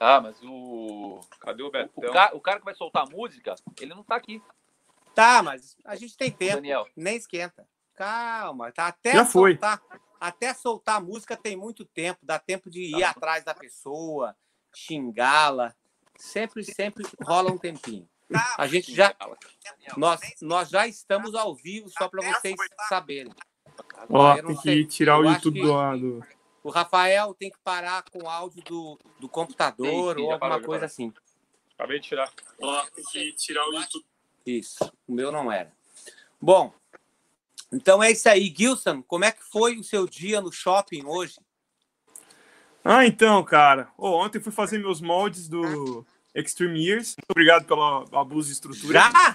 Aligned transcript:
Ah, 0.00 0.20
mas 0.20 0.40
o. 0.42 1.20
Cadê 1.40 1.62
o 1.62 1.70
Betão? 1.70 2.08
O, 2.10 2.12
ca... 2.12 2.30
o 2.34 2.40
cara 2.40 2.58
que 2.58 2.64
vai 2.64 2.74
soltar 2.74 3.04
a 3.06 3.10
música, 3.10 3.54
ele 3.80 3.94
não 3.94 4.02
tá 4.04 4.16
aqui. 4.16 4.42
Tá, 5.14 5.42
mas 5.42 5.76
a 5.84 5.96
gente 5.96 6.16
tem 6.16 6.30
tempo. 6.30 6.56
Daniel. 6.56 6.86
Nem 6.96 7.16
esquenta. 7.16 7.66
Calma, 7.94 8.70
tá 8.70 8.86
até 8.86 9.12
Já 9.12 9.24
foi. 9.26 9.52
soltar. 9.52 9.82
Até 10.20 10.52
soltar 10.54 10.96
a 10.96 11.00
música 11.00 11.36
tem 11.36 11.56
muito 11.56 11.84
tempo, 11.84 12.18
dá 12.22 12.38
tempo 12.38 12.68
de 12.70 12.96
ir 12.96 13.04
atrás 13.04 13.44
da 13.44 13.54
pessoa, 13.54 14.36
xingá-la. 14.74 15.74
Sempre, 16.16 16.64
sempre 16.64 17.04
rola 17.22 17.52
um 17.52 17.58
tempinho. 17.58 18.08
A 18.58 18.66
gente 18.66 18.92
já 18.94 19.14
nós, 19.96 20.20
nós 20.42 20.68
já 20.68 20.86
estamos 20.86 21.34
ao 21.34 21.54
vivo 21.54 21.88
só 21.88 22.08
para 22.08 22.22
vocês 22.22 22.56
saberem. 22.88 23.32
Ó, 24.10 24.42
não 24.42 24.56
tem 24.56 24.82
que 24.82 24.86
tirar 24.86 25.18
o 25.18 25.24
YouTube 25.24 25.60
que- 25.60 25.66
do 25.66 25.72
lado. 25.72 26.26
O 26.68 26.70
Rafael 26.70 27.32
tem 27.32 27.50
que 27.50 27.56
parar 27.64 28.04
com 28.10 28.24
o 28.24 28.28
áudio 28.28 28.62
do, 28.62 28.98
do 29.18 29.26
computador 29.26 29.86
Sim, 29.86 30.20
sim, 30.20 30.26
ou 30.26 30.32
alguma 30.32 30.38
parou, 30.38 30.66
coisa 30.66 30.84
assim. 30.84 31.10
Acabei 31.74 31.98
de 31.98 32.08
tirar. 32.08 32.30
Ó, 32.60 32.84
tem 32.94 33.02
que 33.06 33.32
tirar 33.32 33.66
o 33.66 33.72
YouTube. 33.72 34.04
Isso, 34.44 34.92
o 35.06 35.14
meu 35.14 35.32
não 35.32 35.50
era. 35.50 35.72
Bom, 36.38 36.74
então 37.72 38.02
é 38.02 38.10
isso 38.10 38.28
aí. 38.28 38.54
Gilson, 38.54 39.02
como 39.02 39.24
é 39.24 39.32
que 39.32 39.42
foi 39.44 39.78
o 39.78 39.82
seu 39.82 40.06
dia 40.06 40.42
no 40.42 40.52
shopping 40.52 41.06
hoje? 41.06 41.40
Ah, 42.84 43.06
então, 43.06 43.42
cara. 43.42 43.90
Ô, 43.96 44.10
ontem 44.22 44.38
fui 44.38 44.52
fazer 44.52 44.76
meus 44.76 45.00
moldes 45.00 45.48
do 45.48 46.04
Extreme 46.34 46.84
Years. 46.84 47.16
Muito 47.16 47.30
obrigado 47.30 47.64
pelo 47.64 48.04
abuso 48.12 48.48
de 48.48 48.52
estrutura. 48.52 49.00
Já? 49.00 49.34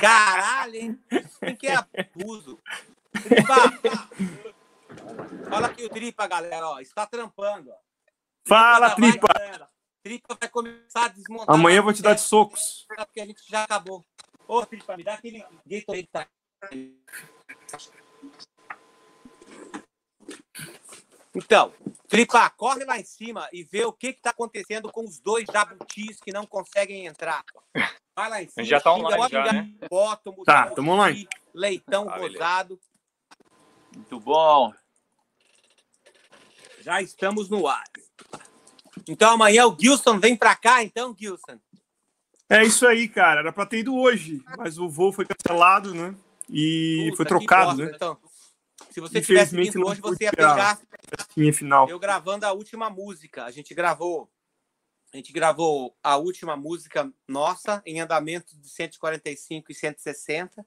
Caralho, 0.00 0.76
hein? 0.76 0.98
Quem 1.40 1.56
que 1.56 1.66
é 1.66 1.76
abuso? 1.76 2.58
Fala 5.48 5.66
aqui 5.68 5.84
o 5.84 5.88
Tripa, 5.88 6.26
galera, 6.26 6.68
ó. 6.68 6.80
Está 6.80 7.06
trampando, 7.06 7.70
ó. 7.70 7.76
Fala, 8.46 8.88
já 8.88 8.94
vai, 8.96 9.10
tripa! 9.12 9.70
Tripa 10.02 10.36
vai 10.40 10.48
começar 10.48 11.04
a 11.04 11.08
desmontar. 11.08 11.54
Amanhã 11.54 11.78
eu 11.78 11.82
vou 11.82 11.92
te 11.92 12.02
dar 12.02 12.14
de 12.14 12.20
socos. 12.22 12.86
Porque 12.96 13.20
a 13.20 13.26
gente 13.26 13.42
já 13.48 13.64
acabou. 13.64 14.04
Ô, 14.48 14.64
Tripa, 14.64 14.96
me 14.96 15.04
dá 15.04 15.14
aquele 15.14 15.44
Gatorade 15.66 16.02
que 16.02 16.08
tá. 16.10 16.26
Então, 21.34 21.72
Tripa, 22.08 22.50
corre 22.50 22.84
lá 22.84 22.98
em 22.98 23.04
cima 23.04 23.48
e 23.52 23.62
vê 23.62 23.84
o 23.84 23.92
que 23.92 24.08
está 24.08 24.30
acontecendo 24.30 24.90
com 24.90 25.04
os 25.04 25.20
dois 25.20 25.44
jabutis 25.52 26.18
que 26.20 26.32
não 26.32 26.44
conseguem 26.44 27.06
entrar. 27.06 27.44
Vai 28.16 28.28
lá 28.30 28.42
em 28.42 28.48
cima. 28.48 28.66
Já 28.66 28.80
tá 28.80 28.92
online 28.92 29.28
já, 29.30 29.52
né? 29.52 29.70
hipopótamo, 29.76 30.44
Tá, 30.44 30.70
tamo 30.70 30.92
online. 30.92 31.28
Leitão 31.54 32.06
Tá, 32.06 32.14
beleza. 32.18 32.32
rosado. 32.32 32.80
Muito 33.94 34.18
bom. 34.20 34.72
Já 36.80 37.00
estamos 37.02 37.48
no 37.48 37.66
ar. 37.66 37.84
Então 39.08 39.32
amanhã 39.32 39.66
o 39.66 39.76
Gilson 39.78 40.18
vem 40.18 40.36
para 40.36 40.54
cá, 40.56 40.82
então, 40.82 41.14
Gilson. 41.18 41.58
É 42.48 42.64
isso 42.64 42.86
aí, 42.86 43.08
cara. 43.08 43.40
Era 43.40 43.52
pra 43.52 43.64
ter 43.64 43.78
ido 43.78 43.94
hoje, 43.94 44.42
mas 44.58 44.78
o 44.78 44.88
voo 44.88 45.12
foi 45.12 45.24
cancelado, 45.24 45.94
né? 45.94 46.14
E 46.48 47.04
Puta, 47.10 47.16
foi 47.16 47.26
trocado, 47.26 47.76
bosta, 47.76 47.84
né? 47.84 47.92
Então, 47.94 48.18
se 48.90 49.00
você 49.00 49.20
tivesse 49.20 49.54
vindo 49.54 49.86
hoje, 49.86 50.00
você 50.00 50.24
ia 50.24 50.32
pegar 50.32 50.80
Tinha 51.32 51.52
final. 51.52 51.88
eu 51.88 51.98
gravando 51.98 52.44
a 52.44 52.52
última 52.52 52.90
música. 52.90 53.44
A 53.44 53.50
gente 53.50 53.72
gravou. 53.72 54.28
A 55.12 55.16
gente 55.16 55.32
gravou 55.32 55.96
a 56.02 56.16
última 56.16 56.56
música 56.56 57.12
nossa 57.26 57.82
em 57.84 58.00
andamento 58.00 58.56
de 58.56 58.68
145 58.68 59.70
e 59.70 59.74
160. 59.74 60.66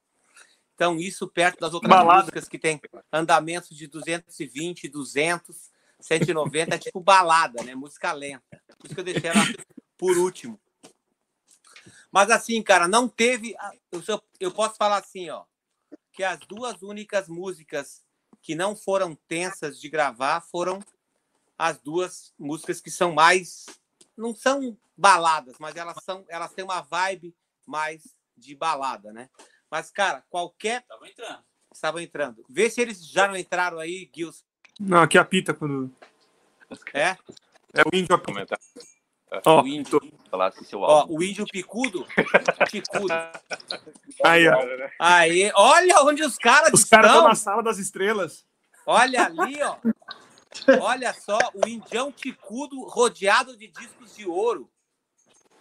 Então, 0.74 0.98
isso 0.98 1.28
perto 1.28 1.60
das 1.60 1.74
outras 1.74 1.90
Balada. 1.90 2.22
músicas 2.22 2.48
que 2.48 2.58
tem 2.58 2.80
andamento 3.12 3.74
de 3.76 3.88
220, 3.88 4.88
200, 4.88 5.70
190, 6.04 6.76
é 6.76 6.78
tipo 6.78 7.00
balada, 7.00 7.64
né? 7.64 7.74
Música 7.76 8.12
lenta. 8.12 8.62
Por 8.78 8.86
isso 8.86 8.96
que 8.96 9.00
eu 9.00 9.06
deixei 9.06 9.30
ela 9.30 9.44
por 9.98 10.18
último. 10.18 10.60
Mas 12.12 12.30
assim, 12.30 12.62
cara, 12.62 12.88
não 12.88 13.08
teve. 13.08 13.56
Eu, 13.92 14.24
eu 14.40 14.52
posso 14.52 14.76
falar 14.76 14.98
assim, 14.98 15.30
ó, 15.30 15.46
que 16.12 16.24
as 16.24 16.40
duas 16.40 16.82
únicas 16.82 17.28
músicas 17.28 18.04
que 18.42 18.54
não 18.54 18.76
foram 18.76 19.16
tensas 19.28 19.80
de 19.80 19.90
gravar 19.90 20.42
foram 20.42 20.80
as 21.58 21.80
duas 21.80 22.34
músicas 22.38 22.82
que 22.82 22.92
são 22.92 23.14
mais 23.14 23.66
não 24.16 24.36
são 24.36 24.78
baladas, 24.96 25.56
mas 25.60 25.76
elas 25.76 26.04
são 26.04 26.26
elas 26.28 26.54
têm 26.54 26.64
uma 26.64 26.82
vibe 26.82 27.36
mais 27.66 28.16
de 28.38 28.56
balada, 28.56 29.12
né? 29.12 29.30
Mas 29.72 29.90
cara, 29.90 30.24
qualquer 30.30 30.84
Tava 30.86 31.08
entrando. 31.08 31.44
estavam 31.74 32.02
entrando. 32.02 32.46
Vê 32.50 32.70
se 32.70 32.82
eles 32.82 33.04
já 33.08 33.28
não 33.28 33.38
entraram 33.38 33.80
aí, 33.80 34.10
Gilson. 34.14 34.44
Não, 34.80 35.02
aqui 35.02 35.18
apita 35.18 35.54
quando. 35.54 35.92
É? 36.94 37.18
É 37.74 37.82
o 37.86 37.96
índio 37.96 38.16
apita. 38.16 38.60
Ó, 39.46 39.62
o 39.62 39.68
índio. 39.68 40.00
Ó, 40.32 41.06
o 41.10 41.24
índio 41.24 41.46
picudo. 41.52 42.06
Picudo. 42.72 43.08
aí, 44.24 44.48
ó. 44.48 44.58
Aí, 45.00 45.52
olha 45.56 46.02
onde 46.04 46.24
os 46.24 46.38
caras 46.38 46.72
Os 46.74 46.84
caras 46.84 47.08
estão. 47.08 47.20
estão 47.20 47.30
na 47.30 47.36
sala 47.36 47.64
das 47.64 47.78
estrelas. 47.80 48.46
Olha 48.86 49.26
ali, 49.26 49.62
ó. 49.64 49.78
Olha 50.82 51.14
só, 51.14 51.38
o 51.54 51.68
indião 51.68 52.12
ticudo 52.12 52.82
rodeado 52.84 53.58
de 53.58 53.68
discos 53.68 54.16
de 54.16 54.28
ouro. 54.28 54.70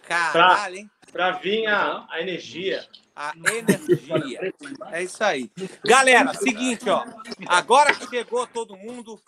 Caralho, 0.03 0.77
hein? 0.77 0.91
Pra 1.11 1.31
vir 1.31 1.67
a, 1.67 2.05
a 2.09 2.21
energia. 2.21 2.87
A 3.15 3.33
energia. 3.37 4.53
É 4.91 5.03
isso 5.03 5.23
aí. 5.23 5.51
Galera, 5.85 6.33
seguinte, 6.33 6.89
ó. 6.89 7.05
Agora 7.47 7.93
que 7.93 8.07
chegou 8.07 8.45
todo 8.47 8.75
mundo, 8.75 9.21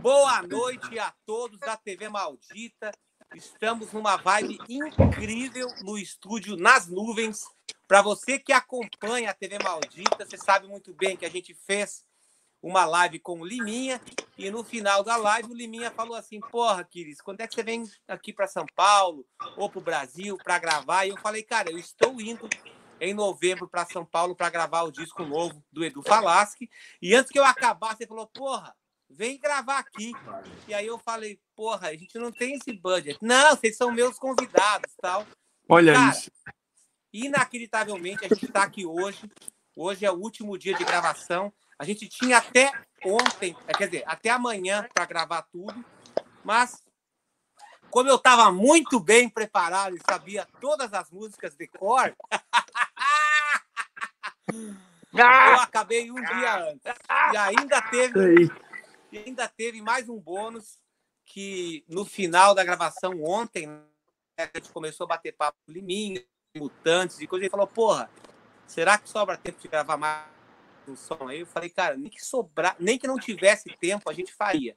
boa 0.00 0.42
noite 0.42 0.98
a 0.98 1.12
todos 1.24 1.58
da 1.58 1.76
TV 1.76 2.08
Maldita. 2.08 2.92
Estamos 3.34 3.92
numa 3.92 4.16
vibe 4.16 4.58
incrível 4.68 5.66
no 5.82 5.96
estúdio 5.96 6.56
Nas 6.56 6.86
Nuvens. 6.88 7.46
Para 7.88 8.02
você 8.02 8.38
que 8.38 8.52
acompanha 8.52 9.30
a 9.30 9.34
TV 9.34 9.58
Maldita, 9.62 10.26
você 10.26 10.36
sabe 10.36 10.68
muito 10.68 10.92
bem 10.94 11.16
que 11.16 11.24
a 11.24 11.30
gente 11.30 11.54
fez 11.66 12.04
uma 12.62 12.84
live 12.84 13.18
com 13.18 13.40
o 13.40 13.44
Liminha 13.44 14.00
e 14.38 14.50
no 14.50 14.62
final 14.62 15.02
da 15.02 15.16
live 15.16 15.50
o 15.50 15.54
Liminha 15.54 15.90
falou 15.90 16.14
assim: 16.14 16.40
Porra, 16.40 16.84
Kiris, 16.84 17.20
quando 17.20 17.40
é 17.40 17.48
que 17.48 17.54
você 17.54 17.62
vem 17.62 17.84
aqui 18.06 18.32
para 18.32 18.46
São 18.46 18.64
Paulo 18.74 19.26
ou 19.56 19.68
para 19.68 19.78
o 19.78 19.82
Brasil 19.82 20.38
para 20.38 20.58
gravar? 20.58 21.04
E 21.04 21.10
eu 21.10 21.18
falei: 21.18 21.42
Cara, 21.42 21.70
eu 21.70 21.78
estou 21.78 22.20
indo 22.20 22.48
em 23.00 23.12
novembro 23.12 23.68
para 23.68 23.84
São 23.86 24.04
Paulo 24.04 24.36
para 24.36 24.48
gravar 24.48 24.82
o 24.82 24.92
disco 24.92 25.24
novo 25.24 25.62
do 25.72 25.84
Edu 25.84 26.02
Falaschi. 26.02 26.70
E 27.00 27.14
antes 27.14 27.32
que 27.32 27.38
eu 27.38 27.44
acabasse, 27.44 28.04
ele 28.04 28.08
falou: 28.08 28.28
Porra, 28.28 28.74
vem 29.10 29.38
gravar 29.38 29.78
aqui. 29.78 30.12
E 30.68 30.72
aí 30.72 30.86
eu 30.86 30.98
falei: 30.98 31.40
Porra, 31.56 31.88
a 31.88 31.96
gente 31.96 32.16
não 32.16 32.30
tem 32.30 32.54
esse 32.54 32.72
budget. 32.72 33.18
Não, 33.20 33.56
vocês 33.56 33.76
são 33.76 33.90
meus 33.90 34.18
convidados 34.18 34.92
tal. 35.00 35.26
Olha 35.68 35.94
Cara, 35.94 36.10
isso. 36.12 36.30
Inacreditavelmente, 37.12 38.24
a 38.24 38.28
gente 38.28 38.46
está 38.46 38.62
aqui 38.62 38.86
hoje. 38.86 39.30
Hoje 39.76 40.04
é 40.04 40.10
o 40.10 40.16
último 40.16 40.56
dia 40.56 40.74
de 40.74 40.84
gravação. 40.84 41.52
A 41.82 41.84
gente 41.84 42.08
tinha 42.08 42.38
até 42.38 42.72
ontem, 43.04 43.56
eh, 43.66 43.74
quer 43.74 43.88
dizer, 43.88 44.04
até 44.06 44.30
amanhã 44.30 44.88
para 44.94 45.04
gravar 45.04 45.42
tudo, 45.50 45.84
mas 46.44 46.80
como 47.90 48.08
eu 48.08 48.14
estava 48.14 48.52
muito 48.52 49.00
bem 49.00 49.28
preparado 49.28 49.96
e 49.96 50.00
sabia 50.08 50.46
todas 50.60 50.94
as 50.94 51.10
músicas 51.10 51.56
de 51.56 51.66
cor, 51.66 52.14
eu 55.12 55.60
acabei 55.60 56.08
um 56.08 56.22
dia 56.22 56.70
antes. 56.70 56.84
E 57.32 57.36
ainda 57.36 57.82
teve 57.82 58.48
ainda 59.12 59.48
teve 59.48 59.82
mais 59.82 60.08
um 60.08 60.20
bônus 60.20 60.78
que 61.26 61.84
no 61.88 62.04
final 62.04 62.54
da 62.54 62.62
gravação 62.62 63.24
ontem, 63.24 63.66
né, 63.66 63.82
a 64.38 64.48
gente 64.56 64.70
começou 64.70 65.06
a 65.06 65.08
bater 65.08 65.32
papo 65.32 65.58
com 65.66 65.72
Liminha, 65.72 66.24
mutantes 66.56 67.20
e 67.20 67.26
coisa, 67.26 67.44
e 67.44 67.50
falou, 67.50 67.66
porra, 67.66 68.08
será 68.68 68.98
que 68.98 69.08
sobra 69.08 69.36
tempo 69.36 69.60
de 69.60 69.66
gravar 69.66 69.96
mais 69.96 70.41
um 70.90 70.96
som 70.96 71.28
aí? 71.28 71.40
Eu 71.40 71.46
falei, 71.46 71.70
cara, 71.70 71.96
nem 71.96 72.10
que 72.10 72.24
sobrar, 72.24 72.76
nem 72.78 72.98
que 72.98 73.06
não 73.06 73.18
tivesse 73.18 73.68
tempo, 73.78 74.08
a 74.10 74.12
gente 74.12 74.32
faria. 74.32 74.76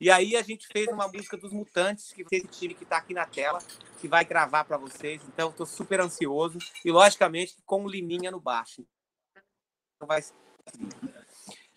E 0.00 0.10
aí 0.10 0.36
a 0.36 0.42
gente 0.42 0.66
fez 0.68 0.88
uma 0.88 1.08
música 1.08 1.36
dos 1.36 1.52
Mutantes, 1.52 2.12
que 2.12 2.24
esse 2.30 2.46
time 2.48 2.74
que 2.74 2.84
está 2.84 2.96
aqui 2.96 3.12
na 3.12 3.26
tela, 3.26 3.58
que 4.00 4.08
vai 4.08 4.24
gravar 4.24 4.64
para 4.64 4.76
vocês. 4.76 5.22
Então, 5.28 5.50
estou 5.50 5.66
super 5.66 6.00
ansioso. 6.00 6.58
E, 6.84 6.90
logicamente, 6.90 7.56
com 7.66 7.84
o 7.84 7.88
Liminha 7.88 8.30
no 8.30 8.40
baixo. 8.40 8.86
Então, 9.96 10.08
vai 10.08 10.22
ser 10.22 10.34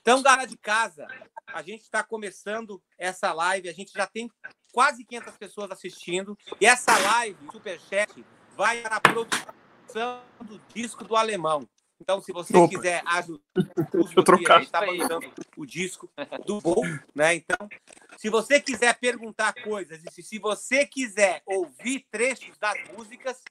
então, 0.03 0.21
galera 0.21 0.45
de 0.45 0.57
casa, 0.57 1.07
a 1.47 1.61
gente 1.61 1.83
está 1.83 2.03
começando 2.03 2.83
essa 2.97 3.31
live. 3.31 3.69
A 3.69 3.73
gente 3.73 3.93
já 3.93 4.05
tem 4.05 4.29
quase 4.73 5.05
500 5.05 5.37
pessoas 5.37 5.71
assistindo. 5.71 6.37
E 6.59 6.65
essa 6.65 6.97
live, 6.97 7.37
Superchat, 7.49 8.25
vai 8.53 8.81
para 8.81 8.97
a 8.97 8.99
produção 8.99 10.21
do 10.41 10.59
disco 10.73 11.05
do 11.05 11.15
Alemão. 11.15 11.65
Então, 12.03 12.21
se 12.21 12.33
você 12.33 12.57
Opa. 12.57 12.67
quiser 12.67 13.01
ajudar, 13.05 13.41
a 13.55 14.59
gente 14.59 14.65
está 14.65 14.85
mandando 14.85 15.33
o 15.55 15.65
disco 15.65 16.11
do 16.45 16.59
Bol, 16.59 16.83
né? 17.15 17.35
Então, 17.35 17.69
se 18.17 18.29
você 18.29 18.59
quiser 18.59 18.99
perguntar 18.99 19.53
coisas 19.63 20.03
e 20.03 20.11
se, 20.11 20.21
se 20.21 20.37
você 20.37 20.85
quiser 20.85 21.41
ouvir 21.45 22.05
trechos 22.11 22.57
das 22.57 22.77
músicas, 22.91 23.41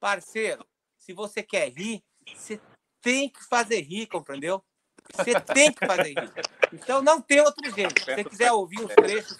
parceiro, 0.00 0.64
se 0.96 1.12
você 1.12 1.42
quer 1.42 1.70
rir, 1.70 2.02
você 2.34 2.58
tem 3.02 3.28
que 3.28 3.44
fazer 3.44 3.82
rir, 3.82 4.06
compreendeu? 4.06 4.64
Você 5.12 5.38
tem 5.38 5.70
que 5.70 5.86
fazer 5.86 6.14
rir. 6.14 6.32
Então 6.72 7.02
não 7.02 7.20
tem 7.20 7.40
outro 7.40 7.70
jeito. 7.70 8.00
Se 8.00 8.14
você 8.14 8.24
quiser 8.24 8.52
ouvir 8.52 8.80
uns 8.80 8.94
trechos 8.94 9.36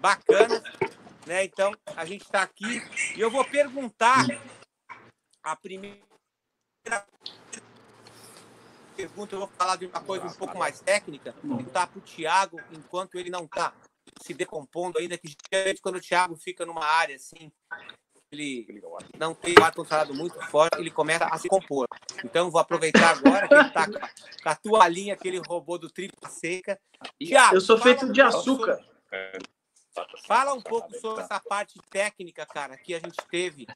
bacanas, 0.00 0.62
né? 1.26 1.44
Então, 1.44 1.76
a 1.94 2.06
gente 2.06 2.22
está 2.22 2.42
aqui 2.42 2.80
e 3.14 3.20
eu 3.20 3.30
vou 3.30 3.44
perguntar 3.44 4.26
a 5.42 5.54
primeira 5.56 6.00
pergunta, 9.02 9.34
eu 9.34 9.40
vou 9.40 9.48
falar 9.48 9.76
de 9.76 9.86
uma 9.86 10.00
coisa 10.00 10.26
um 10.26 10.32
pouco 10.32 10.56
mais 10.56 10.80
técnica, 10.80 11.32
perguntar 11.32 11.88
para 11.88 11.98
o 11.98 12.02
Thiago, 12.02 12.60
enquanto 12.70 13.16
ele 13.16 13.30
não 13.30 13.44
está 13.44 13.74
se 14.20 14.32
decompondo 14.32 14.98
ainda, 14.98 15.18
que 15.18 15.34
geralmente 15.52 15.80
quando 15.80 15.96
o 15.96 16.00
Thiago 16.00 16.36
fica 16.36 16.64
numa 16.64 16.84
área 16.84 17.16
assim, 17.16 17.50
ele 18.30 18.80
não 19.18 19.34
tem 19.34 19.54
o 19.58 19.64
ar-condicionado 19.64 20.14
muito 20.14 20.40
forte, 20.46 20.78
ele 20.78 20.90
começa 20.90 21.24
a 21.24 21.36
se 21.36 21.48
compor. 21.48 21.86
Então, 22.24 22.50
vou 22.50 22.60
aproveitar 22.60 23.10
agora 23.10 23.48
que 23.48 23.54
ele 23.54 23.66
está 23.66 23.86
com 23.86 24.48
a 24.48 24.54
toalhinha 24.54 25.16
que 25.16 25.28
ele 25.28 25.42
roubou 25.46 25.78
do 25.78 25.90
tripla 25.90 26.30
seca. 26.30 26.80
Thiago, 27.18 27.56
Eu 27.56 27.60
sou 27.60 27.76
feito 27.76 28.10
de 28.10 28.22
açúcar. 28.22 28.80
Fala 30.26 30.54
um 30.54 30.62
pouco 30.62 30.94
sobre 30.98 31.24
essa 31.24 31.38
parte 31.40 31.78
técnica, 31.90 32.46
cara, 32.46 32.78
que 32.78 32.94
a 32.94 32.98
gente 32.98 33.18
teve, 33.30 33.66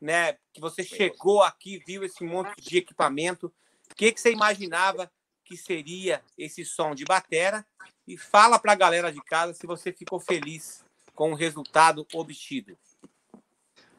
né? 0.00 0.38
Que 0.54 0.60
você 0.60 0.82
chegou 0.82 1.42
aqui, 1.42 1.82
viu 1.86 2.02
esse 2.02 2.24
monte 2.24 2.54
de 2.62 2.78
equipamento. 2.78 3.52
O 3.90 3.94
que, 3.94 4.12
que 4.12 4.20
você 4.20 4.32
imaginava 4.32 5.10
que 5.44 5.56
seria 5.56 6.22
esse 6.36 6.64
som 6.64 6.94
de 6.94 7.04
batera? 7.04 7.64
E 8.06 8.16
fala 8.16 8.58
para 8.58 8.72
a 8.72 8.76
galera 8.76 9.12
de 9.12 9.22
casa 9.22 9.52
se 9.54 9.66
você 9.66 9.92
ficou 9.92 10.20
feliz 10.20 10.84
com 11.14 11.32
o 11.32 11.34
resultado 11.34 12.06
obtido. 12.12 12.76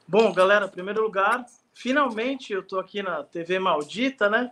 Bom, 0.07 0.31
galera, 0.31 0.65
em 0.65 0.69
primeiro 0.69 1.01
lugar, 1.01 1.45
finalmente 1.73 2.53
eu 2.53 2.63
tô 2.63 2.79
aqui 2.79 3.03
na 3.03 3.23
TV 3.23 3.59
Maldita, 3.59 4.29
né? 4.29 4.51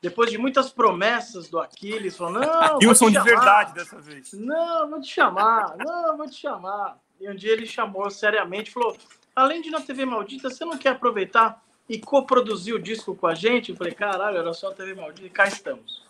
Depois 0.00 0.30
de 0.30 0.38
muitas 0.38 0.70
promessas 0.70 1.48
do 1.48 1.58
Aquiles, 1.58 2.16
falando, 2.16 2.46
não, 2.46 2.78
Wilson 2.78 3.10
de 3.10 3.20
verdade 3.20 3.74
dessa 3.74 4.00
vez. 4.00 4.32
Não, 4.32 4.88
vou 4.88 5.00
te 5.00 5.08
chamar, 5.08 5.76
não, 5.78 6.16
vou 6.16 6.28
te 6.28 6.36
chamar. 6.36 6.98
E 7.20 7.28
um 7.28 7.34
dia 7.34 7.52
ele 7.52 7.66
chamou 7.66 8.10
seriamente, 8.10 8.70
falou: 8.70 8.96
além 9.34 9.60
de 9.60 9.70
na 9.70 9.80
TV 9.80 10.04
Maldita, 10.04 10.48
você 10.48 10.64
não 10.64 10.78
quer 10.78 10.90
aproveitar 10.90 11.62
e 11.88 11.98
coproduzir 11.98 12.74
o 12.74 12.82
disco 12.82 13.14
com 13.14 13.26
a 13.26 13.34
gente? 13.34 13.70
Eu 13.70 13.76
falei: 13.76 13.94
caralho, 13.94 14.38
era 14.38 14.52
só 14.52 14.70
a 14.70 14.74
TV 14.74 14.94
Maldita 14.94 15.26
e 15.26 15.30
cá 15.30 15.46
estamos. 15.46 16.04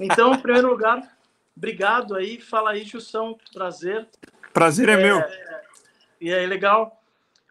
Então, 0.00 0.34
em 0.34 0.38
primeiro 0.38 0.68
lugar, 0.68 1.16
obrigado 1.56 2.14
aí. 2.14 2.40
Fala 2.40 2.70
aí, 2.70 2.84
Jussão, 2.84 3.38
prazer. 3.52 4.06
Prazer 4.52 4.88
é, 4.88 4.96
meu. 4.96 5.22
E 6.20 6.32
aí, 6.32 6.46
legal. 6.46 7.02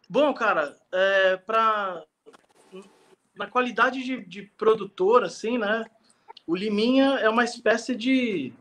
Bom, 0.09 0.33
cara, 0.33 0.77
é, 0.91 1.37
pra, 1.37 2.03
na 3.35 3.47
qualidade 3.47 4.03
de, 4.03 4.25
de 4.25 4.43
produtor, 4.43 5.23
assim, 5.23 5.57
né? 5.57 5.85
O 6.45 6.55
Liminha 6.55 7.15
é 7.19 7.29
uma 7.29 7.43
espécie 7.43 7.95
de, 7.95 8.53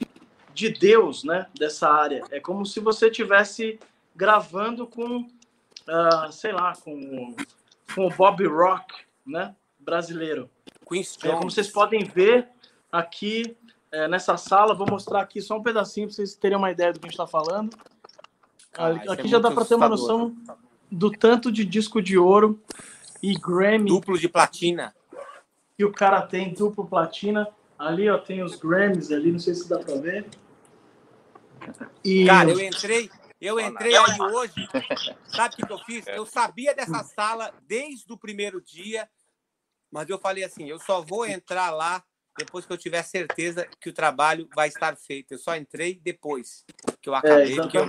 de 0.52 0.70
deus, 0.70 1.22
né? 1.22 1.46
Dessa 1.56 1.88
área. 1.88 2.24
É 2.30 2.40
como 2.40 2.66
se 2.66 2.80
você 2.80 3.10
tivesse 3.10 3.78
gravando 4.14 4.86
com, 4.86 5.28
ah, 5.86 6.28
sei 6.32 6.52
lá, 6.52 6.74
com, 6.74 7.36
com 7.94 8.06
o 8.06 8.10
Bob 8.10 8.46
Rock, 8.46 8.94
né? 9.26 9.54
Brasileiro. 9.78 10.50
É, 11.22 11.28
como 11.30 11.50
vocês 11.50 11.68
podem 11.68 12.04
ver 12.04 12.48
aqui 12.90 13.56
é, 13.90 14.06
nessa 14.08 14.36
sala, 14.36 14.74
vou 14.74 14.86
mostrar 14.88 15.20
aqui 15.20 15.40
só 15.40 15.56
um 15.56 15.62
pedacinho 15.62 16.06
para 16.06 16.14
vocês 16.14 16.34
terem 16.34 16.56
uma 16.56 16.70
ideia 16.70 16.92
do 16.92 17.00
que 17.00 17.06
a 17.06 17.08
gente 17.08 17.14
está 17.14 17.26
falando. 17.26 17.76
Ah, 18.76 18.88
aqui 19.12 19.26
é 19.26 19.28
já 19.28 19.38
dá 19.38 19.50
para 19.50 19.64
ter 19.64 19.74
uma 19.74 19.88
noção 19.88 20.36
do 20.90 21.10
tanto 21.10 21.50
de 21.50 21.64
disco 21.64 22.00
de 22.02 22.18
ouro 22.18 22.60
e 23.22 23.34
Grammy 23.34 23.88
Duplo 23.88 24.18
de 24.18 24.28
platina. 24.28 24.94
que 25.76 25.84
o 25.84 25.92
cara 25.92 26.22
tem, 26.22 26.52
duplo 26.52 26.86
platina. 26.86 27.48
Ali, 27.78 28.08
ó, 28.08 28.16
tem 28.16 28.42
os 28.42 28.56
Grammys 28.56 29.12
ali, 29.12 29.30
não 29.30 29.38
sei 29.38 29.54
se 29.54 29.68
dá 29.68 29.78
para 29.78 29.96
ver. 29.96 30.26
E 32.02 32.24
Cara, 32.26 32.50
eu 32.50 32.60
entrei, 32.60 33.10
eu 33.40 33.60
entrei 33.60 33.96
aí 33.96 34.20
hoje. 34.20 34.68
Sabe 35.28 35.54
o 35.54 35.66
que 35.66 35.72
eu 35.72 35.78
fiz? 35.78 36.06
Eu 36.06 36.26
sabia 36.26 36.74
dessa 36.74 37.02
sala 37.04 37.52
desde 37.66 38.12
o 38.12 38.18
primeiro 38.18 38.60
dia, 38.60 39.08
mas 39.90 40.08
eu 40.08 40.18
falei 40.18 40.44
assim: 40.44 40.68
eu 40.68 40.78
só 40.78 41.02
vou 41.02 41.26
entrar 41.26 41.70
lá 41.70 42.02
depois 42.38 42.66
que 42.66 42.72
eu 42.72 42.76
tiver 42.76 43.02
certeza 43.02 43.66
que 43.80 43.88
o 43.88 43.92
trabalho 43.92 44.48
vai 44.54 44.68
estar 44.68 44.96
feito. 44.96 45.32
Eu 45.32 45.38
só 45.38 45.56
entrei 45.56 45.98
depois 46.02 46.64
que 47.00 47.08
eu 47.08 47.14
é, 47.14 47.18
acabei, 47.18 47.56
porque 47.56 47.78
eu, 47.78 47.86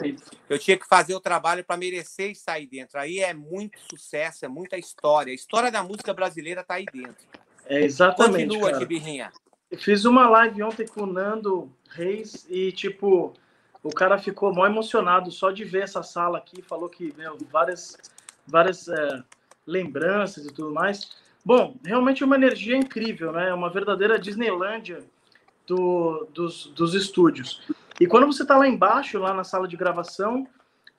eu 0.50 0.60
tinha 0.60 0.78
que 0.78 0.88
fazer 0.88 1.14
o 1.16 1.20
trabalho 1.20 1.64
para 1.64 1.78
merecer 1.78 2.36
sair 2.36 2.68
dentro. 2.68 3.00
Aí 3.00 3.20
é 3.20 3.34
muito 3.34 3.78
sucesso, 3.90 4.46
é 4.46 4.48
muita 4.48 4.78
história. 4.78 5.32
A 5.32 5.36
história 5.36 5.72
da 5.72 5.84
música 5.84 6.14
brasileira 6.14 6.62
está 6.62 6.76
aí 6.76 6.86
dentro. 6.86 7.26
É, 7.66 7.82
exatamente. 7.82 8.48
Continua, 8.48 8.72
cara. 8.72 8.80
Tibirrinha. 8.80 9.32
Eu 9.70 9.78
fiz 9.78 10.06
uma 10.06 10.30
live 10.30 10.64
ontem 10.64 10.88
com 10.88 11.02
o 11.02 11.06
Nando 11.06 11.70
Reis 11.90 12.46
e, 12.50 12.72
tipo, 12.72 13.34
o 13.88 13.94
cara 13.94 14.18
ficou 14.18 14.54
mó 14.54 14.66
emocionado 14.66 15.32
só 15.32 15.52
de 15.52 15.64
ver 15.64 15.84
essa 15.84 16.04
sala 16.04 16.38
aqui. 16.38 16.62
Falou 16.62 16.90
que, 16.90 17.14
meu, 17.18 17.38
várias, 17.52 17.98
várias 18.46 18.88
é, 18.88 19.24
lembranças 19.66 20.46
e 20.46 20.54
tudo 20.54 20.74
mais. 20.74 21.10
Bom, 21.44 21.76
realmente 21.84 22.24
é 22.24 22.26
uma 22.26 22.36
energia 22.36 22.76
incrível, 22.76 23.32
né? 23.32 23.50
É 23.50 23.54
uma 23.54 23.70
verdadeira 23.70 24.20
Disneylândia 24.20 25.04
do, 25.66 26.28
dos, 26.34 26.68
dos 26.68 26.94
estúdios. 26.94 27.62
E 28.00 28.06
quando 28.06 28.28
você 28.28 28.46
tá 28.46 28.58
lá 28.58 28.68
embaixo, 28.68 29.18
lá 29.18 29.34
na 29.34 29.44
sala 29.44 29.68
de 29.68 29.78
gravação, 29.78 30.48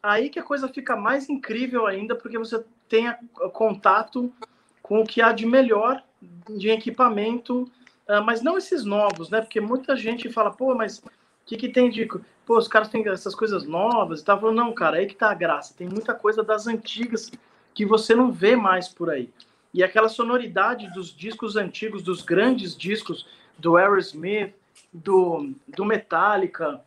aí 0.02 0.31
que 0.31 0.38
a 0.38 0.43
coisa 0.43 0.69
fica 0.69 0.96
mais 0.96 1.29
incrível 1.29 1.87
ainda, 1.87 2.14
porque 2.14 2.38
você 2.38 2.64
tem 2.88 3.14
contato 3.52 4.32
com 4.82 5.00
o 5.00 5.06
que 5.06 5.20
há 5.20 5.32
de 5.32 5.44
melhor 5.44 6.02
de 6.49 6.70
equipamento 6.70 7.70
ah, 8.08 8.23
mas 8.23 8.40
não 8.40 8.56
esses 8.56 8.85
novos, 8.85 9.29
né? 9.29 9.43
Porque 9.43 9.61
muita 9.61 9.94
gente 9.94 10.32
fala, 10.32 10.50
pô, 10.50 10.75
mas 10.75 10.99
o 10.99 11.11
que, 11.44 11.58
que 11.58 11.69
tem 11.69 11.90
de. 11.90 12.08
Pô, 12.48 12.56
os 12.56 12.66
caras 12.66 12.88
têm 12.88 13.06
essas 13.06 13.34
coisas 13.34 13.66
novas 13.66 14.22
e 14.22 14.24
tal. 14.24 14.40
Não, 14.50 14.72
cara, 14.72 14.96
aí 14.96 15.06
que 15.06 15.14
tá 15.14 15.30
a 15.30 15.34
graça. 15.34 15.74
Tem 15.76 15.86
muita 15.86 16.14
coisa 16.14 16.42
das 16.42 16.66
antigas 16.66 17.30
que 17.74 17.84
você 17.84 18.14
não 18.14 18.32
vê 18.32 18.56
mais 18.56 18.88
por 18.88 19.10
aí. 19.10 19.28
E 19.74 19.84
aquela 19.84 20.08
sonoridade 20.08 20.90
dos 20.94 21.14
discos 21.14 21.56
antigos, 21.56 22.02
dos 22.02 22.22
grandes 22.22 22.74
discos 22.74 23.26
do 23.58 23.76
Aerosmith, 23.76 24.54
do, 24.90 25.52
do 25.68 25.84
Metallica, 25.84 26.80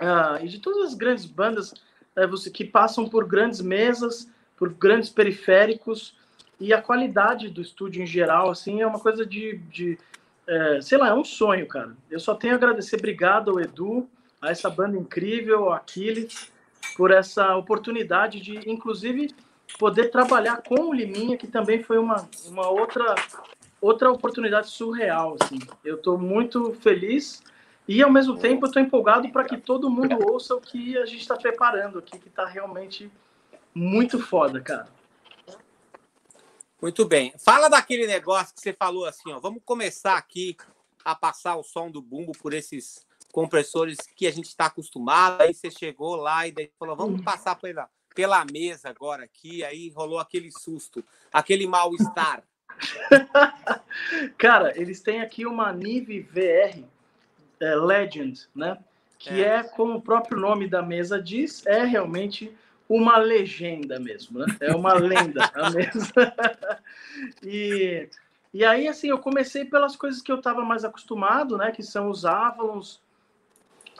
ah, 0.00 0.40
e 0.42 0.48
de 0.48 0.58
todas 0.58 0.88
as 0.88 0.94
grandes 0.94 1.26
bandas 1.26 1.72
eh, 2.16 2.26
você, 2.26 2.50
que 2.50 2.64
passam 2.64 3.08
por 3.08 3.24
grandes 3.24 3.60
mesas, 3.60 4.28
por 4.56 4.70
grandes 4.70 5.10
periféricos, 5.10 6.16
e 6.58 6.74
a 6.74 6.82
qualidade 6.82 7.48
do 7.50 7.62
estúdio 7.62 8.02
em 8.02 8.06
geral, 8.06 8.50
assim, 8.50 8.80
é 8.80 8.86
uma 8.86 8.98
coisa 8.98 9.24
de, 9.24 9.58
de 9.58 9.96
é, 10.44 10.80
sei 10.80 10.98
lá, 10.98 11.10
é 11.10 11.14
um 11.14 11.24
sonho, 11.24 11.68
cara. 11.68 11.96
Eu 12.10 12.18
só 12.18 12.34
tenho 12.34 12.54
a 12.54 12.56
agradecer, 12.56 12.96
obrigado 12.96 13.52
ao 13.52 13.60
Edu, 13.60 14.08
a 14.42 14.50
essa 14.50 14.68
banda 14.68 14.98
incrível, 14.98 15.72
Aquiles, 15.72 16.50
por 16.96 17.12
essa 17.12 17.56
oportunidade 17.56 18.40
de, 18.40 18.68
inclusive, 18.68 19.32
poder 19.78 20.10
trabalhar 20.10 20.62
com 20.62 20.88
o 20.88 20.92
Liminha, 20.92 21.36
que 21.36 21.46
também 21.46 21.82
foi 21.82 21.96
uma, 21.96 22.28
uma 22.46 22.68
outra, 22.68 23.14
outra 23.80 24.10
oportunidade 24.10 24.68
surreal, 24.68 25.36
assim. 25.40 25.60
Eu 25.84 25.94
estou 25.94 26.18
muito 26.18 26.74
feliz 26.74 27.40
e, 27.86 28.02
ao 28.02 28.10
mesmo 28.10 28.36
tempo, 28.36 28.66
estou 28.66 28.82
empolgado 28.82 29.30
para 29.30 29.44
que 29.44 29.56
todo 29.56 29.88
mundo 29.88 30.18
ouça 30.28 30.56
o 30.56 30.60
que 30.60 30.98
a 30.98 31.06
gente 31.06 31.20
está 31.20 31.36
preparando 31.36 32.00
aqui, 32.00 32.18
que 32.18 32.28
está 32.28 32.44
realmente 32.44 33.10
muito 33.72 34.18
foda, 34.18 34.60
cara. 34.60 34.88
Muito 36.80 37.06
bem. 37.06 37.32
Fala 37.38 37.68
daquele 37.68 38.08
negócio 38.08 38.52
que 38.52 38.60
você 38.60 38.72
falou 38.72 39.06
assim, 39.06 39.30
ó. 39.30 39.38
Vamos 39.38 39.62
começar 39.64 40.16
aqui 40.16 40.56
a 41.04 41.14
passar 41.14 41.56
o 41.56 41.62
som 41.62 41.88
do 41.88 42.02
bumbo 42.02 42.32
por 42.32 42.52
esses 42.52 43.06
compressores 43.32 43.96
que 44.14 44.26
a 44.26 44.30
gente 44.30 44.46
está 44.46 44.66
acostumado. 44.66 45.40
Aí 45.40 45.52
você 45.52 45.70
chegou 45.70 46.14
lá 46.14 46.46
e 46.46 46.52
daí 46.52 46.70
falou, 46.78 46.94
vamos 46.94 47.22
passar 47.22 47.56
pela, 47.56 47.88
pela 48.14 48.44
mesa 48.44 48.90
agora 48.90 49.24
aqui. 49.24 49.64
Aí 49.64 49.88
rolou 49.90 50.20
aquele 50.20 50.50
susto, 50.52 51.02
aquele 51.32 51.66
mal-estar. 51.66 52.44
Cara, 54.38 54.78
eles 54.80 55.00
têm 55.00 55.20
aqui 55.20 55.46
uma 55.46 55.72
Nive 55.72 56.20
VR 56.20 56.84
é, 57.58 57.74
Legend, 57.74 58.48
né? 58.54 58.78
Que 59.18 59.42
É. 59.42 59.56
é. 59.56 59.62
como 59.62 59.94
o 59.94 60.02
próprio 60.02 60.38
nome 60.38 60.68
da 60.68 60.82
mesa 60.82 61.20
diz, 61.20 61.64
é 61.66 61.84
realmente 61.84 62.54
uma 62.88 63.16
legenda 63.16 63.98
mesmo, 63.98 64.40
né? 64.40 64.46
É 64.60 64.74
uma 64.74 64.92
lenda 64.94 65.48
a 65.54 65.70
mesa. 65.70 66.12
e, 67.42 68.08
e 68.52 68.64
aí, 68.64 68.88
assim, 68.88 69.08
eu 69.08 69.18
comecei 69.18 69.64
pelas 69.64 69.96
coisas 69.96 70.20
que 70.20 70.30
eu 70.30 70.36
estava 70.36 70.62
mais 70.64 70.84
acostumado, 70.84 71.56
né? 71.56 71.70
Que 71.70 71.82
são 71.82 72.10
os 72.10 72.24
Avalons, 72.24 73.00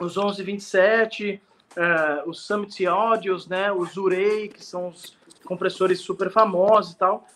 os 0.00 0.16
1127, 0.16 1.40
eh, 1.76 2.22
os 2.26 2.46
Summit 2.46 2.87
Audios, 2.87 3.46
né? 3.46 3.72
Os 3.72 3.96
Urei, 3.96 4.49
que 4.49 4.64
são 4.64 4.88
os 4.88 5.16
compressores 5.44 6.00
super 6.00 6.30
famosos 6.30 6.92
e 6.92 6.99
tal. 6.99 7.26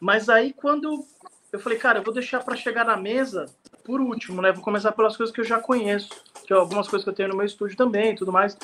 Mas 0.00 0.28
aí, 0.28 0.52
quando 0.52 1.04
eu 1.52 1.58
falei, 1.58 1.78
cara, 1.78 1.98
eu 1.98 2.02
vou 2.02 2.12
deixar 2.12 2.42
para 2.44 2.56
chegar 2.56 2.84
na 2.84 2.96
mesa 2.96 3.46
por 3.84 4.00
último, 4.00 4.42
né? 4.42 4.52
Vou 4.52 4.62
começar 4.62 4.92
pelas 4.92 5.16
coisas 5.16 5.34
que 5.34 5.40
eu 5.40 5.44
já 5.44 5.60
conheço, 5.60 6.10
que 6.46 6.52
é 6.52 6.56
algumas 6.56 6.88
coisas 6.88 7.04
que 7.04 7.10
eu 7.10 7.14
tenho 7.14 7.28
no 7.28 7.36
meu 7.36 7.46
estúdio 7.46 7.76
também 7.76 8.12
e 8.12 8.16
tudo 8.16 8.32
mais. 8.32 8.56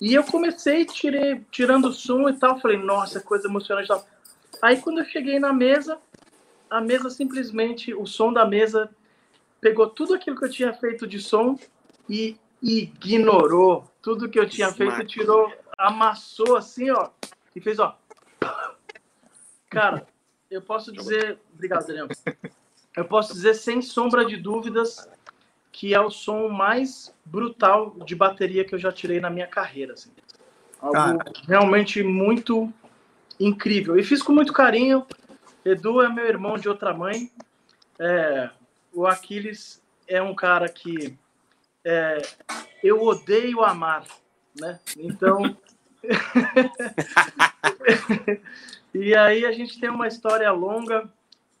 E 0.00 0.12
eu 0.12 0.24
comecei 0.24 0.84
tirei, 0.84 1.40
tirando 1.50 1.86
o 1.86 1.92
som 1.92 2.28
e 2.28 2.32
tal, 2.34 2.60
falei, 2.60 2.76
nossa, 2.76 3.20
coisa 3.20 3.46
emocionante 3.46 3.86
e 3.86 3.88
tal. 3.88 4.04
Aí 4.60 4.80
quando 4.80 4.98
eu 4.98 5.04
cheguei 5.04 5.38
na 5.38 5.52
mesa, 5.52 5.98
a 6.68 6.80
mesa 6.80 7.08
simplesmente, 7.10 7.94
o 7.94 8.06
som 8.06 8.32
da 8.32 8.44
mesa 8.44 8.90
pegou 9.60 9.88
tudo 9.88 10.14
aquilo 10.14 10.36
que 10.36 10.44
eu 10.44 10.50
tinha 10.50 10.74
feito 10.74 11.06
de 11.06 11.20
som 11.20 11.58
e 12.08 12.36
ignorou 12.64 13.84
tudo 14.00 14.28
que 14.28 14.40
eu 14.40 14.48
tinha 14.48 14.72
feito, 14.72 14.92
Smart. 14.92 15.06
tirou 15.06 15.52
amassou 15.76 16.56
assim, 16.56 16.90
ó, 16.90 17.10
e 17.54 17.60
fez, 17.60 17.78
ó. 17.78 17.96
Cara, 19.68 20.06
eu 20.50 20.62
posso 20.62 20.90
dizer. 20.92 21.38
Obrigado, 21.52 21.86
Daniel. 21.86 22.08
Eu 22.96 23.04
posso 23.04 23.32
dizer 23.34 23.54
sem 23.54 23.82
sombra 23.82 24.24
de 24.24 24.36
dúvidas 24.36 25.08
que 25.72 25.92
é 25.92 26.00
o 26.00 26.10
som 26.10 26.48
mais 26.48 27.12
brutal 27.24 27.96
de 28.06 28.14
bateria 28.14 28.64
que 28.64 28.74
eu 28.74 28.78
já 28.78 28.92
tirei 28.92 29.18
na 29.18 29.28
minha 29.28 29.48
carreira. 29.48 29.94
Assim. 29.94 30.12
Algo 30.80 31.18
realmente 31.48 32.02
muito 32.04 32.72
incrível. 33.40 33.98
E 33.98 34.04
fiz 34.04 34.22
com 34.22 34.32
muito 34.32 34.52
carinho. 34.52 35.04
Edu 35.64 36.00
é 36.00 36.08
meu 36.08 36.26
irmão 36.26 36.56
de 36.56 36.68
outra 36.68 36.94
mãe. 36.94 37.32
É, 37.98 38.50
o 38.92 39.06
Aquiles 39.06 39.82
é 40.06 40.22
um 40.22 40.34
cara 40.34 40.68
que 40.68 41.18
é, 41.84 42.22
eu 42.82 43.02
odeio 43.02 43.62
amar, 43.62 44.04
né? 44.58 44.80
Então. 44.96 45.56
e 48.94 49.14
aí 49.14 49.44
a 49.44 49.52
gente 49.52 49.78
tem 49.78 49.90
uma 49.90 50.08
história 50.08 50.50
longa. 50.50 51.08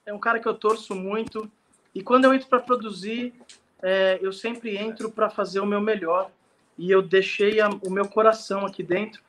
É 0.06 0.12
um 0.12 0.18
cara 0.18 0.40
que 0.40 0.48
eu 0.48 0.54
torço 0.54 0.94
muito. 0.94 1.50
E 1.94 2.02
quando 2.02 2.24
eu 2.24 2.34
entro 2.34 2.48
para 2.48 2.60
produzir, 2.60 3.34
é, 3.82 4.18
eu 4.20 4.32
sempre 4.32 4.76
entro 4.76 5.10
para 5.10 5.30
fazer 5.30 5.60
o 5.60 5.66
meu 5.66 5.80
melhor. 5.80 6.30
E 6.76 6.90
eu 6.90 7.02
deixei 7.02 7.60
a, 7.60 7.68
o 7.68 7.90
meu 7.90 8.08
coração 8.08 8.66
aqui 8.66 8.82
dentro. 8.82 9.22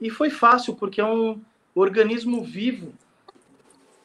E 0.00 0.10
foi 0.10 0.30
fácil, 0.30 0.76
porque 0.76 1.00
é 1.00 1.04
um 1.04 1.40
organismo 1.74 2.44
vivo, 2.44 2.92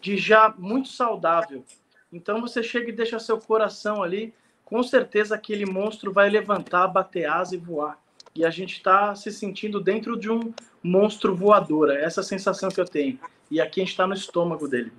de 0.01 0.17
já 0.17 0.53
muito 0.57 0.89
saudável. 0.89 1.63
Então 2.11 2.41
você 2.41 2.63
chega 2.63 2.89
e 2.89 2.93
deixa 2.93 3.19
seu 3.19 3.37
coração 3.37 4.01
ali, 4.01 4.33
com 4.69 4.83
certeza 4.83 5.35
aquele 5.35 5.65
monstro 5.65 6.13
vai 6.13 6.29
levantar, 6.29 6.87
bater 6.87 7.25
asa 7.25 7.55
e 7.55 7.57
voar. 7.57 7.99
E 8.35 8.45
a 8.45 8.51
gente 8.51 8.77
está 8.77 9.15
se 9.15 9.31
sentindo 9.31 9.81
dentro 9.81 10.17
de 10.17 10.29
um 10.29 10.53
monstro 10.83 11.35
voador. 11.35 11.89
É 11.89 12.03
essa 12.03 12.21
sensação 12.21 12.69
que 12.69 12.79
eu 12.79 12.85
tenho. 12.85 13.19
E 13.49 13.59
aqui 13.59 13.81
a 13.81 13.83
gente 13.83 13.91
está 13.91 14.05
no 14.05 14.13
estômago 14.13 14.67
dele. 14.67 14.91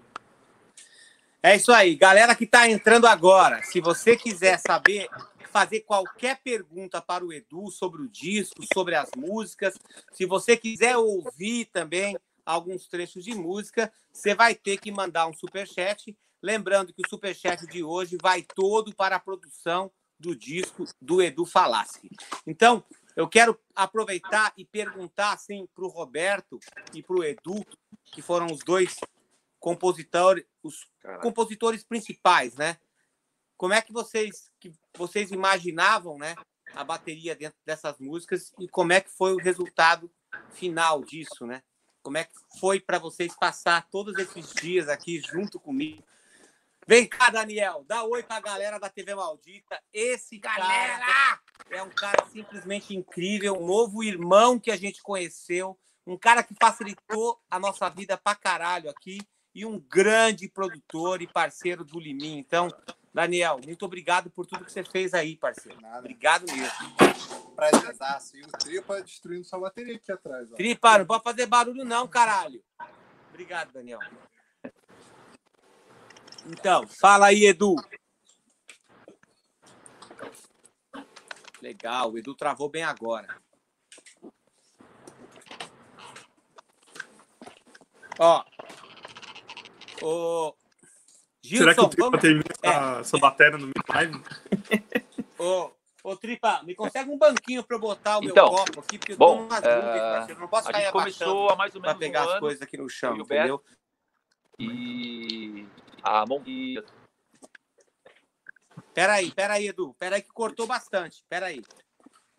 É 1.42 1.56
isso 1.56 1.72
aí, 1.72 1.94
galera 1.94 2.34
que 2.34 2.44
está 2.44 2.68
entrando 2.68 3.06
agora. 3.06 3.62
Se 3.62 3.80
você 3.80 4.16
quiser 4.16 4.58
saber, 4.58 5.08
fazer 5.50 5.80
qualquer 5.80 6.38
pergunta 6.42 7.00
para 7.00 7.24
o 7.24 7.32
Edu 7.32 7.70
sobre 7.70 8.02
o 8.02 8.08
disco, 8.08 8.62
sobre 8.74 8.94
as 8.94 9.08
músicas, 9.16 9.78
se 10.12 10.26
você 10.26 10.56
quiser 10.56 10.96
ouvir 10.96 11.66
também 11.66 12.18
alguns 12.44 12.88
trechos 12.88 13.24
de 13.24 13.34
música, 13.34 13.90
você 14.12 14.34
vai 14.34 14.54
ter 14.54 14.78
que 14.78 14.90
mandar 14.90 15.26
um 15.26 15.32
super 15.32 15.66
chat. 15.66 16.14
Lembrando 16.42 16.92
que 16.92 17.02
o 17.04 17.08
super 17.08 17.34
chat 17.34 17.66
de 17.66 17.82
hoje 17.82 18.16
vai 18.20 18.42
todo 18.42 18.94
para 18.94 19.16
a 19.16 19.20
produção 19.20 19.90
do 20.18 20.36
disco 20.36 20.84
do 21.00 21.22
Edu 21.22 21.44
Falaschi. 21.46 22.10
Então, 22.46 22.84
eu 23.16 23.28
quero 23.28 23.58
aproveitar 23.74 24.52
e 24.56 24.64
perguntar 24.64 25.32
assim 25.32 25.66
para 25.74 25.84
o 25.84 25.88
Roberto 25.88 26.58
e 26.94 27.02
para 27.02 27.16
o 27.16 27.24
Edu, 27.24 27.64
que 28.04 28.22
foram 28.22 28.46
os 28.46 28.60
dois 28.60 28.96
compositores, 29.58 30.44
os 30.62 30.86
Caraca. 31.00 31.22
compositores 31.22 31.84
principais, 31.84 32.54
né? 32.56 32.78
Como 33.56 33.74
é 33.74 33.82
que 33.82 33.92
vocês 33.92 34.50
que 34.58 34.72
vocês 34.96 35.30
imaginavam, 35.30 36.16
né, 36.16 36.34
a 36.72 36.82
bateria 36.82 37.36
dentro 37.36 37.58
dessas 37.64 37.98
músicas 37.98 38.52
e 38.58 38.68
como 38.68 38.92
é 38.92 39.00
que 39.00 39.10
foi 39.10 39.34
o 39.34 39.38
resultado 39.38 40.10
final 40.50 41.04
disso, 41.04 41.46
né? 41.46 41.62
Como 42.02 42.16
é 42.16 42.24
que 42.24 42.32
foi 42.58 42.80
para 42.80 42.98
vocês 42.98 43.34
passar 43.36 43.86
todos 43.90 44.16
esses 44.16 44.54
dias 44.54 44.88
aqui 44.88 45.20
junto 45.20 45.60
comigo? 45.60 46.02
Vem 46.86 47.06
cá, 47.06 47.30
Daniel, 47.30 47.84
dá 47.86 48.02
oi 48.04 48.22
para 48.22 48.36
a 48.36 48.40
galera 48.40 48.78
da 48.78 48.88
TV 48.88 49.14
Maldita. 49.14 49.80
Esse 49.92 50.38
galera 50.38 50.98
cara 50.98 51.40
é 51.70 51.82
um 51.82 51.90
cara 51.90 52.26
simplesmente 52.32 52.96
incrível, 52.96 53.54
um 53.54 53.66
novo 53.66 54.02
irmão 54.02 54.58
que 54.58 54.70
a 54.70 54.76
gente 54.76 55.02
conheceu, 55.02 55.78
um 56.06 56.16
cara 56.16 56.42
que 56.42 56.54
facilitou 56.60 57.40
a 57.50 57.58
nossa 57.58 57.88
vida 57.88 58.16
pra 58.16 58.34
caralho 58.34 58.90
aqui 58.90 59.20
e 59.54 59.64
um 59.64 59.78
grande 59.78 60.48
produtor 60.48 61.22
e 61.22 61.26
parceiro 61.26 61.84
do 61.84 62.00
Limim. 62.00 62.38
Então, 62.38 62.68
Daniel, 63.12 63.60
muito 63.64 63.84
obrigado 63.84 64.30
por 64.30 64.46
tudo 64.46 64.64
que 64.64 64.72
você 64.72 64.82
fez 64.82 65.14
aí, 65.14 65.36
parceiro. 65.36 65.80
Nada. 65.80 65.98
Obrigado 65.98 66.46
mesmo. 66.46 67.54
Prazerzaço. 67.54 68.36
E 68.36 68.42
o 68.42 68.48
Tripa 68.48 69.02
destruindo 69.02 69.44
sua 69.44 69.60
bateria 69.60 69.96
aqui 69.96 70.10
atrás. 70.10 70.50
Ó. 70.52 70.56
Tripa, 70.56 70.98
não 70.98 71.06
pode 71.06 71.22
fazer 71.22 71.46
barulho 71.46 71.84
não, 71.84 72.08
caralho. 72.08 72.62
Obrigado, 73.28 73.72
Daniel. 73.72 74.00
Então, 76.46 76.86
fala 76.86 77.26
aí, 77.26 77.44
Edu. 77.44 77.76
Legal, 81.60 82.12
o 82.12 82.18
Edu 82.18 82.34
travou 82.34 82.68
bem 82.68 82.82
agora. 82.82 83.36
Ó, 88.18 88.44
Ô, 90.02 90.54
Gilson, 91.42 91.64
Será 91.64 91.74
que 91.74 91.80
o 91.80 91.88
Tripa 91.88 92.04
vamos... 92.06 92.20
termina 92.20 92.44
é. 92.62 93.00
essa 93.00 93.18
bateria 93.18 93.58
no 93.58 93.66
meu 93.66 93.74
live? 93.88 94.22
Ô, 95.38 95.70
ô, 96.02 96.16
Tripa, 96.16 96.62
me 96.62 96.74
consegue 96.74 97.10
um 97.10 97.18
banquinho 97.18 97.62
para 97.62 97.76
eu 97.76 97.80
botar 97.80 98.18
o 98.18 98.24
então, 98.24 98.46
meu 98.46 98.56
copo 98.56 98.80
aqui, 98.80 98.98
porque 98.98 99.12
eu 99.12 99.16
bom, 99.16 99.36
tô 99.36 99.42
numas 99.42 99.62
é... 99.62 100.34
não 100.34 100.48
posso 100.48 100.68
a 100.68 100.72
gente 100.72 100.92
começou 100.92 101.50
a 101.50 101.56
mais 101.56 101.74
ou 101.74 101.80
menos 101.80 101.96
pra 101.96 102.06
pegar 102.06 102.26
um 102.26 102.30
as 102.30 102.40
coisas 102.40 102.62
aqui 102.62 102.76
no 102.76 102.88
chão, 102.88 103.16
entendeu? 103.16 103.62
E 104.58 105.66
a 106.02 106.24
mão... 106.26 106.42
Peraí, 108.94 109.30
peraí, 109.32 109.68
Edu. 109.68 109.94
Peraí 109.98 110.22
que 110.22 110.32
cortou 110.32 110.66
bastante. 110.66 111.24
Peraí. 111.28 111.62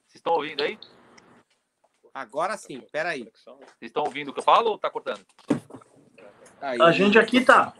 Vocês 0.07 0.15
estão 0.15 0.33
ouvindo 0.33 0.61
aí? 0.63 0.77
Agora 2.13 2.57
sim, 2.57 2.81
peraí. 2.91 3.31
Vocês 3.33 3.65
estão 3.81 4.03
ouvindo 4.03 4.29
o 4.29 4.33
que 4.33 4.39
eu 4.39 4.43
falo 4.43 4.71
ou 4.71 4.77
tá 4.77 4.89
cortando? 4.89 5.25
Aí. 6.59 6.81
A 6.81 6.91
gente 6.91 7.17
aqui 7.17 7.43
tá. 7.43 7.73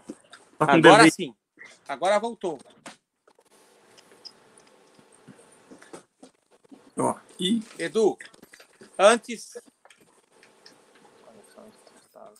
tá 0.58 0.74
Agora 0.74 1.10
sim. 1.12 1.36
Agora 1.88 2.20
voltou. 2.20 2.58
Ó, 6.98 7.20
e... 7.40 7.62
Edu, 7.78 8.18
antes. 8.98 9.54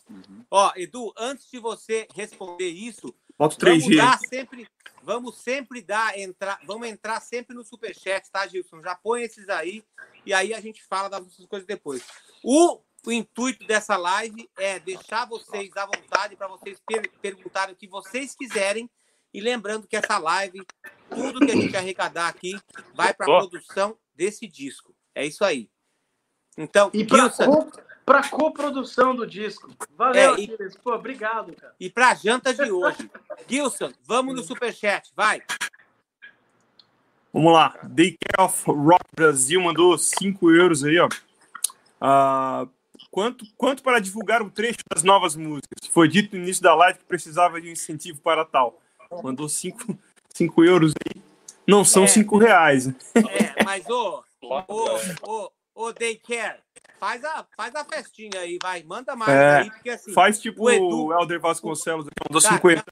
Uhum. 0.08 0.44
Ó, 0.50 0.72
Edu, 0.76 1.12
antes 1.16 1.50
de 1.50 1.58
você 1.58 2.06
responder 2.14 2.68
isso, 2.68 3.14
Falta 3.42 3.56
3G. 3.56 3.96
vamos 3.96 4.28
sempre, 4.28 4.68
vamos 5.02 5.38
sempre 5.38 5.82
dar 5.82 6.16
entrar, 6.16 6.60
vamos 6.64 6.86
entrar 6.86 7.20
sempre 7.20 7.56
no 7.56 7.64
superchat, 7.64 8.30
tá, 8.30 8.46
Gilson? 8.46 8.80
Já 8.80 8.94
põe 8.94 9.22
esses 9.22 9.48
aí 9.48 9.82
e 10.24 10.32
aí 10.32 10.54
a 10.54 10.60
gente 10.60 10.80
fala 10.84 11.08
das 11.08 11.22
outras 11.22 11.46
coisas 11.46 11.66
depois. 11.66 12.04
O 12.44 12.80
o 13.04 13.10
intuito 13.10 13.66
dessa 13.66 13.96
live 13.96 14.48
é 14.56 14.78
deixar 14.78 15.26
vocês 15.26 15.76
à 15.76 15.84
vontade 15.84 16.36
para 16.36 16.46
vocês 16.46 16.80
per 16.86 17.10
perguntarem 17.20 17.74
o 17.74 17.76
que 17.76 17.88
vocês 17.88 18.32
quiserem. 18.36 18.88
E 19.34 19.40
lembrando 19.40 19.88
que 19.88 19.96
essa 19.96 20.18
live, 20.18 20.64
tudo 21.10 21.44
que 21.44 21.50
a 21.50 21.56
gente 21.56 21.76
arrecadar 21.76 22.28
aqui, 22.28 22.56
vai 22.94 23.12
para 23.12 23.26
a 23.26 23.38
produção 23.40 23.98
desse 24.14 24.46
disco. 24.46 24.94
É 25.16 25.26
isso 25.26 25.44
aí. 25.44 25.68
Então, 26.56 26.92
e 26.94 27.04
para 27.04 27.28
coprodução 28.30 29.14
do 29.14 29.26
disco. 29.26 29.70
Valeu, 29.96 30.34
é, 30.34 30.40
e, 30.40 30.48
Pô, 30.82 30.94
obrigado, 30.94 31.54
cara. 31.54 31.74
E 31.78 31.88
para 31.88 32.10
a 32.10 32.14
janta 32.14 32.52
de 32.52 32.70
hoje. 32.70 33.10
Gilson, 33.48 33.92
vamos 34.04 34.34
no 34.34 34.42
superchat, 34.42 35.10
vai. 35.16 35.42
Vamos 37.32 37.52
lá. 37.52 37.78
Day 37.82 38.16
Care 38.18 38.46
of 38.46 38.64
Rock 38.66 39.04
Brasil 39.14 39.60
mandou 39.60 39.96
5 39.96 40.50
euros 40.50 40.84
aí, 40.84 40.98
ó. 40.98 41.08
Uh, 42.00 42.68
Quanto, 43.12 43.44
quanto 43.58 43.82
para 43.82 44.00
divulgar 44.00 44.40
o 44.40 44.48
trecho 44.48 44.78
das 44.90 45.02
novas 45.02 45.36
músicas? 45.36 45.86
Foi 45.90 46.08
dito 46.08 46.34
no 46.34 46.42
início 46.42 46.62
da 46.62 46.74
live 46.74 46.98
que 46.98 47.04
precisava 47.04 47.60
de 47.60 47.68
um 47.68 47.72
incentivo 47.72 48.18
para 48.22 48.42
tal. 48.42 48.80
Mandou 49.22 49.50
5 49.50 49.98
euros 50.64 50.94
aí. 51.04 51.22
Não 51.66 51.84
são 51.84 52.08
5 52.08 52.42
é, 52.42 52.46
reais. 52.46 52.88
É, 52.88 53.62
mas 53.62 53.86
ô, 53.86 54.24
ô, 54.40 54.98
ô, 55.28 55.50
ô, 55.74 55.92
Daycare, 55.92 56.60
faz 57.02 57.24
a, 57.24 57.44
faz 57.56 57.74
a 57.74 57.84
festinha 57.84 58.38
aí, 58.38 58.58
vai. 58.62 58.84
Manda 58.84 59.16
mais 59.16 59.32
é, 59.32 59.58
aí, 59.58 59.70
porque 59.72 59.90
assim. 59.90 60.12
Faz 60.12 60.40
tipo 60.40 60.62
o, 60.62 60.70
Edu, 60.70 61.06
o 61.06 61.12
Helder 61.12 61.40
Vasconcelos, 61.40 62.06
mandou 62.28 62.40
50. 62.40 62.84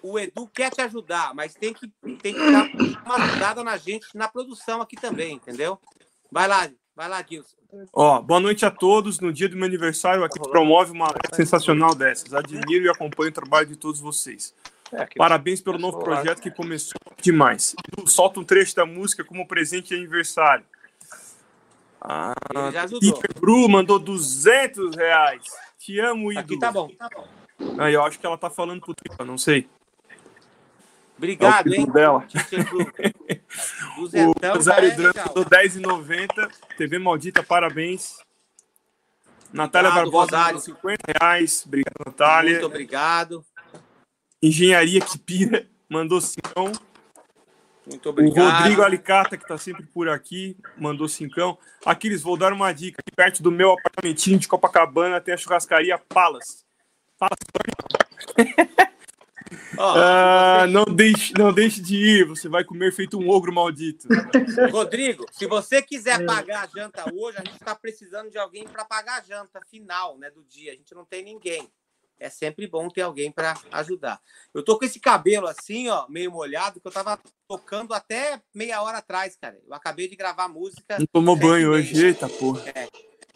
O 0.00 0.16
Edu 0.16 0.46
quer 0.46 0.70
te 0.70 0.80
ajudar, 0.82 1.34
mas 1.34 1.52
tem 1.54 1.74
que, 1.74 1.88
tem 2.22 2.32
que 2.32 2.52
dar 2.52 2.70
uma 3.04 3.16
ajudada 3.16 3.64
na 3.64 3.76
gente 3.76 4.06
na 4.14 4.28
produção 4.28 4.80
aqui 4.80 4.94
também, 4.94 5.34
entendeu? 5.34 5.76
Vai 6.30 6.46
lá, 6.46 6.70
vai 6.94 7.08
lá, 7.08 7.24
Gilson. 7.28 7.56
Ó, 7.92 8.22
boa 8.22 8.38
noite 8.38 8.64
a 8.64 8.70
todos. 8.70 9.18
No 9.18 9.32
dia 9.32 9.48
do 9.48 9.56
meu 9.56 9.66
aniversário, 9.66 10.22
aqui 10.22 10.38
promove 10.38 10.92
uma 10.92 11.12
sensacional 11.32 11.96
dessas. 11.96 12.32
Admiro 12.32 12.84
e 12.84 12.88
acompanho 12.88 13.30
o 13.30 13.34
trabalho 13.34 13.66
de 13.66 13.74
todos 13.74 14.00
vocês. 14.00 14.54
É, 14.92 15.04
Parabéns 15.16 15.60
pelo 15.60 15.78
novo 15.78 15.98
projeto 15.98 16.40
que 16.40 16.50
começou 16.50 17.00
demais. 17.20 17.74
Solta 18.06 18.38
um 18.38 18.44
trecho 18.44 18.76
da 18.76 18.86
música 18.86 19.24
como 19.24 19.48
presente 19.48 19.88
de 19.88 19.96
aniversário. 19.96 20.64
Ah, 22.08 22.34
Peter 23.00 23.34
Bru 23.40 23.68
mandou 23.68 23.98
200 23.98 24.94
reais. 24.94 25.42
Te 25.76 25.98
amo, 25.98 26.30
Ido. 26.30 26.40
Aqui 26.40 26.58
tá 26.58 26.70
bom. 26.70 26.88
Tá 26.96 27.08
bom. 27.12 27.26
Aí, 27.78 27.94
eu 27.94 28.04
acho 28.04 28.18
que 28.20 28.24
ela 28.24 28.38
tá 28.38 28.48
falando 28.48 28.80
pro 28.80 28.94
Tripa, 28.94 29.24
não 29.24 29.36
sei. 29.36 29.68
Obrigado, 31.16 31.74
é 31.74 31.78
hein? 31.78 31.86
Dela. 31.90 32.24
o 33.98 34.54
Rosário 34.54 34.94
Drama 34.94 35.32
do 35.34 35.44
10,90. 35.44 36.52
TV 36.76 36.98
Maldita, 37.00 37.42
parabéns. 37.42 38.18
Natália 39.52 39.88
Obrigado, 39.88 40.10
Barbosa, 40.12 40.36
Rosário. 40.36 40.56
mandou 40.58 40.60
50 40.60 41.12
reais. 41.18 41.64
Obrigado, 41.66 41.94
Natália. 42.06 42.52
Muito 42.52 42.66
obrigado. 42.66 43.44
Engenharia 44.40 45.00
que 45.00 45.18
pira, 45.18 45.66
mandou 45.88 46.20
5. 46.20 46.40
Muito 47.86 48.06
O 48.06 48.10
obrigado. 48.10 48.58
Rodrigo 48.58 48.82
Alicata, 48.82 49.36
que 49.36 49.44
está 49.44 49.56
sempre 49.56 49.84
por 49.86 50.08
aqui, 50.08 50.56
mandou 50.76 51.08
cincão. 51.08 51.56
Aquiles, 51.84 52.20
vou 52.22 52.36
dar 52.36 52.52
uma 52.52 52.72
dica. 52.72 53.00
Aqui 53.00 53.14
perto 53.14 53.42
do 53.42 53.50
meu 53.52 53.72
apartamentinho 53.72 54.38
de 54.38 54.48
Copacabana 54.48 55.20
tem 55.20 55.32
a 55.34 55.36
churrascaria 55.36 55.96
Palas. 55.98 56.64
Ó, 59.78 59.94
Ah, 59.96 60.66
não, 60.68 60.84
deixe, 60.84 61.32
não 61.38 61.52
deixe 61.52 61.80
de 61.80 61.94
ir, 61.96 62.24
você 62.26 62.48
vai 62.48 62.64
comer 62.64 62.92
feito 62.92 63.18
um 63.18 63.28
ogro 63.28 63.52
maldito. 63.52 64.08
Rodrigo, 64.72 65.24
se 65.30 65.46
você 65.46 65.80
quiser 65.82 66.20
É. 66.22 66.24
pagar 66.24 66.64
a 66.64 66.66
janta 66.66 67.04
hoje, 67.14 67.38
a 67.38 67.44
gente 67.44 67.54
está 67.56 67.74
precisando 67.74 68.30
de 68.30 68.38
alguém 68.38 68.64
para 68.64 68.84
pagar 68.84 69.20
a 69.20 69.22
janta 69.22 69.60
final 69.70 70.18
né, 70.18 70.30
do 70.30 70.42
dia. 70.44 70.72
A 70.72 70.74
gente 70.74 70.94
não 70.94 71.04
tem 71.04 71.22
ninguém. 71.22 71.68
É 72.18 72.30
sempre 72.30 72.66
bom 72.66 72.88
ter 72.88 73.02
alguém 73.02 73.30
para 73.30 73.54
ajudar. 73.72 74.20
Eu 74.54 74.64
tô 74.64 74.78
com 74.78 74.84
esse 74.84 74.98
cabelo 74.98 75.46
assim, 75.46 75.88
ó, 75.88 76.06
meio 76.08 76.30
molhado, 76.30 76.80
que 76.80 76.86
eu 76.86 76.92
tava 76.92 77.20
tocando 77.46 77.92
até 77.92 78.40
meia 78.54 78.80
hora 78.82 78.98
atrás, 78.98 79.36
cara. 79.36 79.58
Eu 79.66 79.74
acabei 79.74 80.08
de 80.08 80.16
gravar 80.16 80.48
música. 80.48 80.98
Não 80.98 81.06
tomou 81.06 81.36
banho 81.36 81.72
hoje, 81.72 82.06
eita 82.06 82.28
porra. 82.28 82.62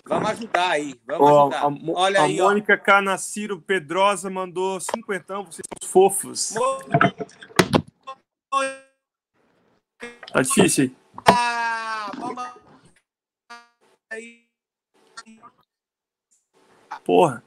Vamos 0.07 0.31
ajudar 0.31 0.71
aí, 0.71 0.99
vamos 1.05 1.29
Ó, 1.31 1.43
ajudar. 1.43 1.65
a, 1.65 1.71
Mo- 1.71 1.95
Olha 1.95 2.21
a 2.21 2.25
aí, 2.25 2.41
ó. 2.41 2.45
Mônica 2.45 2.77
Canaciro 2.79 3.61
Pedrosa 3.61 4.31
mandou 4.31 4.81
cinquentão, 4.81 5.45
vocês 5.45 5.63
são 5.83 5.89
fofos. 5.89 6.55
Tá 10.33 10.43
difícil 10.43 10.85
aí. 10.85 10.97
Ah, 11.29 12.11
aí. 14.11 14.49
Porra. 17.05 17.45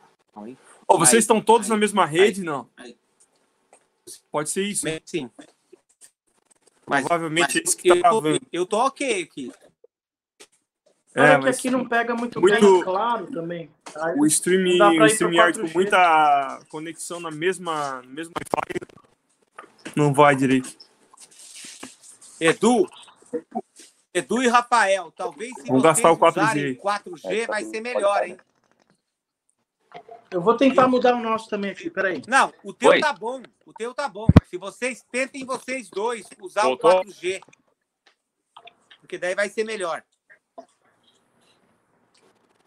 Ô, 0.88 0.98
vocês 0.98 1.13
Aí, 1.16 1.20
estão 1.20 1.42
todos 1.42 1.68
aí, 1.68 1.72
na 1.72 1.78
mesma 1.78 2.06
rede, 2.06 2.42
aí, 2.42 2.46
não? 2.46 2.70
aí. 2.78 2.96
Pode 4.32 4.50
ser 4.50 4.63
isso. 4.63 4.86
Sim. 5.06 5.30
Mas, 6.86 7.02
Provavelmente 7.02 7.48
mas 7.48 7.56
é 7.56 7.62
isso 7.63 7.78
que 7.78 7.88
eu, 7.90 8.02
tá 8.02 8.10
tô, 8.10 8.22
travando. 8.22 8.46
eu 8.52 8.66
tô 8.66 8.78
ok 8.78 9.24
aqui. 9.24 9.52
Olha 11.16 11.25
É, 11.28 11.40
que 11.40 11.48
aqui 11.50 11.70
não 11.70 11.88
pega 11.88 12.16
muito, 12.16 12.42
muito- 12.42 12.60
bem, 12.60 12.80
é 12.80 12.84
claro 12.84 13.28
também. 13.32 13.70
Aí, 13.96 14.16
o 14.20 14.25
stream, 14.25 14.63
Não 14.63 14.78
dá 14.80 14.86
pra 14.88 14.96
ir 14.96 15.02
o 15.02 15.06
StreamYard 15.13 15.60
4G. 15.60 15.62
com 15.72 15.74
muita 15.78 16.60
conexão 16.70 17.20
na 17.20 17.30
mesma, 17.32 18.02
no 18.02 18.10
mesmo 18.10 18.34
Wi-Fi 18.36 18.88
não 19.96 20.12
vai 20.13 20.36
direito. 20.36 20.75
Edu, 22.40 22.90
Edu 24.13 24.42
e 24.44 24.48
Rafael, 24.48 25.12
talvez 25.16 25.54
se 25.54 25.68
Vamos 25.68 25.84
vocês 25.84 25.84
gastar 25.84 26.12
o 26.12 26.18
4G. 26.18 26.42
usarem 26.44 26.75
4G 26.75 27.48
vai 27.48 27.63
ser 27.63 27.80
melhor, 27.80 28.28
hein? 28.28 28.38
Eu 30.34 30.42
vou 30.42 30.58
tentar 30.58 30.88
mudar 30.88 31.13
o 31.16 31.20
nosso 31.22 31.48
também 31.50 31.72
aqui, 31.72 31.90
peraí. 31.90 32.22
Não, 32.28 32.52
o 32.63 32.74
teu 32.74 32.90
Oi. 32.90 33.00
tá 33.00 33.13
bom, 33.13 33.42
o 33.66 33.74
teu 33.74 33.94
tá 33.94 34.10
bom. 34.10 34.25
Se 34.50 34.58
vocês 34.58 35.06
tentem 35.12 35.46
vocês 35.46 35.90
dois 35.90 36.28
usar 36.42 36.63
Voltou? 36.63 37.02
o 37.02 37.04
4G, 37.06 37.42
porque 39.00 39.18
daí 39.18 39.36
vai 39.36 39.48
ser 39.50 39.63
melhor. 39.63 40.04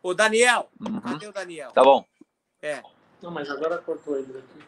Ô 0.02 0.14
Daniel, 0.14 0.70
Uhum. 0.80 1.00
cadê 1.00 1.26
o 1.26 1.32
Daniel? 1.32 1.72
Tá 1.72 1.82
bom. 1.82 2.04
É. 2.62 2.80
Não, 3.20 3.30
mas 3.30 3.50
agora 3.50 3.78
cortou 3.78 4.16
ele 4.16 4.38
aqui. 4.38 4.66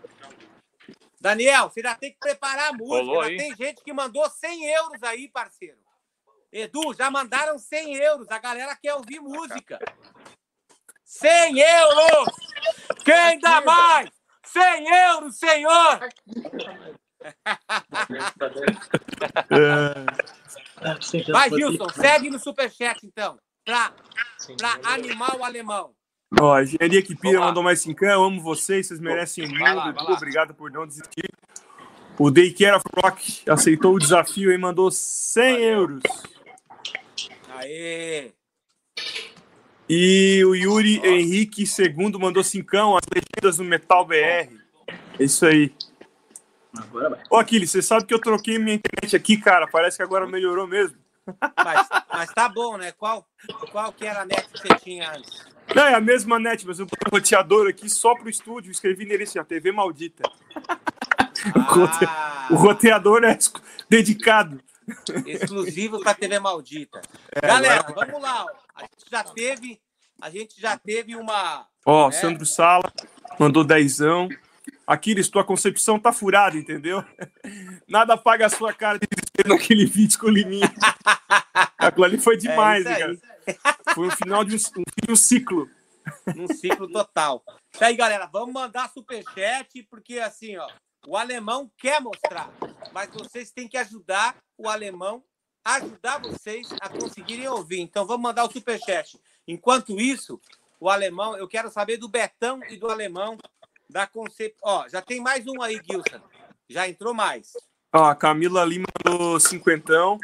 Daniel, 1.21 1.69
você 1.71 1.81
já 1.83 1.95
tem 1.95 2.13
que 2.13 2.19
preparar 2.19 2.71
a 2.71 2.73
música. 2.73 2.97
Rolou 2.97 3.23
já 3.23 3.29
tem 3.29 3.55
gente 3.57 3.83
que 3.83 3.93
mandou 3.93 4.29
100 4.29 4.65
euros 4.73 5.03
aí, 5.03 5.29
parceiro. 5.29 5.79
Edu, 6.51 6.95
já 6.95 7.11
mandaram 7.11 7.59
100 7.59 7.95
euros. 7.97 8.29
A 8.31 8.39
galera 8.39 8.75
quer 8.77 8.95
ouvir 8.95 9.21
música. 9.21 9.79
100 11.05 11.59
euros! 11.59 12.29
Quem 13.09 13.39
dá 13.41 13.61
mais? 13.63 14.11
100 14.45 14.89
euros, 14.89 15.39
senhor! 15.39 16.09
É, 19.51 21.33
Vai, 21.33 21.51
Gilson, 21.51 21.89
segue 21.91 22.31
no 22.31 22.39
superchat, 22.39 23.05
então. 23.05 23.39
Pra, 23.65 23.93
pra 24.57 24.93
animar 24.95 25.37
o 25.37 25.45
alemão. 25.45 25.93
ó, 26.41 26.55
a 26.55 26.63
engenharia 26.63 27.03
que 27.03 27.17
pira 27.17 27.41
mandou 27.41 27.63
mais 27.63 27.81
cincão. 27.81 28.09
Eu 28.09 28.25
amo 28.25 28.41
vocês, 28.41 28.87
vocês 28.87 29.01
merecem 29.01 29.45
o 29.45 29.49
mundo. 29.49 30.13
Obrigado 30.13 30.55
por 30.55 30.71
não 30.71 30.87
desistir. 30.87 31.29
O 32.19 32.31
Daycare 32.31 32.77
of 32.77 32.85
Rock 32.97 33.43
aceitou 33.49 33.95
o 33.95 33.99
desafio 33.99 34.53
e 34.53 34.59
mandou 34.59 34.91
100 34.91 35.63
euros. 35.63 36.03
Aê! 37.51 38.33
E 39.89 40.45
o 40.45 40.55
Yuri 40.55 41.01
Henrique 41.05 41.65
II 41.65 42.19
mandou 42.19 42.45
cincão, 42.45 42.97
as 42.97 43.05
legendas 43.13 43.59
no 43.59 43.65
Metal 43.65 44.05
BR. 44.05 44.15
É 44.17 44.51
isso 45.21 45.47
aí. 45.47 45.73
Agora 46.77 47.11
vai. 47.11 47.21
Ô, 47.31 47.37
Aquiles, 47.37 47.71
você 47.71 47.81
sabe 47.83 48.05
que 48.05 48.13
eu 48.15 48.21
troquei 48.21 48.59
minha 48.59 48.75
internet 48.77 49.17
aqui, 49.17 49.37
cara. 49.39 49.67
Parece 49.67 49.97
que 49.97 50.03
agora 50.03 50.27
melhorou 50.27 50.67
mesmo. 50.67 50.97
Mas, 51.65 51.89
mas 52.13 52.33
tá 52.33 52.49
bom, 52.49 52.77
né? 52.77 52.93
Qual, 52.93 53.27
qual 53.73 53.93
que 53.93 54.07
era 54.07 54.23
a 54.23 54.25
net 54.25 54.47
que 54.49 54.59
você 54.61 54.75
tinha 54.77 55.11
antes? 55.11 55.47
Não, 55.75 55.83
é 55.85 55.95
a 55.95 56.01
mesma 56.01 56.39
net, 56.39 56.67
mas 56.67 56.79
eu 56.79 56.87
botei 56.87 57.07
um 57.11 57.17
roteador 57.17 57.69
aqui 57.69 57.89
só 57.91 58.15
pro 58.15 58.29
estúdio. 58.31 58.71
Escrevi 58.71 59.05
nele 59.05 59.25
assim, 59.25 59.39
ó, 59.39 59.45
TV 59.45 59.71
maldita. 59.73 60.23
Ah, 61.55 62.49
O 62.51 62.55
roteador 62.57 63.25
é 63.25 63.37
dedicado. 63.89 64.61
exclusivo 65.27 66.01
para 66.01 66.15
TV 66.15 66.39
Maldita. 66.39 67.01
É, 67.35 67.47
Galera, 67.47 67.83
vamos 67.95 68.23
lá. 68.23 68.47
ó. 68.47 68.68
A 68.79 68.83
gente 68.83 69.11
já 69.11 69.25
teve, 69.25 69.81
a 70.21 70.31
gente 70.31 70.61
já 70.61 70.79
teve 70.79 71.17
uma. 71.17 71.67
Ó, 71.85 72.09
É. 72.09 72.13
Sandro 72.13 72.47
Sala 72.47 72.91
mandou 73.39 73.65
dezão. 73.65 74.29
Aquiles, 74.87 75.29
tua 75.29 75.45
concepção 75.45 75.99
tá 75.99 76.13
furada, 76.13 76.57
entendeu? 76.57 77.05
Nada 77.87 78.15
apaga 78.15 78.47
a 78.47 78.51
sua 78.51 78.73
cara 78.73 78.99
de 78.99 79.07
desespero 79.07 79.51
naquele 79.51 79.85
vídeo 79.85 80.19
com 80.19 80.27
o 80.27 80.31
Liminha. 80.31 80.73
Aquilo 81.77 82.05
ali 82.05 82.19
foi 82.19 82.37
demais, 82.37 82.87
É 82.87 82.93
isso 82.93 83.03
hein, 83.03 83.21
aí. 83.47 83.55
cara. 83.55 83.79
Foi 83.95 84.09
o 84.09 84.17
final 84.17 84.45
de 84.45 84.57
um, 84.57 84.59
um 85.09 85.13
um 85.13 85.17
ciclo. 85.17 85.69
num 86.35 86.49
ciclo 86.49 86.91
total. 86.91 87.43
Isso 87.75 87.85
aí, 87.85 87.95
galera, 87.97 88.27
vamos 88.27 88.53
mandar 88.53 88.89
superchat, 88.91 89.83
porque 89.91 90.19
assim, 90.19 90.57
ó, 90.57 90.67
o 91.07 91.17
alemão 91.17 91.71
quer 91.79 92.01
mostrar, 92.01 92.51
mas 92.93 93.11
vocês 93.11 93.51
têm 93.51 93.69
que 93.69 93.77
ajudar 93.77 94.37
o 94.57 94.69
alemão, 94.69 95.23
ajudar 95.77 96.19
vocês 96.19 96.69
a 96.81 96.89
conseguirem 96.89 97.49
ouvir. 97.49 97.81
Então 97.81 98.07
vamos 98.07 98.23
mandar 98.23 98.45
o 98.45 98.51
superchat. 98.51 99.19
Enquanto 99.47 99.99
isso, 99.99 100.41
o 100.81 100.89
alemão, 100.89 101.37
eu 101.37 101.47
quero 101.47 101.71
saber 101.71 101.97
do 101.97 102.09
Betão 102.09 102.61
e 102.69 102.77
do 102.77 102.89
alemão 102.89 103.37
da 103.89 104.07
Concep... 104.07 104.55
Ó, 104.63 104.89
já 104.89 105.01
tem 105.01 105.21
mais 105.21 105.47
um 105.47 105.63
aí, 105.63 105.81
Gilson. 105.85 106.21
Já 106.69 106.89
entrou 106.89 107.15
mais. 107.15 107.53
Ó, 107.93 108.05
a 108.05 108.15
Camila 108.15 108.65
Lima 108.65 108.87
mandou 109.05 109.41
cinquentão. 109.41 110.19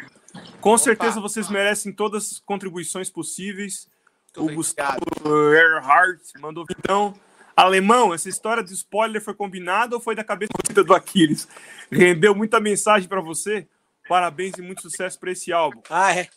Com 0.60 0.70
Opa. 0.70 0.78
certeza 0.78 1.20
vocês 1.20 1.48
merecem 1.48 1.92
todas 1.92 2.32
as 2.32 2.38
contribuições 2.40 3.08
possíveis. 3.08 3.88
Muito 4.36 4.52
o 4.52 4.54
Gustavo. 4.56 5.00
Earhart 5.24 6.20
mandou 6.40 6.66
então. 6.70 7.14
Alemão, 7.56 8.12
essa 8.12 8.28
história 8.28 8.64
de 8.64 8.74
spoiler 8.74 9.22
foi 9.22 9.32
combinada 9.32 9.94
ou 9.94 10.00
foi 10.00 10.14
da 10.16 10.24
cabeça 10.24 10.52
do 10.84 10.92
Aquiles? 10.92 11.46
Rendeu 11.90 12.34
muita 12.34 12.58
mensagem 12.58 13.08
para 13.08 13.20
você? 13.20 13.68
Parabéns 14.08 14.54
e 14.58 14.62
muito 14.62 14.82
sucesso 14.82 15.18
para 15.18 15.30
esse 15.32 15.52
álbum. 15.52 15.80
Ah, 15.88 16.14
é. 16.14 16.28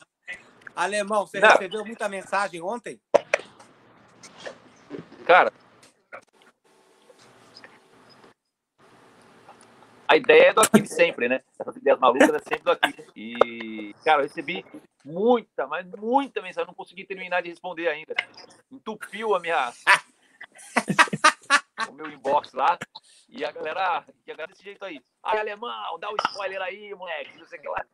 Alemão, 0.75 1.25
você 1.25 1.39
Não. 1.39 1.49
recebeu 1.49 1.84
muita 1.86 2.08
mensagem 2.08 2.62
ontem? 2.62 2.99
Cara. 5.25 5.51
A 10.08 10.15
ideia 10.15 10.49
é 10.49 10.53
do 10.53 10.62
Aquiles 10.62 10.89
sempre, 10.89 11.27
né? 11.27 11.41
Essas 11.60 11.75
ideias 11.75 11.99
malucas 11.99 12.30
é 12.30 12.39
sempre 12.39 12.63
do 12.63 12.71
Aquiles. 12.71 13.06
E, 13.13 13.93
cara, 14.06 14.21
eu 14.21 14.27
recebi 14.27 14.63
muita, 15.03 15.67
mas 15.67 15.86
muita 15.97 16.41
mensagem. 16.41 16.63
Eu 16.63 16.67
não 16.67 16.73
consegui 16.73 17.03
terminar 17.03 17.41
de 17.41 17.49
responder 17.49 17.89
ainda. 17.89 18.15
Entupiu 18.71 19.36
a 19.36 19.39
minha. 19.39 19.73
o 21.89 21.93
meu 21.93 22.10
inbox 22.10 22.54
lá. 22.54 22.78
E 23.30 23.43
a 23.43 23.52
galera, 23.52 24.06
e 24.26 24.32
a 24.32 24.36
galera 24.36 24.52
desse 24.52 24.63
jeito 24.63 24.84
aí. 24.84 25.02
Ai, 25.23 25.39
alemão, 25.39 26.00
dá 26.00 26.10
o 26.12 26.15
spoiler 26.28 26.62
aí, 26.62 26.93
moleque. 26.95 27.38
Não 27.38 27.45
sei 27.47 27.60
o 27.60 27.62
que 27.62 27.67
lá. 27.67 27.86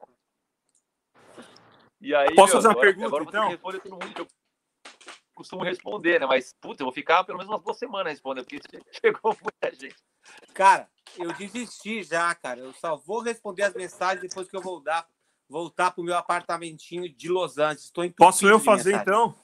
E 2.01 2.13
aí, 2.13 2.35
Posso 2.35 2.53
meu, 2.53 2.61
fazer 2.61 2.67
uma 2.67 2.71
agora, 2.73 2.87
pergunta, 2.87 3.07
agora 3.07 3.23
vou 3.23 3.55
então? 3.55 3.79
todo 3.79 3.91
mundo 3.91 4.13
que 4.13 4.21
eu 4.21 4.27
costumo 5.33 5.63
responder, 5.63 6.19
né? 6.19 6.25
Mas, 6.25 6.53
puta, 6.59 6.81
eu 6.83 6.85
vou 6.85 6.93
ficar 6.93 7.23
pelo 7.23 7.37
menos 7.37 7.51
umas 7.51 7.63
duas 7.63 7.77
semanas 7.77 8.11
respondendo, 8.13 8.45
porque 8.45 8.59
chegou 9.01 9.37
muita 9.41 9.75
gente. 9.75 9.95
Cara, 10.53 10.89
eu 11.17 11.31
desisti 11.33 12.03
já, 12.03 12.33
cara. 12.35 12.59
Eu 12.59 12.73
só 12.73 12.97
vou 12.97 13.21
responder 13.21 13.63
as 13.63 13.73
mensagens 13.73 14.21
depois 14.21 14.49
que 14.49 14.55
eu 14.55 14.61
voltar, 14.61 15.07
voltar 15.49 15.91
pro 15.91 16.03
meu 16.03 16.17
apartamentinho 16.17 17.07
de 17.09 17.29
Los 17.29 17.57
Angeles. 17.57 17.85
Estou 17.85 18.03
entupido 18.03 18.25
Posso 18.25 18.47
eu 18.47 18.59
fazer 18.59 18.91
mensagem. 18.91 19.01
então? 19.01 19.35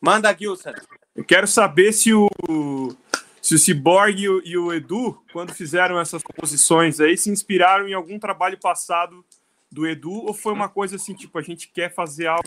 Manda, 0.00 0.32
Gilson. 0.36 0.72
Eu 1.14 1.24
quero 1.24 1.46
saber 1.48 1.92
se 1.92 2.12
o 2.12 2.28
se 3.46 3.54
o 3.54 3.58
Cyborg 3.60 4.20
e 4.20 4.28
o, 4.28 4.42
e 4.44 4.58
o 4.58 4.72
Edu, 4.72 5.22
quando 5.32 5.54
fizeram 5.54 6.00
essas 6.00 6.20
composições 6.20 6.98
aí, 6.98 7.16
se 7.16 7.30
inspiraram 7.30 7.86
em 7.86 7.94
algum 7.94 8.18
trabalho 8.18 8.58
passado 8.58 9.24
do 9.70 9.86
Edu 9.86 10.10
ou 10.10 10.34
foi 10.34 10.52
uma 10.52 10.68
coisa 10.68 10.96
assim, 10.96 11.14
tipo, 11.14 11.38
a 11.38 11.42
gente 11.42 11.68
quer 11.68 11.94
fazer 11.94 12.26
algo 12.26 12.42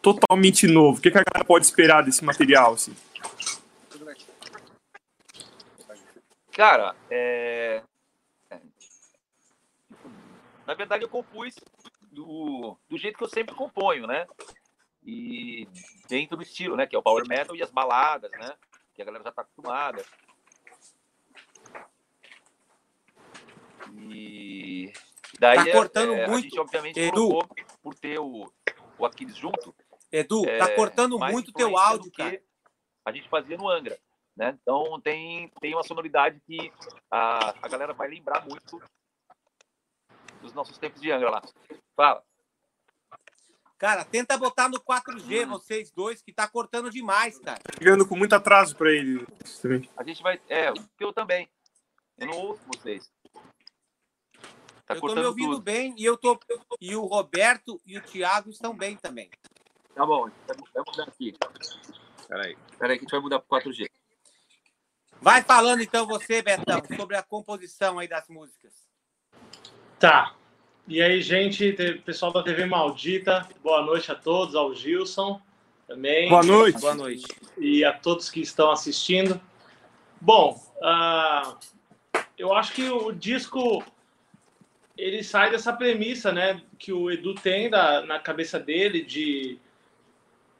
totalmente 0.00 0.66
novo? 0.66 0.98
O 0.98 1.02
que, 1.02 1.10
que 1.10 1.18
a 1.18 1.22
galera 1.22 1.46
pode 1.46 1.66
esperar 1.66 2.02
desse 2.02 2.24
material? 2.24 2.72
Assim? 2.72 2.96
Cara, 6.52 6.96
é... 7.10 7.82
na 10.66 10.72
verdade 10.72 11.04
eu 11.04 11.08
compus 11.10 11.54
do, 12.10 12.78
do 12.88 12.96
jeito 12.96 13.18
que 13.18 13.24
eu 13.24 13.28
sempre 13.28 13.54
componho, 13.54 14.06
né? 14.06 14.26
E 15.04 15.68
dentro 16.08 16.38
do 16.38 16.42
estilo, 16.42 16.76
né? 16.76 16.86
Que 16.86 16.96
é 16.96 16.98
o 16.98 17.02
power 17.02 17.28
metal 17.28 17.54
e 17.54 17.62
as 17.62 17.70
baladas, 17.70 18.30
né? 18.30 18.54
Que 18.94 19.02
a 19.02 19.04
galera 19.04 19.24
já 19.24 19.32
tá 19.32 19.42
acostumada. 19.42 20.02
E 23.98 24.92
daí 25.38 25.56
Tá 25.56 25.72
cortando 25.72 26.14
é, 26.14 26.24
a 26.24 26.28
muito. 26.28 26.44
gente 26.44 26.58
obviamente 26.58 26.98
Edu. 26.98 27.38
por 27.82 27.94
ter 27.94 28.18
o, 28.18 28.50
o 28.98 29.06
Aquiles 29.06 29.36
junto, 29.36 29.74
Edu, 30.12 30.44
é, 30.48 30.58
tá 30.58 30.74
cortando 30.74 31.18
muito 31.18 31.52
teu 31.52 31.76
áudio, 31.76 32.10
cara. 32.12 32.40
A 33.04 33.12
gente 33.12 33.28
fazia 33.28 33.56
no 33.56 33.68
Angra, 33.68 33.98
né? 34.36 34.58
Então 34.60 35.00
tem, 35.00 35.48
tem 35.60 35.74
uma 35.74 35.84
sonoridade 35.84 36.40
que 36.46 36.72
a, 37.10 37.54
a 37.62 37.68
galera 37.68 37.92
vai 37.92 38.08
lembrar 38.08 38.44
muito 38.46 38.82
dos 40.42 40.52
nossos 40.52 40.76
tempos 40.78 41.00
de 41.00 41.10
Angra 41.12 41.30
lá. 41.30 41.42
Fala. 41.96 42.22
Cara, 43.78 44.04
tenta 44.04 44.36
botar 44.36 44.68
no 44.68 44.78
4G, 44.78 45.46
vocês 45.46 45.90
dois, 45.90 46.20
que 46.20 46.34
tá 46.34 46.46
cortando 46.46 46.90
demais, 46.90 47.38
cara. 47.38 47.60
Chegando 47.78 48.06
com 48.06 48.14
muito 48.14 48.34
atraso 48.34 48.76
pra 48.76 48.92
ele. 48.92 49.26
A 49.96 50.04
gente 50.04 50.22
vai. 50.22 50.38
É, 50.50 50.70
eu 50.98 51.12
também. 51.14 51.48
Eu 52.18 52.26
não 52.26 52.38
ouço 52.38 52.62
vocês. 52.66 53.10
Tá 54.90 54.96
eu 54.96 55.00
tô 55.00 55.14
me 55.14 55.24
ouvindo 55.24 55.52
tudo. 55.52 55.62
bem 55.62 55.94
e 55.96 56.04
eu 56.04 56.16
tô. 56.16 56.38
E 56.80 56.96
o 56.96 57.04
Roberto 57.04 57.80
e 57.86 57.96
o 57.96 58.02
Thiago 58.02 58.50
estão 58.50 58.76
bem 58.76 58.96
também. 58.96 59.30
Tá 59.94 60.04
bom, 60.04 60.28
vai 60.46 60.84
mudar 60.86 61.04
aqui. 61.04 61.32
Peraí. 62.26 62.56
Peraí, 62.78 62.98
que 62.98 63.04
a 63.04 63.06
gente 63.06 63.10
vai 63.12 63.20
mudar 63.20 63.38
pro 63.38 63.58
4G. 63.60 63.88
Vai 65.20 65.42
falando 65.42 65.82
então 65.82 66.06
você, 66.06 66.42
Betão, 66.42 66.82
sobre 66.96 67.16
a 67.16 67.22
composição 67.22 67.98
aí 67.98 68.08
das 68.08 68.28
músicas. 68.28 68.72
Tá. 69.98 70.34
E 70.88 71.00
aí, 71.00 71.20
gente, 71.20 71.72
te- 71.74 71.94
pessoal 71.98 72.32
da 72.32 72.42
TV 72.42 72.64
Maldita, 72.66 73.46
boa 73.62 73.82
noite 73.82 74.10
a 74.10 74.14
todos, 74.14 74.54
ao 74.56 74.74
Gilson 74.74 75.40
também. 75.86 76.28
Boa 76.28 76.42
noite. 76.42 76.80
Boa 76.80 76.94
noite. 76.94 77.26
e 77.58 77.84
a 77.84 77.92
todos 77.92 78.28
que 78.30 78.40
estão 78.40 78.70
assistindo. 78.72 79.40
Bom, 80.20 80.60
ah, 80.82 81.56
eu 82.36 82.52
acho 82.54 82.72
que 82.72 82.88
o 82.88 83.12
disco 83.12 83.84
ele 85.00 85.24
sai 85.24 85.50
dessa 85.50 85.72
premissa, 85.72 86.30
né, 86.30 86.60
que 86.78 86.92
o 86.92 87.10
Edu 87.10 87.34
tem 87.34 87.70
da, 87.70 88.02
na 88.02 88.18
cabeça 88.18 88.58
dele 88.58 89.02
de, 89.02 89.58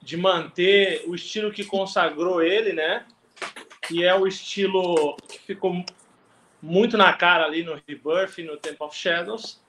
de 0.00 0.16
manter 0.16 1.04
o 1.06 1.14
estilo 1.14 1.52
que 1.52 1.64
consagrou 1.64 2.42
ele, 2.42 2.72
né, 2.72 3.04
que 3.86 4.04
é 4.04 4.14
o 4.14 4.26
estilo 4.26 5.16
que 5.28 5.38
ficou 5.40 5.84
muito 6.62 6.96
na 6.96 7.12
cara 7.12 7.44
ali 7.44 7.62
no 7.62 7.80
Rebirth 7.86 8.38
no 8.38 8.56
Temple 8.56 8.86
of 8.86 8.96
Shadows. 8.96 9.60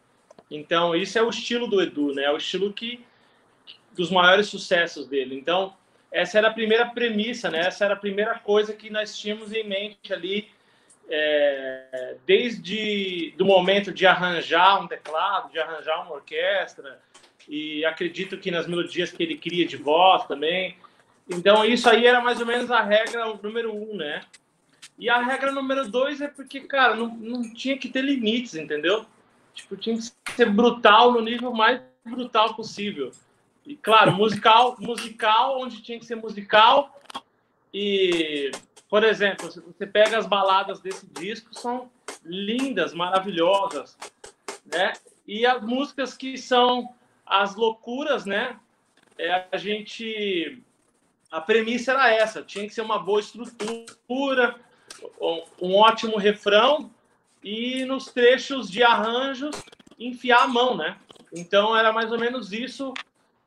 Então, 0.50 0.96
isso 0.96 1.18
é 1.18 1.22
o 1.22 1.30
estilo 1.30 1.68
do 1.68 1.82
Edu, 1.82 2.14
né, 2.14 2.24
é 2.24 2.32
o 2.32 2.38
estilo 2.38 2.72
que 2.72 3.06
dos 3.94 4.10
maiores 4.10 4.48
sucessos 4.48 5.06
dele. 5.08 5.36
Então, 5.36 5.76
essa 6.12 6.38
era 6.38 6.48
a 6.48 6.54
primeira 6.54 6.86
premissa, 6.86 7.50
né? 7.50 7.60
Essa 7.60 7.86
era 7.86 7.94
a 7.94 7.98
primeira 7.98 8.40
coisa 8.40 8.74
que 8.74 8.90
nós 8.90 9.18
tínhamos 9.18 9.52
em 9.54 9.68
mente 9.68 10.14
ali, 10.14 10.50
é, 11.14 12.16
desde 12.26 13.34
do 13.38 13.46
momento 13.46 13.92
de 13.92 14.08
arranjar 14.08 14.82
um 14.82 14.88
teclado, 14.88 15.52
de 15.52 15.60
arranjar 15.60 16.06
uma 16.06 16.16
orquestra, 16.16 17.02
e 17.50 17.84
acredito 17.84 18.38
que 18.38 18.50
nas 18.50 18.66
melodias 18.66 19.12
que 19.12 19.22
ele 19.22 19.38
cria 19.38 19.68
de 19.68 19.76
voz 19.76 20.26
também. 20.26 20.78
Então 21.30 21.66
isso 21.66 21.90
aí 21.90 22.06
era 22.08 22.22
mais 22.22 22.40
ou 22.40 22.46
menos 22.46 22.72
a 22.72 22.82
regra 22.82 23.26
número 23.44 23.76
um, 23.76 23.96
né? 23.96 24.22
E 24.98 25.10
a 25.10 25.22
regra 25.22 25.52
número 25.52 25.90
dois 25.90 26.22
é 26.22 26.28
porque, 26.28 26.62
cara, 26.62 26.96
não, 26.96 27.08
não 27.08 27.54
tinha 27.54 27.78
que 27.78 27.90
ter 27.90 28.02
limites, 28.02 28.56
entendeu? 28.56 29.06
Tipo, 29.54 29.76
tinha 29.76 29.98
que 29.98 30.34
ser 30.34 30.50
brutal 30.50 31.12
no 31.12 31.22
nível 31.22 31.52
mais 31.52 31.82
brutal 32.06 32.54
possível. 32.56 33.12
E 33.66 33.76
claro, 33.76 34.14
musical, 34.14 34.78
musical 34.80 35.60
onde 35.60 35.82
tinha 35.82 36.00
que 36.00 36.06
ser 36.06 36.16
musical. 36.16 36.98
E, 37.74 38.52
por 38.92 39.06
exemplo, 39.06 39.50
você 39.50 39.88
pega 39.88 40.18
as 40.18 40.28
baladas 40.28 40.82
desse 40.82 41.08
disco, 41.08 41.58
são 41.58 41.90
lindas, 42.26 42.94
maravilhosas, 42.94 43.98
né? 44.66 44.92
E 45.26 45.46
as 45.46 45.64
músicas 45.64 46.18
que 46.18 46.38
são 46.38 46.94
as 47.26 47.56
loucuras, 47.56 48.26
né? 48.26 48.60
É, 49.18 49.46
a 49.50 49.56
gente 49.56 50.62
a 51.32 51.40
premissa 51.40 51.94
era 51.94 52.14
essa, 52.14 52.44
tinha 52.44 52.68
que 52.68 52.74
ser 52.74 52.82
uma 52.82 53.00
boa 53.00 53.22
estrutura, 53.22 54.60
um 55.62 55.74
ótimo 55.74 56.18
refrão 56.18 56.92
e 57.42 57.86
nos 57.86 58.08
trechos 58.08 58.70
de 58.70 58.84
arranjos 58.84 59.56
enfiar 59.98 60.44
a 60.44 60.48
mão, 60.50 60.76
né? 60.76 60.98
Então 61.32 61.78
era 61.78 61.94
mais 61.94 62.12
ou 62.12 62.20
menos 62.20 62.52
isso 62.52 62.94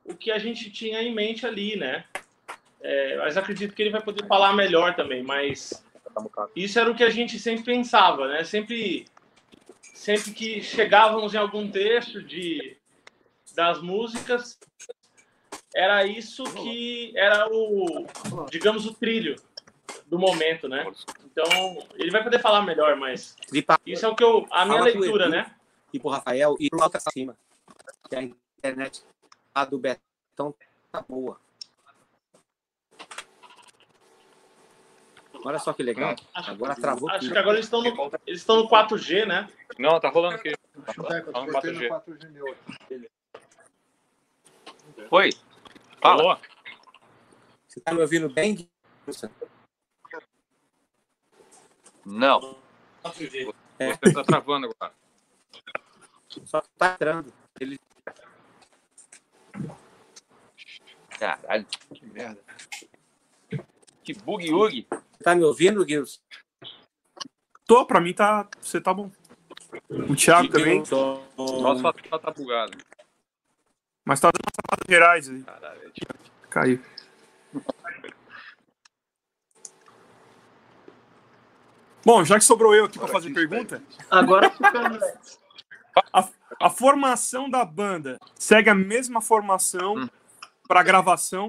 o 0.07 0.15
que 0.15 0.31
a 0.31 0.39
gente 0.39 0.71
tinha 0.71 1.03
em 1.03 1.15
mente 1.15 1.47
ali, 1.47 1.77
né? 1.77 2.07
É, 2.87 3.17
mas 3.17 3.37
acredito 3.37 3.75
que 3.75 3.83
ele 3.83 3.91
vai 3.91 4.03
poder 4.03 4.27
falar 4.27 4.53
melhor 4.53 4.95
também, 4.95 5.23
mas 5.23 5.83
isso 6.55 6.79
era 6.79 6.91
o 6.91 6.95
que 6.95 7.03
a 7.03 7.09
gente 7.09 7.39
sempre 7.39 7.65
pensava, 7.65 8.29
né? 8.29 8.45
Sempre, 8.45 9.07
sempre 9.83 10.33
que 10.33 10.63
chegávamos 10.63 11.33
em 11.33 11.39
algum 11.39 11.71
trecho 11.71 12.23
de 12.23 12.77
das 13.55 13.81
músicas, 13.81 14.59
era 15.75 16.05
isso 16.05 16.45
que 16.45 17.13
era 17.17 17.49
o, 17.51 18.07
digamos, 18.51 18.85
o 18.85 18.93
trilho 18.93 19.37
do 20.07 20.19
momento, 20.19 20.69
né? 20.69 20.85
Então 21.25 21.87
ele 21.95 22.11
vai 22.11 22.23
poder 22.23 22.41
falar 22.41 22.63
melhor, 22.63 22.97
mas 22.97 23.35
isso 23.87 24.05
é 24.05 24.09
o 24.09 24.15
que 24.15 24.25
eu, 24.25 24.47
a 24.51 24.67
minha 24.67 24.83
leitura, 24.83 25.29
né? 25.29 25.55
e 25.95 26.01
pro 26.01 26.11
Rafael 26.11 26.57
e 26.59 26.69
pro 26.69 26.83
Alta 26.83 26.99
Cima. 26.99 27.37
Que 28.11 28.17
a 28.17 28.23
internet 28.23 29.05
a 29.55 29.65
do 29.65 29.79
Betão 29.79 30.53
tá 30.91 31.01
boa. 31.09 31.41
Olha 35.45 35.59
só 35.59 35.73
que 35.75 35.83
legal. 35.83 36.15
Agora 36.35 36.75
travou 36.75 37.11
Acho 37.11 37.21
tudo. 37.21 37.33
que 37.33 37.39
agora 37.39 37.57
eles 37.57 37.67
estão 37.67 37.83
no, 37.83 38.11
eles 38.27 38.41
estão 38.41 38.57
no 38.57 38.69
4G, 38.69 39.27
né? 39.27 39.49
Não, 39.79 40.01
tá 40.01 40.09
rolando 40.09 40.37
aqui. 40.37 40.55
Chuteco, 40.95 41.33
Tá 41.33 41.41
no 41.41 41.47
eu 41.49 41.53
cortei 41.53 41.73
4G. 41.73 41.89
no 41.89 41.89
4G 42.01 42.31
meu. 42.31 42.57
Oi? 45.11 45.31
Alô? 46.01 46.37
Você 47.69 47.81
tá 47.81 47.93
me 47.93 48.01
ouvindo 48.01 48.31
bem? 48.31 48.69
Não. 52.05 52.57
Você 53.03 54.13
tá 54.15 54.25
travando 54.25 54.67
agora. 54.71 54.95
Só 56.45 56.63
tá 56.79 56.95
entrando. 56.95 57.33
Ele 57.61 57.79
Caralho, 61.19 61.67
que 61.95 62.07
merda. 62.07 62.41
Que 64.03 64.15
bug 64.15 64.53
ug. 64.53 64.87
Tá 65.25 65.35
me 65.35 65.43
ouvindo, 65.43 65.87
Gilson? 65.89 66.21
Tô, 67.67 67.85
pra 67.87 68.01
mim 68.01 68.13
tá. 68.13 68.47
Você 68.61 68.81
tá 68.81 68.93
bom. 68.93 69.11
O 70.09 70.15
Thiago 70.15 70.49
também. 70.51 70.83
Nossa, 71.37 71.93
tá, 72.11 72.19
tá 72.19 72.31
bugado. 72.31 72.77
Mas 74.05 74.21
tá 74.21 74.31
dando 74.31 74.53
travadas 74.53 74.87
gerais 74.89 75.29
aí. 75.31 75.43
Caralho. 75.43 75.93
Caiu. 76.51 76.81
Bom, 82.05 82.23
já 82.25 82.39
que 82.39 82.45
sobrou 82.45 82.75
eu 82.75 82.85
aqui 82.85 82.99
pra 82.99 83.09
fazer 83.09 83.33
pergunta, 83.33 83.83
Agora 84.11 84.51
fica. 84.53 85.19
a 86.61 86.71
formação 86.71 87.49
da 87.49 87.65
banda 87.65 88.19
segue 88.35 88.69
a 88.69 88.75
mesma 88.75 89.21
formação 89.23 89.97
Hum. 89.97 90.09
para 90.69 90.83
gravação, 90.83 91.49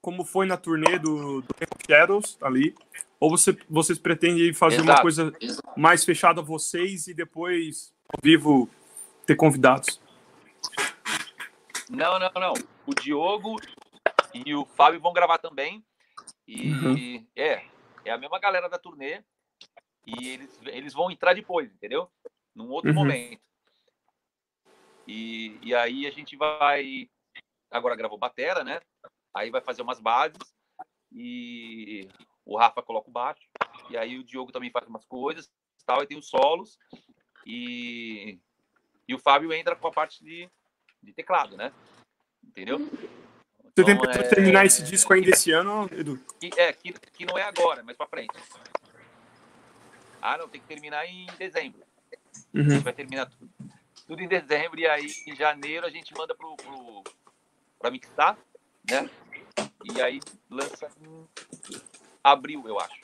como 0.00 0.24
foi 0.24 0.46
na 0.46 0.56
turnê 0.56 0.98
do, 0.98 1.42
do 1.42 1.54
Shadows 1.88 2.38
ali? 2.40 2.74
Ou 3.18 3.30
você, 3.30 3.56
vocês 3.68 3.98
pretendem 3.98 4.52
fazer 4.54 4.80
uma 4.80 4.92
Exato. 4.92 5.02
coisa 5.02 5.32
mais 5.76 6.04
fechada 6.04 6.40
a 6.40 6.44
vocês 6.44 7.06
e 7.06 7.14
depois, 7.14 7.92
ao 8.08 8.18
vivo, 8.22 8.68
ter 9.26 9.36
convidados? 9.36 10.00
Não, 11.88 12.18
não, 12.18 12.30
não. 12.34 12.54
O 12.86 12.94
Diogo 12.94 13.56
e 14.32 14.54
o 14.54 14.64
Fábio 14.64 15.00
vão 15.00 15.12
gravar 15.12 15.38
também. 15.38 15.84
E 16.48 16.70
Uhum. 16.70 17.26
é, 17.36 17.64
é 18.04 18.10
a 18.10 18.18
mesma 18.18 18.38
galera 18.38 18.68
da 18.68 18.78
turnê. 18.78 19.22
E 20.06 20.28
eles, 20.28 20.58
eles 20.66 20.94
vão 20.94 21.10
entrar 21.10 21.34
depois, 21.34 21.70
entendeu? 21.72 22.10
Num 22.54 22.70
outro 22.70 22.90
Uhum. 22.90 22.96
momento. 22.96 23.40
E, 25.06 25.58
e 25.62 25.74
aí 25.74 26.06
a 26.06 26.10
gente 26.10 26.36
vai. 26.36 27.08
Agora 27.70 27.96
gravou 27.96 28.18
batera, 28.18 28.64
né? 28.64 28.80
Aí 29.34 29.50
vai 29.50 29.60
fazer 29.60 29.82
umas 29.82 30.00
bases. 30.00 30.38
E 31.12 32.08
o 32.44 32.56
Rafa 32.56 32.82
coloca 32.82 33.08
o 33.08 33.12
baixo. 33.12 33.42
E 33.88 33.96
aí 33.96 34.18
o 34.18 34.24
Diogo 34.24 34.52
também 34.52 34.70
faz 34.70 34.86
umas 34.86 35.04
coisas. 35.04 35.50
Tal, 35.86 36.00
aí 36.00 36.06
tem 36.06 36.18
os 36.18 36.28
solos. 36.28 36.78
E, 37.46 38.38
e 39.08 39.14
o 39.14 39.18
Fábio 39.18 39.52
entra 39.52 39.74
com 39.74 39.88
a 39.88 39.92
parte 39.92 40.22
de, 40.22 40.48
de 41.02 41.12
teclado, 41.12 41.56
né? 41.56 41.72
Entendeu? 42.44 42.78
Você 42.78 43.84
tem 43.84 43.94
Então, 43.94 43.98
pretensão 43.98 44.22
é- 44.22 44.28
de 44.28 44.34
terminar 44.34 44.66
esse 44.66 44.82
disco 44.82 45.12
ainda 45.12 45.30
esse 45.30 45.50
ano, 45.52 45.88
Edu? 45.92 46.18
que, 46.38 46.50
é, 46.56 46.72
que, 46.72 46.92
que 46.92 47.24
não 47.24 47.38
é 47.38 47.42
agora, 47.42 47.82
mas 47.82 47.96
pra 47.96 48.06
frente. 48.06 48.34
Ah, 50.20 50.36
não, 50.36 50.48
tem 50.48 50.60
que 50.60 50.66
terminar 50.66 51.06
em 51.06 51.26
dezembro. 51.38 51.80
Uhum. 52.54 52.66
A 52.66 52.70
gente 52.70 52.84
vai 52.84 52.92
terminar 52.92 53.26
tudo, 53.26 53.50
tudo 54.06 54.22
em 54.22 54.28
dezembro 54.28 54.78
e 54.78 54.86
aí 54.86 55.06
em 55.26 55.34
janeiro 55.34 55.86
a 55.86 55.90
gente 55.90 56.12
manda 56.14 56.34
pro, 56.34 56.54
pro, 56.56 57.02
pra 57.78 57.90
mixar, 57.90 58.36
né? 58.88 59.10
E 59.84 60.00
aí 60.00 60.20
lança 60.48 60.88
em 61.00 61.26
abril, 62.22 62.66
eu 62.66 62.78
acho. 62.78 63.00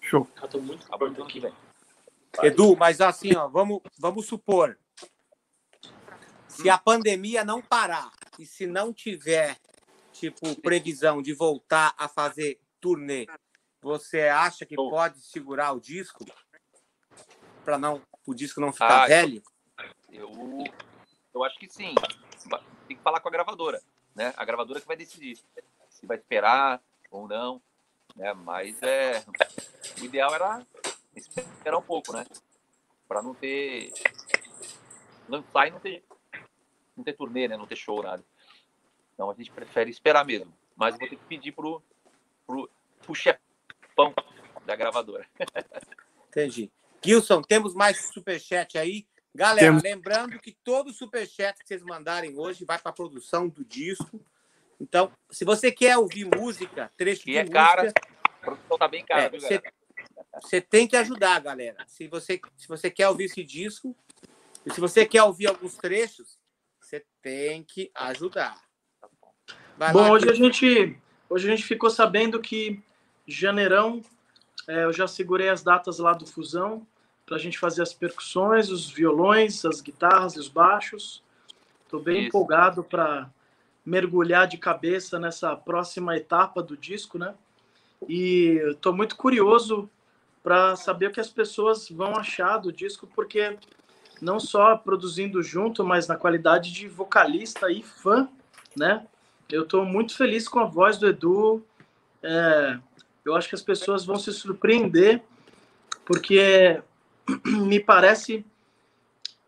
Show. 0.00 0.28
Eu 0.40 0.48
tô 0.48 0.60
muito 0.60 0.92
Abril 0.92 1.12
do 1.12 1.22
ano 1.22 1.30
que 1.30 1.40
vem. 1.40 1.52
Edu, 2.42 2.76
mas 2.76 3.00
assim, 3.00 3.34
ó, 3.36 3.48
vamos, 3.48 3.80
vamos 3.98 4.26
supor. 4.26 4.78
Se 6.48 6.68
a 6.68 6.78
pandemia 6.78 7.44
não 7.44 7.60
parar 7.60 8.10
e 8.38 8.46
se 8.46 8.66
não 8.66 8.92
tiver, 8.92 9.58
tipo, 10.12 10.54
previsão 10.60 11.22
de 11.22 11.32
voltar 11.32 11.94
a 11.96 12.08
fazer 12.08 12.60
turnê, 12.80 13.26
você 13.80 14.22
acha 14.22 14.64
que 14.66 14.76
pode 14.76 15.20
segurar 15.20 15.72
o 15.72 15.80
disco? 15.80 16.24
Para 17.64 17.78
não 17.78 18.02
o 18.26 18.34
disco 18.34 18.60
não 18.60 18.72
ficar 18.72 19.04
Ah, 19.04 19.06
velho? 19.06 19.42
Eu, 20.10 20.30
eu 21.34 21.44
acho 21.44 21.58
que 21.58 21.68
sim. 21.68 21.94
Tem 22.86 22.96
que 22.96 23.02
falar 23.02 23.20
com 23.20 23.28
a 23.28 23.32
gravadora, 23.32 23.82
né? 24.14 24.32
A 24.36 24.44
gravadora 24.44 24.80
que 24.80 24.86
vai 24.86 24.96
decidir 24.96 25.38
se 25.90 26.06
vai 26.06 26.16
esperar 26.16 26.80
ou 27.10 27.26
não, 27.28 27.60
né? 28.16 28.32
Mas 28.34 28.80
é 28.82 29.24
o 30.00 30.04
ideal 30.04 30.34
era 30.34 30.66
esperar 31.14 31.78
um 31.78 31.82
pouco, 31.82 32.12
né? 32.12 32.24
Para 33.08 33.22
não 33.22 33.34
ter 33.34 33.92
lançar 35.28 35.68
e 35.68 35.70
não 35.70 35.80
ter 35.80 36.04
não 36.96 37.04
ter 37.04 37.12
turnê, 37.14 37.48
né? 37.48 37.56
Não 37.56 37.66
ter 37.66 37.76
show 37.76 38.02
nada. 38.02 38.24
Então 39.14 39.30
a 39.30 39.34
gente 39.34 39.50
prefere 39.50 39.90
esperar 39.90 40.24
mesmo. 40.24 40.52
Mas 40.76 40.96
vou 40.98 41.08
ter 41.08 41.16
que 41.16 41.24
pedir 41.26 41.52
pro 41.52 41.82
pro, 42.46 42.70
pro 43.02 43.14
chefão 43.14 44.14
da 44.64 44.76
gravadora. 44.76 45.26
Entendi. 46.28 46.70
Gilson, 47.02 47.42
temos 47.42 47.74
mais 47.74 48.12
superchat 48.12 48.78
aí. 48.78 49.06
Galera, 49.34 49.66
Temos. 49.66 49.82
lembrando 49.82 50.38
que 50.38 50.52
todo 50.52 50.92
superchat 50.92 51.58
que 51.58 51.66
vocês 51.66 51.82
mandarem 51.82 52.38
hoje 52.38 52.64
vai 52.64 52.78
para 52.78 52.90
a 52.90 52.94
produção 52.94 53.48
do 53.48 53.64
disco. 53.64 54.24
Então, 54.80 55.10
se 55.30 55.44
você 55.44 55.72
quer 55.72 55.96
ouvir 55.98 56.24
música, 56.24 56.92
trecho 56.96 57.22
Que 57.22 57.32
de 57.32 57.38
é 57.38 57.40
música, 57.40 57.58
cara, 57.58 57.92
a 58.22 58.38
produção 58.38 58.78
tá 58.78 58.88
bem 58.88 59.04
cara, 59.04 59.22
É, 59.22 59.28
viu, 59.28 59.40
você, 59.40 59.58
galera? 59.58 59.74
você 60.40 60.60
tem 60.60 60.86
que 60.86 60.96
ajudar, 60.96 61.40
galera. 61.40 61.84
Se 61.88 62.06
você, 62.06 62.40
se 62.56 62.68
você 62.68 62.90
quer 62.90 63.08
ouvir 63.08 63.24
esse 63.24 63.42
disco, 63.42 63.96
e 64.64 64.72
se 64.72 64.80
você 64.80 65.04
quer 65.04 65.22
ouvir 65.24 65.48
alguns 65.48 65.76
trechos, 65.76 66.38
você 66.80 67.04
tem 67.20 67.64
que 67.64 67.90
ajudar. 67.94 68.60
Vai 69.76 69.92
Bom, 69.92 70.02
lá, 70.02 70.12
hoje 70.12 70.30
a 70.30 70.34
gente 70.34 70.96
hoje 71.28 71.50
a 71.50 71.56
gente 71.56 71.66
ficou 71.66 71.90
sabendo 71.90 72.40
que 72.40 72.80
janeirão 73.26 74.00
é, 74.68 74.84
eu 74.84 74.92
já 74.92 75.08
segurei 75.08 75.48
as 75.48 75.62
datas 75.62 75.98
lá 75.98 76.12
do 76.12 76.26
Fusão 76.26 76.86
para 77.26 77.36
a 77.36 77.38
gente 77.38 77.58
fazer 77.58 77.82
as 77.82 77.92
percussões, 77.92 78.70
os 78.70 78.90
violões, 78.90 79.64
as 79.64 79.80
guitarras 79.80 80.34
e 80.34 80.38
os 80.38 80.48
baixos. 80.48 81.22
Estou 81.84 82.00
bem 82.00 82.20
Isso. 82.20 82.28
empolgado 82.28 82.82
para 82.84 83.30
mergulhar 83.84 84.46
de 84.46 84.58
cabeça 84.58 85.18
nessa 85.18 85.54
próxima 85.54 86.16
etapa 86.16 86.62
do 86.62 86.76
disco, 86.76 87.18
né? 87.18 87.34
E 88.08 88.60
estou 88.70 88.92
muito 88.92 89.16
curioso 89.16 89.88
para 90.42 90.76
saber 90.76 91.06
o 91.06 91.10
que 91.10 91.20
as 91.20 91.30
pessoas 91.30 91.88
vão 91.88 92.16
achar 92.16 92.58
do 92.58 92.72
disco, 92.72 93.06
porque 93.14 93.56
não 94.20 94.38
só 94.38 94.76
produzindo 94.76 95.42
junto, 95.42 95.84
mas 95.84 96.06
na 96.06 96.16
qualidade 96.16 96.72
de 96.72 96.88
vocalista 96.88 97.70
e 97.70 97.82
fã, 97.82 98.28
né? 98.76 99.06
Eu 99.50 99.62
estou 99.62 99.84
muito 99.84 100.16
feliz 100.16 100.48
com 100.48 100.60
a 100.60 100.64
voz 100.64 100.98
do 100.98 101.06
Edu. 101.06 101.62
É, 102.22 102.78
eu 103.24 103.34
acho 103.34 103.48
que 103.48 103.54
as 103.54 103.62
pessoas 103.62 104.04
vão 104.04 104.16
se 104.16 104.32
surpreender, 104.32 105.22
porque 106.04 106.82
me 107.44 107.80
parece 107.80 108.44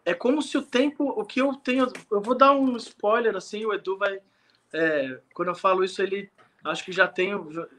é 0.05 0.15
como 0.15 0.41
se 0.41 0.57
o 0.57 0.63
tempo, 0.63 1.05
o 1.05 1.25
que 1.25 1.41
eu 1.41 1.53
tenho, 1.55 1.93
eu 2.11 2.21
vou 2.21 2.37
dar 2.37 2.53
um 2.53 2.77
spoiler 2.77 3.35
assim, 3.35 3.67
o 3.67 3.75
Edu 3.75 3.99
vai, 3.99 4.21
é, 4.73 5.21
quando 5.35 5.49
eu 5.49 5.55
falo 5.55 5.83
isso 5.83 6.01
ele 6.01 6.31
acho 6.65 6.85
que 6.85 6.93
já 6.93 7.09
tem, 7.09 7.33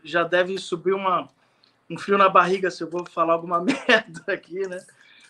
já 0.04 0.24
deve 0.24 0.58
subir 0.58 0.94
uma 0.94 1.30
um 1.90 1.98
frio 1.98 2.18
na 2.18 2.28
barriga 2.28 2.70
se 2.70 2.84
eu 2.84 2.90
vou 2.90 3.06
falar 3.06 3.34
alguma 3.34 3.62
merda 3.64 4.24
aqui, 4.28 4.68
né? 4.68 4.86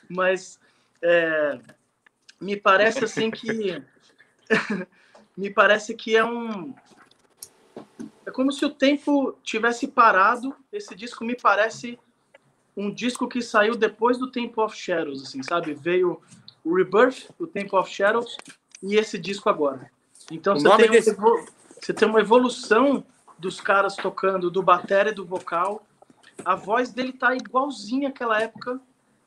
Mas 0.09 0.59
é, 1.01 1.59
me 2.41 2.57
parece 2.57 3.03
assim 3.03 3.29
que 3.29 3.81
me 5.37 5.49
parece 5.51 5.93
que 5.93 6.15
é 6.15 6.25
um 6.25 6.73
é 8.25 8.31
como 8.31 8.51
se 8.51 8.65
o 8.65 8.69
tempo 8.69 9.37
tivesse 9.43 9.87
parado. 9.87 10.55
Esse 10.71 10.95
disco 10.95 11.23
me 11.23 11.35
parece 11.35 11.99
um 12.77 12.91
disco 12.93 13.27
que 13.27 13.41
saiu 13.41 13.75
depois 13.75 14.19
do 14.19 14.29
Temple 14.31 14.61
of 14.61 14.77
Shadows, 14.77 15.23
assim, 15.23 15.41
sabe? 15.41 15.73
Veio 15.73 16.21
o 16.63 16.75
Rebirth, 16.75 17.27
o 17.39 17.47
Temple 17.47 17.75
of 17.77 17.89
Shadows 17.91 18.37
e 18.83 18.95
esse 18.95 19.17
disco 19.17 19.49
agora. 19.49 19.89
Então 20.31 20.53
O 20.53 20.59
você 20.59 20.69
tem, 20.77 20.87
um 20.87 20.91
desse- 20.91 21.09
evo- 21.09 21.45
você 21.81 21.93
tem 21.93 22.07
uma 22.07 22.19
evolução 22.19 23.03
dos 23.39 23.59
caras 23.59 23.95
tocando, 23.95 24.51
do 24.51 24.61
bateria 24.61 25.11
e 25.11 25.15
do 25.15 25.25
vocal. 25.25 25.83
A 26.45 26.55
voz 26.55 26.91
dele 26.91 27.13
tá 27.13 27.35
igualzinha 27.35 28.09
àquela 28.09 28.39
época, 28.39 28.79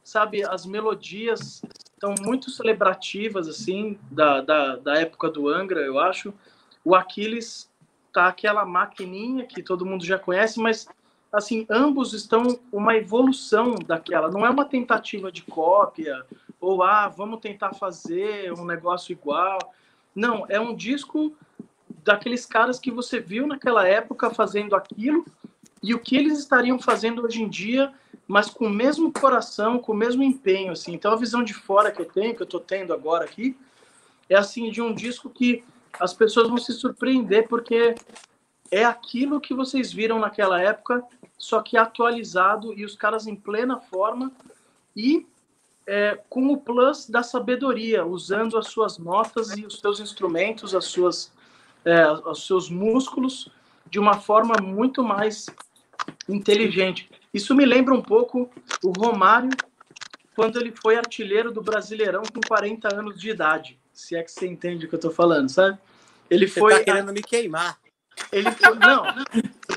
sabe? 0.05 0.45
As 0.45 0.65
melodias 0.65 1.63
estão 1.93 2.15
muito 2.25 2.51
celebrativas, 2.51 3.49
assim, 3.49 3.99
da, 4.11 4.41
da, 4.41 4.77
da 4.77 4.95
época 4.95 5.29
do 5.29 5.49
Angra, 5.49 5.81
eu 5.81 5.99
acho. 5.99 6.33
O 6.85 6.95
Aquiles 6.95 7.69
tá 8.13 8.29
aquela 8.29 8.65
maquininha 8.65 9.45
que 9.45 9.63
todo 9.63 9.85
mundo 9.85 10.05
já 10.05 10.19
conhece, 10.19 10.59
mas 10.61 10.89
assim, 11.33 11.67
ambos 11.71 12.13
estão 12.13 12.59
uma 12.73 12.97
evolução 12.97 13.75
daquela, 13.75 14.31
não 14.31 14.45
é 14.45 14.51
uma 14.51 14.65
tentativa 14.65 15.31
de 15.31 15.43
cópia 15.43 16.25
ou 16.61 16.83
ah, 16.83 17.09
vamos 17.09 17.41
tentar 17.41 17.73
fazer 17.75 18.53
um 18.53 18.65
negócio 18.65 19.13
igual. 19.13 19.59
Não, 20.15 20.45
é 20.49 20.61
um 20.61 20.75
disco 20.75 21.35
daqueles 22.05 22.45
caras 22.45 22.79
que 22.79 22.91
você 22.91 23.19
viu 23.19 23.47
naquela 23.47 23.87
época 23.87 24.31
fazendo 24.31 24.77
aquilo 24.77 25.25
e 25.83 25.95
o 25.95 25.99
que 25.99 26.17
eles 26.17 26.39
estariam 26.39 26.79
fazendo 26.79 27.23
hoje 27.23 27.43
em 27.43 27.49
dia, 27.49 27.93
mas 28.29 28.51
com 28.51 28.67
o 28.67 28.71
mesmo 28.71 29.13
coração, 29.13 29.79
com 29.79 29.93
o 29.93 29.97
mesmo 29.97 30.23
empenho, 30.23 30.73
assim. 30.73 30.93
Então 30.93 31.13
a 31.13 31.17
visão 31.17 31.43
de 31.43 31.55
fora 31.55 31.91
que 31.91 32.01
eu 32.01 32.07
tenho, 32.07 32.35
que 32.35 32.43
eu 32.43 32.47
tô 32.47 32.61
tendo 32.61 32.93
agora 32.93 33.25
aqui, 33.25 33.57
é 34.29 34.37
assim 34.37 34.71
de 34.71 34.83
um 34.83 34.95
disco 34.95 35.31
que 35.31 35.65
as 35.99 36.13
pessoas 36.13 36.49
vão 36.49 36.59
se 36.59 36.73
surpreender 36.73 37.49
porque 37.49 37.95
é 38.71 38.85
aquilo 38.85 39.41
que 39.41 39.53
vocês 39.53 39.93
viram 39.93 40.19
naquela 40.19 40.61
época, 40.61 41.03
só 41.41 41.63
que 41.63 41.79
atualizado 41.79 42.75
e 42.79 42.85
os 42.85 42.95
caras 42.95 43.27
em 43.27 43.35
plena 43.35 43.81
forma 43.81 44.31
e 44.95 45.27
é, 45.87 46.21
com 46.29 46.53
o 46.53 46.59
plus 46.59 47.09
da 47.09 47.23
sabedoria, 47.23 48.05
usando 48.05 48.59
as 48.59 48.67
suas 48.67 48.99
notas 48.99 49.57
e 49.57 49.65
os 49.65 49.81
seus 49.81 50.01
instrumentos, 50.01 50.75
as 50.75 50.85
suas, 50.85 51.33
é, 51.83 52.09
os 52.11 52.47
seus 52.47 52.69
músculos 52.69 53.49
de 53.91 53.99
uma 53.99 54.21
forma 54.21 54.55
muito 54.63 55.03
mais 55.03 55.47
inteligente. 56.29 57.11
Isso 57.33 57.55
me 57.55 57.65
lembra 57.65 57.95
um 57.95 58.03
pouco 58.03 58.51
o 58.85 58.91
Romário 58.91 59.51
quando 60.37 60.61
ele 60.61 60.73
foi 60.73 60.97
artilheiro 60.97 61.51
do 61.51 61.63
Brasileirão 61.63 62.23
com 62.23 62.41
40 62.47 62.95
anos 62.95 63.19
de 63.19 63.31
idade, 63.31 63.81
se 63.95 64.15
é 64.15 64.23
que 64.23 64.31
você 64.31 64.47
entende 64.47 64.85
o 64.85 64.89
que 64.89 64.95
eu 64.95 64.99
estou 64.99 65.11
falando, 65.11 65.49
sabe? 65.49 65.79
Ele 66.29 66.47
Você 66.47 66.61
foi 66.61 66.75
tá 66.75 66.85
querendo 66.85 67.13
me 67.15 67.23
queimar. 67.23 67.79
ele 68.31 68.51
foi, 68.53 68.75
não, 68.75 69.05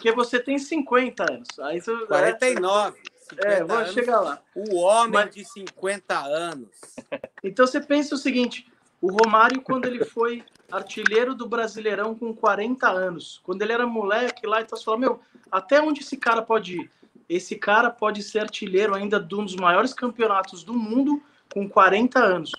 porque 0.03 0.11
você 0.11 0.37
tem 0.37 0.59
50 0.59 1.23
anos. 1.31 1.47
Aí 1.59 1.79
você, 1.79 1.95
49. 2.07 2.99
50 3.29 3.47
É, 3.47 3.63
vou 3.63 3.77
anos. 3.77 3.93
chegar 3.93 4.19
lá. 4.19 4.41
O 4.53 4.75
homem 4.75 5.13
Mas- 5.13 5.33
de 5.33 5.45
50 5.45 6.19
anos. 6.19 6.67
Então 7.41 7.65
você 7.65 7.79
pensa 7.79 8.13
o 8.13 8.17
seguinte: 8.17 8.69
o 9.01 9.09
Romário, 9.09 9.61
quando 9.61 9.85
ele 9.85 10.03
foi 10.03 10.43
artilheiro 10.69 11.33
do 11.33 11.47
Brasileirão 11.47 12.13
com 12.13 12.33
40 12.33 12.89
anos, 12.89 13.39
quando 13.43 13.61
ele 13.61 13.71
era 13.71 13.87
moleque 13.87 14.45
lá, 14.45 14.61
então 14.61 14.77
você 14.77 14.83
fala, 14.83 14.97
meu, 14.97 15.21
até 15.49 15.81
onde 15.81 16.01
esse 16.01 16.17
cara 16.17 16.41
pode 16.41 16.81
ir? 16.81 16.91
Esse 17.29 17.55
cara 17.55 17.89
pode 17.89 18.21
ser 18.21 18.39
artilheiro 18.39 18.93
ainda 18.93 19.19
de 19.21 19.33
um 19.35 19.45
dos 19.45 19.55
maiores 19.55 19.93
campeonatos 19.93 20.63
do 20.65 20.73
mundo 20.73 21.23
com 21.53 21.69
40 21.69 22.19
anos. 22.19 22.51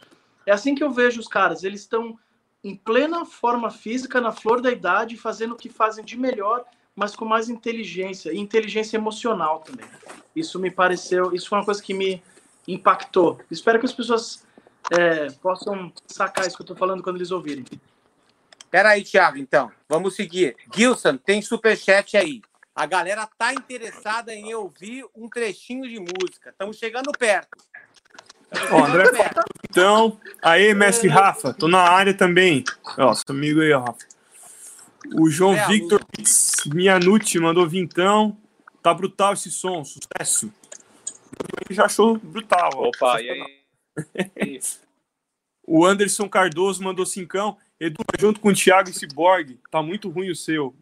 É 0.46 0.52
assim 0.52 0.74
que 0.74 0.82
eu 0.82 0.90
vejo 0.90 1.20
os 1.20 1.28
caras, 1.28 1.62
eles 1.62 1.82
estão 1.82 2.18
em 2.62 2.74
plena 2.74 3.26
forma 3.26 3.70
física, 3.70 4.18
na 4.22 4.32
flor 4.32 4.62
da 4.62 4.70
idade, 4.72 5.18
fazendo 5.18 5.52
o 5.52 5.56
que 5.56 5.68
fazem 5.68 6.02
de 6.02 6.16
melhor, 6.16 6.64
mas 6.94 7.16
com 7.16 7.24
mais 7.24 7.48
inteligência, 7.48 8.32
e 8.32 8.38
inteligência 8.38 8.96
emocional 8.96 9.60
também. 9.60 9.86
Isso 10.34 10.58
me 10.58 10.70
pareceu, 10.70 11.34
isso 11.34 11.48
foi 11.48 11.58
uma 11.58 11.64
coisa 11.64 11.82
que 11.82 11.94
me 11.94 12.22
impactou. 12.66 13.40
Espero 13.50 13.78
que 13.78 13.86
as 13.86 13.92
pessoas 13.92 14.44
é, 14.92 15.30
possam 15.42 15.92
sacar 16.06 16.46
isso 16.46 16.56
que 16.56 16.62
eu 16.62 16.66
tô 16.66 16.76
falando 16.76 17.02
quando 17.02 17.16
eles 17.16 17.30
ouvirem. 17.30 17.64
Pera 18.70 18.90
aí, 18.90 19.04
Thiago, 19.04 19.38
então. 19.38 19.70
Vamos 19.88 20.16
seguir. 20.16 20.56
Gilson, 20.74 21.16
tem 21.16 21.40
superchat 21.40 22.16
aí. 22.16 22.42
A 22.74 22.86
galera 22.86 23.28
tá 23.38 23.54
interessada 23.54 24.34
em 24.34 24.52
ouvir 24.52 25.04
um 25.14 25.28
trechinho 25.28 25.88
de 25.88 26.00
música. 26.00 26.50
Estamos 26.50 26.76
chegando 26.76 27.12
perto. 27.12 27.56
Ó, 28.52 28.56
chegando 28.58 28.86
André 28.86 29.10
perto. 29.12 29.42
Então, 29.70 30.18
aí, 30.42 30.74
mestre 30.74 31.08
Rafa, 31.08 31.54
tô 31.54 31.68
na 31.68 31.82
área 31.82 32.14
também. 32.14 32.64
Ó, 32.98 33.14
seu 33.14 33.24
amigo 33.28 33.60
aí, 33.60 33.72
Rafa. 33.72 34.13
O 35.12 35.28
João 35.28 35.54
É, 35.54 35.66
Victor 35.66 36.00
Mianucci 36.72 37.38
mandou 37.38 37.68
vintão. 37.68 38.36
Tá 38.82 38.92
brutal 38.92 39.32
esse 39.32 39.50
som, 39.50 39.84
sucesso. 39.84 40.52
já 41.70 41.86
achou 41.86 42.18
brutal. 42.18 42.70
Opa, 42.74 43.20
e 43.20 43.30
aí? 43.30 44.60
O 45.66 45.84
Anderson 45.86 46.28
Cardoso 46.28 46.82
mandou 46.82 47.06
cincão. 47.06 47.56
Edu, 47.80 48.04
junto 48.18 48.38
com 48.38 48.50
o 48.50 48.54
Thiago 48.54 48.90
e 48.90 48.92
Cyborg, 48.92 49.58
tá 49.70 49.82
muito 49.82 50.08
ruim 50.10 50.30
o 50.30 50.36
seu. 50.36 50.74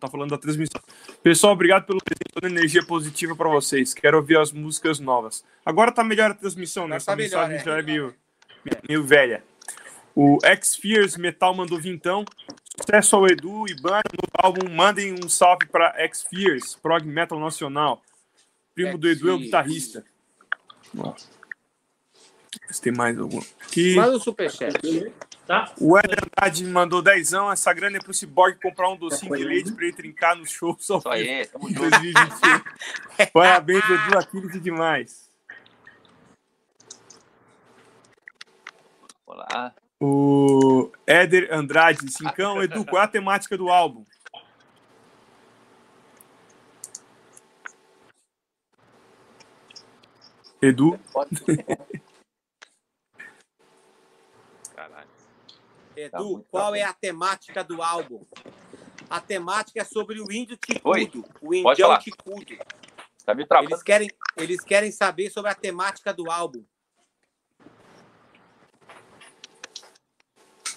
Tá 0.00 0.08
falando 0.08 0.30
da 0.30 0.38
transmissão. 0.38 0.80
Pessoal, 1.22 1.52
obrigado 1.52 1.84
pelo 1.84 2.00
presente, 2.02 2.32
toda 2.32 2.46
a 2.46 2.50
energia 2.50 2.82
positiva 2.82 3.36
para 3.36 3.50
vocês. 3.50 3.92
Quero 3.92 4.16
ouvir 4.16 4.38
as 4.38 4.50
músicas 4.50 4.98
novas. 4.98 5.44
Agora 5.66 5.92
tá 5.92 6.02
melhor 6.02 6.30
a 6.30 6.34
transmissão, 6.34 6.88
né? 6.88 6.96
Essa 6.96 7.12
tá 7.12 7.16
melhor, 7.16 7.46
mensagem 7.46 7.56
é. 7.58 7.64
já 7.64 7.78
é 7.78 7.82
meio, 7.82 8.14
meio 8.88 9.04
velha. 9.04 9.44
O 10.14 10.38
X-Fears 10.42 11.18
Metal 11.18 11.54
mandou 11.54 11.78
vintão. 11.78 12.24
Sucesso 12.80 13.16
ao 13.16 13.26
Edu 13.26 13.66
e 13.68 13.74
Band 13.74 14.02
no 14.14 14.28
álbum. 14.42 14.68
Mandem 14.70 15.12
um 15.12 15.28
salve 15.28 15.66
para 15.66 15.94
X-Fears, 16.02 16.76
prog 16.76 17.04
metal 17.06 17.38
nacional. 17.38 18.02
Primo 18.74 18.96
do 18.96 19.08
Edu 19.08 19.28
é 19.28 19.32
o 19.32 19.38
guitarrista. 19.38 20.04
Se 22.70 22.80
tem 22.80 22.92
mais 22.92 23.18
algum. 23.18 23.40
Aqui. 23.60 23.94
Manda 23.94 24.16
o 24.16 24.20
superchat. 24.20 24.78
Tá? 25.46 25.72
O 25.78 25.98
Eder 25.98 26.18
Andrade 26.24 26.64
mandou 26.64 27.02
dezão. 27.02 27.50
Essa 27.50 27.72
grana 27.74 27.98
é 27.98 28.00
pro 28.00 28.14
Cyborg 28.14 28.58
comprar 28.60 28.88
um 28.88 28.96
docinho 28.96 29.36
de 29.36 29.44
leite 29.44 29.72
pra 29.72 29.84
ele 29.84 29.92
trincar 29.92 30.36
no 30.36 30.46
show 30.46 30.76
só 30.78 30.98
Isso 30.98 31.08
aí, 31.08 31.46
tamo 31.46 31.68
em 31.68 31.74
junto. 31.74 31.90
2021. 31.90 33.26
Parabéns, 33.32 33.84
Edu 33.84 34.18
Aquiles 34.18 34.54
e 34.54 34.60
demais. 34.60 35.30
Olá. 39.26 39.74
O 40.04 40.90
Éder 41.06 41.54
Andrade, 41.54 42.10
cincão. 42.10 42.60
Edu, 42.60 42.84
qual 42.84 43.00
é 43.00 43.04
a 43.04 43.08
temática 43.08 43.56
do 43.56 43.68
álbum? 43.68 44.04
Edu, 50.60 50.98
Caralho. 54.74 55.08
Tá 55.08 55.12
Edu, 55.96 56.30
muito 56.30 56.48
qual 56.50 56.72
bom. 56.72 56.76
é 56.76 56.82
a 56.82 56.92
temática 56.92 57.62
do 57.62 57.80
álbum? 57.80 58.26
A 59.08 59.20
temática 59.20 59.82
é 59.82 59.84
sobre 59.84 60.20
o 60.20 60.32
índio 60.32 60.58
Oi, 60.82 61.06
ticudo. 61.06 61.28
O 61.40 61.46
pode 61.48 61.58
indião 61.58 61.88
falar. 61.90 61.98
ticudo. 62.00 62.58
Tá 63.24 63.36
me 63.36 63.46
travando? 63.46 63.70
Eles 63.70 63.84
querem, 63.84 64.10
eles 64.36 64.60
querem 64.64 64.90
saber 64.90 65.30
sobre 65.30 65.52
a 65.52 65.54
temática 65.54 66.12
do 66.12 66.28
álbum. 66.28 66.64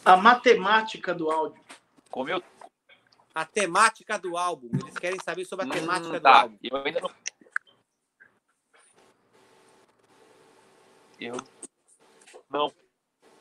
A 0.06 0.16
matemática 0.16 1.14
do 1.14 1.32
áudio. 1.32 1.62
Comeu? 2.12 2.42
A 3.34 3.44
temática 3.44 4.18
do 4.20 4.38
álbum. 4.38 4.70
Eles 4.72 4.98
querem 4.98 5.20
saber 5.20 5.46
sobre 5.46 5.66
a 5.66 5.70
temática 5.70 6.10
Hum, 6.10 6.14
do 6.14 6.22
tá. 6.22 6.42
álbum. 6.42 6.58
Eu 6.64 6.78
ainda 6.78 7.02
não. 7.02 7.12
Eu 11.20 11.38
não 12.50 12.72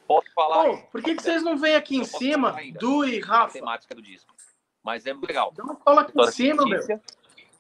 posso 0.07 0.33
falar 0.33 0.65
Pô, 0.65 0.79
por 0.91 1.03
que, 1.03 1.15
que 1.15 1.23
vocês 1.23 1.43
não 1.43 1.57
vêm 1.57 1.75
aqui 1.75 1.97
em 1.97 2.05
cima. 2.05 2.57
Du 2.79 3.05
e 3.05 3.23
a 3.23 3.27
Rafa? 3.27 3.53
temática 3.53 3.95
do 3.95 4.03
disco. 4.03 4.35
Mas 4.83 5.07
é 5.07 5.13
muito 5.13 5.27
legal. 5.29 5.53
Dá 5.53 5.65
uma 5.65 5.77
cola 5.77 6.03
aqui 6.03 6.19
em 6.19 6.33
cima, 6.33 6.65
meu. 6.67 6.81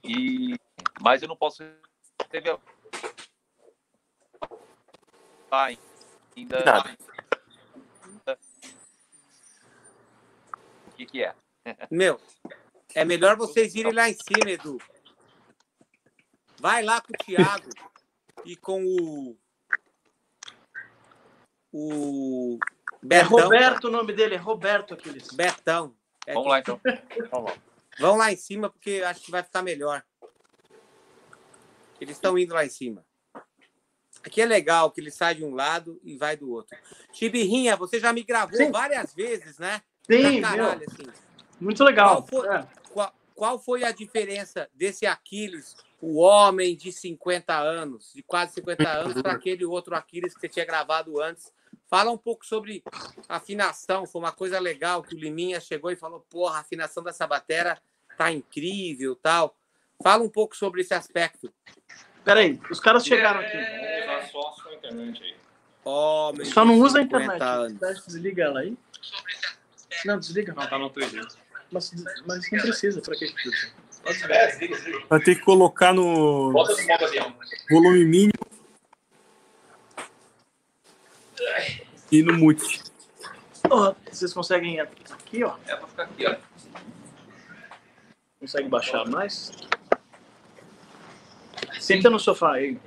E... 0.03 0.55
Mas 1.01 1.23
eu 1.23 1.29
não 1.29 1.37
posso 1.37 1.63
revelar 2.31 2.61
ainda. 5.51 6.65
Nada. 6.65 6.97
Que, 10.95 11.07
que 11.07 11.23
é? 11.23 11.35
Meu, 11.91 12.21
é 12.95 13.05
melhor 13.05 13.37
vocês 13.37 13.75
irem 13.75 13.93
lá 13.93 14.09
em 14.09 14.15
cima, 14.15 14.51
Edu. 14.51 14.79
Vai 16.59 16.83
lá 16.83 17.01
com 17.01 17.13
o 17.13 17.17
Thiago 17.25 17.69
e 18.45 18.57
com 18.57 18.85
o. 18.85 19.37
O. 21.73 22.59
É 23.03 23.07
Betão. 23.07 23.29
Roberto 23.31 23.85
o 23.85 23.91
nome 23.91 24.13
dele, 24.13 24.35
é 24.35 24.39
Roberto 24.39 24.95
aqueles. 24.95 25.29
Betão. 25.33 25.95
É 26.27 26.33
Vamos 26.33 26.47
que- 26.47 26.51
lá 26.51 26.59
então. 26.61 26.81
Vamos 27.31 27.51
lá. 27.51 27.57
Vão 27.99 28.17
lá 28.17 28.33
em 28.33 28.37
cima, 28.37 28.71
porque 28.71 29.03
acho 29.07 29.21
que 29.23 29.31
vai 29.31 29.43
ficar 29.43 29.63
melhor. 29.63 30.03
Eles 32.01 32.17
estão 32.17 32.37
indo 32.39 32.55
lá 32.55 32.65
em 32.65 32.69
cima. 32.71 33.05
Aqui 34.23 34.41
é 34.41 34.47
legal 34.47 34.91
que 34.91 35.01
ele 35.01 35.11
sai 35.11 35.35
de 35.35 35.45
um 35.45 35.55
lado 35.55 36.01
e 36.03 36.17
vai 36.17 36.37
do 36.37 36.51
outro. 36.51 36.77
Chibirrinha, 37.13 37.77
você 37.77 38.01
já 38.01 38.13
me 38.13 38.23
gravou 38.25 38.57
Sim. 38.57 38.71
várias 38.71 39.15
vezes, 39.15 39.59
né? 39.59 39.83
Sim, 40.11 40.41
meu. 40.41 40.43
caralho, 40.43 40.87
assim. 40.89 41.07
Muito 41.61 41.85
legal. 41.85 42.23
Qual 42.23 42.43
foi- 42.43 42.49
É. 42.49 42.67
Qual, 42.91 43.15
qual 43.35 43.59
foi 43.59 43.85
a 43.85 43.91
diferença 43.91 44.69
desse 44.75 45.07
Aquiles, 45.07 45.77
o 46.01 46.19
homem 46.21 46.77
de 46.77 46.93
50 46.93 47.57
anos, 47.57 48.13
de 48.15 48.23
quase 48.23 48.55
50 48.55 48.89
anos, 48.89 49.21
para 49.23 49.33
aquele 49.33 49.65
outro 49.65 49.95
Aquiles 49.95 50.35
que 50.35 50.41
você 50.41 50.49
tinha 50.49 50.65
gravado 50.65 51.21
antes? 51.21 51.53
Fala 51.89 52.11
um 52.11 52.19
pouco 52.19 52.45
sobre 52.47 52.83
afinação. 53.29 54.07
Foi 54.07 54.21
uma 54.21 54.33
coisa 54.33 54.59
legal 54.59 55.03
que 55.03 55.15
o 55.15 55.19
Liminha 55.19 55.61
chegou 55.61 55.91
e 55.91 55.97
falou: 55.97 56.21
porra, 56.31 56.57
a 56.57 56.61
afinação 56.61 57.03
dessa 57.03 57.27
batera 57.27 57.79
tá 58.17 58.31
incrível 58.33 59.15
tal. 59.17 59.57
Fala 60.03 60.23
um 60.23 60.29
pouco 60.29 60.57
sobre 60.57 60.81
esse 60.81 60.93
aspecto. 60.95 61.53
Peraí, 62.25 62.61
os 62.71 62.81
caras 62.81 63.05
chegaram 63.05 63.41
aqui. 63.41 64.31
Só 64.33 64.73
internet 64.73 65.23
aí. 65.23 65.37
Não 66.65 66.79
usa 66.81 67.01
a 67.01 67.03
50 67.03 67.25
internet. 67.35 68.07
Desliga 68.07 68.43
ela 68.45 68.61
aí. 68.61 68.77
Não, 70.05 70.19
desliga. 70.19 70.55
Não, 70.55 70.67
tá 70.67 70.79
no 70.79 70.91
3G. 70.91 71.37
Mas, 71.71 71.93
mas 72.27 72.51
não 72.51 72.61
precisa. 72.61 73.01
Pra 73.01 73.17
que? 73.17 73.25
É, 73.25 74.47
desliga, 74.47 74.77
desliga. 74.77 75.03
vai 75.09 75.21
ter 75.21 75.35
que 75.35 75.43
colocar 75.43 75.93
no 75.93 76.53
Bota 76.53 76.73
no 76.75 76.87
modo 76.87 77.05
avião. 77.05 77.35
volume 77.71 78.05
mínimo 78.05 78.33
e 82.13 82.23
no 82.23 82.35
mute. 82.35 82.83
Vocês 84.11 84.33
conseguem 84.33 84.79
aqui, 84.79 85.43
ó? 85.43 85.57
É 85.67 85.75
pra 85.75 85.89
ficar 85.89 86.03
aqui, 86.05 86.27
ó. 86.27 86.37
Consegue 88.39 88.69
baixar 88.69 89.09
mais? 89.09 89.53
Senta 91.81 92.09
no 92.11 92.21
sofá 92.21 92.55
aí. 92.55 92.79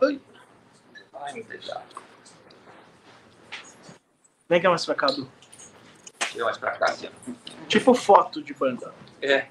Oi. 0.00 0.20
Ai, 1.12 1.32
meu 1.34 1.44
Deus. 1.44 1.70
Vem 4.52 4.60
cá 4.60 4.68
mais 4.68 4.84
pra 4.84 4.94
cá, 4.94 5.06
Du. 5.06 5.26
Tira 6.30 6.44
mais 6.44 6.58
pra 6.58 6.72
cá, 6.72 6.84
assim. 6.90 7.08
Tipo 7.68 7.94
foto 7.94 8.42
de 8.42 8.52
banda. 8.52 8.92
É. 9.22 9.46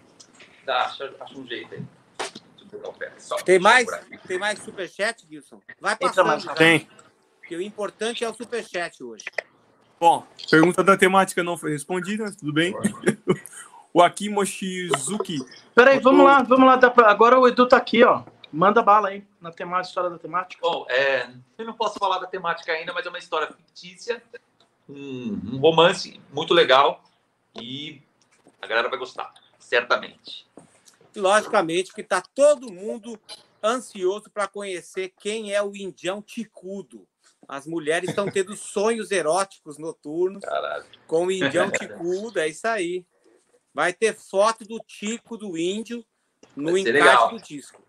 Tá, 0.63 0.85
acha 0.85 1.11
um 1.35 1.47
jeito 1.47 1.73
aí. 1.73 1.83
Deixa 2.19 2.35
eu 2.61 2.67
botar 2.67 2.89
o 2.89 2.93
pé. 2.93 3.11
Só- 3.17 3.35
Tem 3.37 3.57
mais, 3.57 3.87
tem 4.27 4.37
mais 4.37 4.59
superchat, 4.59 5.25
Gilson? 5.27 5.59
Vai 5.79 5.95
passando. 5.95 6.27
mais 6.27 6.43
já, 6.43 6.53
Tem. 6.53 6.87
Porque 7.39 7.55
o 7.55 7.61
importante 7.63 8.23
é 8.23 8.29
o 8.29 8.33
superchat 8.35 9.03
hoje. 9.03 9.25
Bom, 9.99 10.23
pergunta 10.51 10.83
da 10.83 10.95
temática 10.95 11.41
não 11.43 11.57
foi 11.57 11.71
respondida, 11.71 12.31
tudo 12.37 12.53
bem. 12.53 12.71
O 13.93 14.01
Akimo 14.01 14.45
Shizuki 14.45 15.37
Peraí, 15.75 15.99
vamos 15.99 16.23
lá, 16.23 16.41
vamos 16.43 16.65
lá. 16.65 16.77
pra- 16.77 17.09
Agora 17.11 17.37
o 17.37 17.45
Edu 17.45 17.67
tá 17.67 17.75
aqui, 17.75 18.01
ó. 18.05 18.23
Manda 18.53 18.81
bala 18.83 19.09
aí 19.09 19.25
na 19.41 19.51
temática, 19.51 19.87
história 19.89 20.09
da 20.11 20.17
temática. 20.19 20.61
Bom, 20.61 20.85
é, 20.89 21.27
eu 21.57 21.65
não 21.65 21.73
posso 21.73 21.99
falar 21.99 22.19
da 22.19 22.27
temática 22.27 22.71
ainda, 22.71 22.93
mas 22.93 23.05
é 23.05 23.09
uma 23.09 23.17
história 23.17 23.47
fictícia, 23.47 24.23
um, 24.91 25.55
um 25.55 25.57
romance 25.59 26.19
muito 26.31 26.53
legal 26.53 27.03
e 27.55 28.01
a 28.61 28.67
galera 28.67 28.89
vai 28.89 28.99
gostar, 28.99 29.33
certamente. 29.57 30.45
logicamente 31.15 31.93
que 31.93 32.03
tá 32.03 32.21
todo 32.21 32.71
mundo 32.71 33.19
ansioso 33.63 34.29
para 34.29 34.47
conhecer 34.47 35.13
quem 35.19 35.53
é 35.53 35.61
o 35.61 35.75
indião 35.75 36.21
ticudo. 36.21 37.07
As 37.47 37.65
mulheres 37.65 38.09
estão 38.09 38.29
tendo 38.29 38.55
sonhos 38.57 39.11
eróticos 39.11 39.77
noturnos 39.77 40.43
Caralho. 40.43 40.85
com 41.07 41.25
o 41.25 41.31
indião 41.31 41.69
ticudo, 41.71 42.39
é 42.39 42.47
isso 42.47 42.67
aí. 42.67 43.05
Vai 43.73 43.93
ter 43.93 44.13
foto 44.13 44.65
do 44.65 44.79
tico 44.79 45.37
do 45.37 45.57
índio 45.57 46.05
no 46.55 46.71
legal. 46.71 47.29
do 47.29 47.41
disco. 47.41 47.81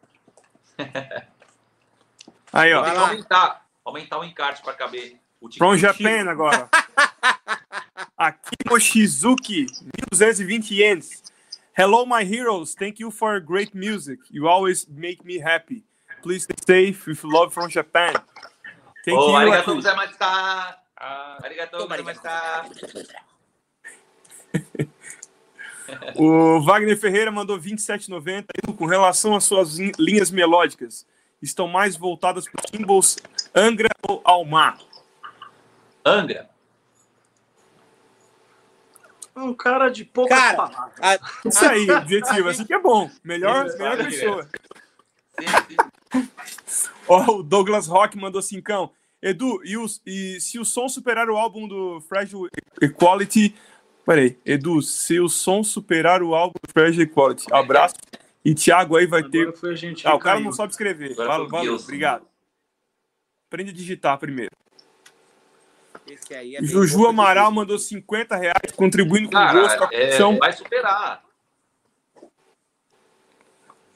Aí, 2.53 2.73
ó. 2.73 2.85
Tem 2.85 2.93
que 2.93 2.99
aumentar, 2.99 3.67
aumentar 3.85 4.19
o 4.19 4.25
encarte 4.25 4.63
para 4.63 4.75
caber. 4.75 5.22
From 5.59 5.77
Japan 5.77 6.29
agora. 6.29 6.69
Akimo 8.19 8.79
Shizuki, 8.79 9.67
1220 10.13 10.75
ienes. 10.75 11.23
Hello, 11.73 12.05
my 12.07 12.23
heroes. 12.25 12.75
Thank 12.75 13.01
you 13.01 13.11
for 13.11 13.41
great 13.41 13.75
music. 13.75 14.21
You 14.31 14.47
always 14.49 14.87
make 14.89 15.25
me 15.25 15.39
happy. 15.39 15.83
Please 16.23 16.45
stay 16.45 16.55
safe 16.93 17.07
with 17.07 17.25
love 17.25 17.53
from 17.53 17.69
Japan. 17.69 18.15
Thank 19.05 19.19
Oh, 19.19 19.31
you, 19.31 19.37
arigatou 19.37 19.75
gozaimashita. 19.77 20.77
Arigatou 21.43 21.89
gozaimashita. 21.89 22.67
O 26.17 26.61
Wagner 26.63 26.97
Ferreira 26.97 27.31
mandou 27.31 27.59
27,90. 27.59 28.45
Com 28.77 28.87
relação 28.87 29.35
às 29.37 29.45
suas 29.45 29.77
lin- 29.79 29.93
linhas 29.99 30.31
melódicas, 30.31 31.07
estão 31.43 31.69
mais 31.69 31.97
voltadas 31.97 32.47
para 32.49 32.63
os 32.65 32.71
symbols 32.71 33.17
Angra 33.55 33.89
ou 34.09 34.23
Almar? 34.25 34.79
Angra. 36.05 36.51
Um 39.35 39.55
cara 39.55 39.89
de 39.89 40.05
poucas 40.05 40.39
Cara, 40.39 40.57
palavras. 40.57 41.01
A, 41.01 41.19
Isso 41.49 41.65
aí, 41.65 41.91
objetivo. 41.91 42.49
Assim 42.49 42.65
que 42.67 42.75
é 42.75 42.79
bom. 42.79 43.11
Melhor, 43.25 43.67
Isso, 43.67 43.79
melhor 43.79 43.97
pessoa. 43.97 44.49
Ó, 47.09 47.37
o 47.39 47.43
Douglas 47.43 47.87
Rock 47.87 48.17
mandou 48.19 48.43
cincão. 48.43 48.91
Edu, 49.23 49.61
e, 49.65 49.77
os, 49.79 50.03
e 50.05 50.41
se 50.41 50.59
o 50.59 50.65
som 50.65 50.89
superar 50.89 51.31
o 51.31 51.37
álbum 51.37 51.67
do 51.67 52.01
Fragile 52.03 52.49
Equality. 52.81 53.55
Peraí, 54.05 54.37
Edu, 54.45 54.83
se 54.83 55.19
o 55.21 55.29
som 55.29 55.63
superar 55.63 56.23
o 56.23 56.35
álbum 56.35 56.55
do 56.63 56.73
Fragile 56.73 57.05
Equality. 57.05 57.47
Abraço. 57.53 57.95
E 58.45 58.53
Thiago 58.55 58.97
aí 58.97 59.07
vai 59.07 59.21
Agora 59.21 59.33
ter. 59.33 59.57
foi 59.57 59.73
a 59.73 59.77
gente 59.77 60.07
Ah, 60.07 60.15
o 60.15 60.19
cara 60.19 60.37
caiu. 60.37 60.45
não 60.45 60.53
sabe 60.53 60.73
escrever. 60.73 61.15
Valeu, 61.15 61.49
valeu, 61.49 61.77
obrigado. 61.77 62.27
Aprende 63.49 63.71
a 63.71 63.75
digitar 63.75 64.19
primeiro. 64.19 64.51
Esse 66.13 66.35
aí 66.35 66.57
é 66.57 66.63
Juju 66.63 67.07
Amaral 67.07 67.45
difícil. 67.45 67.55
mandou 67.55 67.79
50 67.79 68.37
reais, 68.37 68.73
contribuindo 68.77 69.29
com 69.29 69.35
gosto 69.35 69.79
com 69.79 69.85
Cara, 69.85 69.91
a 69.91 69.95
é, 69.95 69.99
produção. 70.07 70.39
vai 70.39 70.53
superar. 70.53 71.25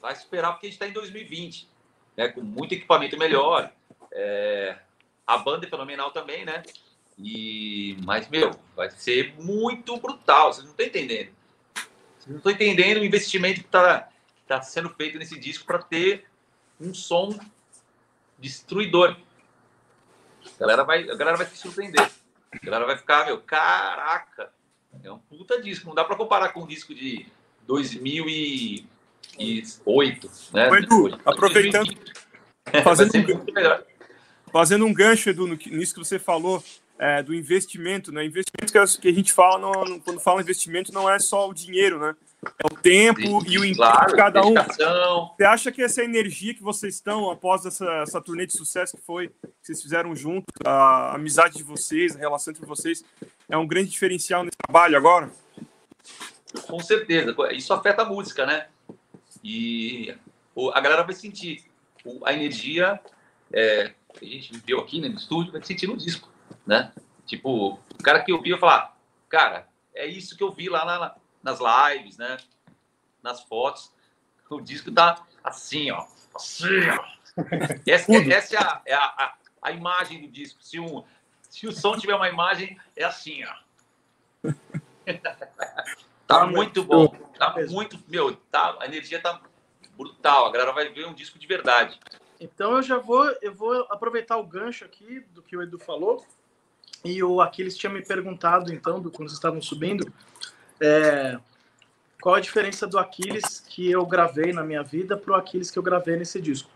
Vai 0.01 0.15
superar 0.15 0.51
porque 0.53 0.67
a 0.67 0.69
gente 0.69 0.75
está 0.75 0.87
em 0.87 0.93
2020, 0.93 1.69
né? 2.15 2.29
Com 2.29 2.41
muito 2.41 2.73
equipamento 2.73 3.17
melhor. 3.17 3.71
É, 4.11 4.77
a 5.25 5.37
banda 5.37 5.65
é 5.65 5.69
fenomenal 5.69 6.11
também, 6.11 6.45
né? 6.45 6.63
E, 7.19 7.97
mas, 8.03 8.27
meu, 8.29 8.51
vai 8.75 8.89
ser 8.89 9.35
muito 9.39 9.97
brutal. 9.97 10.53
Vocês 10.53 10.63
não 10.63 10.71
estão 10.71 10.85
entendendo. 10.85 11.29
Vocês 12.17 12.29
não 12.29 12.37
estão 12.37 12.51
entendendo 12.51 12.97
o 12.97 13.05
investimento 13.05 13.61
que 13.61 13.67
está 13.67 14.09
tá 14.47 14.61
sendo 14.61 14.89
feito 14.89 15.17
nesse 15.19 15.37
disco 15.39 15.65
para 15.65 15.79
ter 15.79 16.25
um 16.79 16.93
som 16.93 17.37
destruidor. 18.39 19.17
A 20.57 20.59
galera 20.59 20.83
vai, 20.83 21.09
a 21.09 21.15
galera 21.15 21.37
vai 21.37 21.45
se 21.45 21.57
surpreender. 21.57 22.09
A 22.51 22.65
galera 22.65 22.85
vai 22.85 22.97
ficar, 22.97 23.25
meu, 23.25 23.39
caraca, 23.39 24.49
é 25.03 25.11
um 25.11 25.19
puta 25.19 25.61
disco. 25.61 25.87
Não 25.87 25.95
dá 25.95 26.03
para 26.03 26.15
comparar 26.15 26.49
com 26.49 26.63
um 26.63 26.67
disco 26.67 26.93
de 26.95 27.25
2008, 27.67 30.31
né? 30.53 30.69
Ô, 30.69 30.75
Edu, 30.75 31.19
aproveitando- 31.25 31.93
vai 32.71 32.81
Fazendo 32.83 33.15
um-. 33.15 33.45
Fazendo 34.51 34.85
um 34.85 34.93
gancho, 34.93 35.29
Edu, 35.29 35.47
nisso 35.47 35.93
que 35.93 35.99
você 35.99 36.17
falou, 36.17 36.63
é, 36.97 37.21
do 37.21 37.35
investimento, 37.35 38.11
né? 38.11 38.25
Investimento 38.25 38.99
que 38.99 39.07
a, 39.07 39.13
gente 39.13 39.31
fala, 39.31 39.59
não- 39.59 39.99
quando 39.99 40.19
fala 40.19 40.41
investimento, 40.41 40.91
não 40.91 41.07
é 41.09 41.19
só 41.19 41.47
o 41.47 41.53
dinheiro, 41.53 41.99
né? 41.99 42.15
É 42.43 42.67
o 42.67 42.69
tempo 42.77 43.43
e 43.47 43.57
o 43.57 43.65
empenho 43.65 43.75
claro, 43.75 44.07
de 44.07 44.15
cada 44.15 44.41
um. 44.45 44.53
dedicação. 44.53 45.33
Você 45.35 45.43
acha 45.43 45.71
que 45.71 45.81
essa 45.81 46.03
energia 46.03 46.53
que 46.53 46.61
vocês 46.61 46.95
estão 46.95 47.31
após 47.31 47.65
essa, 47.65 47.85
essa 48.03 48.21
turnê 48.21 48.45
de 48.45 48.53
sucesso 48.53 48.95
que 48.95 49.03
foi, 49.03 49.29
que 49.29 49.35
vocês 49.63 49.81
fizeram 49.81 50.15
juntos, 50.15 50.45
a 50.63 51.15
amizade 51.15 51.57
de 51.57 51.63
vocês, 51.63 52.15
a 52.15 52.19
relação 52.19 52.53
entre 52.53 52.65
vocês, 52.65 53.03
é 53.49 53.57
um 53.57 53.65
grande 53.67 53.89
diferencial 53.89 54.43
nesse 54.43 54.57
trabalho 54.57 54.95
agora? 54.95 55.31
Com 56.67 56.79
certeza. 56.79 57.35
Isso 57.51 57.73
afeta 57.73 58.03
a 58.03 58.05
música, 58.05 58.45
né? 58.45 58.67
E 59.43 60.15
a 60.73 60.79
galera 60.79 61.03
vai 61.03 61.15
sentir 61.15 61.65
a 62.23 62.33
energia 62.33 62.99
é, 63.51 63.93
que 64.13 64.25
a 64.25 64.29
gente 64.29 64.53
viveu 64.53 64.79
aqui 64.79 65.01
né, 65.01 65.09
no 65.09 65.15
estúdio, 65.15 65.51
vai 65.51 65.63
sentir 65.63 65.87
no 65.87 65.97
disco, 65.97 66.29
né? 66.65 66.91
Tipo, 67.25 67.73
o 67.73 68.03
cara 68.03 68.21
que 68.23 68.31
ouviu 68.31 68.57
falar, 68.57 68.95
cara, 69.27 69.67
é 69.93 70.05
isso 70.05 70.37
que 70.37 70.43
eu 70.43 70.51
vi 70.51 70.69
lá 70.69 70.85
na- 70.85 71.15
nas 71.47 71.59
lives, 71.59 72.17
né? 72.17 72.37
Nas 73.23 73.41
fotos. 73.43 73.93
O 74.49 74.59
disco 74.59 74.91
tá 74.91 75.25
assim, 75.43 75.89
ó. 75.91 76.05
Assim, 76.35 76.89
ó. 76.89 77.17
Essa, 77.87 78.11
é- 78.13 78.29
essa 78.29 78.55
é, 78.55 78.59
a, 78.59 78.81
é 78.85 78.93
a, 78.93 79.05
a, 79.05 79.35
a 79.61 79.71
imagem 79.71 80.21
do 80.21 80.27
disco. 80.27 80.61
Se, 80.61 80.79
um, 80.79 81.03
se 81.49 81.67
o 81.67 81.71
som 81.71 81.95
tiver 81.95 82.15
uma 82.15 82.27
imagem, 82.27 82.77
é 82.95 83.03
assim, 83.03 83.43
ó. 83.45 83.55
Tá 86.27 86.45
muito 86.45 86.83
bom. 86.83 87.07
Tá 87.39 87.55
muito. 87.69 87.97
Meu, 88.05 88.35
tá, 88.35 88.75
a 88.81 88.85
energia 88.85 89.21
tá 89.21 89.39
brutal. 89.95 90.47
A 90.47 90.51
galera 90.51 90.73
vai 90.73 90.89
ver 90.89 91.07
um 91.07 91.13
disco 91.13 91.39
de 91.39 91.47
verdade. 91.47 91.97
Então 92.37 92.75
eu 92.75 92.83
já 92.83 92.97
vou, 92.97 93.25
eu 93.41 93.53
vou 93.53 93.87
aproveitar 93.89 94.35
o 94.35 94.43
gancho 94.43 94.83
aqui 94.83 95.21
do 95.31 95.41
que 95.41 95.55
o 95.55 95.61
Edu 95.61 95.79
falou. 95.79 96.25
E 97.05 97.23
o 97.23 97.39
Aquiles 97.39 97.77
tinha 97.77 97.89
me 97.89 98.03
perguntado, 98.03 98.73
então, 98.73 98.99
do, 98.99 99.09
quando 99.09 99.29
vocês 99.29 99.37
estavam 99.37 99.61
subindo, 99.61 100.11
é, 100.79 101.37
qual 102.21 102.35
a 102.35 102.39
diferença 102.39 102.87
do 102.87 102.97
Aquiles 102.97 103.59
que 103.67 103.89
eu 103.89 104.05
gravei 104.05 104.51
na 104.51 104.63
minha 104.63 104.83
vida 104.83 105.17
para 105.17 105.33
o 105.33 105.35
Aquiles 105.35 105.71
que 105.71 105.79
eu 105.79 105.83
gravei 105.83 106.15
nesse 106.15 106.41
disco. 106.41 106.69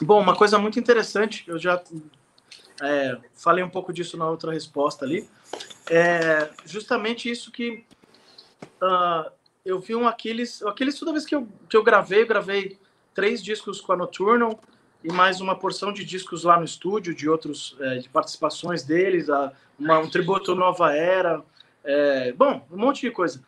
Bom, 0.00 0.20
uma 0.20 0.36
coisa 0.36 0.58
muito 0.58 0.78
interessante, 0.78 1.44
eu 1.46 1.58
já 1.58 1.82
é, 2.82 3.18
falei 3.34 3.64
um 3.64 3.70
pouco 3.70 3.92
disso 3.92 4.16
na 4.16 4.28
outra 4.28 4.52
resposta 4.52 5.04
ali, 5.04 5.28
é 5.90 6.50
justamente 6.64 7.30
isso 7.30 7.50
que 7.50 7.84
ah, 8.80 9.30
eu 9.64 9.78
vi 9.80 9.94
um 9.94 10.06
Aquiles, 10.06 10.60
o 10.62 10.68
Aquiles 10.68 10.98
toda 10.98 11.12
vez 11.12 11.24
que 11.24 11.34
eu, 11.34 11.48
que 11.68 11.76
eu 11.76 11.82
gravei, 11.82 12.22
eu 12.22 12.26
gravei 12.26 12.78
três 13.14 13.42
discos 13.42 13.80
com 13.80 13.92
a 13.92 13.96
Nocturnal 13.96 14.60
e 15.02 15.12
mais 15.12 15.40
uma 15.40 15.56
porção 15.56 15.92
de 15.92 16.04
discos 16.04 16.44
lá 16.44 16.58
no 16.58 16.64
estúdio, 16.64 17.14
de 17.14 17.28
outros, 17.28 17.76
é, 17.80 17.98
de 17.98 18.08
participações 18.08 18.82
deles, 18.82 19.28
a, 19.28 19.52
uma, 19.78 19.98
um 19.98 20.08
tributo 20.08 20.54
Nova 20.54 20.94
Era, 20.94 21.42
é, 21.88 22.32
bom, 22.32 22.66
um 22.70 22.76
monte 22.76 23.00
de 23.00 23.10
coisa. 23.10 23.42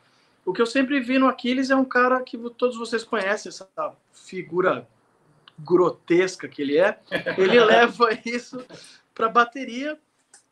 O 0.46 0.52
que 0.54 0.62
eu 0.62 0.66
sempre 0.66 0.98
vi 0.98 1.18
no 1.18 1.28
Aquiles 1.28 1.68
é 1.68 1.76
um 1.76 1.84
cara 1.84 2.22
que 2.22 2.38
todos 2.56 2.78
vocês 2.78 3.04
conhecem, 3.04 3.50
essa 3.50 3.68
figura 4.14 4.88
grotesca 5.58 6.48
que 6.48 6.62
ele 6.62 6.78
é. 6.78 6.98
Ele 7.36 7.60
leva 7.60 8.08
isso 8.24 8.64
para 9.14 9.28
bateria 9.28 9.98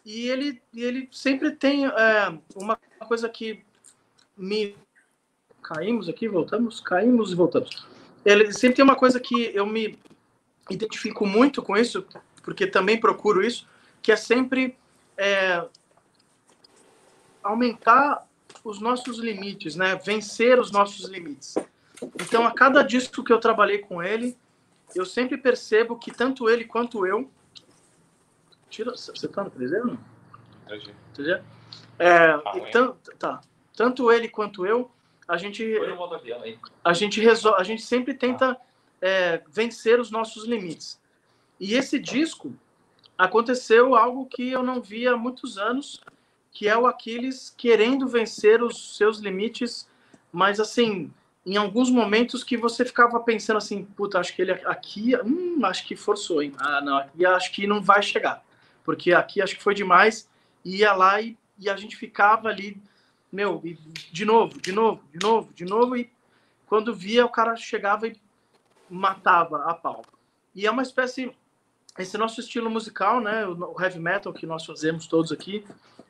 e 0.04 0.28
ele, 0.28 0.60
ele 0.74 1.08
sempre 1.10 1.52
tem 1.52 1.86
é, 1.86 2.38
uma 2.54 2.78
coisa 3.06 3.26
que 3.26 3.64
me 4.36 4.76
caímos 5.62 6.10
aqui, 6.10 6.28
voltamos, 6.28 6.80
caímos 6.80 7.32
e 7.32 7.34
voltamos. 7.34 7.86
Ele 8.22 8.52
sempre 8.52 8.76
tem 8.76 8.84
uma 8.84 8.96
coisa 8.96 9.18
que 9.18 9.50
eu 9.54 9.64
me 9.64 9.98
identifico 10.68 11.26
muito 11.26 11.62
com 11.62 11.74
isso, 11.74 12.06
porque 12.42 12.66
também 12.66 13.00
procuro 13.00 13.42
isso, 13.42 13.66
que 14.02 14.12
é 14.12 14.16
sempre 14.16 14.76
é, 15.16 15.64
aumentar 17.48 18.26
os 18.64 18.80
nossos 18.80 19.18
limites, 19.18 19.76
né? 19.76 19.96
Vencer 19.96 20.58
os 20.58 20.70
nossos 20.70 21.08
limites. 21.08 21.54
Então, 22.20 22.46
a 22.46 22.52
cada 22.52 22.82
disco 22.82 23.24
que 23.24 23.32
eu 23.32 23.40
trabalhei 23.40 23.78
com 23.78 24.02
ele, 24.02 24.36
eu 24.94 25.04
sempre 25.04 25.36
percebo 25.36 25.98
que 25.98 26.10
tanto 26.10 26.48
ele 26.48 26.64
quanto 26.64 27.06
eu. 27.06 27.30
Tira, 28.70 28.92
você 28.92 29.28
tá 29.28 29.44
no 29.44 29.50
3D 29.50 29.80
ou 29.80 29.86
não? 29.86 29.98
Entendeu? 31.12 31.42
É, 31.98 32.34
e 32.56 32.70
tan- 32.70 32.94
tá. 33.18 33.40
Tanto 33.74 34.12
ele 34.12 34.28
quanto 34.28 34.66
eu, 34.66 34.90
a 35.26 35.36
gente 35.36 35.62
avião 36.14 36.40
a 36.84 36.92
gente 36.92 37.20
resolve, 37.20 37.60
a 37.60 37.64
gente 37.64 37.82
sempre 37.82 38.14
tenta 38.14 38.56
é, 39.00 39.42
vencer 39.48 39.98
os 40.00 40.10
nossos 40.10 40.44
limites. 40.44 41.00
E 41.58 41.74
esse 41.74 41.98
disco 41.98 42.54
aconteceu 43.16 43.94
algo 43.94 44.26
que 44.26 44.50
eu 44.50 44.62
não 44.62 44.80
via 44.80 45.12
há 45.12 45.16
muitos 45.16 45.58
anos, 45.58 46.00
que 46.52 46.68
é 46.68 46.76
o 46.76 46.86
Aquiles 46.86 47.54
querendo 47.56 48.06
vencer 48.06 48.62
os 48.62 48.96
seus 48.96 49.18
limites, 49.18 49.88
mas 50.32 50.60
assim, 50.60 51.12
em 51.44 51.56
alguns 51.56 51.90
momentos 51.90 52.44
que 52.44 52.56
você 52.56 52.84
ficava 52.84 53.18
pensando 53.20 53.56
assim, 53.56 53.84
puta, 53.84 54.18
acho 54.18 54.34
que 54.34 54.42
ele 54.42 54.52
aqui, 54.52 55.16
hum, 55.24 55.60
acho 55.64 55.86
que 55.86 55.96
forçou, 55.96 56.42
hein? 56.42 56.52
Ah, 56.58 56.80
não, 56.80 56.98
aqui 56.98 57.24
acho 57.24 57.52
que 57.52 57.66
não 57.66 57.80
vai 57.80 58.02
chegar, 58.02 58.44
porque 58.84 59.12
aqui 59.12 59.40
acho 59.40 59.56
que 59.56 59.62
foi 59.62 59.74
demais, 59.74 60.28
e 60.64 60.78
ia 60.78 60.92
lá 60.92 61.20
e, 61.20 61.36
e 61.58 61.70
a 61.70 61.76
gente 61.76 61.96
ficava 61.96 62.48
ali, 62.48 62.80
meu, 63.32 63.60
e 63.64 63.78
de 64.12 64.24
novo, 64.24 64.60
de 64.60 64.72
novo, 64.72 65.02
de 65.12 65.18
novo, 65.18 65.52
de 65.54 65.64
novo, 65.64 65.96
e 65.96 66.10
quando 66.66 66.94
via 66.94 67.24
o 67.24 67.30
cara 67.30 67.56
chegava 67.56 68.06
e 68.06 68.16
matava 68.90 69.64
a 69.64 69.74
pau. 69.74 70.04
E 70.54 70.66
é 70.66 70.70
uma 70.70 70.82
espécie, 70.82 71.32
esse 71.98 72.18
nosso 72.18 72.40
estilo 72.40 72.68
musical, 72.68 73.20
né, 73.20 73.46
o 73.46 73.80
heavy 73.80 73.98
metal 73.98 74.32
que 74.32 74.46
nós 74.46 74.64
fazemos 74.64 75.06
todos 75.06 75.32
aqui, 75.32 75.64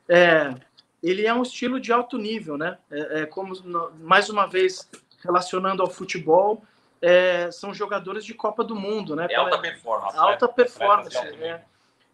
é, 0.09 0.55
ele 1.01 1.25
é 1.25 1.33
um 1.33 1.43
estilo 1.43 1.79
de 1.79 1.93
alto 1.93 2.17
nível, 2.17 2.57
né? 2.57 2.77
É, 2.91 3.21
é 3.21 3.25
como 3.25 3.53
mais 3.99 4.29
uma 4.29 4.47
vez 4.47 4.89
relacionando 5.23 5.83
ao 5.83 5.89
futebol, 5.89 6.63
é, 7.01 7.49
são 7.51 7.73
jogadores 7.73 8.25
de 8.25 8.33
Copa 8.33 8.63
do 8.63 8.75
Mundo, 8.75 9.15
né? 9.15 9.27
É 9.29 9.35
alta 9.35 9.59
performance. 9.59 10.17
Alta 10.17 10.47
né? 10.47 10.53
performance. 10.53 11.17
É, 11.17 11.21
é, 11.21 11.47
é. 11.47 11.63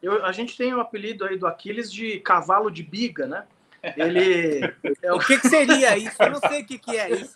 Eu, 0.04 0.26
a 0.26 0.32
gente 0.32 0.56
tem 0.56 0.74
o 0.74 0.82
apelido 0.82 1.26
aí 1.26 1.38
do 1.38 1.48
Aquiles 1.48 1.92
de 1.92 2.20
cavalo 2.20 2.70
de 2.70 2.84
biga, 2.84 3.26
né? 3.26 3.46
Ele 3.96 4.62
é 5.02 5.14
O 5.14 5.20
que, 5.20 5.40
que 5.40 5.48
seria 5.48 5.98
isso? 5.98 6.22
Eu 6.22 6.32
não 6.32 6.40
sei 6.40 6.62
o 6.62 6.66
que, 6.66 6.78
que 6.78 6.98
é 6.98 7.10
isso. 7.12 7.36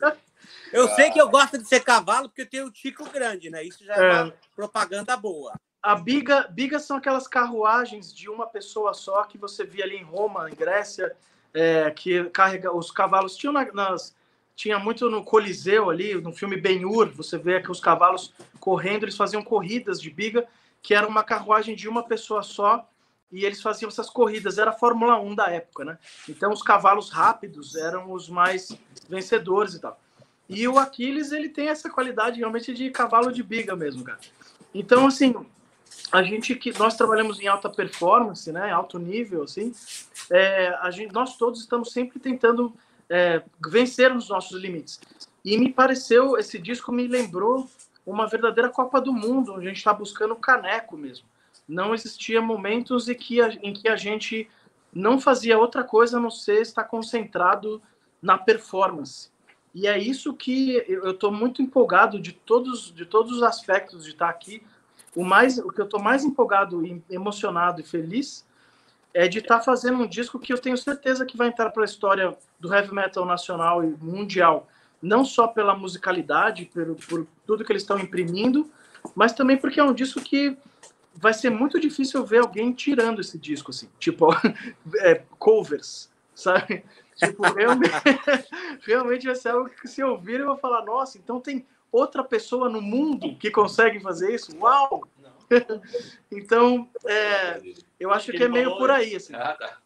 Eu 0.72 0.88
sei 0.90 1.10
que 1.12 1.20
eu 1.20 1.30
gosto 1.30 1.58
de 1.58 1.68
ser 1.68 1.80
cavalo 1.82 2.28
porque 2.28 2.42
eu 2.42 2.50
tenho 2.50 2.66
o 2.68 2.72
tico 2.72 3.10
grande, 3.10 3.50
né? 3.50 3.64
Isso 3.64 3.84
já 3.84 3.96
é, 3.96 4.00
É. 4.00 4.24
uma 4.24 4.34
propaganda 4.56 5.16
boa. 5.16 5.54
A 5.82 5.96
biga, 5.96 6.48
bigas 6.50 6.84
são 6.84 6.98
aquelas 6.98 7.28
carruagens 7.28 8.14
de 8.14 8.30
uma 8.30 8.46
pessoa 8.46 8.94
só 8.94 9.24
que 9.24 9.38
você 9.38 9.64
via 9.64 9.86
ali 9.86 9.96
em 9.96 10.04
Roma, 10.04 10.50
em 10.50 10.56
Grécia, 10.56 11.16
é, 11.54 11.90
que 11.92 12.26
carrega 12.26 12.76
os 12.76 12.92
cavalos 12.92 13.36
tinham 13.36 13.54
na- 13.54 13.72
nas 13.74 14.18
tinha 14.56 14.78
muito 14.78 15.10
no 15.10 15.24
Coliseu 15.24 15.90
ali, 15.90 16.16
no 16.16 16.34
filme 16.34 16.58
Ben-Hur, 16.60 17.12
você 17.12 17.38
vê 17.38 17.62
que 17.62 17.72
os 17.72 17.80
cavalos 17.80 18.34
correndo, 18.60 19.06
eles 19.06 19.16
faziam 19.16 19.42
corridas 19.42 20.02
de 20.02 20.10
biga, 20.10 20.46
que 20.82 20.94
era 20.94 21.08
uma 21.08 21.24
carruagem 21.24 21.78
de 21.78 21.88
uma 21.88 22.04
pessoa 22.04 22.44
só, 22.44 22.86
e 23.32 23.46
eles 23.46 23.62
faziam 23.62 23.88
essas 23.88 24.10
corridas, 24.10 24.58
era 24.58 24.72
a 24.72 24.74
Fórmula 24.74 25.18
1 25.18 25.34
da 25.34 25.48
época, 25.50 25.86
né? 25.86 25.98
Então 26.28 26.52
os 26.52 26.62
cavalos 26.62 27.10
rápidos 27.10 27.78
eram 27.78 28.12
os 28.12 28.28
mais 28.28 28.78
vencedores 29.08 29.76
e 29.76 29.80
tal. 29.80 29.98
E 30.50 30.68
o 30.68 30.78
Aquiles, 30.78 31.32
ele 31.32 31.48
tem 31.48 31.70
essa 31.70 31.90
qualidade 31.90 32.40
realmente 32.40 32.74
de 32.74 32.90
cavalo 32.90 33.32
de 33.32 33.42
biga 33.42 33.78
mesmo, 33.78 34.04
cara. 34.04 34.20
Então, 34.74 35.08
assim, 35.08 35.34
a 36.12 36.24
gente 36.24 36.56
que 36.56 36.78
nós 36.78 36.96
trabalhamos 36.96 37.40
em 37.40 37.48
alta 37.48 37.70
performance, 37.70 38.52
né, 38.52 38.72
alto 38.72 38.98
nível, 38.98 39.44
assim, 39.44 39.74
é, 40.30 40.70
a 40.82 40.90
gente, 40.92 41.14
nós 41.14 41.38
todos 41.38 41.60
estamos 41.60 41.92
sempre 41.92 42.20
tentando 42.20 42.74
é, 43.10 43.42
vencer 43.68 44.16
os 44.16 44.30
nossos 44.30 44.60
limites. 44.60 45.00
E 45.44 45.58
me 45.58 45.72
pareceu, 45.72 46.38
esse 46.38 46.60
disco 46.60 46.92
me 46.92 47.08
lembrou 47.08 47.70
uma 48.06 48.28
verdadeira 48.28 48.70
Copa 48.70 49.00
do 49.00 49.14
Mundo, 49.14 49.54
onde 49.54 49.66
a 49.66 49.70
gente 49.70 49.78
está 49.78 49.94
buscando 49.94 50.36
caneco 50.36 50.98
mesmo. 50.98 51.28
Não 51.68 51.94
existia 51.94 52.42
momentos 52.42 53.08
em 53.08 53.16
que, 53.16 53.42
a, 53.42 53.50
em 53.62 53.74
que 53.74 53.88
a 53.88 53.96
gente 53.96 54.50
não 54.94 55.20
fazia 55.20 55.58
outra 55.58 55.84
coisa 55.84 56.18
a 56.18 56.20
não 56.20 56.32
ser 56.32 56.62
estar 56.62 56.84
concentrado 56.86 57.82
na 58.22 58.38
performance. 58.38 59.30
E 59.74 59.88
é 59.88 59.98
isso 59.98 60.34
que 60.34 60.84
eu 60.88 61.12
estou 61.12 61.32
muito 61.32 61.62
empolgado 61.62 62.20
de 62.20 62.34
todos, 62.34 62.94
de 62.94 63.06
todos 63.06 63.38
os 63.38 63.44
aspectos 63.44 64.04
de 64.04 64.12
estar 64.12 64.30
aqui. 64.30 64.64
O, 65.20 65.26
mais, 65.26 65.58
o 65.58 65.68
que 65.68 65.82
eu 65.82 65.86
estou 65.86 66.02
mais 66.02 66.24
empolgado, 66.24 66.86
e 66.86 67.04
emocionado 67.10 67.82
e 67.82 67.84
feliz 67.84 68.48
é 69.14 69.28
de 69.28 69.40
estar 69.40 69.60
fazendo 69.60 70.02
um 70.02 70.08
disco 70.08 70.40
que 70.40 70.54
eu 70.54 70.58
tenho 70.58 70.78
certeza 70.78 71.26
que 71.26 71.36
vai 71.36 71.50
entrar 71.50 71.72
para 71.72 71.84
a 71.84 71.86
história 71.86 72.38
do 72.58 72.74
heavy 72.74 72.94
metal 72.94 73.26
nacional 73.26 73.84
e 73.84 73.88
mundial. 74.00 74.70
Não 75.02 75.26
só 75.26 75.46
pela 75.46 75.76
musicalidade, 75.76 76.72
por, 76.74 76.96
por 76.96 77.28
tudo 77.46 77.66
que 77.66 77.72
eles 77.74 77.82
estão 77.82 78.00
imprimindo, 78.00 78.72
mas 79.14 79.34
também 79.34 79.58
porque 79.58 79.82
é 79.82 79.84
um 79.84 79.94
disco 79.94 80.22
que 80.22 80.58
vai 81.14 81.34
ser 81.34 81.50
muito 81.50 81.82
difícil 81.82 82.26
ver 82.26 82.40
alguém 82.40 82.72
tirando 82.72 83.20
esse 83.20 83.38
disco, 83.38 83.72
assim, 83.72 83.90
tipo, 84.00 84.30
é, 85.00 85.22
covers, 85.38 86.10
sabe? 86.34 86.86
Tipo, 87.18 87.44
realmente, 87.44 87.92
realmente 88.88 89.26
vai 89.26 89.36
ser 89.36 89.50
algo 89.50 89.70
que 89.70 89.86
se 89.86 90.02
ouvir 90.02 90.40
eu 90.40 90.46
vou 90.46 90.58
falar, 90.58 90.86
nossa, 90.86 91.18
então 91.18 91.42
tem 91.42 91.66
outra 91.92 92.24
pessoa 92.24 92.70
no 92.70 92.82
mundo 92.82 93.36
que 93.38 93.52
consegue 93.52 94.00
fazer 94.00 94.34
isso? 94.34 94.56
Uau! 94.58 95.08
então, 96.32 96.90
é, 97.06 97.62
eu 98.00 98.12
acho 98.12 98.32
que 98.32 98.44
é 98.44 98.48
meio 98.48 98.78
por 98.78 98.92
aí, 98.92 99.16
assim. 99.16 99.34
Ah, 99.36 99.56
tá. 99.60 99.78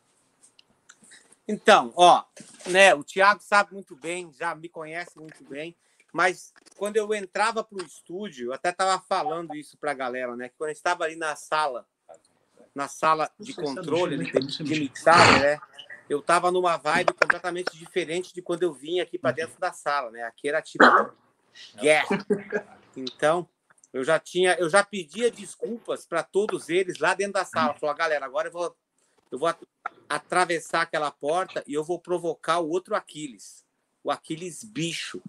Então, 1.48 1.94
ó, 1.96 2.24
né, 2.68 2.94
o 2.94 3.04
Thiago 3.04 3.42
sabe 3.42 3.74
muito 3.74 3.96
bem, 3.96 4.32
já 4.34 4.56
me 4.56 4.70
conhece 4.70 5.20
muito 5.20 5.44
bem, 5.44 5.76
mas 6.12 6.54
quando 6.78 6.96
eu 6.96 7.14
entrava 7.14 7.64
para 7.64 7.78
o 7.78 7.86
estúdio, 7.86 8.48
eu 8.48 8.54
até 8.54 8.70
estava 8.70 9.02
falando 9.02 9.56
isso 9.56 9.78
para 9.78 9.92
a 9.92 9.96
galera, 9.96 10.36
né? 10.36 10.50
Quando 10.58 10.70
eu 10.70 10.74
estava 10.74 11.04
ali 11.04 11.16
na 11.16 11.36
sala, 11.36 11.86
na 12.74 12.88
sala 12.88 13.30
de 13.40 13.54
controle, 13.54 14.18
de, 14.18 14.64
de 14.64 14.80
mixagem, 14.80 15.40
né? 15.42 15.60
eu 16.10 16.20
estava 16.20 16.52
numa 16.52 16.78
vibe 16.78 17.14
completamente 17.14 17.78
diferente 17.78 18.34
de 18.34 18.42
quando 18.42 18.64
eu 18.64 18.74
vim 18.74 19.00
aqui 19.00 19.18
para 19.18 19.32
dentro 19.32 19.60
da 19.60 19.72
sala, 19.72 20.12
né? 20.12 20.24
Aqui 20.24 20.48
era 20.48 20.62
tipo 20.62 20.84
guerra. 21.76 22.26
Então, 22.96 23.48
eu 23.92 24.04
já 24.04 24.20
tinha, 24.20 24.56
eu 24.56 24.70
já 24.70 24.84
pedia 24.84 25.30
desculpas 25.30 26.06
para 26.06 26.24
todos 26.24 26.70
eles 26.70 27.00
lá 27.00 27.14
dentro 27.14 27.34
da 27.34 27.46
sala. 27.46 27.74
Falou, 27.76 27.96
galera, 27.96 28.26
agora 28.26 28.48
eu 28.48 28.52
vou 28.52 28.76
eu 29.32 29.40
vou 29.40 29.52
atravessar 30.08 30.82
aquela 30.82 31.10
porta 31.10 31.64
e 31.66 31.74
eu 31.74 31.84
vou 31.84 32.00
provocar 32.00 32.60
o 32.60 32.70
outro 32.70 32.96
Aquiles, 32.96 33.66
o 34.04 34.12
Aquiles 34.12 34.64
bicho, 34.64 35.20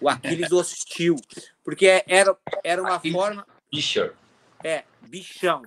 o 0.00 0.08
Aquiles 0.08 0.52
hostil, 0.52 1.16
porque 1.62 2.02
era 2.06 2.34
era 2.64 2.82
uma 2.82 2.98
forma 2.98 3.46
bicho. 3.70 4.10
É, 4.64 4.84
bichão. 5.02 5.62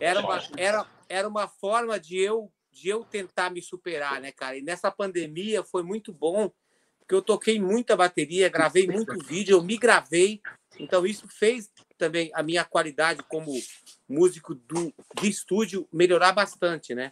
Era 0.00 0.20
uma, 0.20 0.42
era, 0.56 0.86
era 1.08 1.28
uma 1.28 1.46
forma 1.46 2.00
de 2.00 2.18
eu 2.18 2.50
de 2.72 2.88
eu 2.88 3.04
tentar 3.04 3.50
me 3.50 3.60
superar, 3.60 4.20
né, 4.20 4.32
cara? 4.32 4.56
E 4.56 4.62
nessa 4.62 4.90
pandemia 4.90 5.62
foi 5.62 5.82
muito 5.82 6.12
bom, 6.12 6.50
porque 7.10 7.14
eu 7.16 7.22
toquei 7.22 7.60
muita 7.60 7.96
bateria, 7.96 8.48
gravei 8.48 8.86
muito 8.86 9.18
vídeo, 9.26 9.56
eu 9.56 9.64
me 9.64 9.76
gravei, 9.76 10.40
então 10.78 11.04
isso 11.04 11.26
fez 11.26 11.68
também 11.98 12.30
a 12.32 12.40
minha 12.40 12.64
qualidade 12.64 13.20
como 13.24 13.52
músico 14.08 14.54
do, 14.54 14.94
de 15.20 15.28
estúdio 15.28 15.88
melhorar 15.92 16.30
bastante, 16.30 16.94
né? 16.94 17.10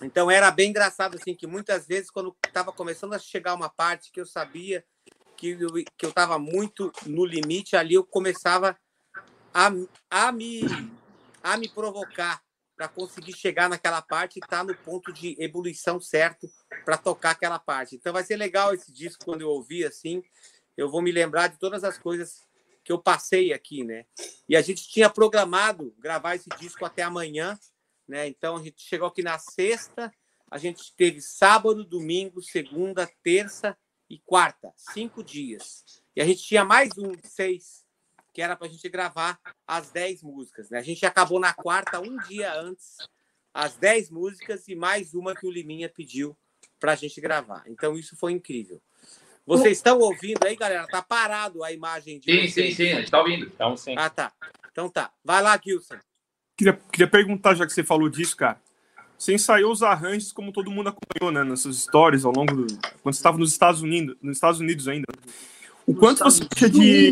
Então 0.00 0.30
era 0.30 0.50
bem 0.50 0.70
engraçado 0.70 1.16
assim 1.16 1.34
que 1.34 1.46
muitas 1.46 1.86
vezes 1.86 2.10
quando 2.10 2.34
estava 2.46 2.72
começando 2.72 3.12
a 3.12 3.18
chegar 3.18 3.52
uma 3.52 3.68
parte 3.68 4.10
que 4.10 4.18
eu 4.18 4.24
sabia 4.24 4.82
que 5.36 5.50
eu 5.50 5.74
que 5.74 6.06
eu 6.06 6.08
estava 6.08 6.38
muito 6.38 6.90
no 7.04 7.26
limite 7.26 7.76
ali 7.76 7.94
eu 7.94 8.04
começava 8.04 8.74
a, 9.52 9.70
a 10.10 10.32
me 10.32 10.62
a 11.42 11.58
me 11.58 11.68
provocar 11.68 12.42
para 12.82 12.88
conseguir 12.88 13.32
chegar 13.34 13.70
naquela 13.70 14.02
parte 14.02 14.36
e 14.36 14.40
estar 14.40 14.58
tá 14.58 14.64
no 14.64 14.76
ponto 14.76 15.12
de 15.12 15.36
ebulição 15.38 16.00
certo 16.00 16.50
para 16.84 16.98
tocar 16.98 17.30
aquela 17.30 17.60
parte. 17.60 17.94
Então 17.94 18.12
vai 18.12 18.24
ser 18.24 18.34
legal 18.34 18.74
esse 18.74 18.92
disco 18.92 19.24
quando 19.24 19.42
eu 19.42 19.50
ouvir 19.50 19.84
assim, 19.84 20.20
eu 20.76 20.90
vou 20.90 21.00
me 21.00 21.12
lembrar 21.12 21.46
de 21.46 21.60
todas 21.60 21.84
as 21.84 21.96
coisas 21.96 22.44
que 22.82 22.90
eu 22.90 23.00
passei 23.00 23.52
aqui, 23.52 23.84
né? 23.84 24.04
E 24.48 24.56
a 24.56 24.60
gente 24.60 24.88
tinha 24.88 25.08
programado 25.08 25.94
gravar 25.96 26.34
esse 26.34 26.48
disco 26.58 26.84
até 26.84 27.04
amanhã, 27.04 27.56
né? 28.08 28.26
Então 28.26 28.56
a 28.56 28.62
gente 28.64 28.82
chegou 28.82 29.06
aqui 29.06 29.22
na 29.22 29.38
sexta, 29.38 30.12
a 30.50 30.58
gente 30.58 30.92
teve 30.96 31.20
sábado, 31.20 31.84
domingo, 31.84 32.42
segunda, 32.42 33.08
terça 33.22 33.78
e 34.10 34.18
quarta, 34.18 34.72
cinco 34.76 35.22
dias. 35.22 35.84
E 36.16 36.20
a 36.20 36.24
gente 36.24 36.42
tinha 36.42 36.64
mais 36.64 36.90
um, 36.98 37.12
seis 37.22 37.84
que 38.32 38.40
era 38.40 38.56
para 38.56 38.66
a 38.66 38.70
gente 38.70 38.88
gravar 38.88 39.38
as 39.66 39.90
10 39.90 40.22
músicas. 40.22 40.70
Né? 40.70 40.78
A 40.78 40.82
gente 40.82 41.04
acabou 41.04 41.38
na 41.38 41.52
quarta, 41.52 42.00
um 42.00 42.16
dia 42.28 42.52
antes, 42.54 42.96
as 43.52 43.76
10 43.76 44.10
músicas 44.10 44.66
e 44.68 44.74
mais 44.74 45.14
uma 45.14 45.34
que 45.34 45.46
o 45.46 45.50
Liminha 45.50 45.88
pediu 45.88 46.36
para 46.80 46.92
a 46.92 46.96
gente 46.96 47.20
gravar. 47.20 47.62
Então, 47.66 47.96
isso 47.96 48.16
foi 48.16 48.32
incrível. 48.32 48.80
Vocês 49.46 49.78
estão 49.78 49.98
ouvindo 49.98 50.44
aí, 50.44 50.56
galera? 50.56 50.86
Tá 50.86 51.02
parado 51.02 51.64
a 51.64 51.72
imagem 51.72 52.18
de. 52.18 52.30
Sim, 52.30 52.48
vocês. 52.48 52.76
sim, 52.76 52.84
sim, 52.84 52.92
a 52.92 52.96
gente 52.96 53.04
está 53.04 53.18
ouvindo. 53.18 53.46
Então, 53.46 53.76
sim. 53.76 53.94
Ah, 53.98 54.08
tá. 54.08 54.32
Então 54.70 54.88
tá. 54.88 55.10
Vai 55.24 55.42
lá, 55.42 55.60
Gilson. 55.62 55.96
Queria, 56.56 56.72
queria 56.92 57.08
perguntar, 57.08 57.54
já 57.54 57.66
que 57.66 57.72
você 57.72 57.82
falou 57.82 58.08
disso, 58.08 58.36
cara. 58.36 58.60
Você 59.18 59.34
ensaiou 59.34 59.72
os 59.72 59.82
arranjos 59.82 60.32
como 60.32 60.52
todo 60.52 60.70
mundo 60.70 60.88
acompanhou, 60.88 61.32
né? 61.32 61.44
Nas 61.44 61.60
suas 61.60 61.76
histórias 61.76 62.24
ao 62.24 62.32
longo 62.32 62.54
do. 62.54 62.66
Quando 63.02 63.14
você 63.14 63.18
estava 63.18 63.38
nos 63.38 63.52
Estados 63.52 63.82
Unidos, 63.82 64.16
nos 64.22 64.36
Estados 64.36 64.60
Unidos 64.60 64.88
ainda. 64.88 65.06
O 65.86 65.94
quanto 65.94 66.24
você 66.24 66.44
deixa 66.44 66.70
de. 66.70 67.10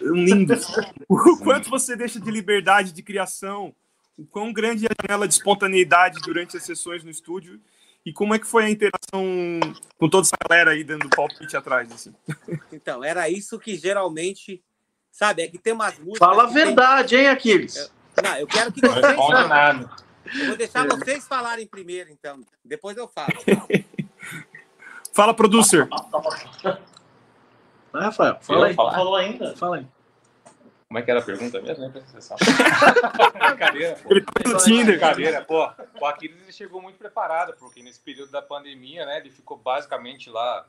Lindo. 0.00 0.54
O 1.08 1.38
quanto 1.38 1.70
você 1.70 1.96
deixa 1.96 2.20
de 2.20 2.30
liberdade 2.30 2.92
de 2.92 3.02
criação, 3.02 3.74
o 4.16 4.26
quão 4.26 4.52
grande 4.52 4.84
é 4.84 4.88
a 4.88 5.06
janela 5.06 5.26
de 5.26 5.34
espontaneidade 5.34 6.20
durante 6.20 6.56
as 6.56 6.62
sessões 6.62 7.02
no 7.02 7.10
estúdio 7.10 7.58
e 8.04 8.12
como 8.12 8.34
é 8.34 8.38
que 8.38 8.46
foi 8.46 8.64
a 8.64 8.70
interação 8.70 9.60
com 9.98 10.08
toda 10.08 10.26
essa 10.26 10.36
galera 10.48 10.70
aí 10.70 10.82
dando 10.82 11.10
palpite 11.10 11.56
atrás? 11.56 11.90
Assim? 11.92 12.14
Então, 12.72 13.04
era 13.04 13.28
isso 13.28 13.58
que 13.58 13.76
geralmente. 13.76 14.62
Sabe, 15.10 15.42
é 15.42 15.48
que 15.48 15.58
tem 15.58 15.72
umas 15.72 15.98
músicas. 15.98 16.18
Fala 16.18 16.44
a 16.44 16.46
verdade, 16.46 17.16
tem... 17.16 17.24
hein, 17.24 17.28
Aquiles? 17.28 17.76
Eu... 17.76 18.22
Não, 18.22 18.36
eu 18.36 18.46
quero 18.46 18.72
que 18.72 18.80
vocês. 18.80 19.02
Não 19.16 19.48
nada. 19.48 19.90
Eu 20.38 20.46
vou 20.48 20.56
deixar 20.56 20.86
vocês 20.86 21.26
falarem 21.26 21.66
primeiro, 21.66 22.10
então. 22.10 22.40
Depois 22.64 22.96
eu 22.96 23.08
falo. 23.08 23.32
Fala, 25.12 25.34
producer. 25.34 25.88
Vai, 27.92 28.02
Rafael. 28.02 28.38
Fala 28.40 28.66
aí. 28.66 28.74
Falou 28.74 29.16
ainda? 29.16 29.56
Fala 29.56 29.76
aí. 29.76 29.86
Como 30.88 30.98
é 30.98 31.02
que 31.02 31.10
era 31.10 31.20
a 31.20 31.22
pergunta 31.22 31.60
mesmo? 31.60 31.82
Nem 31.82 31.90
Brincadeira, 33.50 33.96
pô. 34.02 34.10
Ele 34.10 34.22
tá 34.22 34.48
no 34.48 34.56
Tinder. 34.56 34.86
Brincadeira, 34.86 35.44
pô. 35.44 35.70
O 36.00 36.06
Aquiles 36.06 36.40
ele 36.42 36.52
chegou 36.52 36.80
muito 36.80 36.96
preparado, 36.96 37.54
porque 37.58 37.82
nesse 37.82 38.00
período 38.00 38.32
da 38.32 38.40
pandemia, 38.40 39.04
né, 39.04 39.18
ele 39.18 39.30
ficou 39.30 39.58
basicamente 39.58 40.30
lá 40.30 40.66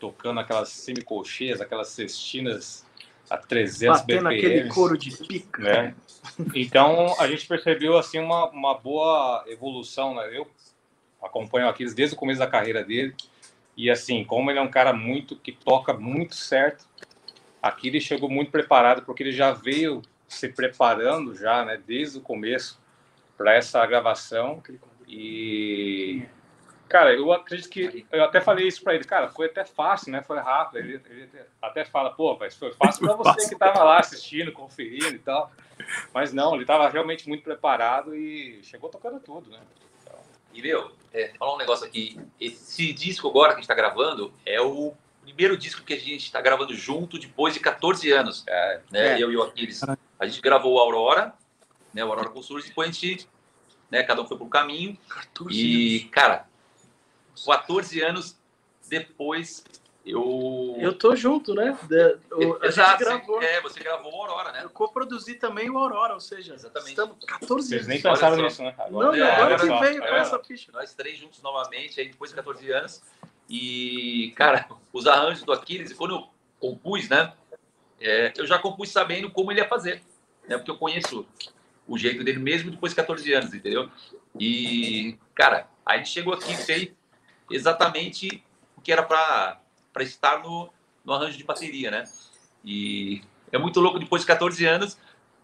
tocando 0.00 0.40
aquelas 0.40 0.70
semicolcheias, 0.70 1.60
aquelas 1.60 1.88
cestinas 1.88 2.84
a 3.30 3.38
300 3.38 4.00
Batendo 4.00 4.28
BPM. 4.28 4.36
aquele 4.36 4.68
couro 4.68 4.98
de 4.98 5.16
pica. 5.16 5.62
Né? 5.62 5.94
Então, 6.54 7.14
a 7.20 7.28
gente 7.28 7.46
percebeu, 7.46 7.96
assim, 7.96 8.18
uma, 8.18 8.50
uma 8.50 8.74
boa 8.74 9.44
evolução, 9.46 10.16
né? 10.16 10.30
Eu 10.32 10.48
acompanho 11.22 11.66
o 11.66 11.70
Aquiles 11.70 11.94
desde 11.94 12.16
o 12.16 12.18
começo 12.18 12.40
da 12.40 12.46
carreira 12.46 12.82
dele. 12.82 13.14
E 13.76 13.90
assim, 13.90 14.24
como 14.24 14.50
ele 14.50 14.58
é 14.58 14.62
um 14.62 14.70
cara 14.70 14.92
muito 14.92 15.36
que 15.36 15.52
toca 15.52 15.92
muito 15.92 16.34
certo, 16.34 16.86
aqui 17.62 17.88
ele 17.88 18.00
chegou 18.00 18.28
muito 18.28 18.50
preparado 18.50 19.02
porque 19.02 19.22
ele 19.22 19.32
já 19.32 19.52
veio 19.52 20.02
se 20.28 20.48
preparando 20.48 21.34
já, 21.34 21.64
né, 21.64 21.80
desde 21.84 22.18
o 22.18 22.22
começo 22.22 22.80
para 23.36 23.54
essa 23.54 23.84
gravação. 23.86 24.62
E 25.08 26.22
cara, 26.88 27.12
eu 27.12 27.32
acredito 27.32 27.68
que 27.68 28.06
eu 28.12 28.22
até 28.22 28.40
falei 28.40 28.68
isso 28.68 28.82
para 28.82 28.94
ele, 28.94 29.02
cara, 29.02 29.28
foi 29.28 29.46
até 29.46 29.64
fácil, 29.64 30.12
né? 30.12 30.22
Foi 30.22 30.38
rápido. 30.38 30.78
Ele, 30.78 31.00
ele 31.10 31.28
até 31.60 31.84
fala, 31.84 32.10
pô, 32.10 32.36
mas 32.38 32.56
foi 32.56 32.72
fácil 32.72 33.04
para 33.04 33.16
você 33.16 33.48
que 33.48 33.54
estava 33.54 33.82
lá 33.82 33.98
assistindo, 33.98 34.52
conferindo 34.52 35.14
e 35.14 35.18
tal. 35.18 35.50
Mas 36.12 36.32
não, 36.32 36.54
ele 36.54 36.62
estava 36.62 36.88
realmente 36.88 37.28
muito 37.28 37.42
preparado 37.42 38.14
e 38.14 38.62
chegou 38.62 38.88
tocando 38.88 39.18
tudo, 39.18 39.50
né? 39.50 39.58
E, 40.54 40.62
meu, 40.62 40.92
é, 41.12 41.32
falar 41.36 41.54
um 41.54 41.58
negócio 41.58 41.84
aqui. 41.84 42.18
Esse 42.40 42.92
disco 42.92 43.28
agora 43.28 43.48
que 43.48 43.54
a 43.54 43.56
gente 43.56 43.64
está 43.64 43.74
gravando 43.74 44.32
é 44.46 44.60
o 44.60 44.94
primeiro 45.22 45.56
disco 45.56 45.82
que 45.82 45.92
a 45.92 45.98
gente 45.98 46.24
está 46.24 46.40
gravando 46.40 46.74
junto 46.74 47.18
depois 47.18 47.52
de 47.52 47.60
14 47.60 48.10
anos. 48.12 48.44
É, 48.46 48.80
né? 48.90 49.06
É. 49.14 49.22
Eu 49.22 49.32
e 49.32 49.36
o 49.36 49.42
Aquiles. 49.42 49.82
A 50.18 50.26
gente 50.26 50.40
gravou 50.40 50.74
o 50.74 50.78
Aurora, 50.78 51.34
né? 51.92 52.04
O 52.04 52.08
Aurora 52.08 52.30
Consurge, 52.30 52.68
depois 52.68 52.88
a 52.88 52.92
gente, 52.92 53.28
né? 53.90 54.02
Cada 54.04 54.22
um 54.22 54.26
foi 54.26 54.36
para 54.36 54.46
um 54.46 54.50
caminho. 54.50 54.96
14 55.08 55.58
e, 55.58 55.98
anos. 55.98 56.10
cara, 56.12 56.48
14 57.44 58.00
anos 58.00 58.36
depois 58.88 59.64
eu. 60.04 60.76
Eu 60.78 60.92
tô 60.92 61.14
junto, 61.16 61.54
né? 61.54 61.76
De, 61.82 62.18
o, 62.32 62.58
a 62.62 62.66
Exato, 62.66 62.90
gente 62.90 62.98
gravou. 62.98 63.42
É, 63.42 63.60
você 63.60 63.80
gravou 63.80 64.12
o 64.12 64.22
Aurora, 64.22 64.52
né? 64.52 64.60
Eu 64.64 64.70
coproduzi 64.70 65.34
também 65.34 65.70
o 65.70 65.78
Aurora, 65.78 66.14
ou 66.14 66.20
seja, 66.20 66.54
Exatamente. 66.54 66.90
estamos 66.90 67.16
14 67.24 67.68
Vocês 67.68 67.86
nem 67.86 68.00
pensaram 68.00 68.36
nisso, 68.36 68.62
né? 68.62 68.74
Não, 68.90 69.14
É, 69.14 69.22
agora 69.22 69.54
olha 69.54 69.58
que 69.58 69.86
veio 69.86 70.00
com 70.00 70.14
é. 70.14 70.18
essa 70.18 70.38
ficha. 70.38 70.70
Nós 70.72 70.94
três 70.94 71.18
juntos 71.18 71.42
novamente, 71.42 72.00
aí 72.00 72.08
depois 72.08 72.30
de 72.30 72.36
14 72.36 72.70
anos. 72.72 73.02
E, 73.48 74.32
cara, 74.36 74.68
os 74.92 75.06
arranjos 75.06 75.42
do 75.42 75.52
Aquiles, 75.52 75.90
e 75.90 75.94
quando 75.94 76.14
eu 76.14 76.28
compus, 76.58 77.08
né? 77.08 77.32
é, 78.04 78.32
eu 78.36 78.46
já 78.46 78.58
compus 78.58 78.90
sabendo 78.90 79.30
como 79.30 79.50
ele 79.50 79.60
ia 79.60 79.68
fazer, 79.68 80.02
né? 80.46 80.56
Porque 80.56 80.70
eu 80.70 80.76
conheço 80.76 81.26
o 81.86 81.98
jeito 81.98 82.22
dele 82.22 82.38
mesmo 82.38 82.70
depois 82.70 82.92
de 82.92 82.96
14 82.96 83.32
anos, 83.32 83.54
entendeu? 83.54 83.90
E, 84.38 85.18
cara, 85.34 85.68
aí 85.84 85.98
ele 85.98 86.06
chegou 86.06 86.34
aqui, 86.34 86.54
sei 86.56 86.94
exatamente 87.50 88.44
o 88.76 88.80
que 88.80 88.92
era 88.92 89.02
para 89.02 89.60
estar 90.02 90.42
no, 90.42 90.70
no 91.04 91.12
arranjo 91.12 91.36
de 91.38 91.44
bateria, 91.44 91.90
né? 91.90 92.04
E 92.64 93.22
é 93.52 93.58
muito 93.58 93.80
louco, 93.80 93.98
depois 93.98 94.22
de 94.22 94.26
14 94.26 94.64
anos, 94.66 94.98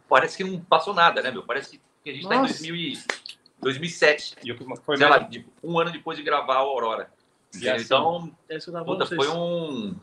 parece 0.08 0.36
que 0.36 0.44
não 0.44 0.60
passou 0.60 0.92
nada, 0.92 1.22
né, 1.22 1.30
meu? 1.30 1.42
Parece 1.44 1.80
que 2.02 2.10
a 2.10 2.12
gente 2.12 2.22
está 2.24 2.34
em 2.36 2.40
Nossa. 2.40 2.54
2000 2.54 2.74
e- 2.76 2.98
2007 3.60 4.36
E 4.42 4.50
o 4.52 4.56
que 4.56 4.64
foi 4.82 4.96
sei 4.96 5.06
lá, 5.06 5.28
um 5.62 5.78
ano 5.78 5.92
depois 5.92 6.16
de 6.16 6.24
gravar 6.24 6.62
o 6.62 6.68
Aurora. 6.70 7.12
E 7.60 7.68
assim, 7.68 7.84
então, 7.84 8.34
É 8.48 8.56
isso 8.56 8.64
que 8.64 8.70
eu 8.70 8.74
tava 8.74 8.84
puta, 8.84 9.06
foi 9.06 9.28
um. 9.28 9.94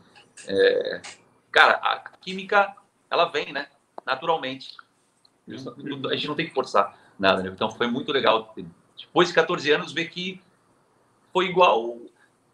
é, 0.46 1.02
cara, 1.50 1.72
a 1.82 1.98
química, 2.20 2.76
ela 3.10 3.24
vem, 3.26 3.52
né? 3.52 3.68
Naturalmente. 4.06 4.76
A 6.10 6.14
gente 6.14 6.28
não 6.28 6.34
tem 6.36 6.46
que 6.46 6.54
forçar 6.54 6.96
nada, 7.18 7.42
né? 7.42 7.50
Então 7.52 7.70
foi 7.70 7.86
muito 7.86 8.12
legal. 8.12 8.54
Depois 8.96 9.28
de 9.28 9.34
14 9.34 9.70
anos, 9.72 9.92
ver 9.92 10.08
que 10.08 10.40
foi 11.32 11.46
igual 11.46 11.98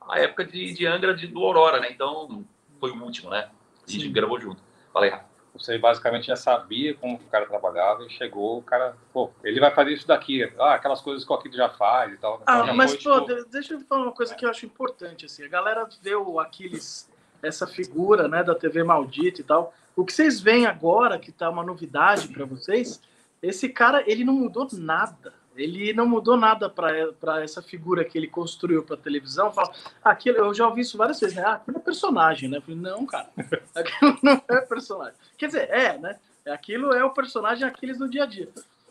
a 0.08 0.18
época 0.20 0.44
de, 0.44 0.72
de 0.74 0.86
Angra 0.86 1.14
de, 1.14 1.26
do 1.26 1.44
Aurora, 1.44 1.80
né? 1.80 1.88
Então 1.90 2.44
foi 2.80 2.90
o 2.90 3.02
último, 3.02 3.30
né? 3.30 3.48
A 3.86 3.90
gente 3.90 4.06
Sim. 4.06 4.12
gravou 4.12 4.40
junto. 4.40 4.62
Falei, 4.92 5.10
ah, 5.10 5.24
Você 5.54 5.78
basicamente 5.78 6.26
já 6.26 6.36
sabia 6.36 6.94
como 6.94 7.14
o 7.14 7.18
cara 7.30 7.46
trabalhava 7.46 8.04
e 8.04 8.10
chegou, 8.10 8.58
o 8.58 8.62
cara, 8.62 8.96
pô, 9.12 9.30
ele 9.44 9.60
vai 9.60 9.70
fazer 9.72 9.92
isso 9.92 10.06
daqui. 10.06 10.42
Ah, 10.58 10.74
aquelas 10.74 11.00
coisas 11.00 11.24
que 11.24 11.32
o 11.32 11.34
Aquiles 11.36 11.56
já 11.56 11.68
faz 11.68 12.12
e 12.12 12.16
tal. 12.16 12.42
Ah, 12.46 12.60
Então, 12.62 12.74
mas, 12.74 12.90
foi, 12.90 13.02
pô, 13.12 13.20
tipo, 13.26 13.34
de- 13.44 13.50
deixa 13.50 13.74
eu 13.74 13.80
falar 13.80 14.02
uma 14.02 14.12
coisa 14.12 14.34
que 14.34 14.44
eu 14.44 14.50
acho 14.50 14.66
importante, 14.66 15.26
assim. 15.26 15.44
A 15.44 15.48
galera 15.48 15.88
vê 16.02 16.14
o 16.16 16.40
Aquiles, 16.40 17.08
essa 17.42 17.66
figura, 17.66 18.26
né, 18.26 18.42
da 18.42 18.54
TV 18.54 18.82
Maldita 18.82 19.40
e 19.40 19.44
tal. 19.44 19.72
O 19.94 20.04
que 20.04 20.12
vocês 20.12 20.40
veem 20.40 20.66
agora, 20.66 21.18
que 21.20 21.30
tá 21.30 21.48
uma 21.48 21.62
novidade 21.62 22.26
para 22.28 22.44
vocês, 22.44 23.00
esse 23.40 23.68
cara, 23.68 24.02
ele 24.10 24.24
não 24.24 24.32
mudou 24.34 24.66
nada. 24.72 25.32
Ele 25.56 25.92
não 25.92 26.06
mudou 26.06 26.36
nada 26.36 26.68
para 26.68 27.42
essa 27.42 27.62
figura 27.62 28.04
que 28.04 28.18
ele 28.18 28.26
construiu 28.26 28.82
para 28.82 28.96
televisão. 28.96 29.52
Fala, 29.52 29.72
aquilo, 30.02 30.38
eu 30.38 30.54
já 30.54 30.66
ouvi 30.66 30.80
isso 30.80 30.98
várias 30.98 31.20
vezes, 31.20 31.36
né? 31.36 31.44
Ah, 31.44 31.54
aquilo 31.54 31.76
é 31.76 31.80
personagem, 31.80 32.48
né? 32.48 32.58
Eu 32.58 32.62
falei, 32.62 32.80
não, 32.80 33.06
cara, 33.06 33.28
aquilo 33.74 34.18
não 34.22 34.42
é 34.48 34.60
personagem. 34.62 35.14
Quer 35.38 35.46
dizer, 35.46 35.70
é, 35.70 35.98
né? 35.98 36.18
Aquilo 36.46 36.92
é 36.92 37.04
o 37.04 37.10
personagem 37.10 37.66
Aquiles 37.66 37.98
no 37.98 38.08
dia 38.08 38.24
a 38.24 38.26
dia. 38.26 38.48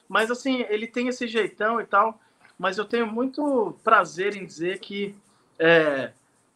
Mas 0.07 0.31
assim, 0.31 0.65
ele 0.69 0.87
tem 0.87 1.07
esse 1.07 1.27
jeitão 1.27 1.79
e 1.79 1.85
tal. 1.85 2.19
Mas 2.57 2.77
eu 2.77 2.85
tenho 2.85 3.07
muito 3.07 3.77
prazer 3.83 4.35
em 4.35 4.45
dizer 4.45 4.79
que 4.79 5.15
é, 5.59 6.11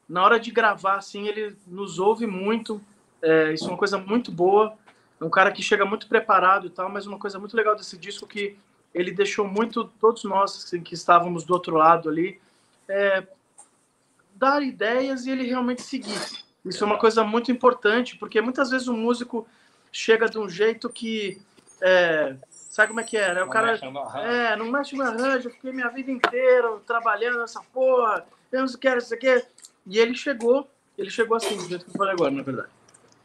na 0.07 0.23
hora 0.23 0.39
de 0.39 0.51
gravar, 0.51 0.95
assim, 0.95 1.27
ele 1.27 1.55
nos 1.67 1.99
ouve 1.99 2.25
muito. 2.25 2.81
É, 3.21 3.53
isso 3.53 3.65
é 3.65 3.67
uma 3.67 3.77
coisa 3.77 3.97
muito 3.97 4.31
boa. 4.31 4.77
É 5.19 5.25
um 5.25 5.29
cara 5.29 5.51
que 5.51 5.61
chega 5.61 5.85
muito 5.85 6.07
preparado 6.07 6.67
e 6.67 6.69
tal, 6.69 6.89
mas 6.89 7.07
uma 7.07 7.17
coisa 7.17 7.39
muito 7.39 7.57
legal 7.57 7.75
desse 7.75 7.97
disco 7.97 8.27
que 8.27 8.57
ele 8.97 9.11
deixou 9.11 9.47
muito 9.47 9.85
todos 9.99 10.23
nós 10.23 10.63
assim, 10.63 10.81
que 10.81 10.93
estávamos 10.93 11.43
do 11.43 11.53
outro 11.53 11.75
lado 11.75 12.09
ali 12.09 12.39
é, 12.87 13.23
dar 14.35 14.61
ideias 14.61 15.25
e 15.25 15.31
ele 15.31 15.43
realmente 15.43 15.81
seguir. 15.81 16.19
Isso 16.65 16.83
é 16.83 16.87
uma 16.87 16.97
coisa 16.97 17.23
muito 17.23 17.51
importante, 17.51 18.17
porque 18.17 18.41
muitas 18.41 18.69
vezes 18.69 18.87
o 18.87 18.93
músico 18.93 19.47
chega 19.91 20.27
de 20.27 20.37
um 20.37 20.49
jeito 20.49 20.89
que 20.89 21.41
é, 21.81 22.35
sabe 22.49 22.89
como 22.89 22.99
é 22.99 23.03
que 23.03 23.17
é, 23.17 23.33
né? 23.33 23.41
O 23.41 23.45
não 23.45 23.51
cara 23.51 23.71
mexe 23.71 23.85
é, 24.17 24.55
não 24.55 24.71
mexe 24.71 24.95
no 24.95 25.03
arranjo, 25.03 25.47
eu 25.47 25.53
fiquei 25.53 25.71
minha 25.71 25.89
vida 25.89 26.11
inteira 26.11 26.77
trabalhando 26.85 27.39
nessa 27.39 27.61
porra, 27.73 28.25
eu 28.51 28.61
não 28.61 28.67
quero 28.73 28.99
isso 28.99 29.13
aqui. 29.13 29.43
E 29.85 29.97
ele 29.97 30.15
chegou, 30.15 30.69
ele 30.97 31.09
chegou 31.09 31.37
assim, 31.37 31.55
do 31.55 31.67
jeito 31.67 31.85
que 31.85 31.91
eu 31.91 31.95
falei 31.95 32.13
agora, 32.13 32.31
na 32.31 32.43
verdade. 32.43 32.69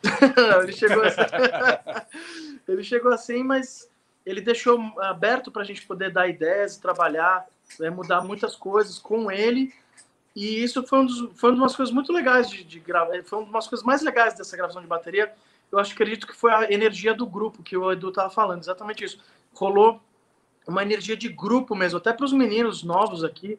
Ele 0.64 0.72
chegou 0.72 1.04
assim. 1.04 1.20
ele 2.66 2.82
chegou 2.82 3.12
assim, 3.12 3.44
mas 3.44 3.88
ele 4.24 4.40
deixou 4.40 4.78
aberto 5.00 5.50
para 5.50 5.62
a 5.62 5.64
gente 5.64 5.86
poder 5.86 6.12
dar 6.12 6.28
ideias, 6.28 6.76
trabalhar, 6.76 7.46
né, 7.78 7.90
mudar 7.90 8.22
muitas 8.22 8.54
coisas 8.54 8.98
com 8.98 9.30
ele. 9.30 9.72
E 10.34 10.62
isso 10.62 10.86
foi, 10.86 11.00
um 11.00 11.06
dos, 11.06 11.38
foi 11.38 11.52
uma 11.52 11.66
das 11.66 11.76
coisas 11.76 11.94
muito 11.94 12.12
legais 12.12 12.48
de, 12.48 12.64
de 12.64 12.80
gravar. 12.80 13.22
Foi 13.24 13.40
uma 13.40 13.52
das 13.52 13.68
coisas 13.68 13.84
mais 13.84 14.02
legais 14.02 14.34
dessa 14.34 14.56
gravação 14.56 14.80
de 14.80 14.88
bateria. 14.88 15.32
Eu 15.70 15.78
acho 15.78 15.90
que 15.90 16.02
acredito 16.02 16.26
que 16.26 16.36
foi 16.36 16.52
a 16.52 16.72
energia 16.72 17.14
do 17.14 17.26
grupo 17.26 17.62
que 17.62 17.76
o 17.76 17.90
Edu 17.90 18.10
estava 18.10 18.30
falando, 18.30 18.60
exatamente 18.60 19.04
isso. 19.04 19.18
Rolou 19.54 20.00
uma 20.66 20.82
energia 20.82 21.16
de 21.16 21.28
grupo 21.28 21.74
mesmo, 21.74 21.98
até 21.98 22.12
para 22.12 22.24
os 22.24 22.32
meninos 22.32 22.82
novos 22.82 23.24
aqui. 23.24 23.58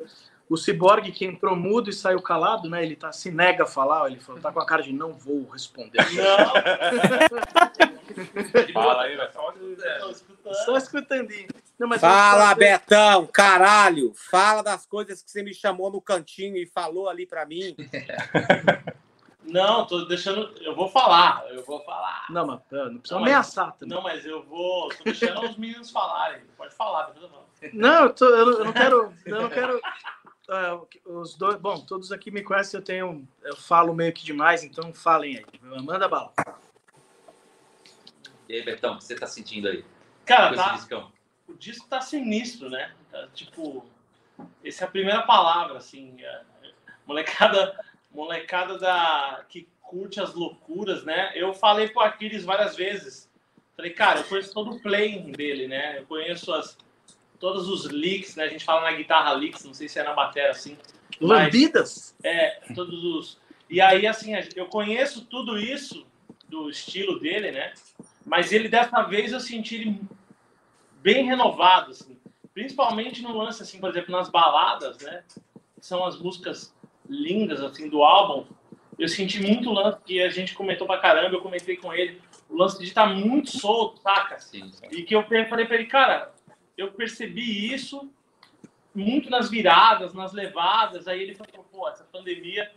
O 0.50 0.58
Cyborg, 0.58 1.12
que 1.12 1.26
entrou 1.26 1.56
mudo 1.56 1.90
e 1.90 1.94
saiu 1.94 2.22
calado, 2.22 2.70
né? 2.70 2.84
Ele 2.84 2.96
tá, 2.96 3.12
se 3.12 3.32
nega 3.32 3.64
a 3.64 3.68
falar, 3.68 4.10
ele 4.10 4.20
falou, 4.20 4.42
tá 4.42 4.52
com 4.52 4.60
a 4.60 4.66
cara 4.66 4.84
de 4.84 4.94
não 4.94 5.14
vou 5.14 5.48
responder. 5.50 6.00
Fala 8.74 9.04
aí. 9.04 9.18
Só 10.66 10.78
escutando. 10.78 11.30
Não, 11.80 11.88
mas 11.88 12.00
Fala, 12.02 12.54
Betão, 12.54 13.26
caralho. 13.28 14.14
Fala 14.16 14.62
das 14.62 14.86
coisas 14.86 15.22
que 15.24 15.32
você 15.32 15.42
me 15.44 15.54
chamou 15.54 15.92
no 15.92 16.02
cantinho 16.02 16.56
e 16.58 16.66
falou 16.66 17.10
ali 17.10 17.26
pra 17.26 17.46
mim. 17.46 17.76
Não, 19.46 19.86
tô 19.86 20.06
deixando. 20.06 20.54
Eu 20.62 20.74
vou 20.74 20.88
falar, 20.88 21.46
eu 21.52 21.64
vou 21.66 21.84
falar. 21.84 22.26
Não, 22.30 22.48
mas 22.48 22.60
não 22.72 22.98
precisa 22.98 23.16
Não, 23.16 23.22
mas- 23.22 23.30
ameaçar 23.30 23.74
também. 23.76 23.96
Não, 23.98 24.02
mas 24.02 24.26
eu 24.26 24.42
vou. 24.44 24.88
Tô 24.90 25.04
deixando 25.04 25.42
os 25.42 25.58
meninos 25.58 25.92
falarem. 25.92 26.42
Pode 26.56 26.74
falar, 26.74 27.08
depois 27.08 27.24
eu 27.24 27.30
falo. 27.30 27.44
Não, 27.74 28.04
eu, 28.06 28.14
tô- 28.14 28.26
eu 28.30 28.46
não- 28.46 28.58
eu 28.60 28.66
não 28.66 28.74
quero. 28.74 29.14
Eu 29.26 29.42
não 29.42 29.50
quero. 29.50 29.82
é, 30.50 30.80
os 31.06 31.36
dois, 31.36 31.58
bom, 31.58 31.78
todos 31.82 32.12
aqui 32.14 32.32
me 32.32 32.42
conhecem, 32.42 32.80
eu 32.80 32.84
tenho. 32.84 33.28
Eu 33.44 33.58
falo 33.58 33.94
meio 33.94 34.14
que 34.14 34.24
demais, 34.24 34.64
então 34.64 34.94
falem 34.94 35.38
aí. 35.38 35.46
Manda 35.82 36.08
bala. 36.08 36.32
E 38.54 38.58
aí, 38.58 38.62
Betão, 38.64 38.94
o 38.94 38.98
que 39.00 39.04
você 39.04 39.16
tá 39.16 39.26
sentindo 39.26 39.68
aí? 39.68 39.84
Cara, 40.26 40.56
tá, 40.56 40.74
discão? 40.74 41.12
o 41.48 41.54
disco 41.56 41.88
tá 41.88 42.02
sinistro, 42.02 42.70
né? 42.70 42.92
Tá, 43.12 43.28
tipo, 43.34 43.84
essa 44.64 44.84
é 44.84 44.88
a 44.88 44.92
primeira 44.92 45.24
palavra, 45.24 45.80
assim. 45.80 46.16
é, 46.20 46.42
molecada, 47.04 47.76
molecada 48.12 48.78
da, 48.78 49.44
que 49.50 49.68
curte 49.82 50.22
as 50.22 50.36
loucuras, 50.36 51.04
né? 51.04 51.32
Eu 51.34 51.52
falei 51.56 51.88
pro 51.90 52.02
Aquiles 52.02 52.44
várias 52.44 52.76
vezes. 52.76 53.28
Falei, 53.76 53.92
cara, 53.92 54.20
eu 54.20 54.26
conheço 54.26 54.54
todo 54.54 54.70
o 54.70 54.80
playing 54.80 55.32
dele, 55.32 55.68
né? 55.68 55.98
Eu 55.98 56.06
conheço 56.06 56.54
as, 56.54 56.78
todos 57.40 57.68
os 57.68 57.86
licks, 57.86 58.36
né? 58.36 58.44
A 58.44 58.50
gente 58.50 58.64
fala 58.64 58.82
na 58.82 58.96
guitarra 58.96 59.34
licks, 59.34 59.66
não 59.66 59.74
sei 59.74 59.90
se 59.90 59.98
é 59.98 60.04
na 60.04 60.14
bateria 60.14 60.52
assim. 60.52 60.78
Lambidas? 61.20 62.16
É, 62.24 62.62
todos 62.76 63.04
os. 63.04 63.42
E 63.68 63.82
aí, 63.82 64.06
assim, 64.06 64.34
eu 64.56 64.68
conheço 64.68 65.26
tudo 65.26 65.58
isso 65.58 66.06
do 66.48 66.70
estilo 66.70 67.20
dele, 67.20 67.52
né? 67.52 67.74
Mas 68.26 68.52
ele, 68.52 68.70
dessa 68.70 69.02
vez, 69.04 69.32
eu 69.32 69.40
senti 69.40 69.76
ele 69.76 70.02
bem 71.02 71.26
renovado, 71.26 71.92
assim. 71.92 72.18
Principalmente 72.54 73.22
no 73.22 73.36
lance, 73.36 73.64
assim, 73.64 73.80
por 73.80 73.90
exemplo, 73.90 74.12
nas 74.12 74.30
baladas, 74.30 74.98
né? 75.00 75.24
Que 75.76 75.86
são 75.86 76.06
as 76.06 76.18
músicas 76.18 76.74
lindas, 77.10 77.62
assim, 77.62 77.90
do 77.90 78.04
álbum. 78.04 78.46
Eu 78.98 79.08
senti 79.08 79.42
muito 79.42 79.70
o 79.70 79.74
lance 79.74 80.00
que 80.06 80.22
a 80.22 80.30
gente 80.30 80.54
comentou 80.54 80.88
pra 80.88 81.00
caramba, 81.00 81.36
eu 81.36 81.42
comentei 81.42 81.76
com 81.76 81.94
ele. 81.94 82.22
O 82.50 82.56
lance 82.56 82.78
de 82.78 82.86
estar 82.86 83.08
muito 83.08 83.58
solto, 83.58 84.00
saca? 84.02 84.40
Sim, 84.40 84.72
sim. 84.72 84.88
E 84.92 85.04
que 85.04 85.16
eu 85.16 85.24
falei 85.24 85.66
pra 85.66 85.76
ele, 85.76 85.86
cara, 85.86 86.32
eu 86.78 86.92
percebi 86.92 87.74
isso 87.74 88.10
muito 88.94 89.30
nas 89.30 89.50
viradas, 89.50 90.14
nas 90.14 90.32
levadas. 90.32 91.08
Aí 91.08 91.22
ele 91.22 91.36
falou, 91.36 91.66
pô, 91.72 91.90
essa 91.90 92.04
pandemia 92.06 92.72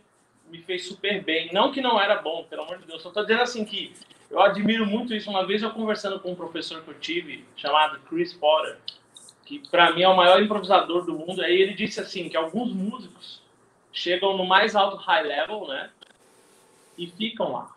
me 0.49 0.61
fez 0.61 0.87
super 0.87 1.23
bem. 1.23 1.53
Não 1.53 1.71
que 1.71 1.81
não 1.81 2.01
era 2.01 2.21
bom, 2.21 2.43
pelo 2.45 2.63
amor 2.63 2.79
de 2.79 2.87
Deus. 2.87 3.01
Só 3.01 3.11
tô 3.11 3.21
dizendo 3.21 3.43
assim 3.43 3.63
que 3.63 3.93
eu 4.29 4.41
admiro 4.41 4.85
muito 4.85 5.13
isso. 5.13 5.29
Uma 5.29 5.45
vez 5.45 5.61
eu 5.63 5.71
conversando 5.71 6.19
com 6.19 6.31
um 6.31 6.35
professor 6.35 6.81
que 6.83 6.89
eu 6.89 6.99
tive, 6.99 7.45
chamado 7.55 7.99
Chris 8.01 8.33
Potter, 8.33 8.77
que 9.45 9.59
para 9.69 9.93
mim 9.93 10.03
é 10.03 10.09
o 10.09 10.15
maior 10.15 10.41
improvisador 10.41 11.05
do 11.05 11.13
mundo. 11.13 11.41
Aí 11.41 11.61
ele 11.61 11.73
disse 11.73 11.99
assim, 11.99 12.27
que 12.27 12.35
alguns 12.35 12.73
músicos 12.73 13.41
chegam 13.91 14.37
no 14.37 14.45
mais 14.45 14.75
alto 14.75 14.97
high 14.97 15.23
level, 15.23 15.67
né? 15.67 15.89
E 16.97 17.07
ficam 17.07 17.53
lá. 17.53 17.73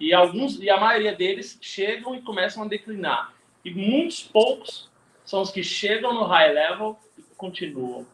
E 0.00 0.12
alguns 0.12 0.58
e 0.60 0.68
a 0.68 0.78
maioria 0.78 1.14
deles 1.14 1.56
chegam 1.60 2.14
e 2.14 2.22
começam 2.22 2.64
a 2.64 2.68
declinar. 2.68 3.32
E 3.64 3.70
muitos 3.70 4.22
poucos 4.22 4.90
são 5.24 5.40
os 5.40 5.50
que 5.50 5.62
chegam 5.62 6.12
no 6.12 6.24
high 6.24 6.52
level 6.52 6.98
e 7.16 7.22
continuam. 7.36 8.06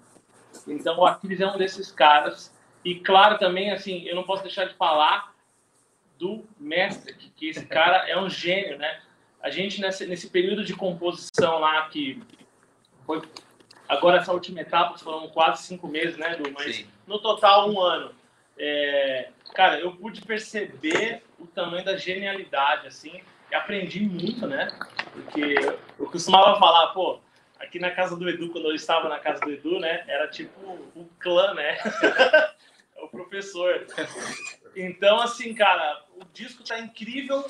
Então 0.67 0.99
o 0.99 1.07
Aquiles 1.07 1.41
é 1.41 1.47
um 1.47 1.57
desses 1.57 1.91
caras. 1.91 2.55
E 2.85 2.95
claro 2.95 3.39
também, 3.39 3.73
assim, 3.73 4.05
eu 4.07 4.15
não 4.15 4.23
posso 4.23 4.43
deixar 4.43 4.67
de 4.67 4.75
falar 4.75 5.35
do 6.21 6.45
mestre, 6.59 7.15
que, 7.15 7.31
que 7.31 7.49
esse 7.49 7.65
cara 7.65 8.09
é 8.09 8.17
um 8.21 8.29
gênio, 8.29 8.77
né? 8.77 9.01
A 9.43 9.49
gente 9.49 9.81
nesse, 9.81 10.07
nesse 10.07 10.29
período 10.29 10.63
de 10.63 10.75
composição 10.75 11.59
lá 11.59 11.89
que 11.89 12.23
foi 13.07 13.23
agora 13.89 14.19
essa 14.19 14.33
última 14.33 14.61
etapa 14.61 14.99
foram 14.99 15.29
quase 15.29 15.63
cinco 15.63 15.89
meses, 15.89 16.19
né, 16.19 16.37
Du? 16.37 16.53
Mas 16.53 16.77
Sim. 16.77 16.87
no 17.07 17.19
total 17.19 17.71
um 17.71 17.81
ano. 17.81 18.15
é, 18.59 19.31
cara, 19.55 19.81
eu 19.81 19.93
pude 19.97 20.21
perceber 20.21 21.23
o 21.39 21.47
tamanho 21.47 21.85
da 21.85 21.97
genialidade, 21.97 22.87
assim, 22.87 23.23
e 23.51 23.55
aprendi 23.55 24.01
muito, 24.01 24.47
né? 24.47 24.69
Porque 25.13 25.55
eu 25.99 26.07
costumava 26.11 26.59
falar, 26.59 26.89
pô, 26.89 27.19
aqui 27.59 27.79
na 27.79 27.91
casa 27.91 28.15
do 28.15 28.29
Edu, 28.29 28.51
quando 28.51 28.69
eu 28.69 28.75
estava 28.75 29.09
na 29.09 29.19
casa 29.19 29.41
do 29.41 29.51
Edu, 29.51 29.81
né, 29.81 30.05
era 30.07 30.29
tipo 30.29 30.61
o 30.95 31.09
clã, 31.19 31.55
né? 31.55 31.79
o 33.03 33.09
professor. 33.09 33.87
Então, 34.77 35.21
assim, 35.21 35.55
cara, 35.55 36.03
o 36.21 36.25
disco 36.33 36.63
tá 36.63 36.79
incrível 36.79 37.45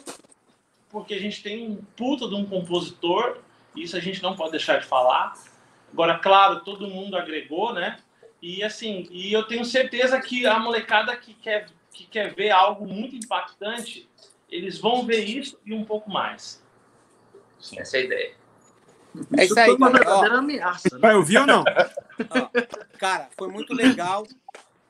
porque 0.89 1.15
a 1.15 1.21
gente 1.21 1.43
tem 1.43 1.71
um 1.71 1.77
puta 1.97 2.29
de 2.29 2.35
um 2.35 2.45
compositor, 2.45 3.39
isso 3.77 3.97
a 3.97 4.01
gente 4.01 4.23
não 4.23 4.35
pode 4.35 4.53
deixar 4.53 4.81
de 4.81 4.87
falar. 4.87 5.35
Agora, 5.93 6.19
claro, 6.19 6.61
todo 6.61 6.89
mundo 6.89 7.17
agregou, 7.17 7.73
né? 7.73 7.99
E 8.43 8.63
assim, 8.63 9.07
e 9.11 9.33
eu 9.33 9.45
tenho 9.45 9.65
certeza 9.65 10.21
que 10.21 10.47
a 10.47 10.59
molecada 10.59 11.17
que 11.17 11.35
quer, 11.35 11.69
que 11.93 12.07
quer 12.07 12.35
ver 12.35 12.51
algo 12.51 12.87
muito 12.87 13.15
impactante, 13.15 14.09
eles 14.49 14.79
vão 14.79 15.05
ver 15.05 15.25
isso 15.25 15.59
e 15.65 15.73
um 15.73 15.85
pouco 15.85 16.11
mais. 16.11 16.65
Sim. 17.61 17.79
Essa 17.79 17.99
é 17.99 18.01
a 18.01 18.05
ideia. 18.05 18.35
É 19.37 19.45
isso, 19.45 19.53
isso 19.53 19.61
aí, 19.61 19.67
foi 19.67 19.77
uma 19.77 19.91
verdadeira 19.91 20.39
ameaça. 20.39 20.99
Né? 20.99 21.13
Eu 21.13 21.23
vi 21.23 21.37
ou 21.39 21.47
não? 21.47 21.65
Ó, 22.31 22.51
cara, 22.99 23.29
foi 23.37 23.49
muito 23.49 23.75
legal. 23.75 24.27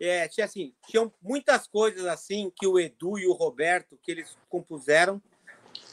É, 0.01 0.27
tinha 0.29 0.47
assim, 0.47 0.73
tinham 0.89 1.13
muitas 1.23 1.67
coisas 1.67 2.07
assim 2.07 2.51
que 2.57 2.67
o 2.67 2.79
Edu 2.79 3.19
e 3.19 3.27
o 3.27 3.35
Roberto 3.35 3.99
que 4.03 4.11
eles 4.11 4.37
compuseram 4.49 5.21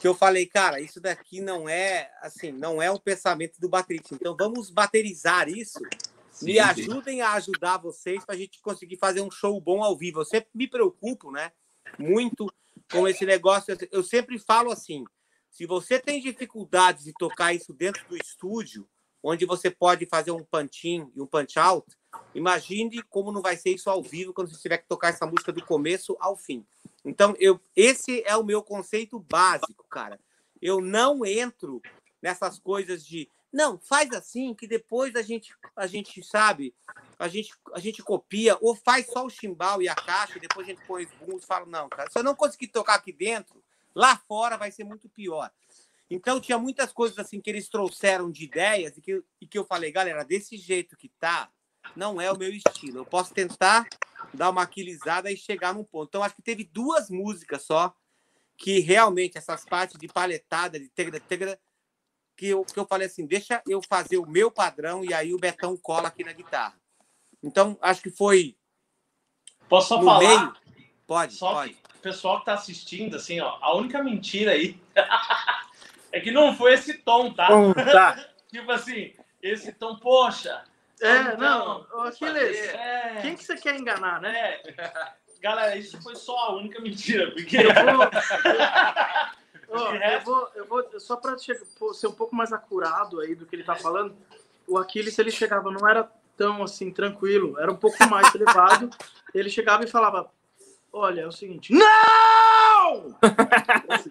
que 0.00 0.06
eu 0.06 0.14
falei, 0.14 0.46
cara, 0.46 0.80
isso 0.80 1.00
daqui 1.00 1.40
não 1.40 1.68
é 1.68 2.10
assim, 2.20 2.52
não 2.52 2.80
é 2.80 2.90
o 2.90 3.00
pensamento 3.00 3.60
do 3.60 3.68
baterista. 3.68 4.14
Então 4.14 4.36
vamos 4.36 4.70
baterizar 4.70 5.48
isso. 5.48 5.80
Sim, 6.30 6.46
me 6.46 6.58
ajudem 6.58 7.16
sim. 7.16 7.20
a 7.20 7.32
ajudar 7.34 7.78
vocês 7.78 8.24
para 8.24 8.34
a 8.34 8.38
gente 8.38 8.60
conseguir 8.60 8.96
fazer 8.96 9.20
um 9.20 9.30
show 9.30 9.60
bom 9.60 9.82
ao 9.82 9.96
vivo. 9.96 10.20
Eu 10.20 10.24
sempre 10.24 10.50
me 10.54 10.68
preocupo, 10.68 11.32
né? 11.32 11.50
Muito 11.98 12.52
com 12.90 13.08
esse 13.08 13.26
negócio. 13.26 13.76
Eu 13.90 14.04
sempre 14.04 14.38
falo 14.38 14.70
assim: 14.70 15.04
se 15.50 15.66
você 15.66 15.98
tem 15.98 16.20
dificuldades 16.20 17.04
de 17.04 17.12
tocar 17.12 17.52
isso 17.52 17.72
dentro 17.72 18.06
do 18.08 18.16
estúdio, 18.16 18.88
onde 19.22 19.44
você 19.44 19.68
pode 19.68 20.06
fazer 20.06 20.30
um 20.30 20.44
punch-in 20.44 21.10
e 21.14 21.20
um 21.20 21.26
punch-out, 21.26 21.84
imagine 22.34 23.02
como 23.04 23.32
não 23.32 23.42
vai 23.42 23.56
ser 23.56 23.70
isso 23.70 23.90
ao 23.90 24.02
vivo 24.02 24.32
quando 24.32 24.50
você 24.50 24.60
tiver 24.60 24.78
que 24.78 24.88
tocar 24.88 25.08
essa 25.08 25.26
música 25.26 25.52
do 25.52 25.64
começo 25.64 26.16
ao 26.20 26.36
fim. 26.36 26.64
Então, 27.04 27.34
eu, 27.38 27.60
esse 27.74 28.22
é 28.26 28.36
o 28.36 28.44
meu 28.44 28.62
conceito 28.62 29.18
básico, 29.18 29.84
cara. 29.88 30.20
Eu 30.60 30.80
não 30.80 31.24
entro 31.24 31.80
nessas 32.20 32.58
coisas 32.58 33.04
de 33.04 33.30
não, 33.52 33.78
faz 33.78 34.12
assim 34.12 34.54
que 34.54 34.66
depois 34.66 35.16
a 35.16 35.22
gente 35.22 35.54
a 35.74 35.86
gente 35.86 36.22
sabe, 36.22 36.74
a 37.18 37.28
gente 37.28 37.54
a 37.72 37.80
gente 37.80 38.02
copia 38.02 38.58
ou 38.60 38.74
faz 38.74 39.06
só 39.06 39.24
o 39.24 39.30
chimbal 39.30 39.80
e 39.80 39.88
a 39.88 39.94
caixa 39.94 40.36
e 40.36 40.40
depois 40.40 40.66
a 40.66 40.70
gente 40.70 40.84
põe 40.86 41.04
os 41.04 41.12
bumbos 41.12 41.44
e 41.44 41.46
fala 41.46 41.64
não, 41.64 41.88
cara, 41.88 42.10
se 42.10 42.18
eu 42.18 42.22
não 42.22 42.34
conseguir 42.34 42.68
tocar 42.68 42.96
aqui 42.96 43.10
dentro, 43.10 43.62
lá 43.94 44.16
fora 44.16 44.58
vai 44.58 44.70
ser 44.70 44.84
muito 44.84 45.08
pior. 45.08 45.50
Então 46.10 46.40
tinha 46.40 46.58
muitas 46.58 46.92
coisas 46.92 47.18
assim 47.18 47.40
que 47.40 47.48
eles 47.48 47.68
trouxeram 47.68 48.30
de 48.30 48.44
ideias 48.44 48.96
e 48.96 49.00
que, 49.00 49.22
e 49.40 49.46
que 49.46 49.58
eu 49.58 49.64
falei, 49.64 49.90
galera, 49.90 50.24
desse 50.24 50.56
jeito 50.56 50.96
que 50.96 51.08
tá, 51.08 51.50
não 51.96 52.20
é 52.20 52.30
o 52.30 52.38
meu 52.38 52.50
estilo. 52.50 52.98
Eu 52.98 53.04
posso 53.04 53.32
tentar 53.32 53.86
dar 54.32 54.50
uma 54.50 54.62
aquilizada 54.62 55.30
e 55.30 55.36
chegar 55.36 55.74
num 55.74 55.84
ponto. 55.84 56.08
Então, 56.08 56.22
acho 56.22 56.34
que 56.34 56.42
teve 56.42 56.64
duas 56.64 57.10
músicas 57.10 57.62
só 57.62 57.94
que 58.56 58.80
realmente 58.80 59.38
essas 59.38 59.64
partes 59.64 59.98
de 59.98 60.08
paletada, 60.08 60.80
de 60.80 60.88
tegra, 60.88 61.20
tegra, 61.20 61.60
que 62.36 62.48
eu, 62.48 62.64
que 62.64 62.78
eu 62.78 62.86
falei 62.86 63.06
assim, 63.06 63.24
deixa 63.24 63.62
eu 63.66 63.80
fazer 63.80 64.18
o 64.18 64.28
meu 64.28 64.50
padrão 64.50 65.04
e 65.04 65.14
aí 65.14 65.32
o 65.32 65.38
Betão 65.38 65.76
cola 65.76 66.08
aqui 66.08 66.24
na 66.24 66.32
guitarra. 66.32 66.74
Então, 67.42 67.78
acho 67.80 68.02
que 68.02 68.10
foi. 68.10 68.56
Posso 69.68 69.88
só 69.88 70.02
falar? 70.02 70.18
Meio. 70.18 70.56
Pode, 71.06 71.34
só 71.34 71.52
pode. 71.54 71.74
Que 71.74 71.96
o 71.96 72.00
pessoal 72.00 72.40
que 72.40 72.46
tá 72.46 72.54
assistindo, 72.54 73.16
assim, 73.16 73.40
ó, 73.40 73.58
a 73.60 73.74
única 73.76 74.02
mentira 74.02 74.52
aí 74.52 74.80
é 76.12 76.20
que 76.20 76.30
não 76.30 76.54
foi 76.54 76.74
esse 76.74 76.94
tom, 76.94 77.32
tá? 77.32 77.54
Hum, 77.54 77.72
tá. 77.72 78.28
tipo 78.50 78.70
assim, 78.72 79.14
esse 79.40 79.72
tom, 79.72 79.96
poxa, 79.96 80.64
é, 81.00 81.20
então, 81.20 81.86
não, 81.90 82.00
Aquiles, 82.02 82.58
é... 82.58 83.18
quem 83.22 83.36
que 83.36 83.44
você 83.44 83.56
quer 83.56 83.78
enganar, 83.78 84.20
né? 84.20 84.60
É. 84.76 85.12
Galera, 85.40 85.76
isso 85.76 86.02
foi 86.02 86.16
só 86.16 86.36
a 86.36 86.56
única 86.56 86.80
mentira, 86.80 87.30
porque 87.30 87.56
eu 87.56 87.72
vou... 87.72 88.10
oh, 89.68 89.94
eu 89.94 90.20
vou, 90.22 90.50
eu 90.56 90.66
vou 90.66 91.00
só 91.00 91.16
para 91.16 91.38
ser 91.38 92.06
um 92.06 92.12
pouco 92.12 92.34
mais 92.34 92.52
acurado 92.52 93.20
aí 93.20 93.36
do 93.36 93.46
que 93.46 93.54
ele 93.54 93.62
tá 93.62 93.76
falando, 93.76 94.16
o 94.66 94.76
Aquiles, 94.76 95.18
ele 95.18 95.30
chegava, 95.30 95.70
não 95.70 95.88
era 95.88 96.10
tão 96.36 96.62
assim, 96.62 96.90
tranquilo, 96.92 97.58
era 97.58 97.70
um 97.70 97.76
pouco 97.76 97.96
mais 98.08 98.32
elevado, 98.34 98.90
ele 99.34 99.48
chegava 99.48 99.84
e 99.84 99.88
falava, 99.88 100.30
olha, 100.92 101.22
é 101.22 101.26
o 101.26 101.32
seguinte, 101.32 101.72
não! 101.72 103.16
Assim, 103.88 104.08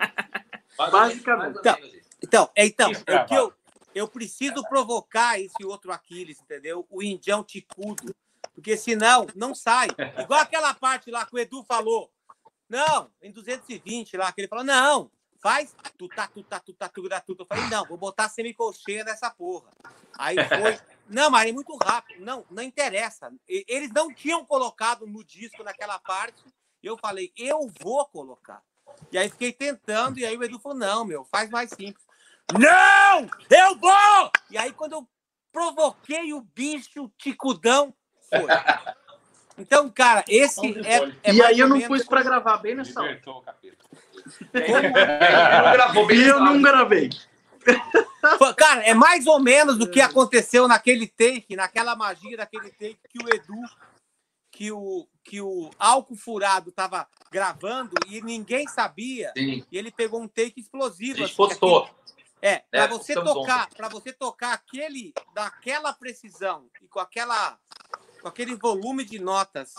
basicamente. 0.77 1.59
Então, 1.59 1.77
então, 2.21 2.51
é, 2.55 2.65
então 2.65 2.91
o 2.91 3.25
que 3.25 3.35
eu, 3.35 3.53
eu 3.97 4.07
preciso 4.07 4.63
provocar 4.63 5.39
esse 5.39 5.65
outro 5.65 5.91
Aquiles, 5.91 6.39
entendeu? 6.39 6.85
O 6.89 7.01
indião 7.01 7.43
ticudo. 7.43 8.15
Porque 8.53 8.77
senão 8.77 9.27
não 9.35 9.55
sai. 9.55 9.87
Igual 10.19 10.39
aquela 10.39 10.73
parte 10.73 11.09
lá 11.11 11.25
que 11.25 11.35
o 11.35 11.39
Edu 11.39 11.63
falou. 11.63 12.11
Não, 12.69 13.09
em 13.21 13.31
220 13.31 14.17
lá, 14.17 14.31
que 14.31 14.41
ele 14.41 14.47
falou, 14.47 14.63
não, 14.63 15.09
faz 15.41 15.73
tu 15.97 16.07
tá, 16.09 16.27
tu 16.27 16.43
tá, 16.43 16.59
tu 16.59 16.73
tá, 16.73 16.89
tu 16.89 17.07
tá, 17.07 17.21
tu. 17.21 17.35
Eu 17.39 17.45
falei, 17.45 17.69
não, 17.69 17.85
vou 17.85 17.97
botar 17.97 18.29
semicolcheia 18.29 19.03
nessa 19.03 19.29
porra. 19.29 19.71
Aí 20.17 20.35
foi. 20.47 20.79
Não, 21.09 21.29
mas 21.29 21.47
é 21.47 21.53
muito 21.53 21.73
rápido. 21.77 22.19
Não, 22.25 22.45
não 22.51 22.61
interessa. 22.61 23.31
Eles 23.47 23.89
não 23.93 24.13
tinham 24.13 24.43
colocado 24.43 25.07
no 25.07 25.23
disco 25.23 25.63
naquela 25.63 25.97
parte. 25.99 26.43
Eu 26.83 26.97
falei, 26.97 27.31
eu 27.37 27.71
vou 27.79 28.05
colocar. 28.07 28.61
E 29.09 29.17
aí 29.17 29.29
fiquei 29.29 29.53
tentando, 29.53 30.19
e 30.19 30.25
aí 30.25 30.35
o 30.35 30.43
Edu 30.43 30.59
falou, 30.59 30.77
não, 30.77 31.05
meu, 31.05 31.23
faz 31.23 31.49
mais 31.49 31.69
simples. 31.69 32.05
Não! 32.53 33.29
Eu 33.49 33.77
vou! 33.77 34.31
E 34.49 34.57
aí, 34.57 34.71
quando 34.71 34.93
eu 34.93 35.07
provoquei 35.51 36.33
o 36.33 36.41
bicho 36.41 37.11
ticudão, 37.17 37.93
foi. 38.29 38.47
Então, 39.59 39.89
cara, 39.89 40.23
esse 40.27 40.79
é, 40.85 40.97
é. 41.23 41.33
e 41.33 41.41
aí 41.41 41.57
eu 41.57 41.67
não 41.67 41.81
pus 41.81 42.05
para 42.05 42.21
gravar 42.21 42.57
bem 42.57 42.75
nessa 42.75 43.01
hora. 43.01 43.19
E 46.13 46.21
eu 46.21 46.39
não 46.39 46.61
gravei. 46.61 47.09
Cara, 48.55 48.83
é 48.83 48.93
mais 48.93 49.25
ou 49.25 49.39
menos 49.39 49.77
do 49.77 49.89
que 49.89 49.99
aconteceu 49.99 50.67
naquele 50.67 51.07
take, 51.07 51.55
naquela 51.55 51.95
magia 51.95 52.37
daquele 52.37 52.69
take 52.69 52.99
que 53.09 53.17
o 53.17 53.27
Edu, 53.33 53.63
que 54.51 54.71
o, 54.71 55.07
que 55.23 55.41
o 55.41 55.71
álcool 55.79 56.15
furado 56.15 56.71
tava 56.71 57.07
gravando 57.31 57.95
e 58.07 58.21
ninguém 58.21 58.67
sabia. 58.67 59.31
Sim. 59.35 59.65
E 59.71 59.77
ele 59.77 59.91
pegou 59.91 60.21
um 60.21 60.27
take 60.27 60.59
explosivo. 60.59 61.23
Assim, 61.23 61.35
postou. 61.35 61.89
É, 62.41 62.59
para 62.69 62.83
é, 62.83 62.87
você 62.87 63.15
tocar, 63.15 63.69
para 63.69 63.89
você 63.89 64.13
tocar 64.13 64.53
aquele 64.53 65.13
daquela 65.33 65.91
precisão 65.91 66.69
e 66.81 66.87
com 66.87 66.99
aquela 66.99 67.57
com 68.21 68.27
aquele 68.27 68.55
volume 68.55 69.03
de 69.03 69.19
notas, 69.19 69.73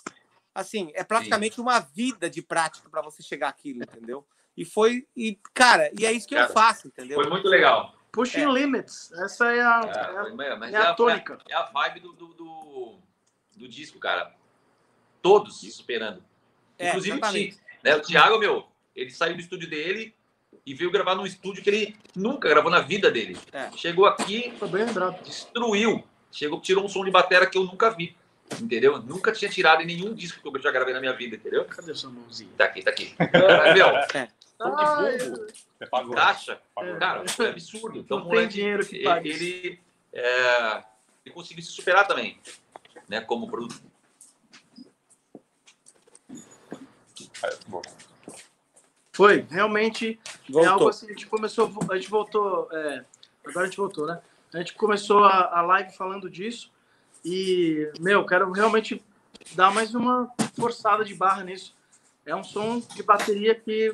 assim, 0.54 0.90
é 0.94 1.04
praticamente 1.04 1.56
Sim. 1.56 1.62
uma 1.62 1.78
vida 1.78 2.28
de 2.28 2.42
prática 2.42 2.88
para 2.88 3.02
você 3.02 3.22
chegar 3.22 3.48
aquilo, 3.48 3.82
entendeu? 3.82 4.26
E 4.56 4.64
foi 4.64 5.06
e 5.16 5.38
cara, 5.54 5.90
e 5.98 6.04
é 6.04 6.12
isso 6.12 6.26
que 6.26 6.34
cara, 6.34 6.48
eu 6.48 6.52
faço, 6.52 6.88
entendeu? 6.88 7.20
Foi 7.20 7.30
muito 7.30 7.48
legal. 7.48 7.94
Pushing 8.10 8.40
é. 8.40 8.52
limits, 8.52 9.12
essa 9.12 9.52
é 9.52 9.60
a, 9.60 9.80
é, 9.84 10.44
é, 10.44 10.52
a, 10.52 10.70
é 10.70 10.76
a, 10.76 10.90
a 10.90 10.94
tônica. 10.94 11.38
É 11.48 11.54
a 11.54 11.64
vibe 11.64 12.00
do, 12.00 12.12
do, 12.12 12.34
do, 12.34 12.98
do 13.56 13.68
disco, 13.68 14.00
cara. 14.00 14.34
Todos 15.22 15.60
se 15.60 15.70
superando. 15.70 16.24
É, 16.78 16.88
Inclusive 16.88 17.18
o, 17.18 17.84
né, 17.84 17.96
o 17.96 18.00
Thiago, 18.00 18.38
meu, 18.38 18.66
ele 18.94 19.10
saiu 19.10 19.34
do 19.34 19.40
estúdio 19.40 19.68
dele 19.68 20.16
e 20.68 20.74
veio 20.74 20.90
gravar 20.90 21.14
num 21.14 21.24
estúdio 21.24 21.62
que 21.62 21.70
ele 21.70 21.96
nunca 22.14 22.46
gravou 22.46 22.70
na 22.70 22.80
vida 22.80 23.10
dele. 23.10 23.38
É. 23.50 23.70
Chegou 23.74 24.04
aqui, 24.04 24.52
destruiu. 25.24 26.04
Chegou, 26.30 26.60
tirou 26.60 26.84
um 26.84 26.88
som 26.88 27.02
de 27.02 27.10
bateria 27.10 27.46
que 27.46 27.56
eu 27.56 27.64
nunca 27.64 27.88
vi. 27.88 28.14
Entendeu? 28.60 29.00
Nunca 29.00 29.32
tinha 29.32 29.50
tirado 29.50 29.82
em 29.82 29.86
nenhum 29.86 30.12
disco 30.14 30.42
que 30.42 30.58
eu 30.58 30.62
já 30.62 30.70
gravei 30.70 30.92
na 30.92 31.00
minha 31.00 31.14
vida, 31.14 31.36
entendeu? 31.36 31.64
Cadê 31.64 31.94
sua 31.94 32.10
mãozinha? 32.10 32.50
Tá 32.56 32.64
aqui, 32.64 32.82
tá 32.82 32.90
aqui. 32.90 33.14
meu, 33.74 33.88
é. 34.14 34.28
som 34.58 34.76
de 34.76 35.90
bumbo, 35.90 36.14
caixa. 36.14 36.60
É. 36.78 36.96
Cara, 36.96 37.24
é 37.26 37.48
absurdo. 37.48 37.98
Então, 37.98 38.18
Não 38.18 38.26
moleque, 38.26 38.54
dinheiro 38.54 38.86
que 38.86 39.02
paga 39.02 39.26
ele, 39.26 39.44
ele, 39.44 39.80
é, 40.12 40.82
ele 41.24 41.34
conseguiu 41.34 41.64
se 41.64 41.72
superar 41.72 42.06
também, 42.06 42.38
né? 43.08 43.22
Como 43.22 43.48
produto. 43.48 43.80
É, 47.42 47.58
foi, 49.18 49.44
realmente 49.50 50.16
voltou. 50.48 50.62
é 50.62 50.66
algo 50.68 50.88
assim, 50.88 51.06
a 51.06 51.08
gente 51.08 51.26
começou, 51.26 51.68
a 51.90 51.96
gente 51.96 52.08
voltou, 52.08 52.68
é, 52.70 53.04
agora 53.44 53.66
a 53.66 53.68
gente 53.68 53.76
voltou, 53.76 54.06
né? 54.06 54.20
A 54.54 54.58
gente 54.58 54.74
começou 54.74 55.24
a, 55.24 55.58
a 55.58 55.60
live 55.60 55.90
falando 55.96 56.30
disso 56.30 56.70
e, 57.24 57.90
meu, 57.98 58.24
quero 58.24 58.48
realmente 58.52 59.04
dar 59.56 59.72
mais 59.72 59.92
uma 59.92 60.30
forçada 60.54 61.04
de 61.04 61.16
barra 61.16 61.42
nisso. 61.42 61.74
É 62.24 62.32
um 62.32 62.44
som 62.44 62.78
de 62.78 63.02
bateria 63.02 63.56
que, 63.56 63.92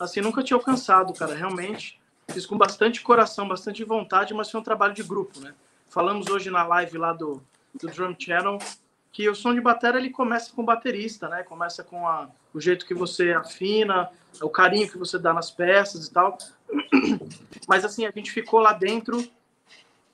assim, 0.00 0.22
nunca 0.22 0.42
tinha 0.42 0.56
alcançado, 0.56 1.12
cara, 1.12 1.34
realmente. 1.34 2.00
Fiz 2.28 2.46
com 2.46 2.56
bastante 2.56 3.02
coração, 3.02 3.46
bastante 3.46 3.84
vontade, 3.84 4.32
mas 4.32 4.50
foi 4.50 4.62
um 4.62 4.64
trabalho 4.64 4.94
de 4.94 5.02
grupo, 5.02 5.40
né? 5.40 5.54
Falamos 5.90 6.30
hoje 6.30 6.48
na 6.48 6.66
live 6.66 6.96
lá 6.96 7.12
do, 7.12 7.42
do 7.74 7.86
Drum 7.88 8.16
Channel 8.18 8.56
que 9.12 9.28
o 9.28 9.34
som 9.34 9.52
de 9.52 9.60
bateria 9.60 10.00
ele 10.00 10.08
começa 10.08 10.50
com 10.54 10.62
o 10.62 10.64
baterista, 10.64 11.28
né? 11.28 11.42
Começa 11.42 11.84
com 11.84 12.08
a, 12.08 12.30
o 12.54 12.60
jeito 12.60 12.86
que 12.86 12.94
você 12.94 13.32
afina, 13.32 14.08
o 14.40 14.48
carinho 14.48 14.88
que 14.88 14.96
você 14.96 15.18
dá 15.18 15.34
nas 15.34 15.50
peças 15.50 16.06
e 16.06 16.12
tal. 16.12 16.38
Mas 17.68 17.84
assim, 17.84 18.06
a 18.06 18.12
gente 18.12 18.30
ficou 18.30 18.60
lá 18.60 18.72
dentro 18.72 19.28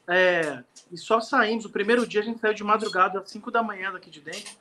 é, 0.08 0.64
e 0.90 0.96
só 0.96 1.20
saímos. 1.20 1.66
O 1.66 1.70
primeiro 1.70 2.06
dia 2.06 2.22
a 2.22 2.24
gente 2.24 2.40
saiu 2.40 2.54
de 2.54 2.64
madrugada, 2.64 3.20
às 3.20 3.30
5 3.30 3.50
da 3.50 3.62
manhã 3.62 3.92
daqui 3.92 4.10
de 4.10 4.20
dentro. 4.20 4.56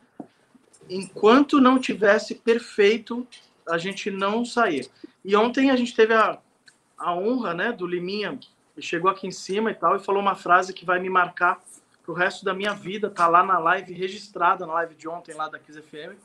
Enquanto 0.89 1.61
não 1.61 1.79
tivesse 1.79 2.35
perfeito, 2.35 3.25
a 3.67 3.77
gente 3.77 4.11
não 4.11 4.43
saía. 4.43 4.85
E 5.23 5.35
ontem 5.35 5.71
a 5.71 5.75
gente 5.75 5.95
teve 5.95 6.13
a, 6.13 6.37
a 6.97 7.15
honra, 7.15 7.53
né, 7.53 7.71
do 7.71 7.87
Liminha, 7.87 8.37
ele 8.75 8.85
chegou 8.85 9.09
aqui 9.09 9.27
em 9.27 9.31
cima 9.31 9.71
e 9.71 9.75
tal, 9.75 9.95
e 9.95 9.99
falou 9.99 10.21
uma 10.21 10.35
frase 10.35 10.73
que 10.73 10.85
vai 10.85 10.99
me 10.99 11.09
marcar 11.09 11.61
pro 12.03 12.13
resto 12.13 12.43
da 12.43 12.53
minha 12.53 12.73
vida, 12.73 13.09
tá 13.09 13.27
lá 13.27 13.43
na 13.43 13.59
live 13.59 13.93
registrada, 13.93 14.65
na 14.65 14.73
live 14.73 14.95
de 14.95 15.07
ontem 15.07 15.35
lá 15.35 15.47
da 15.47 15.59
Kiss 15.59 15.79
FM, 15.79 16.17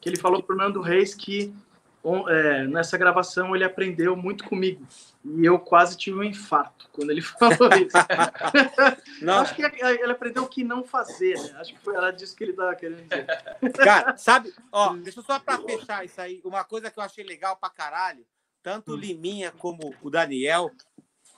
que 0.00 0.08
ele 0.08 0.16
falou 0.16 0.42
pro 0.42 0.56
Nando 0.56 0.80
Reis 0.80 1.14
que 1.14 1.54
é, 2.28 2.66
nessa 2.68 2.96
gravação 2.96 3.54
ele 3.54 3.64
aprendeu 3.64 4.14
muito 4.16 4.44
comigo. 4.44 4.86
E 5.24 5.44
eu 5.44 5.58
quase 5.58 5.96
tive 5.96 6.18
um 6.18 6.22
infarto 6.22 6.88
quando 6.92 7.10
ele 7.10 7.20
falou 7.22 7.68
isso. 7.74 7.96
Acho 9.40 9.54
que 9.56 9.62
ele 9.62 10.12
aprendeu 10.12 10.44
o 10.44 10.48
que 10.48 10.62
não 10.62 10.84
fazer, 10.84 11.34
né? 11.34 11.56
Acho 11.58 11.74
que 11.74 11.80
foi 11.80 11.96
ela 11.96 12.12
disso 12.12 12.36
que 12.36 12.44
ele 12.44 12.52
estava 12.52 12.76
querendo 12.76 13.02
dizer. 13.02 13.26
Cara, 13.72 14.16
sabe, 14.16 14.54
ó, 14.70 14.94
deixa 14.94 15.18
eu 15.18 15.24
só 15.24 15.40
para 15.40 15.58
fechar 15.58 16.04
isso 16.04 16.20
aí, 16.20 16.40
uma 16.44 16.62
coisa 16.62 16.90
que 16.90 16.98
eu 16.98 17.02
achei 17.02 17.24
legal 17.24 17.56
pra 17.56 17.70
caralho, 17.70 18.24
tanto 18.62 18.92
o 18.92 18.94
hum. 18.94 18.98
Liminha 18.98 19.50
como 19.50 19.92
o 20.00 20.08
Daniel, 20.08 20.70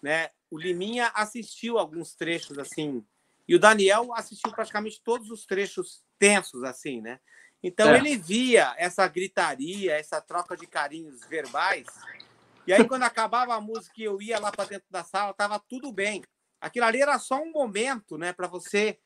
né? 0.02 0.28
O 0.50 0.58
Liminha 0.58 1.10
assistiu 1.14 1.78
alguns 1.78 2.14
trechos 2.14 2.58
assim 2.58 3.02
e 3.48 3.54
o 3.54 3.58
Daniel 3.58 4.12
assistiu 4.12 4.52
praticamente 4.52 5.00
todos 5.02 5.30
os 5.30 5.46
trechos 5.46 6.04
tensos, 6.18 6.62
assim, 6.62 7.00
né? 7.00 7.18
Então 7.62 7.90
é. 7.90 7.98
ele 7.98 8.16
via 8.16 8.74
essa 8.78 9.06
gritaria, 9.08 9.94
essa 9.94 10.20
troca 10.20 10.56
de 10.56 10.66
carinhos 10.66 11.20
verbais. 11.26 11.86
E 12.66 12.72
aí, 12.72 12.86
quando 12.86 13.02
acabava 13.02 13.54
a 13.54 13.60
música 13.60 13.94
e 13.98 14.04
eu 14.04 14.20
ia 14.20 14.38
lá 14.38 14.52
para 14.52 14.68
dentro 14.68 14.86
da 14.90 15.02
sala, 15.02 15.32
tava 15.32 15.58
tudo 15.58 15.90
bem. 15.90 16.22
Aquilo 16.60 16.84
ali 16.84 17.00
era 17.00 17.18
só 17.18 17.40
um 17.40 17.50
momento, 17.50 18.18
né, 18.18 18.32
para 18.32 18.46
você. 18.46 18.98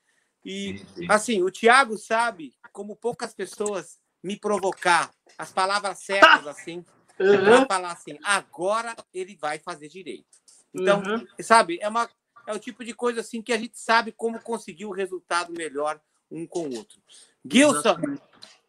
E 0.44 0.84
assim, 1.08 1.42
o 1.42 1.50
Thiago 1.50 1.96
sabe 1.96 2.54
como 2.72 2.96
poucas 2.96 3.32
pessoas 3.32 4.00
me 4.22 4.36
provocar 4.36 5.10
as 5.38 5.52
palavras 5.52 6.00
certas 6.00 6.46
assim, 6.48 6.84
uhum. 7.18 7.44
para 7.44 7.66
falar 7.66 7.92
assim, 7.92 8.18
agora 8.22 8.96
ele 9.12 9.36
vai 9.36 9.58
fazer 9.58 9.88
direito. 9.88 10.26
Então, 10.74 11.02
uhum. 11.02 11.26
sabe, 11.40 11.78
é 11.80 11.88
uma 11.88 12.08
é 12.46 12.52
o 12.52 12.58
tipo 12.58 12.84
de 12.84 12.92
coisa 12.92 13.20
assim 13.20 13.40
que 13.40 13.52
a 13.52 13.58
gente 13.58 13.78
sabe 13.78 14.10
como 14.10 14.40
conseguir 14.40 14.84
o 14.84 14.90
resultado 14.90 15.52
melhor 15.52 16.00
um 16.30 16.46
com 16.46 16.66
o 16.66 16.76
outro. 16.76 17.00
Gilson, 17.44 17.96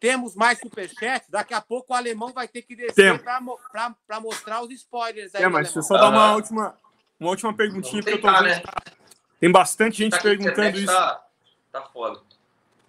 temos 0.00 0.34
mais 0.34 0.58
superchat. 0.58 1.24
Daqui 1.30 1.54
a 1.54 1.60
pouco 1.60 1.92
o 1.92 1.96
alemão 1.96 2.32
vai 2.32 2.46
ter 2.46 2.62
que 2.62 2.76
descer 2.76 3.22
para 3.22 4.20
mostrar 4.20 4.62
os 4.62 4.70
spoilers. 4.70 5.34
Aí, 5.34 5.42
é, 5.42 5.48
mas 5.48 5.66
deixa 5.66 5.78
eu 5.78 5.82
só 5.82 5.96
dar 5.96 6.10
uma 6.10 6.34
última, 6.34 6.78
uma 7.18 7.30
última 7.30 7.54
perguntinha, 7.54 8.02
porque 8.02 8.18
eu 8.18 8.20
tô 8.20 8.30
vendo. 8.30 8.44
Né? 8.44 8.62
Tem 9.40 9.50
bastante 9.50 9.98
gente 9.98 10.12
tá 10.12 10.22
perguntando 10.22 10.78
isso. 10.78 10.86
Tá, 10.86 11.24
tá 11.72 11.82
foda. 11.82 12.20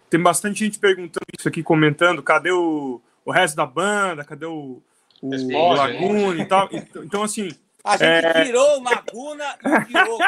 Tem 0.09 0.21
bastante 0.21 0.59
gente 0.59 0.79
perguntando 0.79 1.25
isso 1.38 1.47
aqui, 1.47 1.63
comentando. 1.63 2.21
Cadê 2.23 2.51
o, 2.51 3.01
o 3.23 3.31
resto 3.31 3.55
da 3.55 3.65
banda? 3.65 4.23
Cadê 4.23 4.45
o, 4.45 4.81
o 5.21 5.73
Laguna 5.73 6.41
e 6.41 6.45
tal? 6.45 6.69
Então, 6.71 7.23
assim. 7.23 7.49
A 7.86 7.97
gente 7.97 8.25
é... 8.25 8.45
tirou 8.45 8.79
o 8.79 8.83
Laguna 8.83 9.57
e 9.63 9.69
o 9.69 9.86
Diogo. 9.86 10.23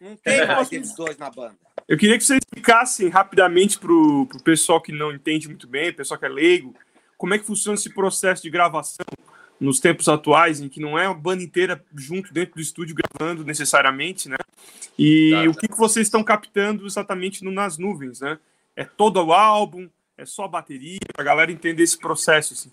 Não 0.00 0.16
tem 0.16 0.40
é. 0.40 0.46
mais 0.46 0.66
aqueles 0.66 0.94
dois 0.94 1.16
na 1.16 1.30
banda. 1.30 1.56
Eu 1.88 1.96
queria 1.96 2.18
que 2.18 2.24
você 2.24 2.36
explicasse 2.36 3.08
rapidamente 3.08 3.78
para 3.78 3.92
o 3.92 4.28
pessoal 4.42 4.80
que 4.80 4.90
não 4.90 5.12
entende 5.12 5.46
muito 5.46 5.68
bem, 5.68 5.92
pessoal 5.92 6.18
que 6.18 6.26
é 6.26 6.28
leigo, 6.28 6.74
como 7.16 7.32
é 7.32 7.38
que 7.38 7.46
funciona 7.46 7.76
esse 7.76 7.94
processo 7.94 8.42
de 8.42 8.50
gravação 8.50 9.06
nos 9.58 9.80
tempos 9.80 10.08
atuais, 10.08 10.60
em 10.60 10.68
que 10.68 10.80
não 10.80 10.98
é 10.98 11.06
a 11.06 11.14
banda 11.14 11.42
inteira 11.42 11.82
junto 11.94 12.34
dentro 12.34 12.56
do 12.56 12.60
estúdio 12.60 12.94
gravando 12.94 13.44
necessariamente, 13.44 14.28
né? 14.28 14.36
E 14.98 15.30
tá, 15.30 15.50
o 15.50 15.54
que, 15.54 15.68
que 15.68 15.78
vocês 15.78 16.08
estão 16.08 16.22
captando 16.24 16.84
exatamente 16.86 17.44
no, 17.44 17.50
nas 17.50 17.78
nuvens, 17.78 18.20
né? 18.20 18.38
É 18.74 18.84
todo 18.84 19.24
o 19.24 19.32
álbum, 19.32 19.88
é 20.18 20.26
só 20.26 20.44
a 20.44 20.48
bateria, 20.48 20.98
para 21.14 21.22
a 21.22 21.24
galera 21.24 21.52
entender 21.52 21.84
esse 21.84 21.98
processo, 21.98 22.52
assim. 22.52 22.70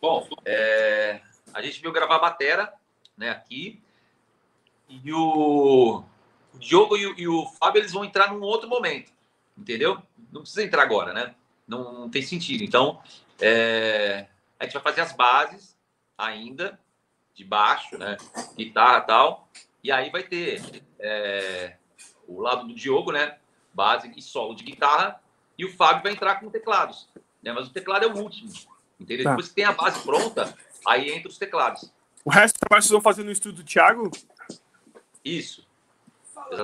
Bom, 0.00 0.28
é... 0.44 1.20
a 1.54 1.62
gente 1.62 1.80
veio 1.80 1.92
gravar 1.92 2.16
a 2.16 2.20
batera, 2.20 2.72
né, 3.16 3.30
aqui, 3.30 3.80
e 4.88 5.12
o, 5.12 6.02
o 6.54 6.58
Diogo 6.58 6.96
e 6.96 7.06
o, 7.06 7.18
e 7.18 7.28
o, 7.28 7.46
Fábio 7.60 7.80
eles 7.80 7.92
vão 7.92 8.04
entrar 8.04 8.32
num 8.32 8.40
outro 8.40 8.68
momento, 8.68 9.12
entendeu? 9.56 10.00
Não 10.32 10.42
precisa 10.42 10.62
entrar 10.62 10.82
agora, 10.82 11.12
né? 11.12 11.34
Não, 11.66 11.92
não 11.92 12.08
tem 12.08 12.22
sentido. 12.22 12.64
Então, 12.64 13.00
é, 13.40 14.26
a 14.58 14.64
gente 14.64 14.72
vai 14.72 14.82
fazer 14.82 15.02
as 15.02 15.12
bases 15.12 15.76
ainda, 16.16 16.80
de 17.34 17.44
baixo, 17.44 17.96
né? 17.96 18.16
Guitarra 18.56 18.98
e 18.98 19.06
tal. 19.06 19.48
E 19.84 19.92
aí 19.92 20.10
vai 20.10 20.24
ter 20.24 20.82
é, 20.98 21.76
o 22.26 22.40
lado 22.40 22.66
do 22.66 22.74
Diogo, 22.74 23.12
né? 23.12 23.38
Base 23.72 24.12
e 24.16 24.22
solo 24.22 24.54
de 24.54 24.64
guitarra. 24.64 25.20
E 25.56 25.64
o 25.64 25.72
Fábio 25.76 26.02
vai 26.02 26.12
entrar 26.12 26.40
com 26.40 26.50
teclados. 26.50 27.08
Né? 27.42 27.52
Mas 27.52 27.68
o 27.68 27.72
teclado 27.72 28.04
é 28.04 28.08
o 28.08 28.16
último. 28.16 28.50
Entendeu? 28.98 29.24
Tá. 29.24 29.30
Depois 29.30 29.48
que 29.48 29.54
tem 29.54 29.64
a 29.64 29.72
base 29.72 30.02
pronta, 30.02 30.56
aí 30.88 31.10
entra 31.10 31.28
os 31.28 31.38
teclados. 31.38 31.92
O 32.24 32.30
resto 32.30 32.58
vocês 32.68 32.90
vão 32.90 33.00
fazer 33.00 33.24
no 33.24 33.32
estúdio 33.32 33.62
do 33.62 33.64
Thiago? 33.64 34.10
Isso. 35.24 35.66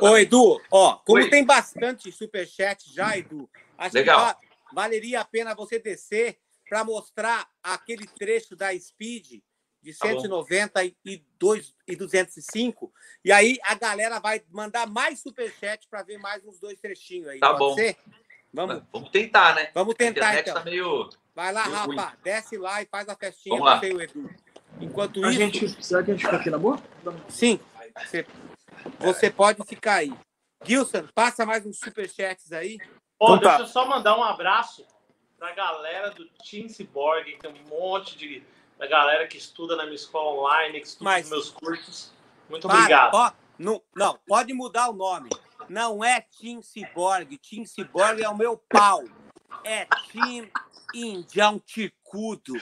Ô, 0.01 0.17
Edu, 0.17 0.61
ó, 0.71 0.97
como 0.97 1.23
Oi. 1.23 1.29
tem 1.29 1.45
bastante 1.45 2.11
superchat 2.11 2.93
já, 2.93 3.17
Edu, 3.19 3.49
acho 3.77 3.95
Legal. 3.95 4.35
que 4.35 4.75
valeria 4.75 5.21
a 5.21 5.25
pena 5.25 5.55
você 5.55 5.79
descer 5.79 6.39
para 6.69 6.85
mostrar 6.85 7.49
aquele 7.63 8.07
trecho 8.07 8.57
da 8.57 8.77
Speed 8.79 9.43
de 9.83 9.93
190 9.93 10.73
tá 10.73 10.85
e, 10.85 11.23
2, 11.39 11.75
e 11.87 11.95
205. 11.95 12.93
E 13.23 13.31
aí 13.31 13.59
a 13.65 13.75
galera 13.75 14.19
vai 14.19 14.43
mandar 14.51 14.87
mais 14.87 15.21
superchat 15.21 15.87
para 15.89 16.03
ver 16.03 16.17
mais 16.19 16.43
uns 16.45 16.59
dois 16.59 16.81
trechinhos 16.81 17.29
aí. 17.29 17.39
Tá 17.39 17.53
bom. 17.53 17.75
Ser? 17.75 17.97
Vamos. 18.53 18.83
Vamos 18.91 19.11
tentar, 19.11 19.55
né? 19.55 19.71
Vamos 19.75 19.95
tentar, 19.95 20.39
então. 20.39 20.55
Tá 20.55 20.65
meio... 20.65 21.11
Vai 21.35 21.53
lá, 21.53 21.69
meio 21.69 21.97
Rafa, 21.97 22.17
desce 22.23 22.57
lá 22.57 22.81
e 22.83 22.87
faz 22.87 23.09
a 23.09 23.17
festinha 23.17 23.59
Vamos 23.59 23.73
lá. 23.73 23.81
o 23.81 24.01
Edu. 24.01 24.31
Enquanto 24.81 25.25
a 25.25 25.29
isso. 25.29 25.39
Gente, 25.39 25.85
será 25.85 26.03
que 26.03 26.11
a 26.11 26.15
gente 26.15 26.25
fica 26.25 26.37
aqui 26.37 26.51
na 26.51 26.59
boa? 26.59 26.79
Sim. 27.29 27.59
Você 27.99 28.27
você 28.99 29.31
pode 29.31 29.65
ficar 29.65 29.97
aí. 29.97 30.13
Gilson, 30.65 31.07
passa 31.15 31.45
mais 31.45 31.65
uns 31.67 31.79
superchats 31.79 32.53
aí. 32.53 32.79
Pô, 33.19 33.37
então 33.37 33.39
deixa 33.39 33.57
tá. 33.57 33.63
eu 33.63 33.67
só 33.67 33.87
mandar 33.87 34.17
um 34.19 34.23
abraço 34.23 34.87
pra 35.39 35.53
galera 35.53 36.11
do 36.11 36.27
Team 36.49 36.69
Cyborg, 36.69 37.33
que 37.33 37.39
tem 37.39 37.51
um 37.51 37.69
monte 37.69 38.17
de 38.17 38.43
da 38.79 38.87
galera 38.87 39.27
que 39.27 39.39
estuda 39.39 39.77
na 39.77 39.85
minha 39.85 39.95
escola 39.95 40.41
online, 40.41 40.81
que 40.81 40.87
estuda 40.87 41.05
Mas... 41.05 41.23
nos 41.23 41.31
meus 41.31 41.51
cursos. 41.51 42.13
Muito 42.49 42.67
Para, 42.67 42.79
obrigado. 42.79 43.15
Ó, 43.15 43.33
não, 43.59 43.83
não, 43.95 44.19
pode 44.27 44.53
mudar 44.53 44.91
o 44.91 44.93
nome. 44.93 45.31
Não 45.69 46.05
é 46.05 46.21
Team 46.21 46.61
Cyborg. 46.61 47.39
Team 47.39 47.65
Cyborg 47.65 48.23
é 48.23 48.29
o 48.29 48.37
meu 48.37 48.57
pau. 48.69 49.05
É 49.63 49.87
Team 50.11 50.51
Indião 50.95 51.61
Ticudo. 51.61 52.55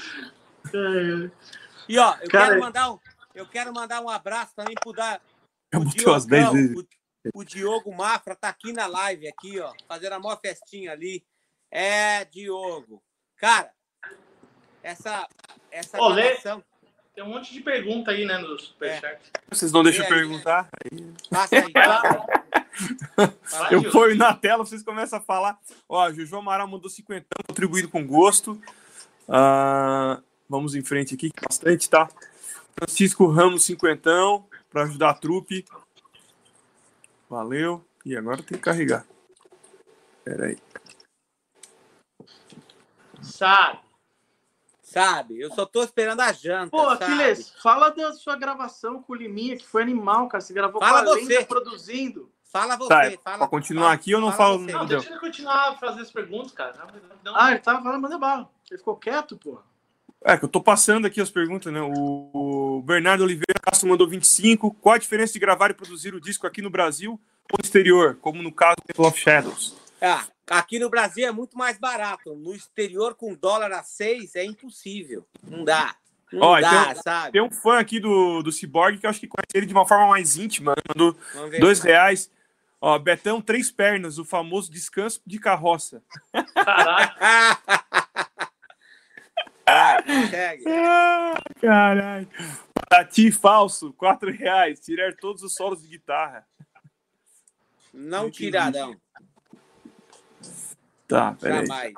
E 1.88 1.99
ó, 1.99 2.16
eu 2.20 2.28
Cara... 2.28 2.49
quero 2.49 2.61
mandar 2.61 2.93
um, 2.93 2.99
eu 3.34 3.47
quero 3.47 3.72
mandar 3.72 4.01
um 4.01 4.09
abraço 4.09 4.55
também 4.55 4.74
pro 4.80 4.93
da, 4.93 5.20
o, 5.74 5.84
Diogão, 5.84 6.55
o, 7.34 7.40
o 7.40 7.45
Diogo 7.45 7.95
Mafra 7.95 8.36
tá 8.36 8.49
aqui 8.49 8.72
na 8.72 8.86
live, 8.86 9.28
aqui, 9.28 9.59
ó, 9.61 9.72
fazendo 9.88 10.12
a 10.14 10.20
maior 10.20 10.38
festinha 10.40 10.93
ali. 10.93 11.24
É, 11.70 12.24
Diogo. 12.26 13.03
Cara, 13.36 13.72
essa, 14.82 15.26
essa 15.70 16.01
Olê, 16.01 16.22
gravação... 16.22 16.62
Tem 17.14 17.22
um 17.22 17.28
monte 17.28 17.53
de 17.53 17.61
pergunta 17.61 18.11
aí, 18.11 18.24
né, 18.24 18.38
no 18.38 18.59
Superchat. 18.59 19.20
É. 19.34 19.40
Vocês 19.51 19.70
não 19.70 19.82
deixam 19.82 20.07
perguntar? 20.07 20.70
Passa 21.30 21.57
aí. 21.57 21.72
Eu 23.70 23.91
ponho 23.91 24.16
na 24.16 24.35
tela, 24.35 24.64
vocês 24.64 24.83
começam 24.83 25.18
a 25.18 25.23
falar. 25.23 25.59
Ó, 25.89 26.11
Juju 26.12 26.37
Amaral 26.37 26.68
mandou 26.68 26.89
50, 26.89 27.27
contribuído 27.47 27.89
com 27.89 28.07
gosto. 28.07 28.53
Uh, 29.29 30.23
vamos 30.49 30.75
em 30.75 30.83
frente 30.83 31.14
aqui, 31.14 31.31
bastante, 31.41 31.89
tá? 31.89 32.09
Francisco 32.75 33.27
Ramos, 33.27 33.64
cinquentão 33.64 34.47
para 34.70 34.85
ajudar 34.85 35.11
a 35.11 35.14
trupe. 35.14 35.64
Valeu. 37.29 37.85
E 38.05 38.16
agora 38.16 38.39
tem 38.39 38.59
que 38.59 38.64
carregar. 38.64 39.07
Espera 40.18 40.47
aí. 40.47 40.59
Sabe. 43.20 43.81
Sabe, 44.83 45.41
eu 45.41 45.51
só 45.55 45.64
tô 45.64 45.83
esperando 45.83 46.20
a 46.20 46.33
janta. 46.33 46.70
Pô, 46.70 46.83
Aquiles, 46.83 47.49
fala 47.62 47.89
da 47.89 48.12
sua 48.12 48.37
gravação 48.37 49.03
com 49.03 49.14
o 49.14 49.16
Liminha, 49.16 49.57
que 49.57 49.66
foi 49.66 49.81
animal, 49.81 50.29
cara. 50.29 50.43
Você 50.43 50.53
gravou 50.53 50.83
fala 50.83 51.03
com 51.03 51.12
a 51.12 51.14
você. 51.14 51.45
produzindo. 51.47 52.31
Fala 52.53 52.77
você. 52.77 52.89
Tá, 52.89 53.19
fala, 53.25 53.39
pra 53.39 53.49
continuar 53.49 53.83
fala, 53.85 53.95
aqui, 53.95 54.11
eu 54.11 54.21
não 54.21 54.31
falo. 54.33 54.59
Não, 54.59 54.85
deixa 54.87 55.09
ele 55.09 55.19
continuar 55.19 55.71
a 55.71 55.75
fazer 55.77 56.03
as 56.03 56.11
perguntas, 56.11 56.53
cara. 56.53 56.75
Não, 57.25 57.35
Ah, 57.35 57.51
ele 57.53 57.61
tava 57.61 57.83
falando, 57.83 58.03
manda 58.03 58.19
bala. 58.19 58.49
Ele 58.71 58.79
ficou 58.79 58.97
quieto, 58.97 59.37
pô. 59.37 59.59
É, 60.25 60.37
que 60.37 60.45
eu 60.45 60.49
tô 60.49 60.61
passando 60.63 61.07
aqui 61.07 61.21
as 61.21 61.31
perguntas, 61.31 61.73
né? 61.73 61.81
O, 61.83 62.83
Bernardo 62.85 63.25
Oliveira 63.25 63.59
Castro 63.61 63.89
mandou 63.89 64.07
25. 64.07 64.73
Qual 64.75 64.95
a 64.95 64.99
diferença 64.99 65.33
de 65.33 65.39
gravar 65.39 65.71
e 65.71 65.75
produzir 65.75 66.15
o 66.15 66.21
disco 66.21 66.47
aqui 66.47 66.61
no 66.63 66.71
Brasil 66.71 67.13
ou 67.51 67.59
no 67.59 67.65
exterior, 67.65 68.17
como 68.21 68.43
no 68.43 68.53
caso 68.53 68.77
do 68.77 68.87
Temple 68.87 69.07
of 69.07 69.19
Shadows? 69.19 69.75
Ah, 70.01 70.25
Aqui 70.51 70.79
no 70.79 70.91
Brasil 70.91 71.27
é 71.27 71.33
muito 71.33 71.57
mais 71.57 71.79
barato. 71.79 72.35
No 72.35 72.55
exterior, 72.55 73.15
com 73.15 73.35
dólar 73.35 73.73
a 73.73 73.83
seis, 73.83 74.35
é 74.37 74.45
impossível. 74.45 75.25
Não 75.43 75.65
dá. 75.65 75.95
Não 76.33 76.43
Ó, 76.43 76.61
dá, 76.61 76.93
tem, 76.95 77.03
sabe? 77.03 77.33
tem 77.33 77.43
um 77.43 77.51
fã 77.51 77.79
aqui 77.79 78.01
do, 78.01 78.43
do 78.43 78.51
Cyborg 78.51 78.99
que 78.99 79.07
eu 79.07 79.11
acho 79.11 79.21
que 79.21 79.27
conhece 79.29 79.51
ele 79.55 79.67
de 79.67 79.73
uma 79.73 79.87
forma 79.87 80.09
mais 80.09 80.37
íntima. 80.37 80.73
né? 80.77 80.83
Mandou 80.89 81.17
Vamos 81.35 81.51
ver. 81.51 81.61
dois 81.61 81.81
reais. 81.81 82.31
Ó, 82.85 82.99
Betão, 82.99 83.41
três 83.41 83.70
pernas, 83.70 84.18
o 84.18 84.24
famoso 84.24 84.68
descanso 84.68 85.22
de 85.24 85.39
carroça. 85.39 86.03
Segue. 90.28 90.64
Ah, 90.66 91.35
caralho. 91.61 92.28
Tati 92.89 93.30
falso, 93.30 93.93
quatro 93.93 94.33
reais. 94.33 94.80
Tirar 94.80 95.14
todos 95.14 95.45
os 95.45 95.55
solos 95.55 95.80
de 95.80 95.91
guitarra. 95.91 96.45
Não 97.95 98.28
tirarão. 98.28 99.01
Tá, 101.07 101.37
peraí. 101.41 101.64
Jamais. 101.64 101.95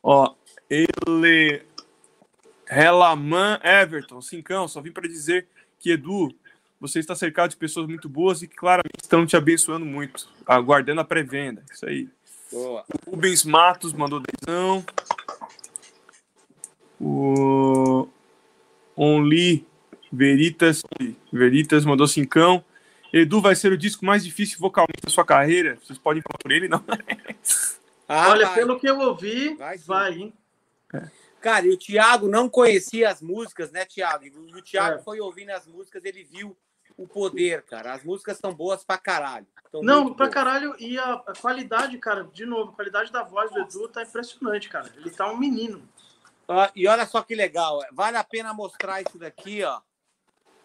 Ó, 0.00 0.36
ele. 0.70 1.66
Relaman 2.66 3.58
Everton, 3.64 4.20
cincão, 4.20 4.68
só 4.68 4.80
vim 4.80 4.92
para 4.92 5.08
dizer 5.08 5.48
que, 5.76 5.90
Edu, 5.90 6.32
você 6.80 6.98
está 6.98 7.14
cercado 7.14 7.50
de 7.50 7.56
pessoas 7.56 7.86
muito 7.86 8.08
boas 8.08 8.42
e 8.42 8.48
que 8.48 8.56
claramente 8.56 9.02
estão 9.02 9.26
te 9.26 9.36
abençoando 9.36 9.84
muito, 9.84 10.28
aguardando 10.46 11.00
a 11.00 11.04
pré-venda. 11.04 11.62
Isso 11.72 11.86
aí. 11.86 12.08
Boa. 12.50 12.84
O 13.06 13.10
Rubens 13.10 13.44
Matos 13.44 13.92
mandou 13.92 14.20
dezão. 14.20 14.84
O 17.00 18.08
Only 18.96 19.66
Veritas, 20.12 20.82
Veritas 21.32 21.84
mandou 21.84 22.06
cincão. 22.08 22.64
Edu 23.12 23.40
vai 23.40 23.54
ser 23.56 23.72
o 23.72 23.78
disco 23.78 24.04
mais 24.04 24.24
difícil 24.24 24.58
vocalmente 24.58 25.00
da 25.02 25.10
sua 25.10 25.24
carreira. 25.24 25.78
Vocês 25.82 25.98
podem 25.98 26.22
falar 26.22 26.38
por 26.38 26.50
ele, 26.52 26.68
não? 26.68 26.82
Ah, 28.12 28.30
Olha, 28.30 28.46
vai. 28.46 28.54
pelo 28.56 28.76
que 28.80 28.90
eu 28.90 28.98
ouvi, 28.98 29.54
Vai 29.54 29.78
vai, 29.78 30.12
hein? 30.14 30.34
Cara, 31.40 31.64
e 31.64 31.70
o 31.70 31.76
Thiago 31.78 32.26
não 32.26 32.48
conhecia 32.48 33.08
as 33.08 33.22
músicas, 33.22 33.70
né, 33.70 33.84
Thiago? 33.84 34.24
E 34.24 34.30
o 34.30 34.60
Thiago 34.60 34.98
É. 34.98 35.02
foi 35.04 35.20
ouvindo 35.20 35.50
as 35.50 35.64
músicas, 35.64 36.04
ele 36.04 36.24
viu 36.24 36.56
o 37.00 37.08
poder, 37.08 37.62
cara. 37.62 37.94
As 37.94 38.04
músicas 38.04 38.36
são 38.36 38.52
boas 38.52 38.84
pra 38.84 38.98
caralho. 38.98 39.46
Não, 39.72 40.12
pra 40.12 40.26
boas. 40.26 40.34
caralho. 40.34 40.76
E 40.78 40.98
a, 40.98 41.14
a 41.14 41.32
qualidade, 41.32 41.96
cara, 41.96 42.24
de 42.24 42.44
novo, 42.44 42.72
a 42.72 42.74
qualidade 42.74 43.10
da 43.10 43.22
voz 43.22 43.50
do 43.50 43.60
Edu 43.60 43.88
tá 43.88 44.02
impressionante, 44.02 44.68
cara. 44.68 44.92
Ele 44.94 45.10
tá 45.10 45.30
um 45.30 45.38
menino. 45.38 45.82
Ó, 46.46 46.68
E 46.76 46.86
olha 46.86 47.06
só 47.06 47.22
que 47.22 47.34
legal, 47.34 47.80
vale 47.92 48.18
a 48.18 48.24
pena 48.24 48.52
mostrar 48.52 49.00
isso 49.00 49.18
daqui, 49.18 49.62
ó. 49.64 49.80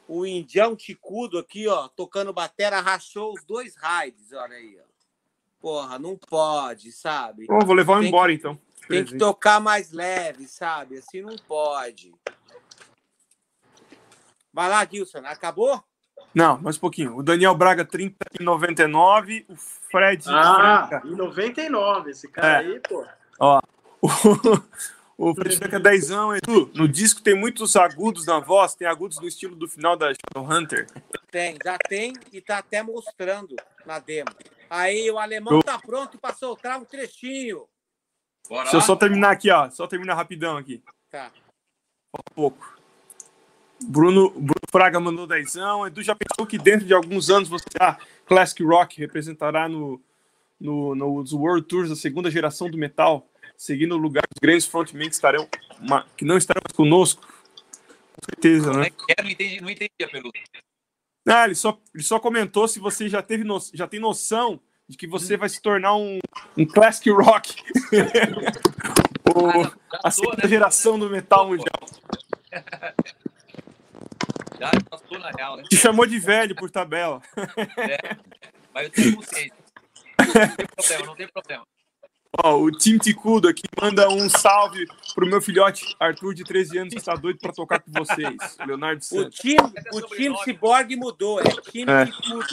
O 0.08 0.26
Indião 0.26 0.76
Ticudo 0.76 1.40
aqui, 1.40 1.68
ó, 1.68 1.88
tocando 1.88 2.34
batera, 2.34 2.82
rachou 2.82 3.34
os 3.34 3.44
dois 3.44 3.76
raids, 3.78 4.34
olha 4.34 4.58
aí, 4.58 4.78
ó. 4.80 4.86
Porra, 5.62 5.98
não 5.98 6.18
pode, 6.18 6.92
sabe? 6.92 7.48
Bom, 7.48 7.60
vou 7.60 7.74
levar 7.74 7.98
um 7.98 8.00
Tem 8.02 8.10
embora 8.10 8.34
então. 8.34 8.60
Tem 8.88 9.04
que 9.06 9.18
tocar 9.18 9.60
mais 9.60 9.92
leve, 9.92 10.48
sabe? 10.48 10.98
Assim 10.98 11.22
não 11.22 11.36
pode. 11.38 12.14
Vai 14.54 14.70
lá, 14.70 14.86
Gilson. 14.86 15.20
Acabou? 15.26 15.84
Não, 16.36 16.58
mais 16.62 16.76
um 16.76 16.82
pouquinho. 16.82 17.16
O 17.16 17.24
Daniel 17.24 17.56
Braga, 17.56 17.86
30 17.86 18.18
e 18.38 18.44
99. 18.44 19.46
O 19.48 19.56
Fred 19.56 20.22
Ah, 20.28 20.86
Franca. 20.90 21.08
em 21.08 21.16
99, 21.16 22.12
esse 22.12 22.28
cara 22.28 22.48
É. 22.48 22.58
aí, 22.58 22.80
pô. 22.82 23.06
O, 24.02 24.10
o 25.32 25.34
Fred 25.34 25.56
Franca, 25.58 25.80
10 25.80 26.10
Edu, 26.12 26.70
no 26.76 26.90
disco 26.90 27.22
tem 27.22 27.34
muitos 27.36 27.78
agudos 27.78 28.26
na 28.26 28.40
voz, 28.40 28.76
tem 28.76 28.86
agudos 28.86 29.18
no 29.20 29.28
estilo 29.28 29.56
do 29.56 29.66
final 29.70 29.96
da 29.96 30.12
Shadowhunter. 30.14 30.88
Tem, 31.32 31.58
já 31.64 31.78
tem 31.78 32.12
e 32.34 32.42
tá 32.42 32.58
até 32.58 32.84
mostrando 32.84 33.56
na 33.86 34.00
demo. 34.00 34.30
Aí 34.70 35.10
o 35.10 35.18
alemão 35.18 35.62
tá 35.62 35.80
pronto 35.80 36.18
para 36.18 36.36
soltar 36.36 36.78
um 36.82 36.84
trechinho. 36.84 37.66
Bora 38.50 38.64
Deixa 38.64 38.78
eu 38.78 38.82
só 38.82 38.96
terminar 38.96 39.32
aqui, 39.32 39.50
ó. 39.50 39.70
Só 39.70 39.88
terminar 39.88 40.16
rapidão 40.16 40.58
aqui. 40.58 40.84
Tá. 41.10 41.32
Falta 42.12 42.32
pouco. 42.36 42.76
Bruno, 43.84 44.30
Bruno 44.32 44.54
Fraga 44.72 45.00
mandou 45.00 45.28
dezão. 45.28 45.86
Edu 45.86 46.02
já 46.02 46.16
pensou 46.16 46.46
que 46.46 46.58
dentro 46.58 46.86
de 46.86 46.94
alguns 46.94 47.30
anos 47.30 47.50
você, 47.50 47.66
ah, 47.80 47.98
Classic 48.26 48.64
Rock 48.64 49.00
representará 49.00 49.68
no, 49.68 50.02
no, 50.60 50.96
nos 50.96 51.34
World 51.34 51.68
Tours 51.68 51.90
da 51.90 51.96
segunda 51.96 52.32
geração 52.32 52.70
do 52.70 52.78
metal, 52.78 53.28
seguindo 53.58 53.94
o 53.96 53.98
lugar 53.98 54.24
dos 54.30 54.40
grandes 54.42 54.66
frontmen 54.66 55.10
que, 55.10 55.16
estarão, 55.16 55.48
que 56.18 56.26
não 56.26 56.38
estarão 56.38 56.62
conosco? 56.74 57.22
Com 57.22 58.26
certeza, 58.26 58.72
né? 58.74 58.88
é? 59.10 59.22
Não 59.24 59.30
entendi, 59.30 59.62
não 59.62 59.70
entendi 59.70 59.92
a 60.04 60.08
pergunta. 60.08 60.40
Ah, 61.28 61.46
ele 61.46 61.56
só, 61.56 61.78
ele 61.94 62.04
só 62.04 62.20
comentou 62.20 62.68
se 62.68 62.80
você 62.80 63.10
já, 63.10 63.22
teve 63.22 63.44
no, 63.44 63.60
já 63.74 63.88
tem 63.88 64.00
noção 64.00 64.60
de 64.88 64.96
que 64.96 65.08
você 65.08 65.36
vai 65.36 65.50
se 65.50 65.60
tornar 65.62 65.96
um, 65.96 66.20
um 66.58 66.66
Classic 66.66 67.10
Rock. 67.10 67.56
O- 69.28 69.50
Ah, 69.50 69.54
não, 69.54 69.72
a 70.04 70.12
segunda 70.12 70.44
né? 70.44 70.48
geração 70.48 70.98
do 71.00 71.10
metal 71.10 71.48
mundial. 71.48 71.68
Já 74.60 74.72
passou 74.90 75.20
na 75.20 75.30
real, 75.32 75.58
né? 75.58 75.64
Te 75.70 75.76
chamou 75.76 76.06
de 76.06 76.20
velho 76.20 76.56
por 76.56 76.70
tabela. 76.70 77.22
Mas 78.74 78.84
eu 78.86 78.90
tenho 78.92 79.16
consciência. 79.16 79.54
Não 80.20 80.28
tem 80.56 80.66
problema, 80.68 81.06
não 81.06 81.16
tem 81.16 81.28
problema. 81.28 81.64
Ó, 82.44 82.58
o 82.60 82.70
Tim 82.72 82.98
Ticudo 82.98 83.48
aqui 83.48 83.64
manda 83.82 84.10
um 84.10 84.30
salve 84.30 84.86
pro 85.14 85.26
meu 85.26 85.42
filhote 85.42 85.96
Arthur, 85.98 86.34
de 86.34 86.44
13 86.44 86.78
anos, 86.80 86.94
que 86.94 87.00
está 87.00 87.16
doido 87.16 87.40
para 87.40 87.54
tocar 87.54 87.80
com 87.80 87.92
vocês. 87.92 88.36
Leonardo 88.68 89.00
O 89.00 89.04
Santos. 89.06 89.38
time, 89.40 89.58
o 89.94 90.02
time 90.02 90.38
Cyborg 90.44 90.96
mudou, 90.98 91.40
é 91.40 91.44
time 91.72 91.90
É. 91.90 92.04
de 92.06 92.12
tudo. 92.22 92.46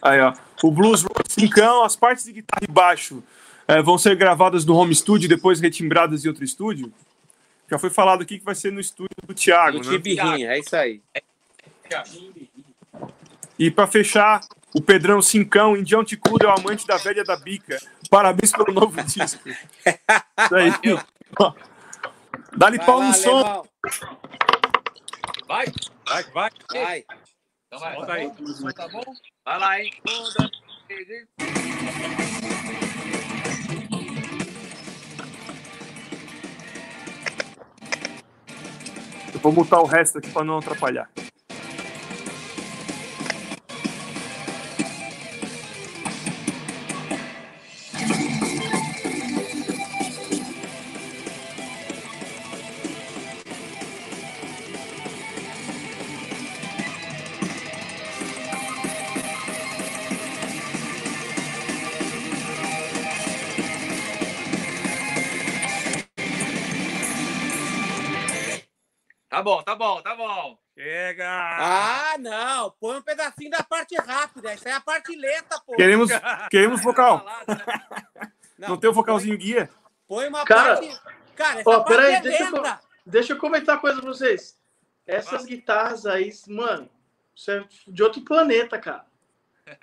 Aí, 0.00 0.20
ó. 0.20 0.32
O 0.64 0.72
Blues 0.72 1.02
Rock 1.02 1.30
5, 1.32 1.60
as 1.84 1.94
partes 1.94 2.24
de 2.24 2.32
guitarra 2.32 2.62
e 2.68 2.72
baixo 2.72 3.22
eh, 3.68 3.80
vão 3.80 3.96
ser 3.96 4.16
gravadas 4.16 4.64
no 4.64 4.74
home 4.74 4.92
studio 4.94 5.26
e 5.26 5.28
depois 5.28 5.60
retimbradas 5.60 6.24
em 6.24 6.28
outro 6.28 6.42
estúdio. 6.42 6.92
Já 7.70 7.78
foi 7.78 7.90
falado 7.90 8.22
aqui 8.22 8.40
que 8.40 8.44
vai 8.44 8.56
ser 8.56 8.72
no 8.72 8.80
estúdio 8.80 9.14
do 9.24 9.32
Thiago, 9.32 9.78
Do 9.78 9.86
né? 9.88 9.92
Tibirrinha, 9.96 10.50
é 10.52 10.58
isso 10.58 10.74
aí. 10.74 11.00
E 13.58 13.70
para 13.70 13.86
fechar, 13.86 14.40
o 14.74 14.80
Pedrão 14.80 15.20
Cincão, 15.20 15.76
Indião 15.76 16.04
Ticudo 16.04 16.46
é 16.46 16.48
o 16.48 16.58
amante 16.58 16.86
da 16.86 16.96
velha 16.96 17.22
da 17.22 17.36
bica. 17.36 17.78
Parabéns 18.10 18.52
pelo 18.52 18.72
novo 18.72 19.00
disco. 19.04 19.48
Isso 19.48 20.54
aí. 20.54 20.72
Dá-lhe 22.56 22.78
pau 22.78 22.98
lá, 22.98 23.06
no 23.06 23.14
som. 23.14 23.66
Vai, 25.46 25.66
vai, 26.06 26.22
vai. 26.24 26.50
Vai. 26.72 27.04
Então 27.66 27.78
vai. 27.78 27.94
Volta 27.94 28.12
aí. 28.14 28.30
Tá 28.74 28.88
bom? 28.88 29.02
Vai 29.44 29.58
lá, 29.58 29.80
hein? 29.80 29.90
Vou 39.42 39.52
mutar 39.52 39.80
o 39.80 39.86
resto 39.86 40.18
aqui 40.18 40.30
para 40.30 40.44
não 40.44 40.58
atrapalhar. 40.58 41.10
Tá 69.42 69.44
bom, 69.44 69.62
tá 69.62 69.74
bom, 69.74 70.02
tá 70.02 70.14
bom. 70.14 70.58
Chega! 70.78 71.28
Ah, 71.28 72.16
não. 72.18 72.70
Põe 72.80 72.98
um 72.98 73.02
pedacinho 73.02 73.50
da 73.50 73.62
parte 73.64 73.96
rápida. 73.96 74.52
Essa 74.52 74.68
é 74.68 74.72
a 74.72 74.80
parte 74.80 75.14
lenta, 75.16 75.60
pô. 75.66 75.74
Queremos, 75.74 76.10
queremos 76.48 76.80
vocal. 76.80 77.18
Falado, 77.18 77.48
né? 77.48 78.28
Não, 78.56 78.76
tem 78.76 78.88
o 78.88 78.92
vocalzinho 78.92 79.36
guia? 79.36 79.68
Põe 80.06 80.28
uma 80.28 80.44
Cara, 80.44 80.76
parte. 80.76 81.00
Cara, 81.34 81.60
essa 81.60 81.70
ó, 81.70 81.76
parte 81.80 81.88
peraí, 81.88 82.14
é 82.14 82.20
deixa 82.20 82.44
eu 82.44 82.52
lenta. 82.52 82.80
Deixa 83.04 83.32
eu 83.32 83.38
comentar 83.38 83.74
uma 83.74 83.80
coisa 83.80 84.00
pra 84.00 84.08
vocês. 84.08 84.56
Essas 85.04 85.44
guitarras 85.44 86.06
aí, 86.06 86.30
mano, 86.46 86.88
isso 87.34 87.50
é 87.50 87.64
de 87.88 88.02
outro 88.02 88.22
planeta, 88.22 88.78
cara. 88.78 89.04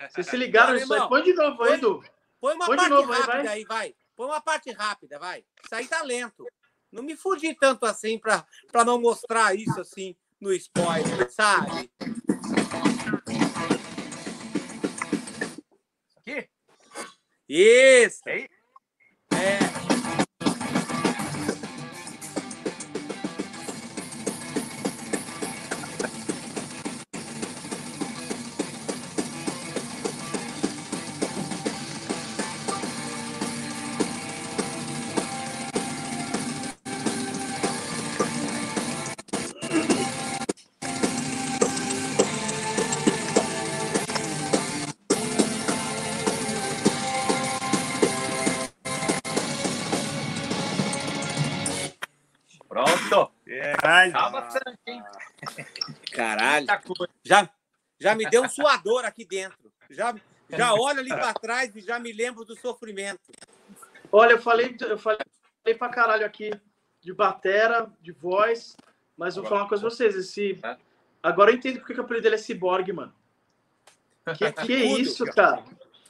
Vocês 0.08 0.26
se 0.26 0.36
ligaram 0.36 0.72
nisso 0.72 0.92
aí? 0.94 1.06
Põe 1.08 1.22
de 1.22 1.34
novo 1.34 1.62
aí, 1.62 1.68
põe- 1.68 1.78
Edu. 1.78 2.04
Põe 2.40 2.54
uma 2.54 2.64
Põe 2.66 2.76
de 2.76 2.82
parte 2.82 2.90
novo 2.94 3.12
aí, 3.12 3.20
rápida 3.20 3.42
vai. 3.42 3.48
aí, 3.48 3.64
vai. 3.64 3.94
Põe 4.16 4.26
uma 4.26 4.40
parte 4.40 4.72
rápida, 4.72 5.18
vai. 5.18 5.44
Isso 5.62 5.74
aí 5.74 5.86
tá 5.86 6.02
lento. 6.02 6.46
Não 6.92 7.02
me 7.02 7.16
fudi 7.16 7.54
tanto 7.54 7.86
assim 7.86 8.18
pra 8.18 8.44
não 8.84 9.00
mostrar 9.00 9.54
isso 9.54 9.80
assim 9.80 10.16
no 10.40 10.52
spoiler, 10.52 11.30
sabe? 11.30 11.90
Aqui? 16.16 16.48
Isso. 17.48 18.28
É 18.28 18.38
isso? 18.40 18.59
Coisa. 56.66 57.12
Já, 57.24 57.50
já 57.98 58.14
me 58.14 58.28
deu 58.28 58.42
um 58.42 58.48
suador 58.48 59.04
aqui 59.04 59.24
dentro. 59.24 59.72
Já, 59.90 60.14
já 60.48 60.74
olho 60.74 61.00
ali 61.00 61.10
para 61.10 61.34
trás 61.34 61.74
e 61.74 61.80
já 61.80 61.98
me 61.98 62.12
lembro 62.12 62.44
do 62.44 62.56
sofrimento. 62.56 63.32
Olha, 64.12 64.32
eu 64.32 64.40
falei, 64.40 64.76
eu 64.80 64.98
falei 64.98 65.18
pra 65.78 65.88
caralho 65.88 66.26
aqui 66.26 66.50
de 67.00 67.12
batera, 67.12 67.90
de 68.00 68.12
voz, 68.12 68.76
mas 69.16 69.36
vou 69.36 69.44
falar 69.44 69.62
uma 69.62 69.68
coisa 69.68 69.82
pra 69.82 69.90
vocês. 69.90 70.14
Esse... 70.14 70.58
É. 70.62 70.76
Agora 71.22 71.50
eu 71.50 71.56
entendo 71.56 71.78
porque 71.78 71.94
que 71.94 72.00
o 72.00 72.04
apelido 72.04 72.24
dele 72.24 72.36
é 72.36 72.38
Cyborg, 72.38 72.92
mano. 72.92 73.14
Que, 74.36 74.50
que 74.66 74.72
é 74.72 74.84
isso, 75.00 75.24
cara? 75.26 75.64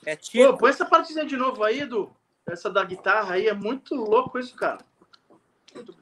É 0.04 0.16
Pô, 0.16 0.22
tipo. 0.22 0.58
põe 0.58 0.70
essa 0.70 0.84
partezinha 0.84 1.26
de 1.26 1.36
novo 1.36 1.62
aí, 1.62 1.80
Edu. 1.80 2.14
Essa 2.46 2.70
da 2.70 2.84
guitarra 2.84 3.34
aí, 3.34 3.46
é 3.46 3.54
muito 3.54 3.94
louco 3.94 4.38
isso, 4.38 4.56
cara. 4.56 4.78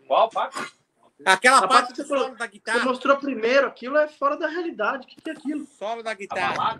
Qual, 0.06 0.30
Paco? 0.30 0.77
Aquela 1.24 1.58
A 1.58 1.60
parte 1.62 1.72
parte 1.72 1.88
do 1.88 1.94
que 1.94 2.02
você 2.02 2.08
falou- 2.08 2.24
solo 2.26 2.36
da 2.36 2.44
Você 2.46 2.50
guitarra. 2.52 2.84
mostrou 2.84 3.16
primeiro, 3.16 3.66
aquilo 3.66 3.96
é 3.98 4.08
fora 4.08 4.36
da 4.36 4.46
realidade. 4.48 5.04
O 5.04 5.08
que, 5.08 5.16
que 5.20 5.30
é 5.30 5.32
aquilo? 5.32 5.66
Solo 5.66 6.02
da 6.02 6.14
guitarra. 6.14 6.76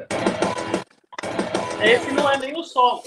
Esse 1.82 2.12
não 2.12 2.30
é 2.30 2.38
nem 2.38 2.56
o 2.56 2.62
solo. 2.62 3.02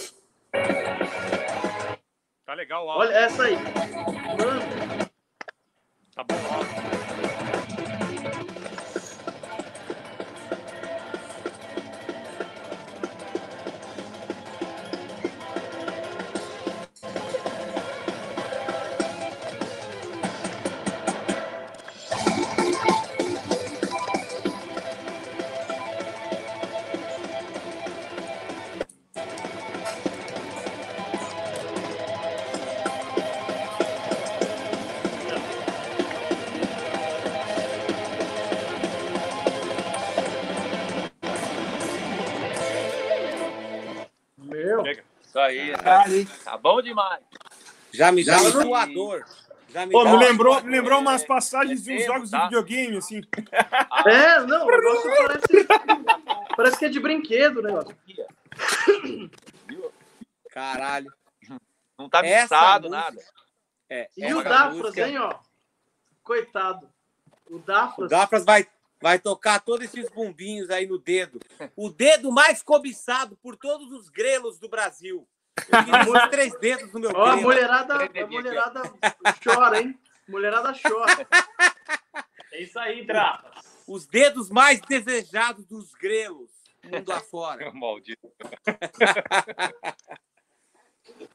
Tá 2.46 2.54
legal 2.54 2.86
lá. 2.86 2.98
Olha 2.98 3.14
essa 3.14 3.44
aí. 3.44 3.56
Mano, 3.56 5.10
Tá 6.14 6.24
bom 6.24 6.36
lá. 6.36 6.60
Aí. 46.00 46.26
Tá 46.44 46.58
bom 46.58 46.82
demais. 46.82 47.24
Já 47.94 48.12
me 48.12 48.24
dá 48.24 48.38
um 48.42 48.52
Já- 48.52 48.62
suador. 48.62 49.26
Já 49.70 49.86
me 49.86 49.92
Pô, 49.94 50.04
me 50.04 50.18
lembrou, 50.18 50.62
me 50.64 50.70
lembrou 50.70 51.00
umas 51.00 51.24
passagens 51.24 51.84
de 51.84 51.94
uns 51.94 51.98
Tempo, 52.02 52.14
jogos 52.14 52.30
de 52.30 52.38
tá? 52.38 52.44
videogame, 52.46 52.98
assim. 52.98 53.22
É, 54.06 54.40
não, 54.42 54.66
o 54.68 54.70
negócio 54.70 55.10
parece. 55.18 55.68
Parece 56.58 56.78
que 56.80 56.86
é 56.86 56.90
de 56.90 57.00
brinquedo 57.00 57.58
o 57.60 57.62
negócio. 57.64 57.96
Viu? 59.68 59.92
Caralho. 60.52 61.12
Não 61.98 62.10
tá 62.10 62.22
mixado, 62.22 62.90
música- 62.90 63.02
nada. 63.04 63.22
É, 63.90 64.10
E 64.18 64.34
o 64.34 64.44
Dafras, 64.44 64.76
música- 64.78 65.08
hein, 65.08 65.18
ó. 65.20 65.36
Coitado. 66.24 66.90
O 67.50 67.56
O 67.56 67.60
Dafras. 67.60 68.10
Dafras 68.10 68.46
vai, 68.46 68.68
vai 69.02 69.20
tocar 69.20 69.60
todos 69.62 69.86
esses 69.86 70.10
bumbinhos 70.10 70.70
aí 70.70 70.86
no 70.88 70.98
dedo. 70.98 71.40
O 71.76 71.90
dedo 71.90 72.32
mais 72.32 72.62
cobiçado 72.62 73.38
por 73.38 73.56
todos 73.56 73.92
os 73.92 74.10
grelos 74.10 74.58
do 74.60 74.68
Brasil. 74.70 75.28
Eu 75.58 75.86
queria 75.86 76.28
três 76.30 76.60
dedos 76.60 76.92
no 76.94 77.00
meu 77.00 77.12
Ó, 77.14 77.26
a 77.26 77.36
mulherada, 77.38 77.96
a 77.96 78.28
mulherada 78.28 78.82
chora, 79.44 79.82
hein? 79.82 80.00
Mulherada 80.28 80.74
chora. 80.74 81.28
É 82.52 82.62
isso 82.62 82.80
aí, 82.80 83.06
Trapas. 83.06 83.66
Os 83.88 84.06
dedos 84.06 84.50
mais 84.50 84.80
desejados 84.82 85.66
dos 85.66 85.94
grelos, 85.94 86.50
mundo 86.84 87.12
afora. 87.12 87.72
Maldito. 87.74 88.32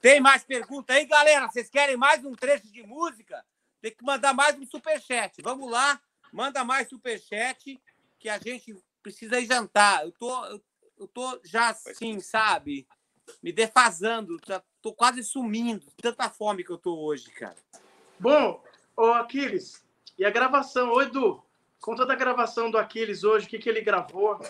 Tem 0.01 0.21
mais 0.21 0.45
pergunta 0.45 0.95
aí, 0.95 1.05
galera? 1.07 1.49
Vocês 1.49 1.69
querem 1.69 1.97
mais 1.97 2.25
um 2.25 2.33
trecho 2.33 2.71
de 2.73 2.83
música? 2.83 3.45
Tem 3.81 3.95
que 3.95 4.05
mandar 4.05 4.33
mais 4.33 4.59
um 4.59 4.67
superchat. 4.67 5.43
Vamos 5.43 5.71
lá, 5.71 6.01
manda 6.33 6.65
mais 6.65 6.89
superchat 6.89 7.81
que 8.19 8.29
a 8.29 8.39
gente 8.39 8.77
precisa 9.03 9.39
ir 9.41 9.47
jantar. 9.47 10.05
Eu 10.05 10.13
tô, 10.13 10.45
eu, 10.47 10.65
eu 10.99 11.09
tô 11.09 11.41
já 11.45 11.69
assim, 11.71 12.21
sabe? 12.21 12.87
Me 13.43 13.53
defasando, 13.53 14.39
já 14.47 14.63
tô 14.81 14.93
quase 14.93 15.23
sumindo. 15.23 15.87
Tanta 16.01 16.29
fome 16.31 16.65
que 16.65 16.71
eu 16.71 16.79
tô 16.79 16.97
hoje, 16.99 17.31
cara. 17.31 17.57
Bom, 18.19 18.63
ô 18.97 19.07
Aquiles, 19.13 19.85
e 20.19 20.25
a 20.25 20.31
gravação? 20.31 20.91
Ô 20.93 21.03
Edu, 21.03 21.43
conta 21.81 22.07
da 22.07 22.15
gravação 22.15 22.71
do 22.71 22.79
Aquiles 22.79 23.25
hoje, 23.25 23.47
o 23.47 23.49
que, 23.49 23.59
que 23.59 23.69
ele 23.69 23.81
gravou, 23.81 24.41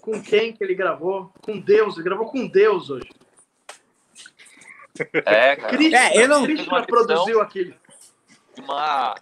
com 0.00 0.22
quem 0.22 0.52
que 0.52 0.62
ele 0.62 0.74
gravou, 0.74 1.32
com 1.42 1.58
Deus, 1.58 1.94
ele 1.96 2.04
gravou 2.04 2.30
com 2.30 2.46
Deus 2.46 2.90
hoje. 2.90 3.08
É, 5.24 5.54
cara. 5.56 5.68
Krishna, 5.76 5.98
É, 5.98 6.22
eu 6.24 6.28
não- 6.28 6.42
Krishna 6.44 6.86
produziu 6.86 7.40
aquilo. 7.40 7.74
uma. 8.58 9.14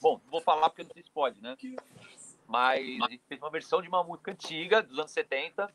Bom, 0.00 0.20
vou 0.30 0.40
falar 0.40 0.68
porque 0.68 0.82
não 0.82 0.90
sei 0.92 1.02
se 1.02 1.10
pode, 1.10 1.40
né? 1.40 1.56
Mas 2.46 2.80
a 3.02 3.08
gente 3.10 3.22
fez 3.28 3.40
uma 3.40 3.50
versão 3.50 3.80
de 3.82 3.88
uma 3.88 4.02
música 4.04 4.30
antiga, 4.32 4.82
dos 4.82 4.98
anos 4.98 5.10
70. 5.10 5.68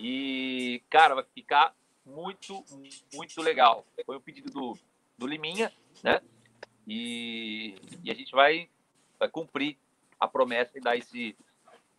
E, 0.00 0.80
cara, 0.88 1.16
vai 1.16 1.24
ficar 1.34 1.74
muito, 2.06 2.64
muito 3.12 3.42
legal. 3.42 3.84
Foi 4.06 4.16
um 4.16 4.20
pedido 4.20 4.48
do, 4.48 4.78
do 5.18 5.26
Liminha, 5.26 5.72
né? 6.04 6.20
E, 6.86 7.74
e 8.04 8.10
a 8.10 8.14
gente 8.14 8.30
vai, 8.30 8.70
vai 9.18 9.28
cumprir 9.28 9.76
a 10.18 10.28
promessa 10.28 10.78
e 10.78 10.80
dar 10.80 10.96
esse, 10.96 11.36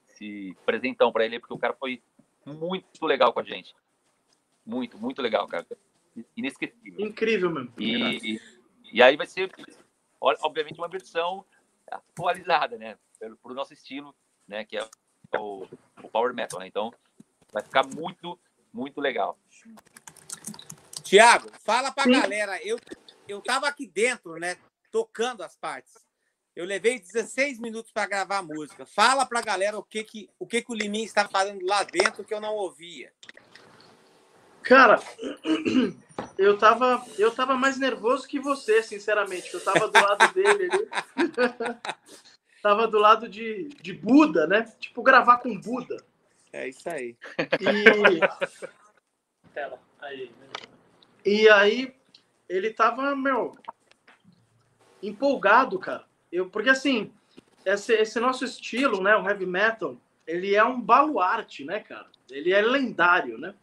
esse 0.09 0.55
presentão 0.65 1.11
para 1.11 1.25
ele, 1.25 1.39
porque 1.39 1.53
o 1.53 1.59
cara 1.59 1.73
foi 1.73 2.01
muito 2.45 3.05
legal 3.05 3.33
com 3.33 3.41
a 3.41 3.43
gente. 3.43 3.75
Muito, 4.65 4.97
muito 4.97 5.21
legal, 5.21 5.45
cara. 5.45 5.67
Inesquecível. 6.37 7.05
Incrível 7.05 7.51
mesmo. 7.51 7.73
E, 7.77 8.39
e 8.93 9.03
aí 9.03 9.17
vai 9.17 9.27
ser, 9.27 9.51
obviamente, 10.21 10.77
uma 10.77 10.87
versão 10.87 11.45
atualizada, 11.91 12.77
né? 12.77 12.97
Pelo, 13.19 13.35
pro 13.35 13.53
nosso 13.53 13.73
estilo, 13.73 14.15
né? 14.47 14.63
Que 14.63 14.77
é 14.77 14.87
o, 15.37 15.67
o 16.01 16.09
Power 16.09 16.33
Metal, 16.33 16.59
né? 16.61 16.67
Então, 16.67 16.93
vai 17.51 17.63
ficar 17.63 17.85
muito, 17.85 18.39
muito 18.73 19.01
legal. 19.01 19.37
Tiago, 21.03 21.49
fala 21.63 21.91
pra 21.91 22.03
Sim. 22.03 22.11
galera. 22.11 22.59
Eu, 22.63 22.79
eu 23.27 23.41
tava 23.41 23.67
aqui 23.67 23.87
dentro, 23.87 24.35
né? 24.35 24.57
Tocando 24.91 25.43
as 25.43 25.55
partes. 25.55 25.93
Eu 26.55 26.65
levei 26.65 26.99
16 26.99 27.59
minutos 27.59 27.91
para 27.91 28.07
gravar 28.07 28.39
a 28.39 28.43
música. 28.43 28.85
Fala 28.85 29.25
pra 29.25 29.41
galera 29.41 29.77
o 29.77 29.83
que, 29.83 30.03
que, 30.03 30.29
o, 30.37 30.45
que, 30.45 30.61
que 30.61 30.71
o 30.71 30.75
Liminha 30.75 31.05
está 31.05 31.27
fazendo 31.27 31.65
lá 31.65 31.83
dentro 31.83 32.23
que 32.23 32.33
eu 32.33 32.41
não 32.41 32.53
ouvia. 32.53 33.13
Cara, 34.61 34.99
eu 36.37 36.57
tava, 36.57 37.03
eu 37.17 37.33
tava 37.33 37.55
mais 37.55 37.77
nervoso 37.77 38.27
que 38.27 38.39
você, 38.39 38.83
sinceramente. 38.83 39.53
Eu 39.53 39.63
tava 39.63 39.87
do 39.87 39.99
lado 39.99 40.33
dele 40.33 40.69
ali. 40.69 40.89
tava 42.61 42.87
do 42.87 42.99
lado 42.99 43.29
de, 43.29 43.69
de 43.81 43.93
Buda, 43.93 44.45
né? 44.45 44.63
Tipo, 44.79 45.01
gravar 45.01 45.37
com 45.37 45.57
Buda. 45.57 46.03
É 46.51 46.67
isso 46.67 46.89
aí. 46.89 47.15
E, 47.59 48.19
Tela. 49.53 49.79
Aí. 50.01 50.31
e 51.25 51.49
aí, 51.49 51.93
ele 52.47 52.71
tava, 52.71 53.15
meu, 53.15 53.57
empolgado, 55.03 55.77
cara. 55.77 56.05
Eu, 56.31 56.49
porque 56.49 56.69
assim, 56.69 57.11
esse, 57.65 57.93
esse 57.93 58.19
nosso 58.19 58.45
estilo, 58.45 59.01
né, 59.01 59.15
o 59.15 59.27
heavy 59.27 59.45
metal, 59.45 59.97
ele 60.25 60.55
é 60.55 60.63
um 60.63 60.79
baluarte, 60.79 61.63
né, 61.63 61.79
cara? 61.79 62.07
Ele 62.29 62.53
é 62.53 62.61
lendário, 62.61 63.37
né? 63.37 63.53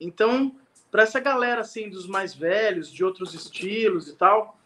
Então, 0.00 0.56
para 0.90 1.02
essa 1.02 1.20
galera 1.20 1.60
assim 1.60 1.88
dos 1.88 2.06
mais 2.06 2.34
velhos, 2.34 2.90
de 2.90 3.04
outros 3.04 3.34
estilos 3.34 4.08
e 4.08 4.16
tal, 4.16 4.58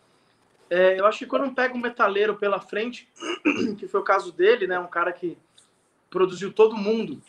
é, 0.71 0.99
eu 0.99 1.07
acho 1.07 1.19
que 1.19 1.27
quando 1.27 1.55
pega 1.55 1.75
um 1.75 1.81
metaleiro 1.81 2.37
pela 2.37 2.61
frente, 2.61 3.09
que 3.79 3.87
foi 3.87 4.01
o 4.01 4.05
caso 4.05 4.33
dele, 4.33 4.67
né, 4.67 4.79
um 4.79 4.87
cara 4.87 5.13
que 5.13 5.37
produziu 6.09 6.53
todo 6.53 6.77
mundo 6.77 7.21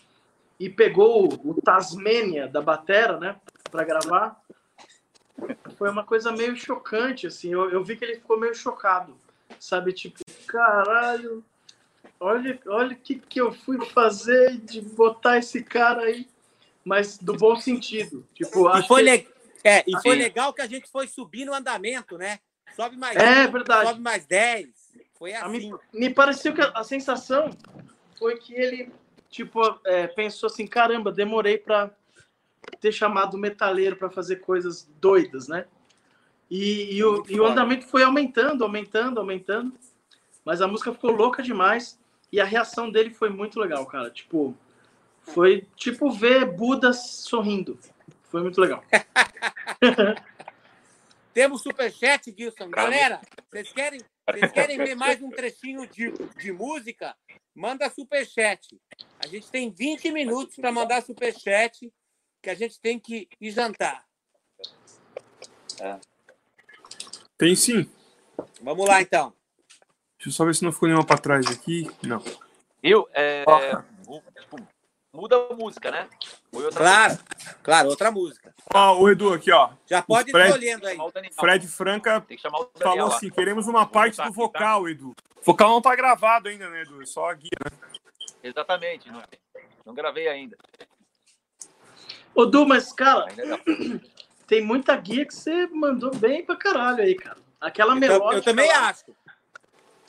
e 0.60 0.70
pegou 0.70 1.26
o, 1.34 1.52
o 1.52 1.62
Tasmania 1.62 2.48
da 2.48 2.62
batera, 2.62 3.20
né, 3.20 3.36
para 3.72 3.84
gravar, 3.84 4.42
foi 5.78 5.90
uma 5.90 6.04
coisa 6.04 6.32
meio 6.32 6.56
chocante, 6.56 7.28
assim. 7.28 7.52
Eu, 7.52 7.70
eu 7.70 7.84
vi 7.84 7.98
que 7.98 8.06
ele 8.06 8.16
ficou 8.16 8.40
meio 8.40 8.56
chocado, 8.56 9.18
sabe? 9.60 9.92
Tipo, 9.92 10.20
caralho, 10.48 11.44
olha, 12.20 12.60
olha 12.68 12.94
o 12.96 13.00
que, 13.00 13.16
que 13.16 13.42
eu 13.42 13.52
fui 13.52 13.84
fazer 13.88 14.58
de 14.58 14.80
botar 14.82 15.38
esse 15.38 15.62
cara 15.64 16.04
aí, 16.04 16.28
mas 16.86 17.18
do 17.18 17.34
bom 17.34 17.56
sentido. 17.58 18.26
Tipo, 18.34 18.70
E 18.78 18.84
foi, 18.88 19.04
que- 19.04 19.10
le- 19.12 19.28
é, 19.64 19.84
e 19.86 20.02
foi 20.02 20.16
legal 20.16 20.54
que 20.54 20.62
a 20.62 20.68
gente 20.68 20.90
foi 20.90 21.08
subir 21.08 21.44
no 21.46 21.54
andamento, 21.54 22.18
né? 22.18 22.40
Sobe 22.76 22.96
mais 22.98 23.18
É 23.18 23.42
cinco, 23.42 23.54
verdade. 23.54 23.88
sobe 23.90 24.02
mais 24.02 24.26
10. 24.26 24.68
Foi 25.18 25.34
assim. 25.34 25.50
mim, 25.72 25.74
me 25.94 26.10
pareceu 26.14 26.54
que 26.54 26.62
a, 26.62 26.70
a 26.72 26.84
sensação 26.84 27.50
foi 28.20 28.38
que 28.38 28.54
ele, 28.54 28.92
tipo, 29.36 29.60
é, 29.84 30.08
pensou 30.08 30.48
assim, 30.48 30.66
caramba, 30.66 31.12
demorei 31.12 31.58
para 31.58 31.92
ter 32.80 32.94
chamado 32.94 33.34
o 33.34 33.38
metaleiro 33.38 33.98
para 33.98 34.10
fazer 34.10 34.38
coisas 34.38 34.90
doidas, 35.02 35.50
né? 35.50 35.66
E, 36.50 36.96
e, 36.96 37.04
o, 37.04 37.26
e 37.28 37.38
o 37.38 37.46
andamento 37.46 37.86
foi 37.86 38.02
aumentando, 38.04 38.64
aumentando, 38.64 39.20
aumentando. 39.20 39.74
Mas 40.46 40.62
a 40.62 40.68
música 40.68 40.94
ficou 40.94 41.12
louca 41.12 41.44
demais. 41.44 42.00
E 42.32 42.40
a 42.40 42.46
reação 42.46 42.90
dele 42.90 43.10
foi 43.10 43.30
muito 43.30 43.60
legal, 43.60 43.86
cara. 43.86 44.10
Tipo, 44.10 44.56
foi 45.22 45.68
tipo 45.76 46.10
ver 46.12 46.46
Buda 46.46 46.94
sorrindo. 46.94 47.78
Foi 48.30 48.42
muito 48.42 48.62
legal. 48.62 48.84
Temos 51.36 51.62
superchat, 51.62 52.34
Gilson. 52.34 52.70
Galera, 52.70 53.20
vocês 53.52 53.70
querem, 53.74 54.00
vocês 54.26 54.54
querem 54.54 54.78
ver 54.78 54.96
mais 54.96 55.22
um 55.22 55.30
trechinho 55.30 55.86
de, 55.86 56.10
de 56.40 56.54
música? 56.54 57.14
Manda 57.54 57.90
superchat. 57.90 58.80
A 59.20 59.28
gente 59.28 59.52
tem 59.52 59.70
20 59.70 60.14
minutos 60.14 60.56
para 60.56 60.72
mandar 60.72 61.04
superchat, 61.04 61.92
que 62.42 62.50
a 62.50 62.56
gente 62.56 62.80
tem 62.80 62.98
que 62.98 63.28
ir 63.42 63.52
jantar. 63.52 64.06
É. 65.82 66.00
Tem 67.38 67.54
sim. 67.54 67.92
Vamos 68.62 68.88
lá, 68.88 69.02
então. 69.02 69.34
Deixa 70.18 70.30
eu 70.30 70.32
só 70.32 70.46
ver 70.46 70.56
se 70.56 70.64
não 70.64 70.72
ficou 70.72 70.88
nenhuma 70.88 71.06
para 71.06 71.18
trás 71.18 71.48
aqui. 71.48 71.86
Não. 72.02 72.24
Eu, 72.82 73.10
é, 73.14 73.44
muda 75.16 75.48
a 75.50 75.54
música, 75.56 75.90
né? 75.90 76.08
claro, 76.76 77.14
música. 77.14 77.58
claro, 77.64 77.90
outra 77.90 78.12
música. 78.12 78.54
Ó, 78.74 79.00
o 79.00 79.10
Edu 79.10 79.34
aqui, 79.34 79.52
ó. 79.52 79.70
Já 79.86 80.02
pode 80.02 80.32
Fred, 80.32 80.48
ir 80.48 80.50
escolhendo 80.50 80.88
aí. 80.88 80.98
Fred 81.32 81.68
Franca 81.68 82.26
falou 82.82 83.08
assim: 83.08 83.30
queremos 83.30 83.68
uma 83.68 83.86
parte 83.86 84.22
do 84.22 84.32
vocal, 84.32 84.90
Edu. 84.90 85.16
O 85.38 85.42
vocal 85.44 85.70
não 85.70 85.82
tá 85.82 85.96
gravado 85.96 86.50
ainda, 86.50 86.70
né, 86.70 86.82
Edu? 86.82 87.06
Só 87.08 87.30
a 87.30 87.34
guia, 87.34 87.50
né? 87.64 87.78
Exatamente, 88.44 89.12
não, 89.12 89.24
não 89.86 89.94
gravei 89.94 90.28
ainda. 90.28 90.58
Ô, 92.36 92.46
Du, 92.46 92.66
mas, 92.66 92.92
cara, 92.92 93.28
tem 94.46 94.62
muita 94.62 94.96
guia 94.98 95.26
que 95.26 95.34
você 95.34 95.68
mandou 95.68 96.14
bem 96.14 96.46
pra 96.46 96.56
caralho 96.56 97.02
aí, 97.02 97.16
cara. 97.16 97.38
Aquela 97.62 97.96
melódia. 97.96 98.38
Eu, 98.38 98.44
também 98.44 98.68
lá. 98.68 98.90
acho. 98.90 99.06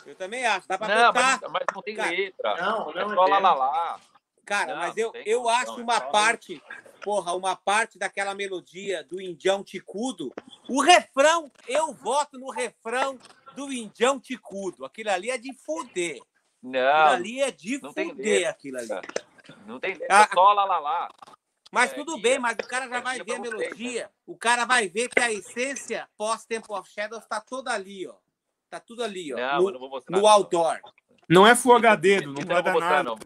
Eu 0.04 0.14
também 0.14 0.44
acho. 0.44 0.68
Dá 0.68 0.76
pra 0.76 0.88
não, 0.88 1.12
mas, 1.12 1.40
mas, 1.50 1.62
não 1.74 1.82
tem 1.82 1.94
cara, 1.94 2.10
letra. 2.10 2.56
Não, 2.56 2.92
não 2.92 3.00
é 3.00 3.14
só 3.14 3.26
lá, 3.26 3.38
lá, 3.38 3.54
lá. 3.54 4.00
Cara, 4.46 4.74
não, 4.74 4.80
mas 4.80 4.96
eu, 4.96 5.12
eu 5.26 5.48
acho 5.48 5.74
uma 5.74 6.00
parte, 6.00 6.62
porra, 7.02 7.34
uma 7.34 7.56
parte 7.56 7.98
daquela 7.98 8.32
melodia 8.32 9.02
do 9.02 9.20
Indião 9.20 9.64
Ticudo. 9.64 10.32
O 10.68 10.80
refrão, 10.80 11.50
eu 11.66 11.92
voto 11.92 12.38
no 12.38 12.50
refrão 12.50 13.18
do 13.56 13.72
Indião 13.72 14.20
Ticudo. 14.20 14.84
Aquilo 14.84 15.10
ali 15.10 15.30
é 15.30 15.36
de 15.36 15.52
foder. 15.52 16.20
Não. 16.62 16.80
Aquilo 16.80 17.14
ali 17.14 17.42
é 17.42 17.50
de 17.50 17.80
foder, 17.80 18.48
aquilo 18.48 18.78
ali. 18.78 18.88
Não 19.66 19.80
tem 19.80 19.94
letra, 19.94 20.22
ah, 20.22 20.28
só 20.32 20.52
lá, 20.52 20.64
lá, 20.64 20.78
lá. 20.78 21.08
Mas 21.72 21.90
é, 21.90 21.94
tudo 21.94 22.16
bem, 22.20 22.38
mas 22.38 22.54
o 22.54 22.68
cara 22.68 22.88
já 22.88 23.00
vai 23.00 23.20
ver 23.20 23.34
a 23.34 23.38
melodia. 23.40 24.04
Né? 24.04 24.10
O 24.24 24.36
cara 24.36 24.64
vai 24.64 24.88
ver 24.88 25.08
que 25.08 25.20
a 25.20 25.32
essência 25.32 26.08
pós-Temple 26.16 26.72
of 26.72 26.88
Shadows 26.88 27.24
está 27.24 27.40
toda 27.40 27.72
ali, 27.72 28.06
ó. 28.06 28.14
Tá 28.70 28.78
tudo 28.78 29.02
ali, 29.02 29.34
ó. 29.34 29.36
Não, 29.36 29.62
no, 29.62 29.70
não 29.72 29.80
vou 29.80 29.90
mostrar. 29.90 30.16
No 30.16 30.26
outdoor. 30.26 30.80
Não 30.84 30.92
é 31.46 31.56
Full 31.56 31.74
HD, 31.76 32.20
não, 32.20 32.34
não 32.34 32.46
vai 32.46 32.62
dar 32.62 32.72
mostrar, 32.72 33.02
nada. 33.02 33.10
Não. 33.10 33.18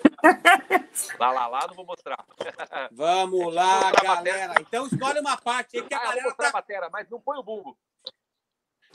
lá, 1.18 1.32
lá, 1.32 1.46
lá, 1.46 1.66
não 1.68 1.74
vou 1.74 1.84
mostrar. 1.84 2.24
Vamos 2.92 3.54
lá, 3.54 3.92
galera. 3.92 4.54
Então 4.60 4.86
escolhe 4.86 5.20
uma 5.20 5.36
parte 5.36 5.76
aí 5.76 5.82
que 5.82 5.94
a 5.94 5.98
ah, 5.98 6.04
galera 6.04 6.34
tá... 6.34 6.48
a 6.48 6.52
batera, 6.52 6.88
mas 6.90 7.08
não 7.10 7.20
põe 7.20 7.38
o 7.38 7.42
bumbo. 7.42 7.78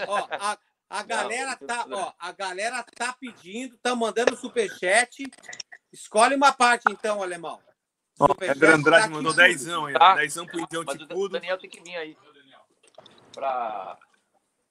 Ó, 0.07 0.27
a, 0.31 0.57
a 0.89 1.03
galera 1.03 1.57
não, 1.61 1.67
tá, 1.67 1.85
ó, 1.91 2.13
a 2.17 2.31
galera 2.31 2.83
tá 2.95 3.13
pedindo, 3.13 3.77
tá 3.77 3.95
mandando 3.95 4.35
superchat. 4.35 5.23
Escolhe 5.93 6.35
uma 6.35 6.51
parte 6.51 6.85
então, 6.89 7.21
alemão. 7.21 7.61
Ó, 8.19 8.27
André 8.31 8.71
Andrade 8.71 9.03
tá 9.03 9.09
mandou 9.09 9.33
dezão 9.33 9.85
aí, 9.85 9.93
tá? 9.93 10.15
dezão 10.15 10.47
pro 10.47 10.59
Indião 10.59 10.83
O 11.13 11.29
Daniel 11.29 11.57
tem 11.59 11.69
que 11.69 11.81
vir 11.81 11.95
aí. 11.95 12.17
Pra, 13.33 13.97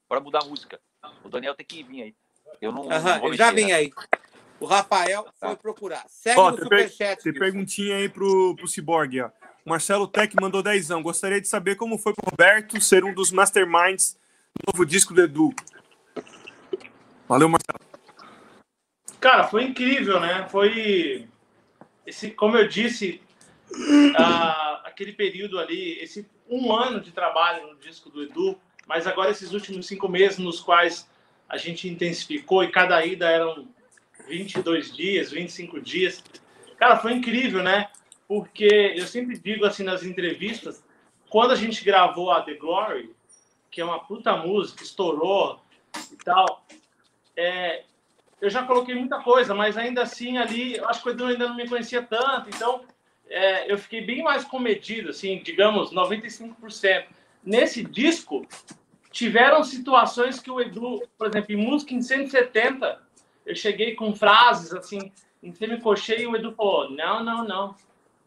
pra 0.08 0.20
mudar 0.20 0.42
a 0.42 0.46
música. 0.46 0.80
O 1.22 1.28
Daniel 1.28 1.54
tem 1.54 1.64
que 1.64 1.82
vir 1.84 2.02
aí. 2.02 2.16
Eu 2.60 2.72
não. 2.72 2.82
Uhum, 2.82 3.28
não 3.28 3.34
já 3.34 3.50
vem 3.50 3.72
aí. 3.72 3.92
O 4.60 4.66
Rafael 4.66 5.24
tá. 5.24 5.48
foi 5.48 5.56
procurar. 5.56 6.04
Segue 6.08 6.38
ó, 6.38 6.50
no 6.50 6.58
superchat. 6.58 7.22
Tem 7.22 7.32
perguntinha 7.32 7.96
aí 7.96 8.08
pro, 8.08 8.54
pro 8.56 8.68
Cyborg, 8.68 9.20
ó. 9.20 9.30
Marcelo 9.64 10.06
Tech 10.06 10.34
mandou 10.40 10.62
dezão. 10.62 11.02
Gostaria 11.02 11.40
de 11.40 11.48
saber 11.48 11.76
como 11.76 11.98
foi 11.98 12.12
pro 12.12 12.30
Roberto 12.30 12.80
ser 12.80 13.04
um 13.04 13.14
dos 13.14 13.32
masterminds 13.32 14.18
do 14.54 14.72
novo 14.72 14.86
disco 14.86 15.14
do 15.14 15.22
Edu. 15.22 15.54
Valeu, 17.28 17.48
Marcelo. 17.48 17.80
Cara, 19.20 19.44
foi 19.44 19.64
incrível, 19.64 20.20
né? 20.20 20.46
Foi. 20.48 21.26
Esse, 22.06 22.30
como 22.30 22.56
eu 22.58 22.68
disse, 22.68 23.22
uh, 23.72 24.84
aquele 24.84 25.12
período 25.12 25.58
ali, 25.58 25.98
esse 26.00 26.28
um 26.48 26.72
ano 26.72 27.00
de 27.00 27.10
trabalho 27.10 27.66
no 27.68 27.76
disco 27.76 28.10
do 28.10 28.22
Edu, 28.22 28.58
mas 28.86 29.06
agora 29.06 29.30
esses 29.30 29.52
últimos 29.52 29.86
cinco 29.86 30.08
meses 30.08 30.38
nos 30.38 30.60
quais 30.60 31.08
a 31.48 31.56
gente 31.56 31.88
intensificou 31.88 32.64
e 32.64 32.70
cada 32.70 33.04
ida 33.04 33.28
eram 33.28 33.68
22 34.28 34.94
dias, 34.94 35.30
25 35.30 35.80
dias. 35.80 36.22
Cara, 36.76 36.96
foi 36.96 37.12
incrível, 37.12 37.62
né? 37.62 37.88
Porque 38.26 38.94
eu 38.96 39.06
sempre 39.06 39.38
digo 39.38 39.64
assim 39.64 39.82
nas 39.82 40.02
entrevistas, 40.02 40.82
quando 41.28 41.52
a 41.52 41.56
gente 41.56 41.84
gravou 41.84 42.30
a 42.30 42.42
The 42.42 42.54
Glory, 42.54 43.14
que 43.70 43.80
é 43.80 43.84
uma 43.84 44.00
puta 44.00 44.36
música, 44.36 44.82
estourou 44.82 45.60
e 46.12 46.16
tal, 46.16 46.64
é, 47.36 47.84
eu 48.40 48.48
já 48.50 48.62
coloquei 48.62 48.94
muita 48.94 49.20
coisa, 49.20 49.54
mas 49.54 49.76
ainda 49.76 50.02
assim 50.02 50.38
ali, 50.38 50.76
eu 50.76 50.88
acho 50.88 51.02
que 51.02 51.08
o 51.08 51.12
Edu 51.12 51.26
ainda 51.26 51.48
não 51.48 51.56
me 51.56 51.68
conhecia 51.68 52.02
tanto, 52.02 52.48
então 52.48 52.82
é, 53.28 53.70
eu 53.70 53.78
fiquei 53.78 54.00
bem 54.00 54.22
mais 54.22 54.44
comedido, 54.44 55.10
assim, 55.10 55.42
digamos, 55.42 55.92
95%. 55.92 57.06
Nesse 57.42 57.82
disco, 57.82 58.46
tiveram 59.14 59.62
situações 59.62 60.40
que 60.40 60.50
o 60.50 60.60
Edu, 60.60 61.00
por 61.16 61.28
exemplo, 61.28 61.52
em 61.52 61.56
música 61.56 61.94
em 61.94 62.02
170, 62.02 63.00
eu 63.46 63.54
cheguei 63.54 63.94
com 63.94 64.12
frases 64.12 64.74
assim, 64.74 65.12
em 65.40 65.52
semicocheio, 65.52 66.22
e 66.22 66.26
o 66.26 66.36
Edu 66.36 66.52
falou: 66.52 66.90
não, 66.90 67.22
não, 67.22 67.44
não, 67.44 67.76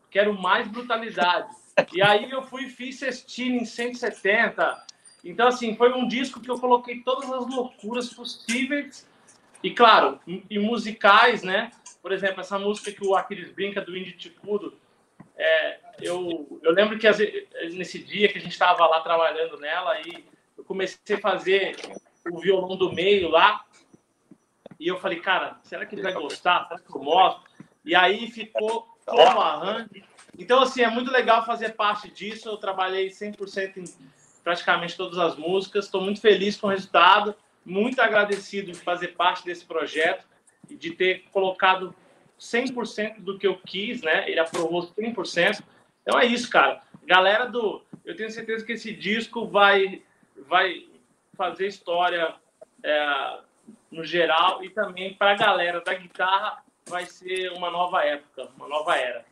quero 0.09 0.33
mais 0.33 0.65
brutalidade. 0.67 1.53
E 1.93 2.01
aí 2.01 2.31
eu 2.31 2.41
fui 2.41 2.63
e 2.63 2.69
fiz 2.69 2.99
Sestina 2.99 3.57
em 3.57 3.65
170. 3.65 4.85
Então, 5.23 5.49
assim, 5.49 5.75
foi 5.75 5.91
um 5.91 6.07
disco 6.07 6.39
que 6.39 6.49
eu 6.49 6.57
coloquei 6.57 7.01
todas 7.01 7.29
as 7.31 7.45
loucuras 7.47 8.11
possíveis. 8.13 9.05
E, 9.61 9.71
claro, 9.71 10.19
e 10.25 10.57
musicais, 10.57 11.43
né? 11.43 11.71
Por 12.01 12.11
exemplo, 12.13 12.39
essa 12.39 12.57
música 12.57 12.91
que 12.91 13.05
o 13.05 13.15
Aquiles 13.15 13.51
brinca 13.51 13.81
do 13.81 13.97
Indy 13.97 14.13
Ticudo, 14.13 14.77
é, 15.35 15.79
eu, 15.99 16.59
eu 16.63 16.71
lembro 16.71 16.97
que 16.97 17.07
nesse 17.73 17.99
dia 17.99 18.29
que 18.29 18.37
a 18.37 18.41
gente 18.41 18.53
estava 18.53 18.87
lá 18.87 19.01
trabalhando 19.01 19.59
nela, 19.59 19.99
e 20.01 20.23
comecei 20.67 21.15
a 21.15 21.19
fazer 21.19 21.75
o 22.29 22.39
violão 22.39 22.75
do 22.75 22.91
meio 22.91 23.29
lá, 23.29 23.63
e 24.79 24.87
eu 24.87 24.99
falei, 24.99 25.19
cara, 25.19 25.59
será 25.63 25.85
que 25.85 25.95
ele 25.95 26.03
vai 26.03 26.13
gostar? 26.13 26.67
Será 26.67 26.79
que 26.79 26.95
eu 26.95 27.01
mostro? 27.01 27.43
E 27.83 27.95
aí 27.95 28.29
ficou 28.29 28.87
o 29.07 29.19
arranjo. 29.19 29.89
Então, 30.37 30.61
assim, 30.61 30.83
é 30.83 30.89
muito 30.89 31.09
legal 31.09 31.45
fazer 31.45 31.73
parte 31.73 32.11
disso. 32.11 32.47
Eu 32.47 32.57
trabalhei 32.57 33.09
100% 33.09 33.77
em 33.77 33.85
praticamente 34.43 34.95
todas 34.95 35.17
as 35.17 35.35
músicas. 35.35 35.85
Estou 35.85 36.01
muito 36.01 36.21
feliz 36.21 36.57
com 36.57 36.67
o 36.67 36.69
resultado. 36.69 37.35
Muito 37.65 37.99
agradecido 37.99 38.71
de 38.71 38.77
fazer 38.77 39.09
parte 39.09 39.43
desse 39.43 39.65
projeto 39.65 40.25
e 40.69 40.75
de 40.75 40.91
ter 40.91 41.23
colocado 41.31 41.95
100% 42.39 43.21
do 43.21 43.39
que 43.39 43.47
eu 43.47 43.57
quis, 43.57 44.01
né? 44.01 44.29
Ele 44.29 44.39
aprovou 44.39 44.83
100%. 44.93 45.63
Então 46.03 46.19
é 46.19 46.25
isso, 46.25 46.49
cara. 46.49 46.83
Galera 47.03 47.45
do... 47.45 47.83
Eu 48.05 48.15
tenho 48.15 48.29
certeza 48.29 48.63
que 48.63 48.73
esse 48.73 48.93
disco 48.93 49.47
vai, 49.47 50.03
vai 50.47 50.87
fazer 51.35 51.67
história 51.67 52.35
é, 52.83 53.39
no 53.91 54.03
geral 54.03 54.63
e 54.63 54.69
também 54.69 55.13
para 55.13 55.31
a 55.31 55.35
galera 55.35 55.81
da 55.81 55.93
guitarra 55.93 56.63
vai 56.87 57.05
ser 57.05 57.51
uma 57.53 57.69
nova 57.69 58.03
época, 58.03 58.49
uma 58.55 58.67
nova 58.67 58.95
era. 58.95 59.25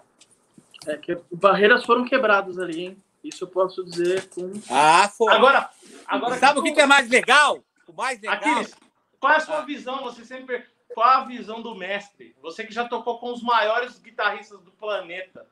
É 0.88 0.98
que 0.98 1.18
barreiras 1.32 1.86
foram 1.86 2.06
quebradas 2.06 2.60
ali, 2.60 2.86
hein? 2.86 3.04
Isso 3.24 3.46
eu 3.46 3.48
posso 3.48 3.84
dizer 3.84 4.30
com. 4.30 4.52
Ah, 4.70 5.10
foi. 5.10 5.34
Agora, 5.34 5.70
agora 6.06 6.36
sabe 6.38 6.60
o 6.60 6.64
que, 6.64 6.74
que 6.74 6.82
é 6.82 6.86
mais 6.86 7.10
legal? 7.10 7.64
O 7.88 7.94
mais 7.94 8.22
legal. 8.22 8.36
Aquiles, 8.36 8.76
qual 9.20 9.34
é 9.34 9.38
a 9.38 9.40
sua 9.40 9.60
ah. 9.60 9.66
visão? 9.66 10.04
Você 10.04 10.24
sempre 10.24 10.64
qual 10.96 11.10
a 11.10 11.26
visão 11.26 11.62
do 11.62 11.76
mestre? 11.76 12.34
Você 12.42 12.64
que 12.64 12.74
já 12.74 12.88
tocou 12.88 13.20
com 13.20 13.34
os 13.34 13.44
maiores 13.44 14.00
guitarristas 14.00 14.62
do 14.62 14.72
planeta. 14.72 15.46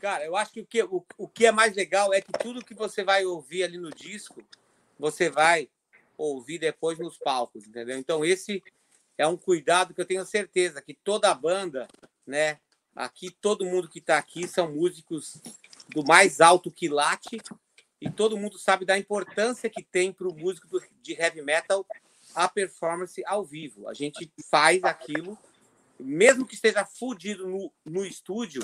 Cara, 0.00 0.24
eu 0.24 0.36
acho 0.36 0.52
que 0.52 0.60
o 0.60 0.66
que, 0.66 0.82
o, 0.82 1.04
o 1.16 1.28
que 1.28 1.46
é 1.46 1.52
mais 1.52 1.74
legal 1.74 2.12
é 2.12 2.20
que 2.20 2.32
tudo 2.32 2.64
que 2.64 2.74
você 2.74 3.02
vai 3.02 3.24
ouvir 3.24 3.64
ali 3.64 3.78
no 3.78 3.90
disco, 3.90 4.42
você 4.98 5.28
vai 5.28 5.68
ouvir 6.16 6.58
depois 6.58 6.98
nos 6.98 7.18
palcos, 7.18 7.66
entendeu? 7.66 7.98
Então, 7.98 8.24
esse 8.24 8.62
é 9.16 9.26
um 9.26 9.36
cuidado 9.36 9.92
que 9.92 10.00
eu 10.00 10.06
tenho 10.06 10.24
certeza 10.24 10.80
que 10.80 10.94
toda 10.94 11.30
a 11.30 11.34
banda, 11.34 11.88
né? 12.26 12.58
Aqui, 12.94 13.30
todo 13.30 13.64
mundo 13.64 13.88
que 13.88 13.98
está 13.98 14.18
aqui 14.18 14.48
são 14.48 14.72
músicos 14.72 15.40
do 15.90 16.04
mais 16.04 16.40
alto 16.40 16.70
quilate 16.70 17.40
e 18.00 18.10
todo 18.10 18.36
mundo 18.36 18.58
sabe 18.58 18.84
da 18.84 18.98
importância 18.98 19.70
que 19.70 19.82
tem 19.82 20.12
para 20.12 20.28
o 20.28 20.34
músico 20.34 20.80
de 21.02 21.12
heavy 21.12 21.42
metal 21.42 21.86
a 22.34 22.48
performance 22.48 23.22
ao 23.24 23.44
vivo. 23.44 23.88
A 23.88 23.94
gente 23.94 24.30
faz 24.50 24.82
aquilo, 24.84 25.38
mesmo 25.98 26.46
que 26.46 26.54
esteja 26.54 26.84
fudido 26.84 27.46
no, 27.46 27.72
no 27.84 28.04
estúdio, 28.04 28.62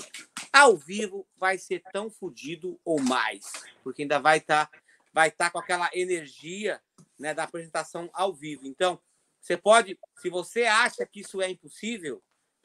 ao 0.53 0.77
vivo 0.77 1.27
vai 1.37 1.59
ser 1.59 1.83
tão 1.93 2.11
fudido 2.11 2.81
ou 2.85 3.01
mais, 3.01 3.45
porque 3.83 4.03
ainda 4.03 4.19
vai 4.19 4.39
estar 4.39 4.67
tá 4.67 4.79
vai 5.15 5.29
estar 5.29 5.51
com 5.51 5.59
aquela 5.61 5.89
energia 5.95 6.83
né, 7.17 7.33
da 7.33 7.45
apresentação 7.45 8.11
ao 8.13 8.35
vivo. 8.35 8.67
Então, 8.67 9.01
você 9.41 9.57
pode, 9.57 9.97
se 10.21 10.29
você 10.29 10.65
acha 10.65 11.07
que 11.07 11.21
isso 11.21 11.41
é 11.41 11.49
impossível, 11.49 12.21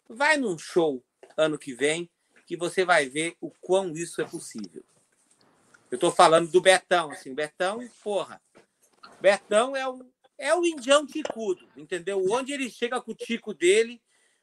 vai 0.10 0.36
num 0.36 0.58
show 0.58 1.06
ano 1.38 1.60
que 1.60 1.76
vem 1.76 2.10
que 2.48 2.58
você 2.58 2.84
vai 2.84 3.08
ver 3.08 3.38
o 3.40 3.52
quão 3.52 3.94
isso 3.94 4.20
é 4.20 4.26
possível. 4.26 4.84
Eu 5.92 5.96
estou 5.96 6.12
falando 6.12 6.50
do 6.50 6.60
Betão, 6.60 7.12
assim, 7.12 7.36
Betão, 7.36 7.88
porra. 8.04 8.42
Betão 9.22 9.76
é 9.76 9.88
um 9.88 10.10
é 10.40 10.56
o 10.56 10.66
indião 10.66 11.06
ticudo, 11.06 11.68
entendeu? 11.76 12.24
Onde 12.32 12.54
ele 12.54 12.70
chega 12.70 13.02
com 13.02 13.12
o 13.12 13.16
tico 13.16 13.54
dele, 13.54 14.02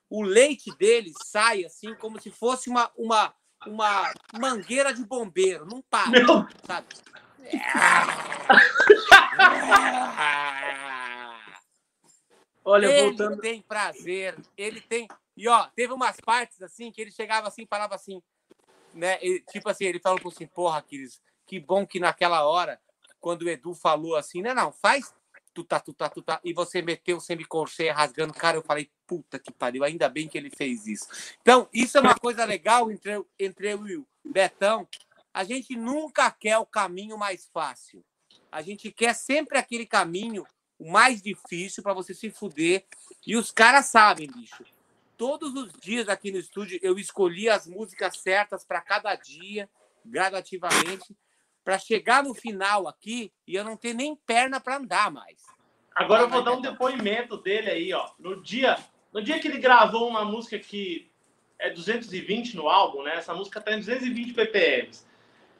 o 0.08 0.22
leite 0.22 0.74
dele 0.76 1.12
sai 1.24 1.64
assim 1.64 1.94
como 1.94 2.20
se 2.20 2.30
fosse 2.30 2.70
uma 2.70 2.90
uma 2.96 3.34
uma 3.66 4.12
mangueira 4.38 4.92
de 4.92 5.02
bombeiro, 5.04 5.66
não 5.66 5.80
para, 5.82 6.10
Meu... 6.10 6.46
sabe? 6.66 6.86
Olha, 12.64 12.86
ele 12.86 13.10
voltando... 13.10 13.40
tem 13.40 13.62
prazer, 13.62 14.36
ele 14.56 14.80
tem. 14.80 15.06
E 15.36 15.48
ó, 15.48 15.68
teve 15.76 15.92
umas 15.92 16.16
partes 16.16 16.60
assim 16.60 16.90
que 16.90 17.00
ele 17.00 17.12
chegava 17.12 17.46
assim, 17.46 17.64
falava 17.64 17.94
assim, 17.94 18.20
né? 18.92 19.18
Ele, 19.22 19.38
tipo 19.40 19.68
assim, 19.68 19.84
ele 19.84 20.00
falou 20.00 20.20
assim, 20.26 20.48
porra, 20.48 20.78
Aquiles, 20.78 21.22
que 21.46 21.60
bom 21.60 21.86
que 21.86 22.00
naquela 22.00 22.44
hora, 22.44 22.80
quando 23.20 23.42
o 23.42 23.48
Edu 23.48 23.72
falou 23.72 24.16
assim, 24.16 24.42
não, 24.42 24.52
não, 24.52 24.72
faz 24.72 25.14
tu 25.56 25.64
tá, 25.64 25.80
tu 25.80 25.94
tá, 25.94 26.10
tu 26.10 26.20
tá, 26.20 26.38
e 26.44 26.52
você 26.52 26.82
meteu 26.82 27.18
semicolcheia 27.18 27.94
rasgando, 27.94 28.34
cara, 28.34 28.58
eu 28.58 28.62
falei, 28.62 28.90
puta 29.06 29.38
que 29.38 29.50
pariu, 29.50 29.84
ainda 29.84 30.06
bem 30.06 30.28
que 30.28 30.36
ele 30.36 30.50
fez 30.50 30.86
isso. 30.86 31.08
Então, 31.40 31.66
isso 31.72 31.96
é 31.96 32.00
uma 32.02 32.14
coisa 32.14 32.44
legal 32.44 32.90
entre, 32.90 33.24
entre 33.38 33.72
eu 33.72 33.88
e 33.88 33.96
o 33.96 34.06
Betão, 34.22 34.86
a 35.32 35.44
gente 35.44 35.74
nunca 35.74 36.30
quer 36.30 36.58
o 36.58 36.66
caminho 36.66 37.16
mais 37.16 37.48
fácil. 37.54 38.04
A 38.52 38.60
gente 38.60 38.92
quer 38.92 39.14
sempre 39.14 39.56
aquele 39.56 39.86
caminho 39.86 40.46
mais 40.78 41.22
difícil 41.22 41.82
para 41.82 41.94
você 41.94 42.12
se 42.12 42.30
fuder. 42.30 42.84
E 43.26 43.34
os 43.34 43.50
caras 43.50 43.86
sabem, 43.86 44.30
bicho. 44.30 44.62
Todos 45.16 45.54
os 45.54 45.72
dias 45.80 46.10
aqui 46.10 46.30
no 46.30 46.38
estúdio 46.38 46.78
eu 46.82 46.98
escolhi 46.98 47.48
as 47.48 47.66
músicas 47.66 48.18
certas 48.18 48.62
para 48.62 48.82
cada 48.82 49.14
dia, 49.14 49.70
gradativamente, 50.04 51.16
para 51.66 51.80
chegar 51.80 52.22
no 52.22 52.32
final 52.32 52.86
aqui 52.86 53.32
e 53.44 53.56
eu 53.56 53.64
não 53.64 53.76
ter 53.76 53.92
nem 53.92 54.14
perna 54.14 54.60
para 54.60 54.76
andar 54.76 55.10
mais. 55.10 55.42
Agora 55.92 56.22
eu 56.22 56.28
vou 56.28 56.40
dar 56.40 56.52
um 56.52 56.60
depoimento 56.60 57.36
dele 57.38 57.68
aí, 57.68 57.92
ó. 57.92 58.08
No 58.20 58.40
dia, 58.40 58.78
no 59.12 59.20
dia 59.20 59.40
que 59.40 59.48
ele 59.48 59.58
gravou 59.58 60.08
uma 60.08 60.24
música 60.24 60.60
que 60.60 61.10
é 61.58 61.68
220 61.68 62.54
no 62.54 62.68
álbum, 62.68 63.02
né? 63.02 63.16
Essa 63.16 63.34
música 63.34 63.60
tá 63.60 63.72
em 63.72 63.78
220 63.78 64.32
ppm. 64.32 64.90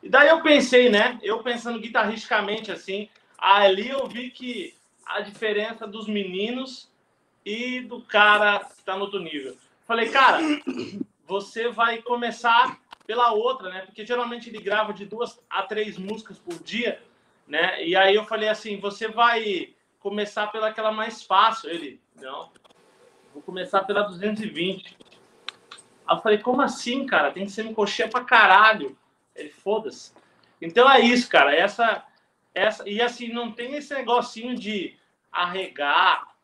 E 0.00 0.08
daí 0.08 0.28
eu 0.28 0.40
pensei, 0.44 0.88
né? 0.88 1.18
Eu 1.24 1.42
pensando 1.42 1.80
guitarristicamente 1.80 2.70
assim, 2.70 3.08
ali 3.36 3.88
eu 3.88 4.06
vi 4.06 4.30
que 4.30 4.76
a 5.04 5.20
diferença 5.22 5.88
dos 5.88 6.06
meninos 6.06 6.88
e 7.44 7.80
do 7.80 8.00
cara 8.00 8.60
que 8.60 8.78
está 8.78 8.94
no 8.94 9.06
outro 9.06 9.18
nível. 9.18 9.56
Falei, 9.84 10.08
cara, 10.08 10.38
você 11.26 11.68
vai 11.68 12.00
começar 12.00 12.78
pela 13.06 13.32
outra, 13.32 13.70
né? 13.70 13.82
Porque 13.82 14.04
geralmente 14.04 14.48
ele 14.48 14.60
grava 14.60 14.92
de 14.92 15.06
duas 15.06 15.40
a 15.48 15.62
três 15.62 15.96
músicas 15.96 16.38
por 16.38 16.58
dia, 16.62 17.00
né? 17.46 17.84
E 17.84 17.94
aí 17.94 18.14
eu 18.14 18.24
falei 18.24 18.48
assim, 18.48 18.78
você 18.78 19.08
vai 19.08 19.74
começar 20.00 20.48
pelaquela 20.48 20.90
mais 20.90 21.22
fácil. 21.22 21.70
Ele, 21.70 22.00
não, 22.20 22.50
vou 23.32 23.42
começar 23.42 23.84
pela 23.84 24.02
220. 24.02 24.96
Aí 26.06 26.16
eu 26.16 26.20
falei, 26.20 26.38
como 26.38 26.62
assim, 26.62 27.06
cara? 27.06 27.32
Tem 27.32 27.44
que 27.44 27.52
ser 27.52 27.72
coxinha 27.72 28.08
pra 28.08 28.24
caralho. 28.24 28.98
Ele, 29.34 29.50
foda-se. 29.50 30.12
Então 30.60 30.90
é 30.90 31.00
isso, 31.00 31.28
cara. 31.28 31.54
Essa, 31.54 32.04
essa, 32.54 32.88
e 32.88 33.00
assim, 33.00 33.28
não 33.28 33.52
tem 33.52 33.74
esse 33.74 33.94
negocinho 33.94 34.56
de 34.56 34.96
arregar. 35.30 36.34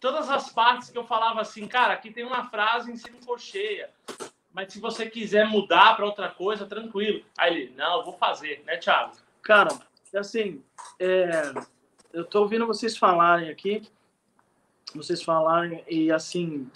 Todas 0.00 0.28
as 0.28 0.50
partes 0.50 0.90
que 0.90 0.98
eu 0.98 1.04
falava 1.04 1.40
assim, 1.40 1.66
cara, 1.68 1.94
aqui 1.94 2.10
tem 2.10 2.24
uma 2.24 2.44
frase 2.44 2.90
em 2.90 2.96
cima 2.96 3.18
cheia. 3.38 3.88
Mas 4.52 4.72
se 4.72 4.80
você 4.80 5.08
quiser 5.08 5.46
mudar 5.48 5.96
para 5.96 6.04
outra 6.04 6.28
coisa, 6.28 6.66
tranquilo. 6.66 7.24
Aí 7.38 7.54
ele, 7.54 7.74
não, 7.76 7.98
eu 7.98 8.04
vou 8.04 8.14
fazer, 8.14 8.62
né, 8.66 8.76
Thiago? 8.76 9.12
Cara, 9.42 9.70
assim, 10.14 10.62
é, 10.98 11.52
eu 12.12 12.24
tô 12.24 12.40
ouvindo 12.40 12.66
vocês 12.66 12.96
falarem 12.96 13.48
aqui, 13.48 13.82
vocês 14.94 15.22
falarem, 15.22 15.82
e 15.88 16.12
assim, 16.12 16.70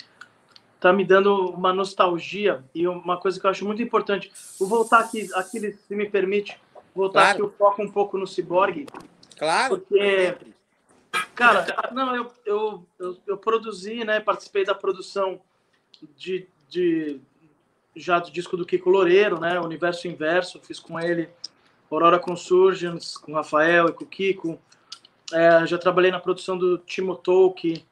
tá 0.81 0.93
me 0.93 1.05
dando 1.05 1.51
uma 1.51 1.73
nostalgia 1.73 2.65
e 2.75 2.89
uma 2.89 3.19
coisa 3.19 3.39
que 3.39 3.47
eu 3.47 3.51
acho 3.51 3.67
muito 3.67 3.83
importante. 3.83 4.33
Vou 4.59 4.69
voltar 4.69 5.01
aqui, 5.01 5.29
aqui 5.35 5.73
se 5.73 5.95
me 5.95 6.09
permite, 6.09 6.59
voltar 6.95 7.21
claro. 7.21 7.31
aqui 7.33 7.43
o 7.43 7.59
foco 7.59 7.83
um 7.83 7.91
pouco 7.91 8.17
no 8.17 8.27
Cyborg. 8.27 8.87
Claro. 9.39 9.79
Porque, 9.79 10.35
cara, 11.35 11.67
não, 11.93 12.17
eu, 12.17 12.33
eu, 12.47 12.87
eu, 12.99 13.19
eu, 13.27 13.37
produzi, 13.37 14.03
né, 14.05 14.19
participei 14.21 14.65
da 14.65 14.75
produção 14.75 15.41
de, 16.17 16.49
de 16.69 17.21
já 17.97 18.19
do 18.19 18.31
disco 18.31 18.57
do 18.57 18.67
Kiko 18.67 18.91
Loureiro, 18.91 19.41
né, 19.41 19.59
Universo 19.59 20.07
Inverso, 20.07 20.61
fiz 20.61 20.79
com 20.79 21.01
ele 21.01 21.29
Aurora 21.91 22.19
Consurgence, 22.19 23.19
com 23.21 23.33
Rafael 23.33 23.89
e 23.89 23.93
com 23.93 24.05
o 24.05 24.07
Kiko. 24.07 24.61
É, 25.33 25.67
já 25.67 25.79
trabalhei 25.79 26.11
na 26.11 26.21
produção 26.21 26.57
do 26.59 26.79
Timo 26.79 27.17
Tolkien, 27.17 27.85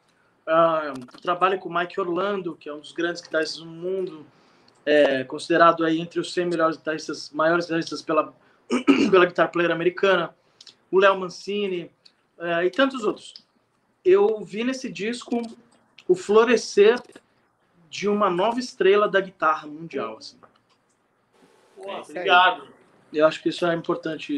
uh, 0.46 1.20
trabalho 1.20 1.58
com 1.58 1.68
o 1.68 1.74
Mike 1.74 1.98
Orlando, 1.98 2.54
que 2.54 2.68
é 2.68 2.74
um 2.74 2.78
dos 2.78 2.92
grandes 2.92 3.22
guitarristas 3.22 3.58
do 3.58 3.66
mundo, 3.66 4.24
é, 4.86 5.24
considerado 5.24 5.84
aí 5.84 6.00
entre 6.00 6.20
os 6.20 6.32
100 6.32 6.46
melhores 6.46 6.76
guitarristas, 6.76 7.30
maiores 7.30 7.64
guitarristas 7.64 8.02
pela, 8.02 8.32
pela 9.10 9.26
Guitar 9.26 9.50
Player 9.50 9.70
americana, 9.70 10.34
o 10.90 10.98
Léo 10.98 11.18
Mancini 11.18 11.90
é, 12.38 12.66
e 12.66 12.70
tantos 12.70 13.04
outros. 13.04 13.34
Eu 14.04 14.44
vi 14.44 14.62
nesse 14.62 14.92
disco 14.92 15.40
o 16.06 16.14
florescer 16.14 17.00
de 17.94 18.08
uma 18.08 18.28
nova 18.28 18.58
estrela 18.58 19.08
da 19.08 19.20
guitarra 19.20 19.68
mundial. 19.68 20.16
Assim. 20.18 20.36
Pô, 21.76 21.92
obrigado. 22.00 22.66
Eu 23.12 23.24
acho 23.24 23.40
que 23.40 23.50
isso 23.50 23.64
é 23.64 23.72
importante 23.72 24.36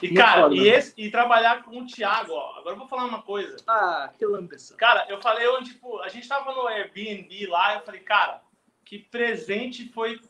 e, 0.00 0.14
cara, 0.14 0.54
e, 0.54 0.68
esse, 0.68 0.92
e, 0.96 1.10
trabalhar 1.10 1.64
com 1.64 1.78
o 1.78 1.86
Thiago, 1.86 2.32
ó. 2.32 2.58
Agora 2.58 2.74
eu 2.74 2.78
vou 2.78 2.86
falar 2.86 3.06
uma 3.06 3.22
coisa. 3.22 3.56
Ah, 3.66 4.08
que 4.16 4.24
lampeça. 4.24 4.76
Cara, 4.76 5.04
eu 5.08 5.20
falei 5.20 5.48
onde, 5.48 5.72
tipo, 5.72 5.98
a 6.00 6.08
gente 6.08 6.28
tava 6.28 6.52
no 6.52 6.68
Airbnb 6.68 7.46
lá, 7.46 7.74
eu 7.74 7.80
falei, 7.80 8.00
cara, 8.00 8.40
que 8.84 8.98
presente 8.98 9.88
foi 9.88 10.20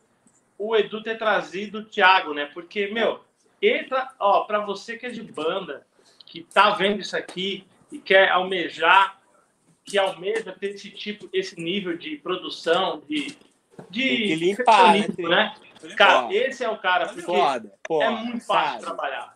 o 0.56 0.74
Edu 0.74 1.02
ter 1.02 1.18
trazido 1.18 1.80
o 1.80 1.84
Thiago, 1.84 2.32
né? 2.32 2.46
Porque, 2.54 2.86
meu, 2.86 3.22
entra, 3.60 4.10
ó, 4.18 4.44
pra 4.44 4.60
você 4.60 4.96
que 4.96 5.06
é 5.06 5.10
de 5.10 5.22
banda, 5.22 5.86
que 6.24 6.42
tá 6.42 6.70
vendo 6.70 7.00
isso 7.00 7.16
aqui 7.16 7.66
e 7.92 7.98
quer 7.98 8.30
almejar, 8.30 9.20
que 9.84 9.98
almeja 9.98 10.52
ter 10.52 10.70
esse 10.70 10.90
tipo, 10.90 11.28
esse 11.32 11.60
nível 11.60 11.96
de 11.96 12.16
produção, 12.16 13.02
de. 13.08 13.36
De 13.90 14.34
limpar, 14.36 14.94
né? 14.94 15.06
né? 15.18 15.54
Cara, 15.96 16.32
esse 16.32 16.62
é 16.62 16.68
o 16.68 16.78
cara, 16.78 17.06
porque 17.06 17.22
Foda, 17.22 17.72
é 18.00 18.08
muito 18.08 18.46
fácil 18.46 18.80
trabalhar 18.80 19.34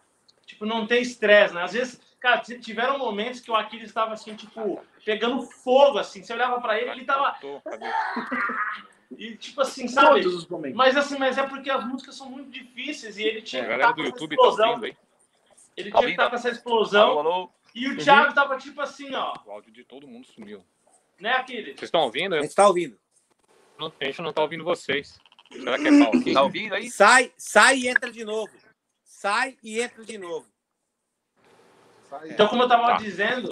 tipo, 0.59 0.67
não 0.67 0.87
tem 0.87 1.01
estresse, 1.01 1.55
né? 1.55 1.63
Às 1.63 1.73
vezes, 1.73 2.01
cara, 2.19 2.41
tiveram 2.41 2.99
momentos 2.99 3.41
que 3.41 3.51
o 3.51 3.55
Aquiles 3.55 3.89
estava 3.89 4.13
assim, 4.13 4.35
tipo, 4.35 4.81
pegando 5.05 5.43
fogo, 5.43 5.99
assim. 5.99 6.23
Você 6.23 6.33
olhava 6.33 6.61
para 6.61 6.79
ele, 6.81 6.91
ele 6.91 7.05
tava. 7.05 7.37
E 9.17 9.35
tipo 9.39 9.63
assim, 9.63 9.89
sabe? 9.89 10.23
Mas 10.75 10.95
assim, 10.95 11.19
mas 11.19 11.39
é 11.39 11.43
porque 11.43 11.71
as 11.71 11.83
músicas 11.83 12.15
são 12.15 12.29
muito 12.29 12.51
difíceis 12.51 13.17
e 13.17 13.23
ele 13.23 13.41
tinha 13.41 13.63
é, 13.63 13.67
que 13.67 13.73
estar 13.73 13.95
com 13.95 14.03
essa 14.03 14.13
tá 14.13 14.25
explosão. 14.27 14.81
Tá 14.81 14.87
ele 15.75 15.91
tinha 15.91 16.03
que 16.03 16.11
estar 16.11 16.29
com 16.29 16.37
essa 16.37 16.51
explosão. 16.51 17.11
Alô, 17.19 17.21
alô. 17.21 17.51
E 17.75 17.89
o 17.89 17.97
Thiago 17.97 18.29
uhum. 18.29 18.35
tava 18.35 18.57
tipo 18.57 18.81
assim, 18.81 19.15
ó. 19.15 19.35
O 19.47 19.51
áudio 19.51 19.73
de 19.73 19.85
todo 19.85 20.09
mundo 20.09 20.27
sumiu. 20.27 20.65
Né, 21.21 21.33
Aquiles? 21.33 21.75
Vocês 21.77 21.83
estão 21.83 22.03
ouvindo? 22.03 22.35
A 22.35 22.43
gente 22.43 22.55
tá 22.55 22.67
ouvindo. 22.67 22.99
a 23.79 24.05
gente 24.05 24.23
não 24.23 24.33
tá 24.33 24.43
ouvindo 24.43 24.65
vocês. 24.65 25.19
Será 25.51 25.79
que 25.79 25.89
é 25.89 25.99
pau 25.99 26.15
aqui? 26.15 26.33
Tá 26.33 26.43
ouvindo 26.43 26.75
aí? 26.75 26.91
Sai, 26.91 27.33
sai 27.37 27.79
e 27.79 27.89
entra 27.89 28.11
de 28.11 28.25
novo 28.25 28.51
sai 29.19 29.59
e 29.65 29.81
entra 29.81 30.05
de 30.05 30.17
novo. 30.17 30.47
Então, 32.27 32.47
como 32.47 32.63
eu 32.63 32.67
estava 32.67 32.87
tá. 32.87 32.97
dizendo, 32.99 33.51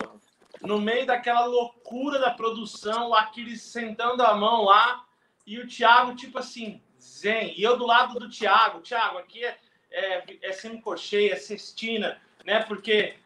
no 0.63 0.81
meio 0.81 1.05
daquela 1.05 1.45
loucura 1.45 2.21
da 2.21 2.31
produção, 2.31 3.09
o 3.09 3.15
Aquiles 3.15 3.63
sentando 3.63 4.23
a 4.23 4.35
mão 4.35 4.63
lá 4.63 5.05
e 5.45 5.59
o 5.59 5.67
Thiago, 5.67 6.15
tipo 6.15 6.39
assim, 6.39 6.81
zen. 7.01 7.53
E 7.59 7.65
eu 7.65 7.77
do 7.77 7.85
lado 7.85 8.19
do 8.19 8.31
Thiago, 8.31 8.81
Thiago, 8.81 9.19
aqui 9.19 9.45
é, 9.45 9.59
é, 9.91 10.39
é 10.41 10.53
semicocheia, 10.53 11.33
é 11.33 11.37
cestina, 11.37 12.23
né? 12.45 12.63
Porque 12.63 13.17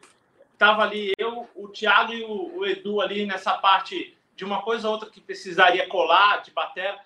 tava 0.61 0.83
ali 0.83 1.11
eu, 1.17 1.49
o 1.55 1.69
Thiago 1.69 2.13
e 2.13 2.23
o, 2.23 2.59
o, 2.59 2.65
Edu 2.67 3.01
ali 3.01 3.25
nessa 3.25 3.57
parte 3.57 4.15
de 4.35 4.45
uma 4.45 4.61
coisa 4.61 4.87
ou 4.87 4.93
outra 4.93 5.09
que 5.09 5.19
precisaria 5.19 5.87
colar, 5.87 6.43
de 6.43 6.51
bater. 6.51 6.99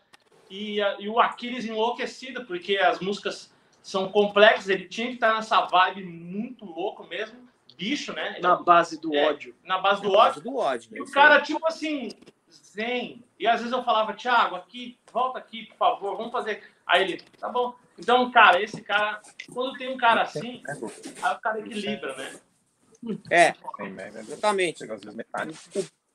E, 0.49 0.80
e 0.99 1.07
o 1.07 1.22
Aquiles 1.22 1.64
enlouquecido, 1.64 2.44
porque 2.44 2.76
as 2.76 2.99
músicas 2.99 3.56
são 3.82 4.10
complexos, 4.10 4.68
ele 4.68 4.90
tinha 4.90 5.07
que 5.07 5.14
estar 5.14 5.36
nessa 5.36 5.61
vibe 5.61 6.03
muito 6.03 6.65
louco 6.65 7.06
mesmo, 7.06 7.48
bicho, 7.77 8.11
né? 8.11 8.40
Na 8.41 8.57
base 8.57 8.99
do 8.99 9.15
é, 9.15 9.30
ódio. 9.30 9.56
Na 9.64 9.77
base 9.77 10.02
do 10.02 10.11
na 10.11 10.18
ódio. 10.18 10.34
Base 10.34 10.44
do 10.44 10.57
ódio 10.57 10.90
e 10.91 11.02
o 11.02 11.10
cara, 11.10 11.40
tipo 11.40 11.65
assim, 11.65 12.10
zen. 12.52 13.23
E 13.40 13.48
às 13.48 13.61
vezes 13.61 13.72
eu 13.72 13.86
falava, 13.86 14.14
Thiago, 14.14 14.57
aqui, 14.57 14.99
volta 15.14 15.40
aqui, 15.40 15.68
por 15.68 15.77
favor, 15.77 16.18
vamos 16.18 16.34
fazer. 16.34 16.61
Aí 16.86 17.03
ele, 17.03 17.22
tá 17.40 17.48
bom. 17.48 17.73
Então, 17.98 18.30
cara, 18.32 18.61
esse 18.61 18.82
cara, 18.82 19.22
quando 19.53 19.77
tem 19.77 19.88
um 19.88 19.98
cara 19.98 20.23
assim, 20.23 20.61
aí 20.68 20.77
o 20.77 21.40
cara 21.40 21.60
equilibra, 21.61 22.18
né? 22.18 22.38
É, 23.30 23.53
exatamente. 24.19 24.84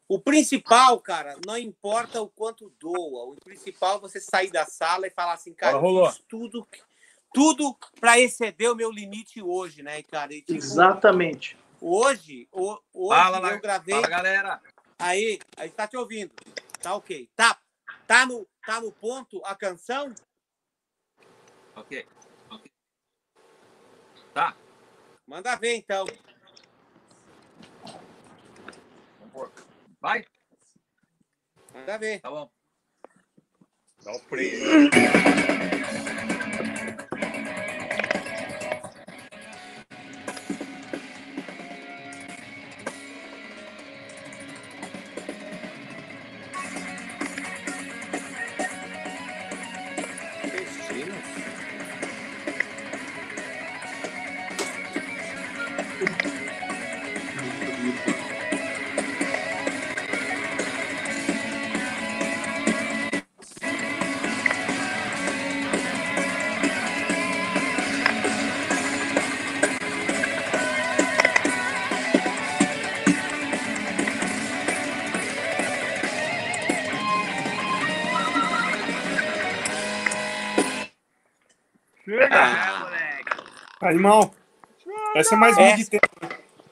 O, 0.08 0.14
o 0.16 0.20
principal, 0.20 1.00
cara, 1.00 1.36
não 1.46 1.56
importa 1.56 2.20
o 2.20 2.28
quanto 2.28 2.70
doa. 2.80 3.24
O 3.30 3.36
principal 3.36 3.96
é 3.96 4.00
você 4.00 4.20
sair 4.20 4.50
da 4.50 4.64
sala 4.66 5.06
e 5.06 5.10
falar 5.10 5.34
assim, 5.34 5.52
cara, 5.54 5.78
fiz 5.80 6.22
tudo, 6.28 6.66
tudo 7.32 7.76
para 8.00 8.18
exceder 8.18 8.70
o 8.70 8.76
meu 8.76 8.90
limite 8.90 9.42
hoje, 9.42 9.82
né, 9.82 10.02
cara? 10.02 10.34
E, 10.34 10.40
tipo, 10.40 10.52
Exatamente. 10.52 11.56
Hoje, 11.80 12.46
o- 12.52 12.78
hoje 12.92 13.20
Fala, 13.20 13.36
eu 13.38 13.42
lá- 13.42 13.56
gravei. 13.56 13.94
Fala, 13.94 14.08
galera. 14.08 14.60
Aí, 14.98 15.38
a 15.56 15.62
gente 15.64 15.74
tá 15.74 15.86
te 15.86 15.96
ouvindo. 15.96 16.30
Tá 16.82 16.94
ok. 16.94 17.28
Tá, 17.34 17.58
tá, 18.06 18.26
no, 18.26 18.46
tá 18.66 18.80
no 18.80 18.92
ponto 18.92 19.40
a 19.44 19.54
canção? 19.54 20.14
Ok. 21.74 22.06
ok. 22.50 22.70
Tá. 24.34 24.54
Manda 25.26 25.56
ver, 25.56 25.76
então. 25.76 26.04
Vai. 30.00 30.24
Manda 31.74 31.98
ver. 31.98 32.20
Tá 32.20 32.30
bom. 32.30 32.50
Dá 34.02 34.12
o 34.12 34.20
play. 34.20 34.58
Animal. 83.90 84.32
Essa 85.16 85.34
é 85.34 85.38
mais 85.38 85.58
É. 85.58 85.76
mid 85.76 85.88
tempo. 85.88 86.06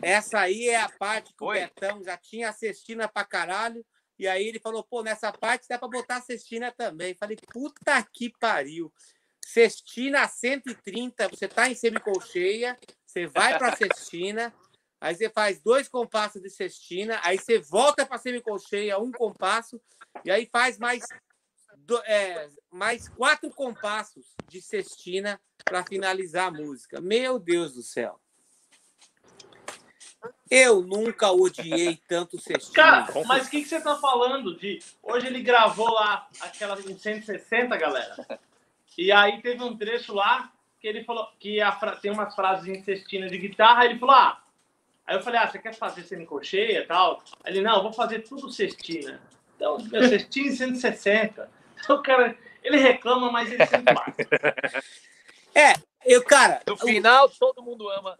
Essa 0.00 0.38
aí 0.38 0.68
é 0.68 0.80
a 0.80 0.88
parte 0.88 1.34
que 1.34 1.44
Oi. 1.44 1.58
o 1.58 1.60
Betão 1.60 2.04
já 2.04 2.16
tinha 2.16 2.48
a 2.48 2.52
cestina 2.52 3.08
pra 3.08 3.24
caralho. 3.24 3.84
E 4.16 4.28
aí 4.28 4.46
ele 4.46 4.60
falou, 4.60 4.84
pô, 4.84 5.02
nessa 5.02 5.32
parte 5.32 5.66
dá 5.68 5.76
pra 5.78 5.88
botar 5.88 6.16
a 6.16 6.22
cestina 6.22 6.72
também. 6.76 7.16
Falei, 7.18 7.36
puta 7.52 8.06
que 8.12 8.32
pariu. 8.38 8.92
Cestina 9.44 10.22
a 10.22 10.28
130, 10.28 11.28
você 11.28 11.48
tá 11.48 11.68
em 11.68 11.74
semicolcheia, 11.74 12.78
você 13.04 13.26
vai 13.26 13.58
pra 13.58 13.74
cestina, 13.74 14.54
aí 15.00 15.14
você 15.14 15.28
faz 15.30 15.60
dois 15.60 15.88
compassos 15.88 16.40
de 16.42 16.50
cestina, 16.50 17.18
aí 17.24 17.38
você 17.38 17.58
volta 17.58 18.04
pra 18.04 18.18
semicolcheia, 18.18 18.98
um 18.98 19.10
compasso, 19.10 19.80
e 20.24 20.30
aí 20.30 20.48
faz 20.52 20.78
mais, 20.78 21.02
do- 21.88 22.02
é, 22.04 22.50
mais 22.70 23.08
quatro 23.08 23.50
compassos 23.50 24.26
de 24.46 24.60
cestina 24.60 25.40
para 25.64 25.82
finalizar 25.82 26.48
a 26.48 26.50
música. 26.50 27.00
Meu 27.00 27.38
Deus 27.38 27.72
do 27.72 27.82
céu. 27.82 28.20
Eu 30.50 30.82
nunca 30.82 31.32
odiei 31.32 31.98
tanto 32.06 32.38
cestina. 32.38 32.74
Cara, 32.74 33.06
mas 33.26 33.46
o 33.46 33.50
que, 33.50 33.62
que 33.62 33.68
você 33.68 33.80
tá 33.80 33.96
falando 33.96 34.54
de. 34.56 34.80
Hoje 35.02 35.26
ele 35.28 35.42
gravou 35.42 35.90
lá 35.90 36.28
aquela 36.40 36.78
em 36.80 36.96
160, 36.98 37.74
galera. 37.76 38.38
E 38.96 39.10
aí 39.10 39.40
teve 39.40 39.62
um 39.62 39.76
trecho 39.76 40.12
lá 40.12 40.52
que 40.80 40.88
ele 40.88 41.04
falou 41.04 41.26
que 41.38 41.60
a 41.60 41.72
tem 41.96 42.10
umas 42.10 42.34
frases 42.34 42.66
em 42.66 42.82
cestina 42.82 43.28
de 43.28 43.38
guitarra. 43.38 43.86
Ele 43.86 43.98
falou: 43.98 44.14
Ah, 44.14 44.42
aí 45.06 45.16
eu 45.16 45.22
falei: 45.22 45.40
Ah, 45.40 45.48
você 45.50 45.58
quer 45.58 45.74
fazer 45.74 46.02
semicolcheia 46.02 46.80
e 46.80 46.86
tal? 46.86 47.22
Aí 47.44 47.52
ele: 47.54 47.62
Não, 47.62 47.82
vou 47.82 47.92
fazer 47.92 48.20
tudo 48.20 48.50
cestina. 48.50 49.22
Então, 49.56 49.78
meu 49.90 50.06
cestina 50.08 50.48
em 50.48 50.56
160. 50.56 51.57
Então, 51.82 51.96
o 51.96 52.02
cara, 52.02 52.36
ele 52.62 52.76
reclama, 52.78 53.30
mas 53.30 53.50
ele 53.50 53.64
sempre 53.66 53.94
faz. 53.94 54.14
É, 55.54 55.72
eu, 56.04 56.22
cara, 56.24 56.62
No 56.66 56.76
final, 56.76 57.28
todo 57.30 57.62
mundo 57.62 57.88
ama. 57.90 58.16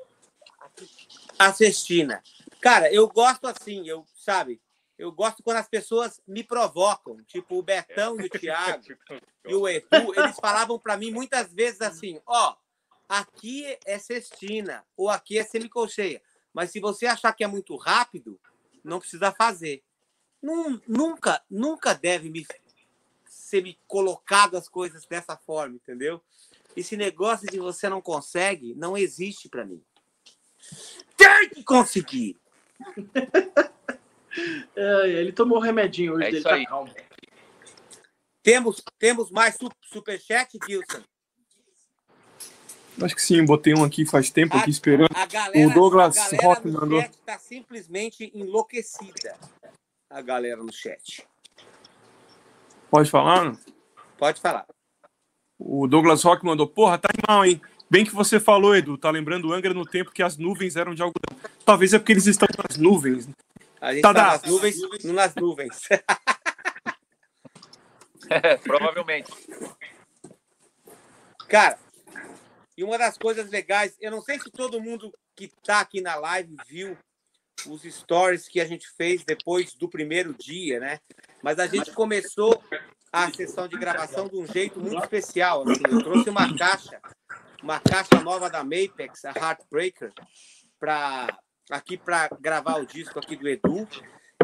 a 1.39 1.53
cestina. 1.53 2.23
Cara, 2.61 2.93
eu 2.93 3.07
gosto 3.09 3.47
assim, 3.47 3.89
eu, 3.89 4.05
sabe? 4.15 4.61
Eu 4.99 5.13
gosto 5.13 5.43
quando 5.45 5.59
as 5.59 5.69
pessoas 5.69 6.21
me 6.27 6.43
provocam, 6.43 7.17
tipo 7.25 7.57
o 7.57 7.63
Betão 7.63 8.21
e 8.21 8.25
o 8.27 8.29
Thiago 8.29 8.83
e 9.47 9.55
o 9.55 9.69
Edu, 9.69 10.13
eles 10.17 10.37
falavam 10.41 10.77
para 10.77 10.97
mim 10.97 11.13
muitas 11.13 11.53
vezes 11.53 11.81
assim, 11.81 12.21
ó, 12.27 12.57
aqui 13.09 13.79
é 13.87 13.97
cestina 13.99 14.85
ou 14.97 15.09
aqui 15.09 15.39
é 15.39 15.45
semicolcheia, 15.45 16.21
mas 16.53 16.73
se 16.73 16.81
você 16.81 17.07
achar 17.07 17.33
que 17.33 17.45
é 17.45 17.47
muito 17.47 17.77
rápido, 17.77 18.41
não 18.83 18.99
precisa 18.99 19.31
fazer. 19.31 19.85
Nun- 20.43 20.81
nunca, 20.89 21.43
nunca 21.49 21.95
deve 21.95 22.29
me 22.29 22.45
ser 23.49 23.63
me 23.63 23.79
colocado 23.87 24.57
as 24.57 24.69
coisas 24.69 25.07
dessa 25.07 25.37
forma, 25.37 25.77
entendeu? 25.77 26.23
Esse 26.77 26.97
negócio 26.97 27.47
de 27.51 27.59
você 27.59 27.89
não 27.89 28.01
consegue 28.01 28.75
não 28.75 28.97
existe 28.97 29.49
para 29.49 29.65
mim. 29.65 29.83
Tem 31.17 31.49
que 31.51 31.65
conseguir. 31.65 32.37
É, 34.77 35.09
ele 35.09 35.33
tomou 35.33 35.59
o 35.59 35.61
remedinho 35.61 36.13
hoje 36.15 36.23
É 36.23 36.27
dele, 36.27 36.37
isso 36.39 36.49
tá 36.49 36.55
aí. 36.55 36.67
calmo. 36.67 36.95
Temos, 38.41 38.85
temos 38.97 39.31
mais 39.33 39.57
su- 39.57 39.69
superchat, 39.83 40.57
Wilson? 40.69 41.03
Acho 43.03 43.15
que 43.17 43.23
sim, 43.23 43.45
botei 43.45 43.75
um 43.75 43.83
aqui 43.83 44.07
faz 44.07 44.31
tempo 44.31 44.57
aqui 44.57 44.71
esperando. 44.71 45.09
A 45.13 45.27
galera, 45.27 45.67
O 45.67 45.75
Douglas 45.75 46.17
a 46.17 46.25
galera 46.31 46.43
Rock 46.47 46.69
no 46.69 46.81
mandou. 46.81 47.01
chat 47.01 47.11
está 47.15 47.39
simplesmente 47.39 48.31
enlouquecida. 48.33 49.37
A 50.09 50.21
galera 50.23 50.63
no 50.63 50.73
chat. 50.73 51.27
Pode 52.91 53.11
falar? 53.11 53.45
não? 53.45 53.59
Pode 54.17 54.41
falar. 54.41 54.67
O 55.59 55.87
Douglas 55.87 56.23
Rock 56.23 56.45
mandou, 56.45 56.67
porra, 56.67 56.99
tá 56.99 57.09
animal, 57.13 57.45
hein? 57.45 57.61
Bem 57.91 58.05
que 58.05 58.15
você 58.15 58.39
falou, 58.39 58.77
Edu, 58.77 58.97
tá 58.99 59.11
lembrando 59.11 59.49
o 59.49 59.53
Angra 59.53 59.73
no 59.75 59.85
tempo 59.85 60.13
que 60.13 60.23
as 60.23 60.37
nuvens 60.37 60.77
eram 60.77 60.95
de 60.95 61.03
algodão. 61.03 61.37
Talvez 61.65 61.93
é 61.95 61.99
porque 61.99 62.13
eles 62.13 62.27
estão 62.27 62.49
nas 62.69 62.77
nuvens. 62.77 63.29
A 63.81 63.93
gente 63.93 64.03
Tá 64.03 64.13
dado. 64.13 64.43
nas 64.43 64.51
nuvens, 64.51 64.77
não 65.05 65.15
nas 65.15 65.35
nuvens. 65.35 65.81
Provavelmente. 68.63 69.33
Cara, 71.49 71.79
e 72.77 72.85
uma 72.85 72.99
das 72.99 73.17
coisas 73.17 73.49
legais, 73.51 73.97
eu 74.01 74.11
não 74.11 74.21
sei 74.21 74.39
se 74.39 74.51
todo 74.51 74.81
mundo 74.81 75.11
que 75.35 75.47
está 75.47 75.81
aqui 75.81 76.01
na 76.01 76.15
live 76.17 76.57
viu 76.69 76.97
os 77.67 77.83
stories 77.83 78.49
que 78.49 78.61
a 78.61 78.65
gente 78.65 78.89
fez 78.97 79.25
depois 79.25 79.75
do 79.75 79.89
primeiro 79.89 80.35
dia, 80.35 80.79
né? 80.81 81.01
Mas 81.43 81.59
a 81.59 81.67
gente 81.67 81.93
começou 81.93 82.63
a 83.13 83.31
sessão 83.33 83.67
de 83.67 83.77
gravação 83.77 84.29
de 84.29 84.37
um 84.37 84.47
jeito 84.47 84.81
muito 84.81 85.03
especial. 85.03 85.63
Assim. 85.63 85.83
Eu 85.91 86.03
trouxe 86.03 86.31
uma 86.31 86.57
caixa, 86.57 87.01
uma 87.63 87.81
caixa 87.81 88.21
nova 88.23 88.49
da 88.49 88.63
Mapex, 88.63 89.25
a 89.25 89.31
Heartbreaker, 89.31 90.13
para 90.79 91.39
aqui 91.71 91.97
para 91.97 92.29
gravar 92.41 92.81
o 92.81 92.87
disco 92.87 93.19
aqui 93.19 93.37
do 93.37 93.49
Edu. 93.49 93.87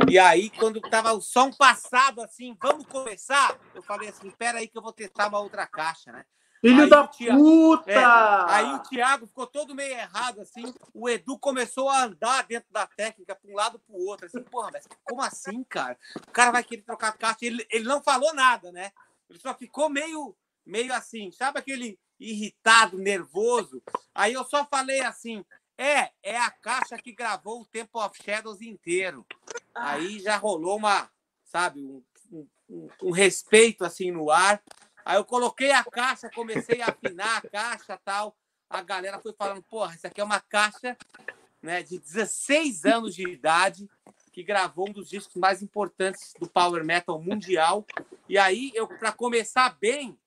E 0.09 0.19
aí, 0.19 0.51
quando 0.51 0.81
tava 0.81 1.13
o 1.13 1.21
som 1.21 1.51
passado, 1.51 2.21
assim, 2.21 2.57
vamos 2.61 2.87
começar? 2.87 3.59
Eu 3.75 3.83
falei 3.83 4.09
assim, 4.09 4.29
espera 4.29 4.59
aí 4.59 4.69
que 4.69 4.77
eu 4.77 4.83
vou 4.83 4.93
testar 4.93 5.29
uma 5.29 5.41
outra 5.41 5.67
caixa, 5.67 6.13
né? 6.13 6.25
Filho 6.67 6.85
Aí 6.85 6.89
da 6.89 7.07
Thiago- 7.07 7.39
puta! 7.43 7.91
É, 7.91 8.05
aí 8.49 8.75
o 8.75 8.79
Thiago 8.85 9.27
ficou 9.27 9.47
todo 9.47 9.75
meio 9.75 9.93
errado, 9.93 10.41
assim. 10.41 10.73
O 10.95 11.09
Edu 11.11 11.39
começou 11.39 11.91
a 11.91 12.05
andar 12.05 12.47
dentro 12.47 12.73
da 12.73 12.87
técnica 12.87 13.35
para 13.35 13.51
um 13.51 13.55
lado 13.55 13.79
para 13.79 13.95
o 13.95 14.07
outro. 14.07 14.25
Assim, 14.27 14.43
porra, 14.43 14.71
mas 14.73 14.89
como 15.05 15.21
assim, 15.21 15.63
cara? 15.65 15.99
O 16.27 16.31
cara 16.31 16.51
vai 16.53 16.65
querer 16.65 16.81
trocar 16.83 17.09
a 17.09 17.13
caixa. 17.13 17.39
Ele, 17.43 17.67
ele 17.71 17.85
não 17.85 18.03
falou 18.03 18.33
nada, 18.33 18.73
né? 18.73 18.93
Ele 19.29 19.39
só 19.39 19.55
ficou 19.55 19.91
meio, 19.91 20.35
meio 20.65 20.95
assim, 20.95 21.31
sabe 21.33 21.59
aquele 21.59 21.99
irritado, 22.19 22.97
nervoso? 22.97 23.83
Aí 24.15 24.33
eu 24.33 24.45
só 24.45 24.65
falei 24.65 25.01
assim: 25.03 25.45
é, 25.77 26.13
é 26.23 26.39
a 26.39 26.51
caixa 26.51 26.97
que 26.97 27.13
gravou 27.13 27.61
o 27.61 27.67
Temple 27.67 28.01
of 28.01 28.23
Shadows 28.23 28.63
inteiro. 28.63 29.27
Aí 29.75 30.19
já 30.19 30.39
rolou 30.39 30.79
uma, 30.79 31.11
sabe, 31.45 31.85
um- 31.85 32.03
um- 32.71 32.89
um 33.03 33.11
respeito 33.11 33.85
assim 33.85 34.11
no 34.11 34.31
ar. 34.31 34.63
Aí 35.05 35.17
eu 35.17 35.25
coloquei 35.25 35.71
a 35.71 35.85
caixa, 35.85 36.31
comecei 36.31 36.81
a 36.81 36.87
afinar 36.87 37.39
a 37.39 37.49
caixa 37.49 38.01
tal. 38.05 38.37
A 38.71 38.83
galera 38.83 39.21
foi 39.21 39.33
falando, 39.33 39.63
porra, 39.63 39.95
isso 39.95 40.07
aqui 40.07 40.21
é 40.21 40.25
uma 40.25 40.41
caixa 40.41 40.97
né, 41.63 41.83
de 41.83 41.99
16 41.99 42.85
anos 42.85 43.15
de 43.15 43.29
idade 43.29 43.89
que 44.33 44.43
gravou 44.43 44.89
um 44.89 44.93
dos 44.93 45.09
discos 45.09 45.37
mais 45.37 45.63
importantes 45.63 46.33
do 46.41 46.49
power 46.49 46.85
metal 46.85 47.21
mundial. 47.21 47.87
E 48.29 48.37
aí, 48.37 48.73
eu 48.75 48.89
para 48.89 49.13
começar 49.13 49.77
bem, 49.79 50.19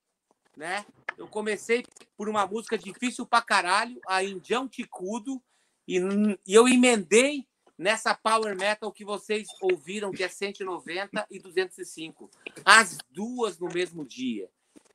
né? 0.56 0.86
Eu 1.18 1.28
comecei 1.28 1.84
por 2.16 2.28
uma 2.28 2.46
música 2.46 2.78
difícil 2.78 3.26
pra 3.26 3.42
caralho, 3.42 4.00
a 4.06 4.22
Indião 4.22 4.68
Ticudo, 4.68 5.42
e, 5.86 5.98
e 6.46 6.54
eu 6.54 6.68
emendei 6.68 7.46
nessa 7.76 8.14
power 8.14 8.56
metal 8.56 8.90
que 8.92 9.04
vocês 9.04 9.46
ouviram, 9.60 10.10
que 10.10 10.24
é 10.24 10.28
190 10.28 11.26
e 11.30 11.38
205. 11.38 12.30
As 12.64 12.96
duas 13.10 13.58
no 13.58 13.68
mesmo 13.68 14.04
dia. 14.04 14.48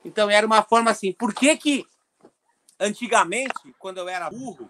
Então 0.04 0.30
era 0.30 0.46
uma 0.46 0.64
forma 0.64 0.92
assim. 0.92 1.12
Por 1.14 1.34
que 1.34 1.56
que 1.58 1.88
antigamente, 2.80 3.74
quando 3.80 4.00
eu 4.00 4.10
era 4.10 4.30
burro, 4.30 4.70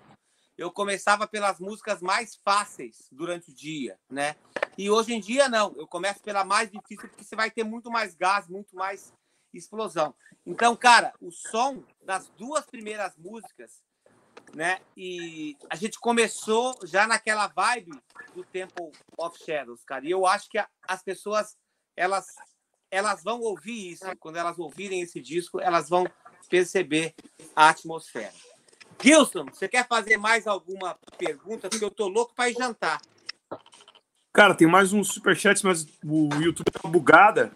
eu 0.57 0.71
começava 0.71 1.27
pelas 1.27 1.59
músicas 1.59 2.01
mais 2.01 2.35
fáceis 2.35 3.07
durante 3.11 3.51
o 3.51 3.55
dia, 3.55 3.99
né? 4.09 4.35
E 4.77 4.89
hoje 4.89 5.13
em 5.13 5.19
dia 5.19 5.49
não, 5.49 5.73
eu 5.75 5.87
começo 5.87 6.21
pela 6.21 6.43
mais 6.43 6.69
difícil 6.69 7.09
porque 7.09 7.23
você 7.23 7.35
vai 7.35 7.49
ter 7.49 7.63
muito 7.63 7.89
mais 7.89 8.15
gás, 8.15 8.47
muito 8.47 8.75
mais 8.75 9.13
explosão. 9.53 10.13
Então, 10.45 10.75
cara, 10.75 11.13
o 11.21 11.31
som 11.31 11.83
das 12.03 12.29
duas 12.29 12.65
primeiras 12.65 13.15
músicas, 13.17 13.81
né? 14.53 14.79
E 14.95 15.57
a 15.69 15.75
gente 15.75 15.99
começou 15.99 16.77
já 16.85 17.07
naquela 17.07 17.47
vibe 17.47 17.91
do 18.35 18.43
Temple 18.43 18.91
of 19.17 19.37
Shadows, 19.43 19.83
cara. 19.83 20.05
E 20.05 20.11
eu 20.11 20.25
acho 20.25 20.49
que 20.49 20.63
as 20.87 21.03
pessoas 21.03 21.57
elas 21.95 22.27
elas 22.93 23.23
vão 23.23 23.41
ouvir 23.41 23.93
isso, 23.93 24.05
quando 24.19 24.37
elas 24.37 24.59
ouvirem 24.59 25.01
esse 25.01 25.19
disco, 25.19 25.59
elas 25.59 25.89
vão 25.89 26.05
perceber 26.47 27.15
a 27.55 27.69
atmosfera. 27.69 28.31
Gilson, 29.01 29.45
você 29.45 29.67
quer 29.67 29.87
fazer 29.87 30.17
mais 30.17 30.45
alguma 30.45 30.95
pergunta? 31.17 31.69
Porque 31.69 31.83
eu 31.83 31.89
tô 31.89 32.07
louco 32.07 32.35
para 32.35 32.51
ir 32.51 32.53
jantar. 32.53 33.01
Cara, 34.31 34.53
tem 34.53 34.67
mais 34.67 34.93
um 34.93 35.03
superchat, 35.03 35.65
mas 35.65 35.87
o 36.05 36.29
YouTube 36.39 36.69
tá 36.71 36.87
bugada. 36.87 37.51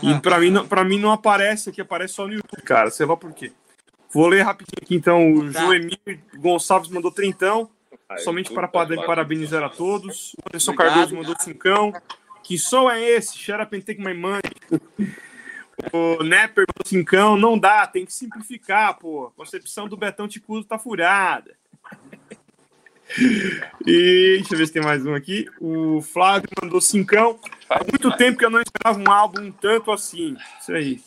Uhum. 0.00 0.10
E 0.12 0.20
para 0.20 0.38
mim, 0.38 0.50
não, 0.50 0.66
pra 0.66 0.84
mim 0.84 0.98
não 0.98 1.10
aparece 1.10 1.70
aqui, 1.70 1.80
aparece 1.80 2.14
só 2.14 2.26
no 2.26 2.34
YouTube, 2.34 2.62
cara. 2.62 2.88
Sei 2.90 3.04
lá 3.04 3.16
por 3.16 3.32
quê. 3.32 3.52
Vou 4.12 4.28
ler 4.28 4.42
rapidinho 4.42 4.80
aqui, 4.80 4.94
então. 4.94 5.32
O 5.32 5.52
tá. 5.52 5.60
Joemir 5.60 5.98
Gonçalves 6.36 6.88
mandou 6.88 7.10
trintão. 7.10 7.68
somente 8.18 8.52
para 8.52 8.68
parabenizar 8.68 9.64
a 9.64 9.68
todos. 9.68 10.34
O 10.34 10.48
Anderson 10.48 10.70
Obrigado. 10.72 10.94
Cardoso 10.94 11.16
mandou 11.16 11.34
cincão. 11.40 11.92
Que 12.42 12.58
som 12.58 12.90
é 12.90 13.00
esse? 13.00 13.52
And 13.52 13.80
take 13.80 14.00
my 14.00 14.14
money. 14.14 14.51
o 15.92 16.22
Nepper 16.22 16.64
mandou 16.68 16.86
cincão. 16.86 17.36
Não 17.36 17.58
dá, 17.58 17.86
tem 17.86 18.04
que 18.04 18.12
simplificar, 18.12 18.98
pô. 18.98 19.26
A 19.26 19.30
concepção 19.30 19.88
do 19.88 19.96
Betão 19.96 20.28
Ticudo 20.28 20.64
tá 20.64 20.78
furada. 20.78 21.56
E 23.86 24.38
deixa 24.38 24.54
eu 24.54 24.58
ver 24.58 24.66
se 24.66 24.72
tem 24.72 24.82
mais 24.82 25.04
um 25.04 25.14
aqui. 25.14 25.46
O 25.60 26.00
Flávio 26.00 26.48
mandou 26.62 26.80
cincão. 26.80 27.38
Há 27.68 27.80
muito 27.84 28.10
tempo 28.16 28.38
que 28.38 28.44
eu 28.44 28.50
não 28.50 28.60
esperava 28.60 28.98
um 28.98 29.10
álbum 29.10 29.50
tanto 29.50 29.90
assim. 29.90 30.36
Isso 30.60 30.72
aí. 30.72 31.02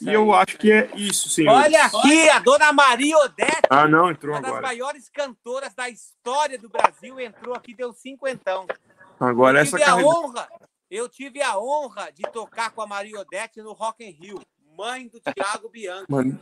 E 0.00 0.12
eu 0.12 0.32
acho 0.34 0.58
que 0.58 0.70
é 0.70 0.90
isso, 0.94 1.30
senhor. 1.30 1.52
Olha 1.52 1.84
aqui, 1.84 2.28
a 2.28 2.38
dona 2.38 2.72
Maria 2.72 3.16
Odete. 3.18 3.62
Ah, 3.70 3.88
não, 3.88 4.10
entrou 4.10 4.32
uma 4.32 4.38
agora. 4.38 4.52
Uma 4.52 4.60
das 4.60 4.70
maiores 4.70 5.08
cantoras 5.08 5.74
da 5.74 5.88
história 5.88 6.58
do 6.58 6.68
Brasil 6.68 7.18
entrou 7.18 7.54
aqui, 7.54 7.74
deu 7.74 7.92
cinquentão. 7.92 8.66
Agora 9.18 9.58
eu 9.58 9.62
essa 9.62 9.78
tive 9.78 9.88
a 9.88 9.96
honra, 9.96 10.48
Eu 10.94 11.08
tive 11.08 11.42
a 11.42 11.58
honra 11.58 12.12
de 12.12 12.22
tocar 12.22 12.70
com 12.70 12.80
a 12.80 12.86
Maria 12.86 13.18
Odete 13.18 13.60
no 13.60 13.72
Rock 13.72 14.04
in 14.04 14.10
Rio. 14.10 14.40
Mãe 14.78 15.08
do 15.08 15.18
Thiago 15.18 15.68
Bianco. 15.68 16.06
Mano. 16.08 16.40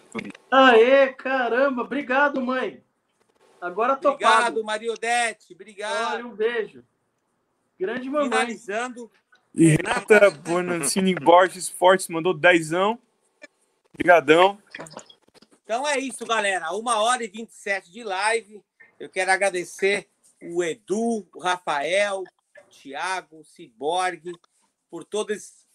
Aê, 0.51 1.11
caramba. 1.15 1.81
Obrigado, 1.81 2.39
mãe. 2.39 2.85
Agora 3.59 3.97
tô 3.97 4.11
Obrigado. 4.11 4.63
Maria 4.63 4.93
Odete. 4.93 5.55
Obrigado. 5.55 6.17
Olha, 6.17 6.27
um 6.27 6.35
beijo. 6.35 6.85
Grande 7.81 8.11
mamãe. 8.11 8.29
Finalizando. 8.29 9.11
E 9.55 9.69
Renata 9.69 10.31
Bonancini 10.31 11.15
Borges 11.15 11.71
Fortes 11.71 12.09
mandou 12.09 12.35
dezão. 12.35 12.99
Obrigadão. 13.95 14.59
Então 15.65 15.89
é 15.89 15.99
isso, 15.99 16.27
galera. 16.27 16.73
Uma 16.73 17.01
hora 17.03 17.25
e 17.25 17.29
27 17.29 17.91
de 17.91 18.05
live. 18.05 18.63
Eu 19.01 19.09
quero 19.09 19.33
agradecer 19.33 20.11
o 20.43 20.63
Edu, 20.63 21.27
o 21.35 21.41
Rafael, 21.41 22.23
o 22.73 22.83
Thiago, 22.83 23.41
o 23.41 23.45
Ciborgue, 23.45 24.33
por 24.91 25.05
todas 25.05 25.67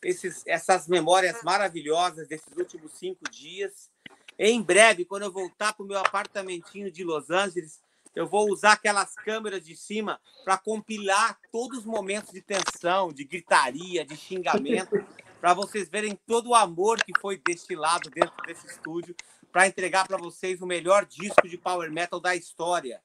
essas 0.46 0.88
memórias 0.88 1.44
maravilhosas 1.44 2.28
desses 2.28 2.56
últimos 2.58 2.94
cinco 2.94 3.30
dias. 3.30 3.90
Em 4.38 4.62
breve, 4.62 5.06
quando 5.06 5.24
eu 5.24 5.32
voltar 5.32 5.74
para 5.74 5.84
o 5.84 5.88
meu 5.88 5.98
apartamentinho 6.00 6.92
de 6.92 7.04
Los 7.04 7.30
Angeles, 7.30 7.82
eu 8.16 8.28
vou 8.28 8.52
usar 8.52 8.74
aquelas 8.74 9.14
câmeras 9.16 9.64
de 9.64 9.76
cima 9.76 10.20
para 10.44 10.58
compilar 10.58 11.40
todos 11.52 11.80
os 11.80 11.86
momentos 11.86 12.32
de 12.32 12.42
tensão, 12.42 13.12
de 13.12 13.24
gritaria, 13.24 14.06
de 14.06 14.16
xingamento, 14.16 14.96
para 15.40 15.54
vocês 15.54 15.88
verem 15.88 16.16
todo 16.26 16.50
o 16.50 16.56
amor 16.56 17.04
que 17.04 17.14
foi 17.20 17.38
destilado 17.38 18.10
dentro 18.10 18.36
desse 18.46 18.66
estúdio 18.68 19.16
para 19.52 19.68
entregar 19.68 20.08
para 20.08 20.18
vocês 20.18 20.62
o 20.62 20.68
melhor 20.68 21.06
disco 21.06 21.48
de 21.48 21.58
power 21.58 21.92
metal 21.92 22.20
da 22.20 22.36
história 22.36 23.02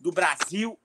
do 0.00 0.12
Brasil. 0.12 0.78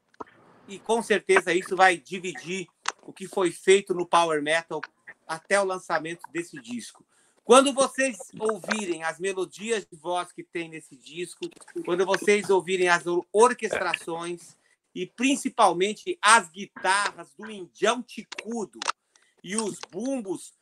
E 0.70 0.78
com 0.78 1.02
certeza 1.02 1.52
isso 1.52 1.76
vai 1.76 1.98
dividir 1.98 2.68
o 3.02 3.12
que 3.12 3.28
foi 3.28 3.50
feito 3.52 3.92
no 3.92 4.06
power 4.06 4.40
metal 4.40 4.80
até 5.28 5.60
o 5.60 5.66
lançamento 5.66 6.22
desse 6.32 6.62
disco. 6.62 7.04
Quando 7.44 7.74
vocês 7.74 8.20
ouvirem 8.40 9.04
as 9.04 9.20
melodias 9.20 9.84
de 9.84 9.98
voz 9.98 10.32
que 10.32 10.44
tem 10.44 10.70
nesse 10.70 10.96
disco, 10.96 11.50
quando 11.84 12.06
vocês 12.06 12.52
ouvirem 12.52 12.88
as 12.88 13.04
orquestrações 13.34 14.56
e 14.94 15.08
principalmente 15.08 16.20
as 16.22 16.48
guitarras 16.50 17.34
do 17.36 17.50
Indião 17.50 18.04
Ticudo 18.04 18.80
e 19.44 19.56
os 19.58 19.80
bumbos 19.92 20.54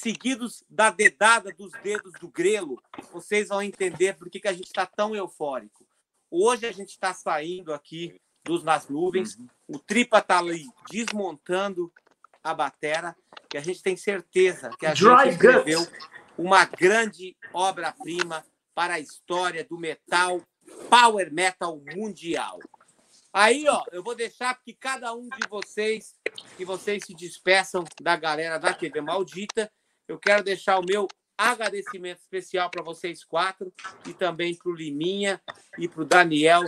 seguidos 0.00 0.64
da 0.68 0.90
dedada 0.90 1.52
dos 1.52 1.70
dedos 1.84 2.14
do 2.14 2.26
grelo, 2.26 2.82
vocês 3.12 3.50
vão 3.50 3.62
entender 3.62 4.16
por 4.16 4.28
que, 4.28 4.40
que 4.40 4.48
a 4.48 4.52
gente 4.52 4.66
está 4.66 4.84
tão 4.84 5.14
eufórico. 5.14 5.86
Hoje 6.28 6.66
a 6.66 6.72
gente 6.72 6.90
está 6.90 7.14
saindo 7.14 7.72
aqui 7.72 8.20
dos 8.44 8.62
Nas 8.62 8.88
Nuvens, 8.88 9.38
o 9.68 9.78
Tripa 9.78 10.18
está 10.18 10.38
ali 10.38 10.66
desmontando 10.90 11.92
a 12.42 12.52
batera, 12.52 13.16
e 13.54 13.58
a 13.58 13.60
gente 13.60 13.82
tem 13.82 13.96
certeza 13.96 14.70
que 14.78 14.86
a 14.86 14.94
Dry 14.94 15.30
gente 15.30 15.32
escreveu 15.32 15.86
uma 16.36 16.64
grande 16.64 17.36
obra-prima 17.52 18.44
para 18.74 18.94
a 18.94 19.00
história 19.00 19.64
do 19.64 19.78
metal, 19.78 20.42
power 20.88 21.32
metal 21.32 21.80
mundial. 21.94 22.58
Aí, 23.32 23.66
ó, 23.68 23.84
eu 23.92 24.02
vou 24.02 24.14
deixar 24.14 24.54
que 24.62 24.74
cada 24.74 25.14
um 25.14 25.28
de 25.28 25.48
vocês, 25.48 26.14
que 26.56 26.64
vocês 26.64 27.04
se 27.06 27.14
despeçam 27.14 27.84
da 28.00 28.16
galera 28.16 28.58
da 28.58 28.74
TV 28.74 29.00
Maldita. 29.00 29.70
Eu 30.06 30.18
quero 30.18 30.42
deixar 30.42 30.78
o 30.78 30.84
meu 30.84 31.08
agradecimento 31.36 32.18
especial 32.18 32.70
para 32.70 32.82
vocês 32.82 33.24
quatro 33.24 33.72
e 34.06 34.12
também 34.12 34.54
para 34.54 34.70
o 34.70 34.74
Liminha 34.74 35.40
e 35.78 35.88
para 35.88 36.02
o 36.02 36.04
Daniel 36.04 36.62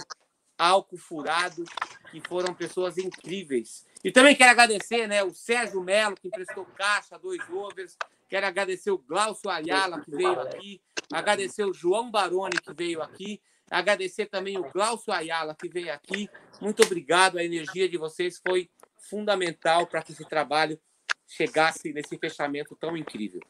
Alco 0.58 0.96
Furado, 0.96 1.64
que 2.10 2.20
foram 2.28 2.54
pessoas 2.54 2.98
incríveis. 2.98 3.84
E 4.02 4.10
também 4.12 4.36
quero 4.36 4.50
agradecer 4.50 5.06
né, 5.06 5.22
o 5.24 5.32
Sérgio 5.34 5.82
Melo, 5.82 6.14
que 6.14 6.28
emprestou 6.28 6.64
caixa, 6.76 7.18
dois 7.18 7.40
overs, 7.50 7.96
Quero 8.34 8.46
agradecer 8.46 8.90
o 8.90 8.98
Glaucio 8.98 9.50
Ayala, 9.50 10.00
que 10.00 10.10
veio 10.10 10.40
aqui, 10.40 10.82
agradecer 11.12 11.64
o 11.64 11.72
João 11.72 12.10
Baroni, 12.10 12.58
que 12.58 12.74
veio 12.74 13.02
aqui, 13.02 13.40
agradecer 13.70 14.26
também 14.26 14.58
o 14.58 14.68
Glaucio 14.72 15.12
Ayala, 15.12 15.54
que 15.54 15.68
veio 15.68 15.92
aqui. 15.92 16.28
Muito 16.60 16.82
obrigado, 16.82 17.38
a 17.38 17.44
energia 17.44 17.88
de 17.88 17.96
vocês 17.96 18.40
foi 18.44 18.68
fundamental 18.96 19.86
para 19.86 20.02
que 20.02 20.10
esse 20.10 20.24
trabalho 20.24 20.76
chegasse 21.28 21.92
nesse 21.92 22.18
fechamento 22.18 22.74
tão 22.74 22.96
incrível. 22.96 23.40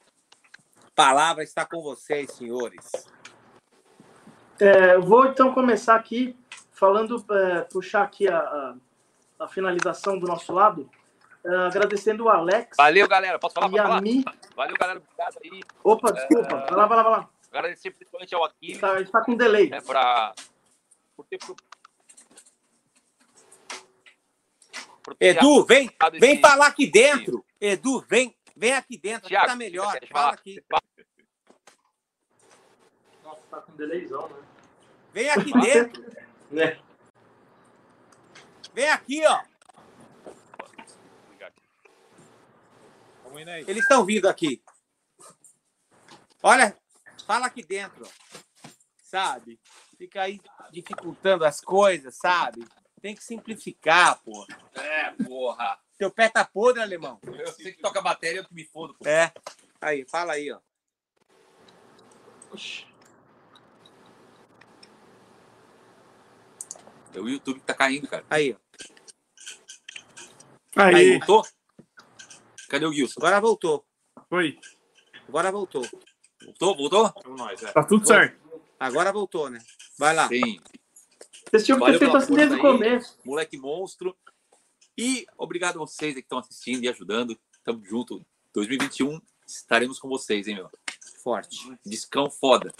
A 0.84 0.90
palavra 0.90 1.42
está 1.44 1.64
com 1.64 1.80
vocês, 1.80 2.30
senhores. 2.32 2.90
É, 4.60 4.96
eu 4.96 5.02
vou 5.02 5.26
então 5.26 5.54
começar 5.54 5.96
aqui 5.96 6.36
falando, 6.74 7.24
é, 7.30 7.60
puxar 7.62 8.02
aqui 8.02 8.28
a, 8.28 8.74
a, 9.38 9.48
finalização 9.48 10.18
do 10.18 10.26
nosso 10.26 10.52
lado. 10.52 10.90
Uh, 11.44 11.66
agradecendo 11.66 12.24
o 12.24 12.28
Alex. 12.30 12.74
Valeu, 12.74 13.06
galera. 13.06 13.38
Posso 13.38 13.54
falar? 13.54 13.70
E 13.70 13.78
a 13.78 14.00
mim. 14.00 14.24
Valeu, 14.56 14.74
galera. 14.78 14.98
Obrigado 14.98 15.38
aí. 15.44 15.60
Opa, 15.82 16.10
desculpa. 16.10 16.56
Uh, 16.56 16.66
vai 16.70 16.76
lá, 16.76 16.86
vai 16.86 16.96
lá, 16.96 17.02
vai 17.02 17.12
lá. 17.12 17.30
Agradecer 17.52 17.90
principalmente 17.90 18.34
ao 18.34 18.44
Aquiles. 18.44 18.80
Tá, 18.80 19.00
está 19.00 19.20
com 19.20 19.36
delay. 19.36 19.68
Né, 19.68 19.80
pra, 19.82 20.34
por 21.14 21.26
ter, 21.26 21.36
por, 21.38 21.54
por 25.02 25.14
ter 25.16 25.36
Edu, 25.36 25.66
vem, 25.66 25.90
vem 26.18 26.32
esse... 26.32 26.40
falar 26.40 26.68
aqui 26.68 26.86
dentro. 26.90 27.44
Edu, 27.60 28.00
vem, 28.08 28.34
vem 28.56 28.72
aqui 28.72 28.96
dentro. 28.96 29.28
Tiago, 29.28 29.44
aqui 29.44 29.52
tá 29.52 29.56
melhor. 29.56 29.98
Fala 30.10 30.32
aqui. 30.32 30.64
Nossa, 33.22 33.42
tá 33.50 33.60
com 33.60 33.76
delayzão, 33.76 34.28
né? 34.30 34.36
Vem 35.12 35.28
aqui 35.28 35.52
dentro. 35.52 36.02
Né? 36.54 36.80
Vem 38.72 38.88
aqui, 38.88 39.26
ó. 39.26 39.42
Eles 43.66 43.82
estão 43.82 44.04
vindo 44.04 44.28
aqui. 44.28 44.62
Olha, 46.40 46.76
fala 47.26 47.46
aqui 47.46 47.64
dentro, 47.64 48.08
sabe? 49.02 49.58
Fica 49.98 50.22
aí 50.22 50.40
dificultando 50.70 51.44
as 51.44 51.60
coisas, 51.60 52.16
sabe? 52.16 52.64
Tem 53.02 53.14
que 53.14 53.24
simplificar, 53.24 54.22
pô. 54.22 54.46
É, 54.74 55.10
porra. 55.24 55.78
Teu 55.98 56.10
pé 56.10 56.28
tá 56.28 56.44
podre, 56.44 56.80
alemão. 56.80 57.18
Eu 57.24 57.52
sei 57.52 57.72
que 57.72 57.82
toca 57.82 58.00
bateria, 58.00 58.40
eu 58.40 58.44
que 58.44 58.54
me 58.54 58.64
fodo. 58.64 58.94
Pô. 58.94 59.08
É. 59.08 59.32
Aí, 59.80 60.06
fala 60.08 60.34
aí, 60.34 60.52
ó. 60.52 60.60
É 67.14 67.20
o 67.20 67.28
YouTube 67.28 67.60
que 67.60 67.66
tá 67.66 67.74
caindo, 67.74 68.08
cara. 68.08 68.24
Aí, 68.28 68.56
ó. 68.56 68.64
Aí, 70.76 70.94
Aí. 70.94 71.18
Voltou? 71.18 71.46
Cadê 72.68 72.86
o 72.86 72.92
Gilson? 72.92 73.20
Agora 73.20 73.40
voltou. 73.40 73.84
foi. 74.28 74.58
Agora 75.28 75.52
voltou. 75.52 75.86
Voltou? 76.44 76.76
Voltou? 76.76 77.14
Nós, 77.36 77.62
é. 77.62 77.72
Tá 77.72 77.84
tudo 77.84 78.06
certo. 78.06 78.42
Agora 78.78 79.12
voltou, 79.12 79.48
né? 79.48 79.60
Vai 79.98 80.14
lá. 80.14 80.28
Sim. 80.28 80.60
Vocês 81.48 81.64
tinham 81.64 81.78
que 81.78 81.86
ter 81.86 81.98
feito 81.98 82.16
assim 82.16 82.34
desde 82.34 82.56
o 82.56 82.60
começo. 82.60 83.18
Moleque 83.24 83.56
monstro. 83.56 84.16
E 84.98 85.26
obrigado 85.38 85.76
a 85.76 85.78
vocês 85.80 86.14
que 86.14 86.20
estão 86.20 86.38
assistindo 86.38 86.82
e 86.84 86.88
ajudando. 86.88 87.38
Tamo 87.62 87.84
junto. 87.84 88.24
2021 88.52 89.20
estaremos 89.46 89.98
com 89.98 90.08
vocês, 90.08 90.48
hein, 90.48 90.56
meu? 90.56 90.70
Forte. 91.22 91.76
Discão 91.84 92.30
foda. 92.30 92.72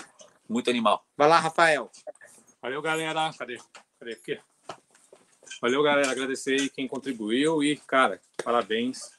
Muito 0.48 0.69
animal. 0.69 1.06
Vai 1.16 1.28
lá, 1.28 1.39
Rafael. 1.39 1.90
Valeu, 2.61 2.82
galera. 2.82 3.32
Cadê? 3.39 3.59
Cadê? 4.05 4.13
Aqui. 4.13 4.41
Valeu, 5.63 5.83
galera. 5.83 6.11
Agradecer 6.11 6.61
aí 6.61 6.69
quem 6.69 6.87
contribuiu 6.87 7.63
e, 7.63 7.77
cara, 7.77 8.21
parabéns. 8.45 9.19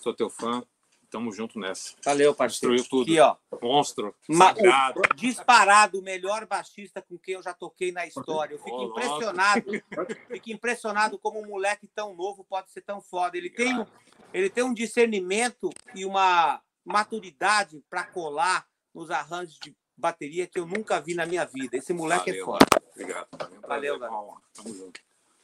Sou 0.00 0.12
teu 0.12 0.28
fã. 0.28 0.62
Tamo 1.08 1.32
junto 1.32 1.58
nessa. 1.58 1.94
Valeu, 2.04 2.34
parceiro. 2.34 2.74
Destruiu 2.74 3.04
tudo. 3.04 3.10
Aqui, 3.10 3.20
ó. 3.20 3.36
Monstro. 3.62 4.14
Ma- 4.28 4.46
Sagrado. 4.54 5.00
o 5.00 5.14
disparado, 5.14 5.98
o 6.00 6.02
melhor 6.02 6.44
baixista 6.46 7.00
com 7.00 7.16
quem 7.16 7.34
eu 7.34 7.42
já 7.42 7.54
toquei 7.54 7.92
na 7.92 8.06
história. 8.06 8.54
Eu 8.54 8.58
fico 8.58 8.76
louco. 8.76 8.98
impressionado. 8.98 9.70
Fico 10.28 10.50
impressionado 10.50 11.18
como 11.18 11.40
um 11.40 11.46
moleque 11.46 11.88
tão 11.94 12.14
novo 12.14 12.44
pode 12.44 12.70
ser 12.72 12.82
tão 12.82 13.00
foda. 13.00 13.38
Ele 13.38 13.48
tem, 13.48 13.78
um- 13.78 13.86
ele 14.34 14.50
tem 14.50 14.64
um 14.64 14.74
discernimento 14.74 15.70
e 15.94 16.04
uma 16.04 16.60
maturidade 16.84 17.82
para 17.88 18.04
colar 18.04 18.66
nos 18.92 19.10
arranjos 19.10 19.58
de 19.62 19.74
bateria 19.96 20.46
que 20.46 20.58
eu 20.58 20.66
nunca 20.66 21.00
vi 21.00 21.14
na 21.14 21.26
minha 21.26 21.44
vida. 21.44 21.76
Esse 21.76 21.92
moleque 21.92 22.30
é 22.30 22.32
Valeu, 22.32 22.44
foda. 22.44 22.66
Obrigado. 22.92 23.28
Valeu, 23.38 23.60
Valeu, 23.68 23.98
galera. 23.98 24.32
Tamo 24.54 24.74
junto. 24.74 25.00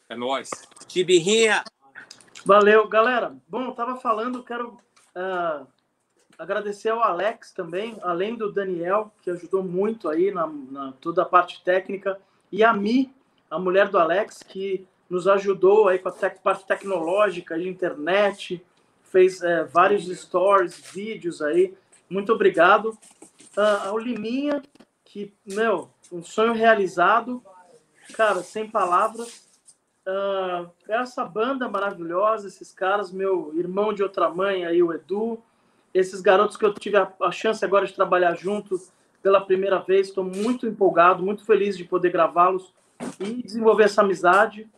É 0.08 0.16
nóis. 0.16 0.50
Tibirrinha, 0.86 1.64
Valeu, 2.44 2.88
galera. 2.88 3.36
Bom, 3.46 3.66
eu 3.66 3.72
tava 3.72 3.96
falando, 3.96 4.42
quero 4.42 4.76
ah, 5.14 5.64
agradecer 6.36 6.88
ao 6.88 7.00
Alex 7.02 7.52
também, 7.52 7.96
além 8.02 8.34
do 8.34 8.52
Daniel, 8.52 9.12
que 9.22 9.30
ajudou 9.30 9.62
muito 9.62 10.08
aí 10.08 10.32
na, 10.32 10.46
na 10.46 10.92
toda 11.00 11.22
a 11.22 11.26
parte 11.26 11.62
técnica, 11.62 12.20
e 12.50 12.64
a 12.64 12.72
Mi, 12.72 13.14
a 13.48 13.58
mulher 13.58 13.88
do 13.88 13.98
Alex, 13.98 14.42
que 14.42 14.86
nos 15.08 15.28
ajudou 15.28 15.88
aí 15.88 15.98
com 15.98 16.08
a 16.08 16.12
tec- 16.12 16.40
parte 16.42 16.66
tecnológica, 16.66 17.56
de 17.58 17.68
internet, 17.68 18.64
fez 19.04 19.40
eh, 19.42 19.64
vários 19.64 20.06
stories, 20.06 20.80
vídeos 20.92 21.40
aí. 21.40 21.74
Muito 22.10 22.32
obrigado. 22.32 22.98
Ah, 23.56 23.88
ao 23.88 23.98
Liminha, 23.98 24.62
que, 25.04 25.32
meu, 25.46 25.90
um 26.10 26.22
sonho 26.22 26.52
realizado. 26.52 27.42
Cara, 28.14 28.42
sem 28.42 28.68
palavras. 28.68 29.48
Ah, 30.06 30.66
essa 30.88 31.24
banda 31.24 31.68
maravilhosa, 31.68 32.48
esses 32.48 32.72
caras, 32.72 33.12
meu 33.12 33.52
irmão 33.56 33.92
de 33.92 34.02
outra 34.02 34.28
mãe 34.28 34.64
aí, 34.64 34.82
o 34.82 34.92
Edu, 34.92 35.42
esses 35.94 36.20
garotos 36.20 36.56
que 36.56 36.64
eu 36.64 36.72
tive 36.72 36.96
a, 36.96 37.12
a 37.20 37.30
chance 37.30 37.64
agora 37.64 37.86
de 37.86 37.92
trabalhar 37.92 38.34
junto 38.34 38.80
pela 39.22 39.40
primeira 39.40 39.78
vez, 39.78 40.08
estou 40.08 40.24
muito 40.24 40.66
empolgado, 40.66 41.22
muito 41.22 41.44
feliz 41.44 41.76
de 41.76 41.84
poder 41.84 42.10
gravá-los 42.10 42.74
e 43.20 43.42
desenvolver 43.42 43.84
essa 43.84 44.02
amizade, 44.02 44.68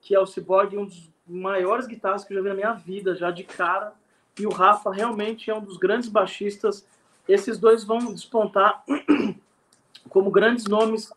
que 0.00 0.14
é 0.14 0.20
o 0.20 0.26
Cyborg, 0.26 0.76
um 0.76 0.84
dos 0.84 1.10
maiores 1.26 1.86
guitarras 1.86 2.24
que 2.24 2.32
eu 2.32 2.36
já 2.36 2.42
vi 2.42 2.48
na 2.50 2.54
minha 2.54 2.72
vida, 2.72 3.14
já 3.14 3.30
de 3.30 3.44
cara, 3.44 3.94
e 4.38 4.46
o 4.46 4.50
Rafa 4.50 4.92
realmente 4.92 5.50
é 5.50 5.54
um 5.54 5.60
dos 5.60 5.78
grandes 5.78 6.08
baixistas. 6.08 6.86
Esses 7.28 7.58
dois 7.58 7.84
vão 7.84 8.12
despontar 8.12 8.84
como 10.08 10.30
grandes 10.30 10.66
nomes 10.66 11.10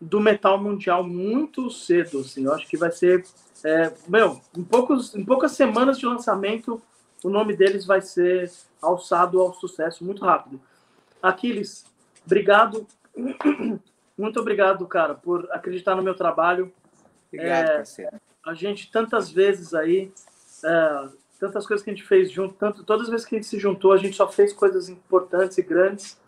do 0.00 0.20
metal 0.20 0.58
mundial 0.58 1.02
muito 1.02 1.70
cedo, 1.70 2.20
assim. 2.20 2.44
Eu 2.44 2.54
acho 2.54 2.66
que 2.66 2.76
vai 2.76 2.90
ser, 2.90 3.24
é, 3.64 3.92
meu, 4.06 4.40
em, 4.56 4.62
poucos, 4.62 5.14
em 5.14 5.24
poucas 5.24 5.52
semanas 5.52 5.98
de 5.98 6.06
lançamento, 6.06 6.80
o 7.22 7.30
nome 7.30 7.56
deles 7.56 7.86
vai 7.86 8.02
ser 8.02 8.50
alçado 8.82 9.40
ao 9.40 9.54
sucesso 9.54 10.04
muito 10.04 10.24
rápido. 10.24 10.60
Aquiles, 11.22 11.86
obrigado, 12.26 12.86
muito 14.16 14.40
obrigado, 14.40 14.86
cara, 14.86 15.14
por 15.14 15.48
acreditar 15.50 15.94
no 15.94 16.02
meu 16.02 16.14
trabalho. 16.14 16.72
obrigado, 17.32 17.68
É, 17.68 17.76
parceiro. 17.76 18.20
A 18.44 18.52
gente 18.52 18.90
tantas 18.90 19.30
vezes 19.30 19.72
aí, 19.72 20.12
é, 20.62 21.08
tantas 21.38 21.66
coisas 21.66 21.84
que 21.84 21.90
a 21.90 21.94
gente 21.94 22.06
fez 22.06 22.30
junto, 22.30 22.54
tanto, 22.54 22.84
todas 22.84 23.04
as 23.04 23.10
vezes 23.10 23.26
que 23.26 23.34
a 23.34 23.38
gente 23.38 23.48
se 23.48 23.58
juntou, 23.58 23.92
a 23.92 23.96
gente 23.96 24.16
só 24.16 24.28
fez 24.28 24.52
coisas 24.52 24.88
importantes 24.88 25.58
e 25.58 25.62
grandes. 25.62 26.18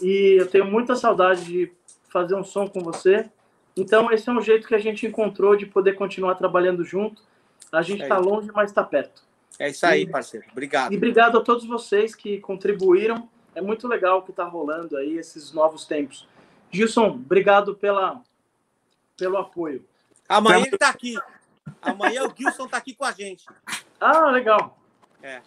E 0.00 0.36
eu 0.38 0.46
tenho 0.48 0.64
muita 0.64 0.94
saudade 0.94 1.44
de 1.44 1.72
fazer 2.08 2.34
um 2.34 2.44
som 2.44 2.66
com 2.66 2.80
você. 2.80 3.28
Então, 3.76 4.10
esse 4.10 4.28
é 4.28 4.32
um 4.32 4.40
jeito 4.40 4.66
que 4.66 4.74
a 4.74 4.78
gente 4.78 5.06
encontrou 5.06 5.56
de 5.56 5.66
poder 5.66 5.94
continuar 5.94 6.34
trabalhando 6.34 6.84
junto. 6.84 7.22
A 7.70 7.82
gente 7.82 8.00
É 8.00 8.04
está 8.04 8.18
isso. 8.18 8.28
longe, 8.28 8.50
mas 8.52 8.70
está 8.70 8.82
perto. 8.82 9.22
É 9.58 9.68
isso 9.68 9.84
aí, 9.84 10.06
parceiro. 10.06 10.46
Obrigado. 10.52 10.92
E 10.92 10.96
obrigado 10.96 11.38
a 11.38 11.40
todos 11.40 11.66
vocês 11.66 12.14
que 12.14 12.38
contribuíram. 12.40 13.28
É 13.54 13.60
muito 13.60 13.88
legal 13.88 14.18
o 14.18 14.22
que 14.22 14.30
está 14.30 14.44
rolando 14.44 14.96
aí, 14.96 15.18
esses 15.18 15.52
novos 15.52 15.84
tempos. 15.84 16.28
Gilson, 16.70 17.06
obrigado 17.08 17.74
pela, 17.74 18.22
pelo 19.16 19.36
apoio. 19.36 19.84
Amanhã 20.28 20.64
ele 20.66 20.78
tá 20.78 20.90
aqui. 20.90 21.16
Amanhã 21.82 22.24
o 22.24 22.34
Gilson 22.36 22.68
tá 22.68 22.76
aqui 22.76 22.94
com 22.94 23.04
a 23.04 23.12
gente. 23.12 23.44
Ah, 24.00 24.30
legal. 24.30 24.78
É. 25.22 25.42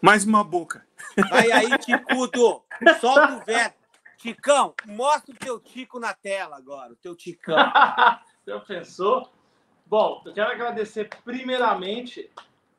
Mais 0.00 0.24
uma 0.24 0.44
boca. 0.44 0.86
Vai 1.30 1.50
aí, 1.50 1.78
Ticudo. 1.78 2.62
Solta 3.00 3.36
o 3.36 3.44
verbo. 3.44 3.78
Ticão, 4.18 4.74
mostra 4.84 5.32
o 5.32 5.38
teu 5.38 5.60
tico 5.60 6.00
na 6.00 6.12
tela 6.12 6.56
agora. 6.56 6.92
O 6.92 6.96
teu 6.96 7.14
ticão. 7.14 7.56
Já 8.44 8.58
pensou? 8.66 9.30
Bom, 9.86 10.22
eu 10.26 10.34
quero 10.34 10.50
agradecer 10.50 11.08
primeiramente 11.24 12.28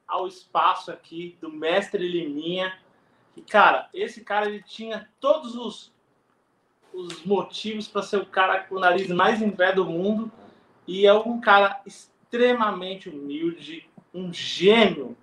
ao 0.05 0.27
espaço 0.27 0.91
aqui 0.91 1.37
do 1.41 1.49
mestre 1.51 2.07
Liminha. 2.07 2.77
Que, 3.33 3.41
cara, 3.41 3.89
esse 3.93 4.21
cara 4.21 4.47
ele 4.47 4.61
tinha 4.61 5.09
todos 5.19 5.55
os, 5.55 5.93
os 6.93 7.23
motivos 7.25 7.87
para 7.87 8.03
ser 8.03 8.17
o 8.17 8.25
cara 8.25 8.59
com 8.65 8.75
o 8.75 8.79
nariz 8.79 9.07
mais 9.07 9.41
em 9.41 9.49
pé 9.49 9.71
do 9.71 9.85
mundo. 9.85 10.29
E 10.85 11.07
é 11.07 11.13
um 11.13 11.39
cara 11.39 11.81
extremamente 11.85 13.09
humilde, 13.09 13.88
um 14.13 14.33
gênio 14.33 15.15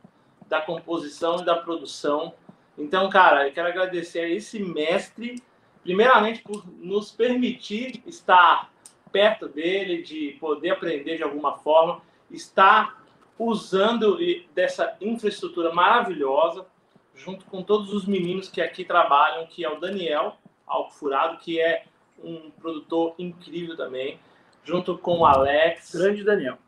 da 0.48 0.60
composição 0.60 1.40
e 1.40 1.44
da 1.44 1.56
produção. 1.56 2.34
Então, 2.78 3.08
cara, 3.08 3.48
eu 3.48 3.52
quero 3.52 3.68
agradecer 3.68 4.20
a 4.20 4.28
esse 4.28 4.58
mestre, 4.60 5.42
primeiramente 5.82 6.42
por 6.42 6.64
nos 6.78 7.10
permitir 7.10 8.02
estar 8.06 8.70
perto 9.10 9.48
dele, 9.48 10.02
de 10.02 10.36
poder 10.38 10.70
aprender 10.70 11.16
de 11.16 11.22
alguma 11.22 11.56
forma, 11.58 12.02
estar 12.30 13.02
usando 13.38 14.18
dessa 14.54 14.96
infraestrutura 15.00 15.72
maravilhosa, 15.72 16.66
junto 17.14 17.44
com 17.46 17.62
todos 17.62 17.92
os 17.92 18.06
meninos 18.06 18.48
que 18.48 18.60
aqui 18.60 18.84
trabalham, 18.84 19.46
que 19.46 19.64
é 19.64 19.70
o 19.70 19.80
Daniel 19.80 20.36
Alfurado, 20.66 21.38
que 21.38 21.60
é 21.60 21.84
um 22.22 22.50
produtor 22.50 23.14
incrível 23.18 23.76
também, 23.76 24.18
junto 24.64 24.98
com 24.98 25.18
o 25.18 25.26
Alex, 25.26 25.94
Grande 25.94 26.24
Daniel. 26.24 26.58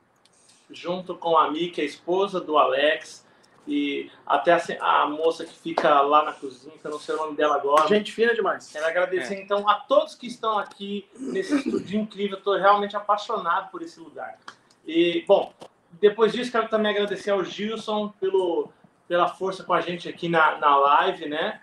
Junto 0.70 1.14
com 1.16 1.36
a 1.36 1.50
Miki, 1.50 1.80
a 1.80 1.84
esposa 1.84 2.40
do 2.40 2.58
Alex, 2.58 3.26
e 3.66 4.10
até 4.26 4.52
a, 4.52 5.02
a 5.02 5.06
moça 5.06 5.44
que 5.44 5.52
fica 5.58 6.00
lá 6.00 6.24
na 6.24 6.32
cozinha, 6.32 6.74
que 6.80 6.86
eu 6.86 6.90
não 6.90 6.98
sei 6.98 7.14
o 7.14 7.18
nome 7.18 7.36
dela 7.36 7.56
agora. 7.56 7.86
Gente 7.86 8.12
fina 8.12 8.34
demais. 8.34 8.70
Quero 8.72 8.86
agradecer, 8.86 9.38
então, 9.40 9.68
a 9.68 9.74
todos 9.74 10.14
que 10.14 10.26
estão 10.26 10.58
aqui 10.58 11.06
nesse 11.18 11.54
estúdio 11.56 12.00
incrível. 12.00 12.38
Estou 12.38 12.56
realmente 12.56 12.96
apaixonado 12.96 13.70
por 13.70 13.82
esse 13.82 14.00
lugar. 14.00 14.38
E, 14.86 15.22
bom, 15.28 15.52
depois 16.00 16.32
disso, 16.32 16.50
quero 16.50 16.68
também 16.68 16.92
agradecer 16.92 17.30
ao 17.30 17.44
Gilson 17.44 18.08
pelo, 18.18 18.72
pela 19.06 19.28
força 19.28 19.62
com 19.62 19.74
a 19.74 19.82
gente 19.82 20.08
aqui 20.08 20.30
na, 20.30 20.56
na 20.56 20.74
live, 20.76 21.28
né? 21.28 21.60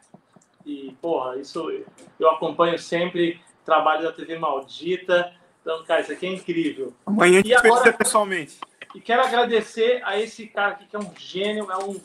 E, 0.63 0.95
porra, 1.01 1.37
isso 1.37 1.71
eu 2.19 2.29
acompanho 2.29 2.77
sempre, 2.77 3.41
trabalho 3.65 4.03
da 4.03 4.11
TV 4.11 4.37
Maldita. 4.37 5.33
Então, 5.61 5.83
cara, 5.85 6.01
isso 6.01 6.11
aqui 6.11 6.27
é 6.27 6.33
incrível. 6.33 6.93
Amanhã 7.03 7.39
a 7.39 7.41
gente 7.41 7.49
E 7.49 7.55
agora- 7.55 7.91
pessoalmente. 7.93 8.59
E 8.95 9.01
quero 9.01 9.21
agradecer 9.21 10.01
a 10.05 10.17
esse 10.17 10.47
cara 10.47 10.71
aqui 10.71 10.85
que 10.85 10.95
é 10.95 10.99
um 10.99 11.11
gênio, 11.17 11.69
é 11.69 11.77
um 11.77 11.99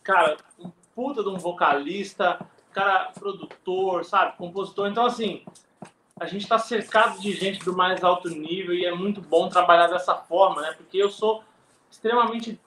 cara, 0.00 0.36
um 0.60 0.70
puta 0.94 1.24
de 1.24 1.28
um 1.28 1.36
vocalista, 1.36 2.38
cara 2.72 3.10
produtor, 3.18 4.04
sabe, 4.04 4.36
compositor. 4.36 4.88
Então, 4.88 5.04
assim, 5.04 5.42
a 6.20 6.26
gente 6.26 6.42
está 6.42 6.56
cercado 6.56 7.20
de 7.20 7.32
gente 7.32 7.64
do 7.64 7.76
mais 7.76 8.04
alto 8.04 8.28
nível 8.28 8.72
e 8.72 8.86
é 8.86 8.94
muito 8.94 9.20
bom 9.20 9.48
trabalhar 9.48 9.88
dessa 9.88 10.14
forma, 10.14 10.62
né? 10.62 10.72
Porque 10.76 10.98
eu 10.98 11.10
sou 11.10 11.42
extremamente 11.90 12.60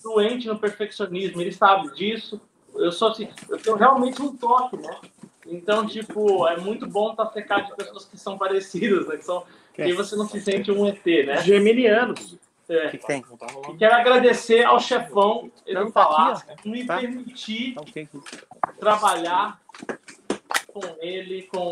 doente 0.00 0.46
no 0.46 0.56
perfeccionismo, 0.56 1.40
ele 1.40 1.50
sabe 1.50 1.92
disso. 1.96 2.40
Eu 2.72 2.92
sou 2.92 3.08
assim, 3.08 3.28
eu 3.48 3.58
tenho 3.58 3.74
realmente 3.74 4.22
um 4.22 4.36
toque, 4.36 4.76
né? 4.76 4.96
Então, 5.44 5.84
tipo, 5.84 6.46
é 6.46 6.56
muito 6.56 6.86
bom 6.86 7.10
estar 7.10 7.26
cercado 7.32 7.66
de 7.66 7.74
pessoas 7.74 8.04
que 8.04 8.16
são 8.16 8.38
parecidas, 8.38 9.08
né? 9.08 9.16
Que 9.16 9.24
são, 9.24 9.44
que 9.74 9.82
aí 9.82 9.92
você 9.92 10.14
não 10.14 10.28
se 10.28 10.40
sente 10.40 10.70
um 10.70 10.86
ET, 10.86 11.04
né? 11.04 11.42
Geminianos. 11.42 12.38
É. 12.68 12.86
O 12.86 12.90
que, 12.90 12.98
que 12.98 13.06
tem? 13.06 13.24
E 13.72 13.76
quero 13.78 13.94
agradecer 13.94 14.62
ao 14.64 14.78
chefão 14.78 15.50
Edu 15.66 15.86
tá 15.86 15.90
Falasca, 15.90 16.54
por 16.62 16.68
me 16.70 16.84
Tá. 16.84 16.98
permitir 16.98 17.74
Tá 17.74 17.80
ok. 17.80 18.08
trabalhar 18.78 19.60
com 20.66 20.80
ele, 21.00 21.42
com 21.44 21.70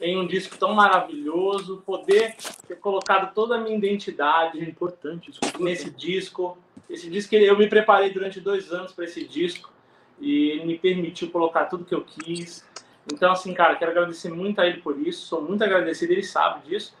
em 0.00 0.16
um 0.18 0.26
disco 0.26 0.56
tão 0.56 0.72
maravilhoso, 0.74 1.82
poder 1.84 2.34
ter 2.66 2.76
colocado 2.76 3.34
toda 3.34 3.56
a 3.56 3.58
minha 3.58 3.76
identidade 3.76 4.58
É 4.58 4.64
importante 4.64 5.30
isso. 5.30 5.40
nesse 5.58 5.90
disco. 5.90 6.56
Esse 6.88 7.10
disco 7.10 7.34
eu 7.34 7.58
me 7.58 7.68
preparei 7.68 8.10
durante 8.10 8.40
dois 8.40 8.72
anos 8.72 8.92
para 8.92 9.04
esse 9.04 9.24
disco 9.26 9.70
e 10.18 10.50
ele 10.52 10.64
me 10.64 10.78
permitiu 10.78 11.30
colocar 11.30 11.66
tudo 11.66 11.84
que 11.84 11.94
eu 11.94 12.02
quis. 12.02 12.64
Então, 13.12 13.32
assim, 13.32 13.52
cara, 13.52 13.76
quero 13.76 13.90
agradecer 13.90 14.30
muito 14.30 14.58
a 14.60 14.66
ele 14.66 14.80
por 14.80 14.98
isso. 14.98 15.26
Sou 15.26 15.42
muito 15.42 15.62
agradecido, 15.62 16.12
ele 16.12 16.22
sabe 16.22 16.66
disso. 16.68 16.94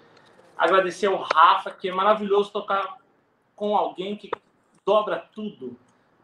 Agradecer 0.60 1.06
ao 1.06 1.16
Rafa, 1.16 1.70
que 1.70 1.88
é 1.88 1.92
maravilhoso 1.92 2.52
tocar 2.52 2.98
com 3.56 3.74
alguém 3.74 4.14
que 4.14 4.30
dobra 4.84 5.26
tudo. 5.34 5.74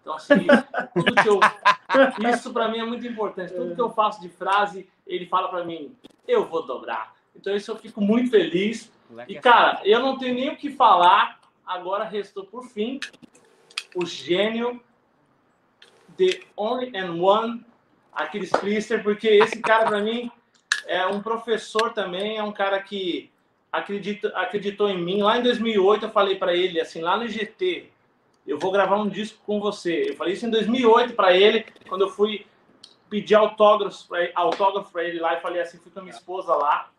Então, 0.03 0.13
assim, 0.13 0.47
tudo 0.93 1.15
que 1.15 1.27
eu. 1.27 1.41
Isso 2.31 2.53
para 2.53 2.69
mim 2.69 2.79
é 2.79 2.85
muito 2.85 3.07
importante. 3.07 3.55
Tudo 3.55 3.75
que 3.75 3.81
eu 3.81 3.89
faço 3.89 4.21
de 4.21 4.29
frase, 4.29 4.87
ele 5.07 5.25
fala 5.25 5.49
para 5.49 5.65
mim, 5.65 5.97
eu 6.29 6.45
vou 6.45 6.67
dobrar. 6.67 7.15
Então, 7.35 7.57
isso 7.57 7.71
eu 7.71 7.77
fico 7.77 7.99
muito 8.03 8.31
feliz. 8.31 8.93
E, 9.27 9.39
é 9.39 9.41
cara, 9.41 9.81
eu 9.85 10.01
não 10.01 10.19
tenho 10.19 10.35
nem 10.35 10.51
o 10.51 10.57
que 10.57 10.71
falar. 10.71 11.41
Agora 11.67 12.05
restou, 12.05 12.45
por 12.45 12.67
fim, 12.67 13.01
o 13.95 14.05
gênio 14.05 14.83
The 16.19 16.43
Only 16.55 16.93
and 16.95 17.23
One, 17.23 17.65
Aquiles 18.13 18.51
Priester, 18.51 19.03
porque 19.03 19.29
esse 19.29 19.61
cara, 19.61 19.87
para 19.87 20.01
mim, 20.03 20.31
é 20.87 21.07
um 21.07 21.23
professor 21.23 21.95
também, 21.95 22.37
é 22.37 22.43
um 22.43 22.53
cara 22.53 22.83
que 22.83 23.31
acreditou 23.77 24.89
em 24.89 25.01
mim. 25.03 25.23
Lá 25.23 25.39
em 25.39 25.43
2008, 25.43 26.07
eu 26.07 26.11
falei 26.11 26.37
para 26.37 26.55
ele, 26.55 26.81
assim, 26.81 27.01
lá 27.01 27.17
no 27.17 27.25
IGT, 27.25 27.91
eu 28.47 28.59
vou 28.59 28.71
gravar 28.71 28.97
um 28.97 29.09
disco 29.09 29.39
com 29.45 29.61
você. 29.61 30.11
Eu 30.11 30.17
falei 30.17 30.35
isso 30.35 30.47
em 30.47 30.51
2008 30.51 31.15
para 31.15 31.37
ele, 31.37 31.65
quando 31.89 32.03
eu 32.03 32.09
fui 32.09 32.47
pedir 33.09 33.35
autógrafo 33.35 34.07
para 34.93 35.05
ele 35.05 35.21
lá, 35.21 35.35
e 35.37 35.41
falei 35.41 35.61
assim, 35.63 35.79
fui 35.79 35.91
com 35.93 36.01
a 36.01 36.03
minha 36.03 36.15
esposa 36.15 36.55
lá, 36.55 36.91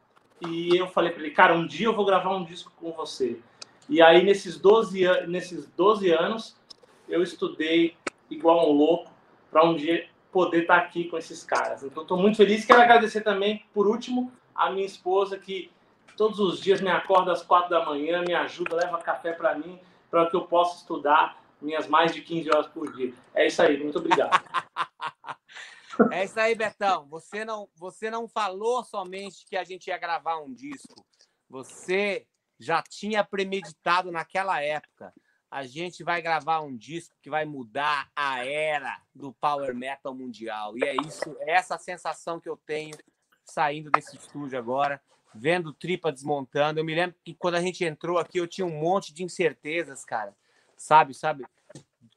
e 0.48 0.76
eu 0.78 0.88
falei 0.88 1.12
para 1.12 1.22
ele, 1.24 1.32
cara, 1.32 1.54
um 1.54 1.66
dia 1.66 1.88
eu 1.88 1.95
vou 1.95 2.06
gravar 2.06 2.36
um 2.36 2.44
disco 2.44 2.72
com 2.80 2.91
você. 2.91 3.40
E 3.90 4.02
aí, 4.02 4.24
nesses 4.24 4.58
12, 4.58 5.06
an- 5.06 5.28
nesses 5.28 5.68
12 5.76 6.12
anos, 6.12 6.56
eu 7.08 7.24
estudei 7.24 7.95
igual 8.30 8.70
um 8.70 8.74
louco 8.74 9.10
para 9.49 9.64
um 9.64 9.76
dia 9.76 10.08
poder 10.32 10.62
estar 10.64 10.76
aqui 10.76 11.06
com 11.06 11.18
esses 11.18 11.44
caras. 11.44 11.84
Então, 11.84 12.04
estou 12.04 12.18
muito 12.18 12.36
feliz. 12.38 12.66
Quero 12.66 12.82
agradecer 12.82 13.22
também, 13.22 13.64
por 13.74 13.88
último, 13.88 14.32
a 14.54 14.70
minha 14.70 14.86
esposa, 14.86 15.38
que 15.38 15.72
todos 16.18 16.39
os 16.39 16.60
dias 16.60 16.81
me 16.81 16.89
acorda 16.89 17.31
às 17.31 17.44
quatro 17.44 17.69
da 17.69 17.85
manhã, 17.85 18.23
me 18.27 18.34
ajuda, 18.34 18.76
leva 18.76 18.98
café 18.98 19.31
para 19.31 19.56
mim, 19.56 19.80
para 20.10 20.27
que 20.30 20.35
eu 20.35 20.45
possa 20.45 20.77
estudar 20.77 21.41
minhas 21.61 21.88
mais 21.88 22.11
de 22.11 22.22
15 22.22 22.49
horas 22.49 22.68
por 22.68 22.91
dia. 22.94 23.14
É 23.34 23.48
isso 23.48 23.61
aí, 23.61 23.81
muito 23.81 23.99
obrigado. 23.99 24.31
É 26.11 26.26
isso 26.26 26.39
aí, 26.39 26.53
Betão. 26.53 27.07
Você 27.07 27.44
não, 27.44 27.68
você 27.76 28.11
não 28.11 28.27
falou 28.27 28.84
somente 28.84 29.44
que 29.48 29.57
a 29.57 29.64
gente 29.64 29.88
ia 29.88 29.98
gravar 29.98 30.38
um 30.38 30.53
disco. 30.53 31.03
Você 31.49 32.27
já 32.60 32.84
tinha 32.84 33.23
premeditado 33.23 34.11
naquela 34.11 34.61
época. 34.61 35.11
A 35.49 35.65
gente 35.65 36.03
vai 36.03 36.22
gravar 36.22 36.60
um 36.60 36.77
disco 36.77 37.15
que 37.19 37.31
vai 37.31 37.45
mudar 37.45 38.11
a 38.15 38.45
era 38.45 39.02
do 39.11 39.34
power 39.34 39.73
metal 39.73 40.14
mundial. 40.14 40.77
E 40.77 40.84
é 40.84 40.95
isso, 40.98 41.35
é 41.39 41.53
essa 41.53 41.80
sensação 41.80 42.39
que 42.39 42.48
eu 42.48 42.57
tenho 42.57 42.95
saindo 43.44 43.89
desse 43.89 44.18
estúdio 44.18 44.60
agora, 44.60 45.02
vendo 45.38 45.73
Tripa 45.73 46.11
desmontando. 46.11 46.80
Eu 46.80 46.85
me 46.85 46.95
lembro 46.95 47.15
que 47.23 47.34
quando 47.34 47.55
a 47.55 47.61
gente 47.61 47.84
entrou 47.84 48.18
aqui, 48.18 48.38
eu 48.38 48.47
tinha 48.47 48.65
um 48.65 48.80
monte 48.80 49.14
de 49.14 49.23
incertezas, 49.23 50.03
cara. 50.03 50.35
Sabe, 50.76 51.14
sabe? 51.14 51.45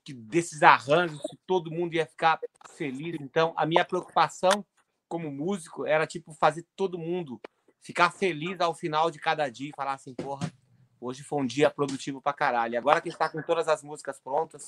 que 0.05 0.13
desses 0.13 0.63
arranjos, 0.63 1.21
se 1.23 1.39
todo 1.47 1.71
mundo 1.71 1.95
ia 1.95 2.07
ficar 2.07 2.41
feliz. 2.71 3.17
Então, 3.21 3.53
a 3.57 3.67
minha 3.67 3.85
preocupação 3.85 4.65
como 5.09 5.31
músico 5.31 5.87
era 5.87 6.07
tipo 6.07 6.33
fazer 6.33 6.67
todo 6.77 6.99
mundo 6.99 7.41
ficar 7.81 8.11
feliz 8.11 8.61
ao 8.61 8.75
final 8.75 9.11
de 9.11 9.19
cada 9.19 9.49
dia 9.49 9.71
e 9.71 9.77
falar 9.77 9.95
assim, 9.95 10.15
porra, 10.15 10.53
hoje 11.01 11.23
foi 11.23 11.43
um 11.43 11.47
dia 11.47 11.71
produtivo 11.71 12.21
pra 12.21 12.33
caralho. 12.33 12.79
Agora 12.79 13.01
que 13.01 13.09
está 13.09 13.29
com 13.29 13.43
todas 13.43 13.69
as 13.69 13.83
músicas 13.83 14.21
prontas, 14.21 14.67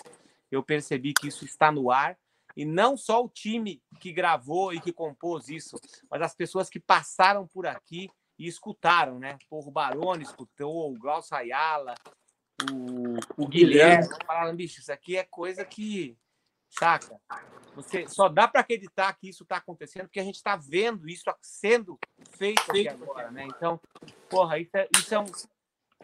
eu 0.51 0.63
percebi 0.63 1.13
que 1.13 1.29
isso 1.29 1.45
está 1.45 1.71
no 1.71 1.91
ar. 1.91 2.17
E 2.55 2.67
não 2.67 2.99
só 2.99 3.25
o 3.25 3.31
time 3.31 3.83
que 3.99 4.13
gravou 4.13 4.75
e 4.75 4.81
que 4.81 4.93
compôs 4.93 5.49
isso, 5.49 5.77
mas 6.11 6.21
as 6.21 6.35
pessoas 6.35 6.69
que 6.69 6.79
passaram 6.79 7.47
por 7.47 7.67
aqui 7.67 8.11
e 8.39 8.47
escutaram, 8.47 9.19
né? 9.19 9.39
Porra, 9.49 9.69
o 9.69 9.73
Barone 9.73 10.23
escutou, 10.23 10.93
o 10.93 10.99
Glaucio 10.99 11.37
Ayala, 11.37 11.95
o, 12.71 13.45
o 13.45 13.49
Guilherme, 13.49 14.09
falaram, 14.27 14.55
bicho, 14.55 14.81
isso 14.81 14.93
aqui 14.93 15.17
é 15.17 15.25
coisa 15.25 15.65
que, 15.65 16.17
saca? 16.69 17.21
Você 17.75 18.07
só 18.09 18.29
dá 18.29 18.47
para 18.47 18.61
acreditar 18.61 19.13
que 19.15 19.29
isso 19.29 19.43
está 19.43 19.57
acontecendo 19.57 20.05
porque 20.05 20.21
a 20.21 20.25
gente 20.25 20.37
está 20.37 20.57
vendo 20.57 21.09
isso 21.09 21.25
sendo 21.41 21.99
feito 22.37 22.63
aqui 22.71 22.89
agora, 22.89 23.31
né? 23.31 23.45
Então, 23.45 23.81
porra, 24.29 24.59
isso 24.59 24.77
é, 24.77 24.89
isso 24.97 25.15
é 25.15 25.19
um, 25.19 25.27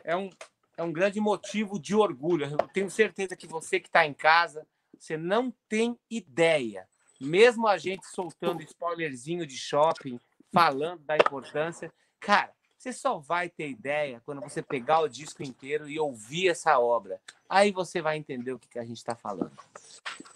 é 0.05 0.17
um 0.17 0.31
é 0.79 0.83
um 0.85 0.93
grande 0.93 1.21
motivo 1.21 1.77
de 1.79 1.95
orgulho. 1.95 2.47
Eu 2.47 2.69
tenho 2.69 2.89
certeza 2.89 3.35
que 3.35 3.49
você 3.49 3.81
que 3.81 3.89
está 3.89 4.07
em 4.07 4.15
casa, 4.15 4.65
você 4.97 5.17
não 5.17 5.53
tem 5.69 5.99
ideia. 6.09 6.89
Mesmo 7.21 7.67
a 7.67 7.77
gente 7.77 8.07
soltando 8.07 8.63
spoilerzinho 8.63 9.45
de 9.45 9.57
shopping, 9.57 10.21
falando 10.53 11.03
da 11.03 11.17
importância, 11.17 11.93
cara, 12.21 12.53
você 12.77 12.93
só 12.93 13.19
vai 13.19 13.49
ter 13.49 13.69
ideia 13.69 14.23
quando 14.25 14.41
você 14.41 14.63
pegar 14.63 15.01
o 15.01 15.09
disco 15.09 15.43
inteiro 15.43 15.89
e 15.89 15.99
ouvir 15.99 16.49
essa 16.49 16.79
obra. 16.79 17.21
Aí 17.49 17.73
você 17.73 18.01
vai 18.01 18.17
entender 18.17 18.53
o 18.53 18.59
que, 18.59 18.69
que 18.69 18.79
a 18.79 18.85
gente 18.85 18.99
está 18.99 19.17
falando. 19.17 19.53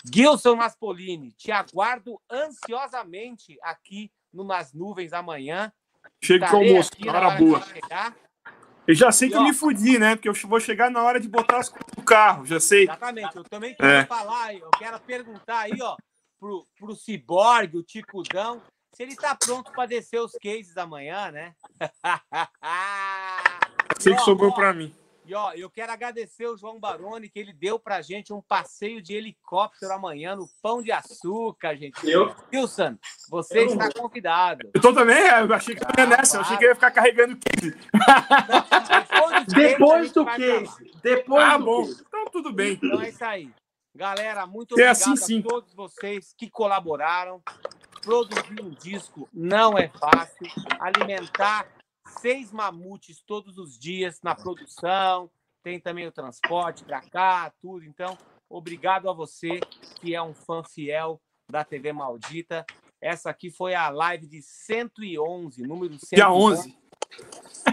Gilson 0.05 0.57
Naspolini, 0.57 1.31
te 1.33 1.53
aguardo 1.53 2.21
ansiosamente 2.31 3.57
aqui 3.63 4.11
no 4.33 4.43
Nas 4.43 4.73
Nuvens 4.73 5.13
amanhã. 5.13 5.73
Chega 6.21 6.47
pro 6.47 6.63
Estarei 6.63 6.71
almoço, 6.71 6.91
hora 7.09 7.37
que 7.37 7.45
boa. 7.45 7.63
Eu 8.87 8.95
já 8.95 9.13
sei 9.13 9.29
que 9.29 9.35
E, 9.35 9.37
eu 9.37 9.43
ó, 9.43 9.45
me 9.45 9.55
fudi, 9.55 9.99
né? 9.99 10.17
Porque 10.17 10.29
eu 10.29 10.35
vou 10.35 10.59
chegar 10.59 10.91
na 10.91 11.03
hora 11.03 11.21
de 11.21 11.29
botar 11.29 11.59
as 11.59 11.69
coisas 11.69 11.87
no 11.97 12.03
carro, 12.03 12.45
já 12.45 12.59
sei. 12.59 12.83
Exatamente, 12.85 13.37
eu 13.37 13.45
também 13.45 13.75
quero 13.75 13.89
É. 13.89 14.05
falar, 14.07 14.55
eu 14.55 14.71
quero 14.71 14.99
perguntar 15.01 15.61
aí, 15.61 15.81
ó, 15.81 15.97
pro, 16.41 16.67
pro 16.77 16.97
Ciborgue, 16.97 17.79
o 17.79 17.83
Ticudão, 17.85 18.61
se 18.95 19.03
ele 19.03 19.17
tá 19.17 19.35
pronto 19.35 19.73
para 19.73 19.87
descer 19.87 20.21
os 20.21 20.33
cases 20.33 20.77
amanhã, 20.77 21.31
né? 21.31 21.55
Sei 23.99 24.15
que 24.15 24.21
ó, 24.21 24.25
sobrou 24.25 24.51
ó, 24.51 24.55
pra 24.55 24.73
mim. 24.73 24.95
E 25.25 25.35
ó, 25.35 25.53
eu 25.53 25.71
quero 25.71 25.93
agradecer 25.93 26.47
o 26.49 26.57
João 26.57 26.81
Baroni, 26.81 27.29
que 27.29 27.39
ele 27.39 27.53
deu 27.53 27.79
pra 27.79 28.03
gente 28.03 28.33
um 28.33 28.43
passeio 28.43 29.01
de 29.01 29.15
helicóptero 29.15 29.93
amanhã 29.93 30.35
no 30.35 30.49
Pão 30.61 30.83
de 30.83 30.91
Açúcar, 30.91 31.77
gente. 31.77 32.05
Eu? 32.09 32.35
Wilson, 32.53 32.99
você 33.31 33.61
Eu 33.61 33.77
não 33.77 33.87
está 33.87 34.01
convidado. 34.01 34.69
Eu 34.75 34.81
tô 34.81 34.93
também, 34.93 35.17
é, 35.17 35.41
eu 35.41 35.55
achei 35.55 35.77
que 35.77 35.83
eu 35.85 35.89
ia 35.97 36.05
Ah, 36.05 36.07
nessa, 36.07 36.39
eu 36.39 36.41
achei 36.41 36.57
que 36.57 36.65
eu 36.65 36.69
ia 36.71 36.75
ficar 36.75 36.91
carregando 36.91 37.37
15. 37.37 37.71
Depois, 37.71 39.45
dos 39.45 39.55
Depois 39.55 40.13
do 40.13 40.25
case. 40.27 40.91
Depois 41.03 41.45
Ah, 41.45 41.57
do 41.57 41.65
bom. 41.65 41.85
case. 41.87 42.05
Então 42.07 42.25
tudo 42.27 42.53
bem. 42.53 42.73
Então 42.83 43.01
é 43.01 43.09
isso 43.09 43.25
aí. 43.25 43.51
Galera, 43.95 44.47
muito 44.47 44.73
É 44.73 44.91
obrigado 44.91 45.13
assim, 45.13 45.17
sim. 45.17 45.41
a 45.41 45.49
todos 45.49 45.73
vocês 45.75 46.35
que 46.37 46.51
colaboraram. 46.51 47.41
Produzir 48.03 48.61
um 48.61 48.71
disco 48.71 49.29
não 49.33 49.79
é 49.79 49.89
fácil. 49.89 50.47
Alimentar 50.81 51.67
seis 52.21 52.51
mamutes 52.51 53.23
todos 53.25 53.57
os 53.59 53.79
dias 53.79 54.21
na 54.23 54.35
produção. 54.35 55.31
Tem 55.63 55.79
também 55.79 56.07
o 56.07 56.13
transporte 56.13 56.85
para 56.85 57.01
cá, 57.01 57.53
tudo. 57.61 57.85
Então, 57.85 58.19
obrigado 58.51 59.09
a 59.09 59.13
você 59.13 59.61
que 60.01 60.15
é 60.15 60.21
um 60.21 60.35
fã 60.35 60.65
fiel 60.65 61.21
da 61.49 61.65
TV 61.65 61.93
Maldita. 61.93 62.67
Essa 63.01 63.31
aqui 63.31 63.51
foi 63.51 63.75
a 63.75 63.89
live 63.89 64.27
de 64.27 64.43
111, 64.43 65.63
número 65.63 65.95
111. 65.99 66.15
Dia 66.15 66.31
11. 66.31 66.79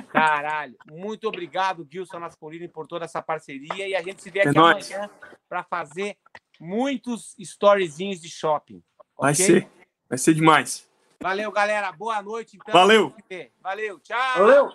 Caralho. 0.10 0.76
Muito 0.92 1.28
obrigado, 1.28 1.88
Gilson 1.92 2.20
Naspolini, 2.20 2.68
por 2.68 2.88
toda 2.88 3.06
essa 3.06 3.22
parceria. 3.22 3.88
E 3.88 3.96
a 3.96 4.02
gente 4.02 4.22
se 4.22 4.30
vê 4.30 4.40
É 4.40 4.50
aqui 4.50 4.58
nóis. 4.58 4.92
amanhã 4.92 5.10
para 5.48 5.64
fazer 5.64 6.18
muitos 6.60 7.36
storyzinhos 7.40 8.20
de 8.22 8.30
shopping. 8.30 8.84
Vai 9.18 9.34
ok? 9.34 9.46
ser. 9.46 9.79
Vai 10.10 10.18
ser 10.18 10.34
demais. 10.34 10.90
Valeu, 11.22 11.52
galera. 11.52 11.92
Boa 11.92 12.22
noite. 12.22 12.58
Então. 12.58 12.74
Valeu. 12.74 13.14
Valeu. 13.62 14.00
Tchau. 14.00 14.38
Valeu! 14.38 14.74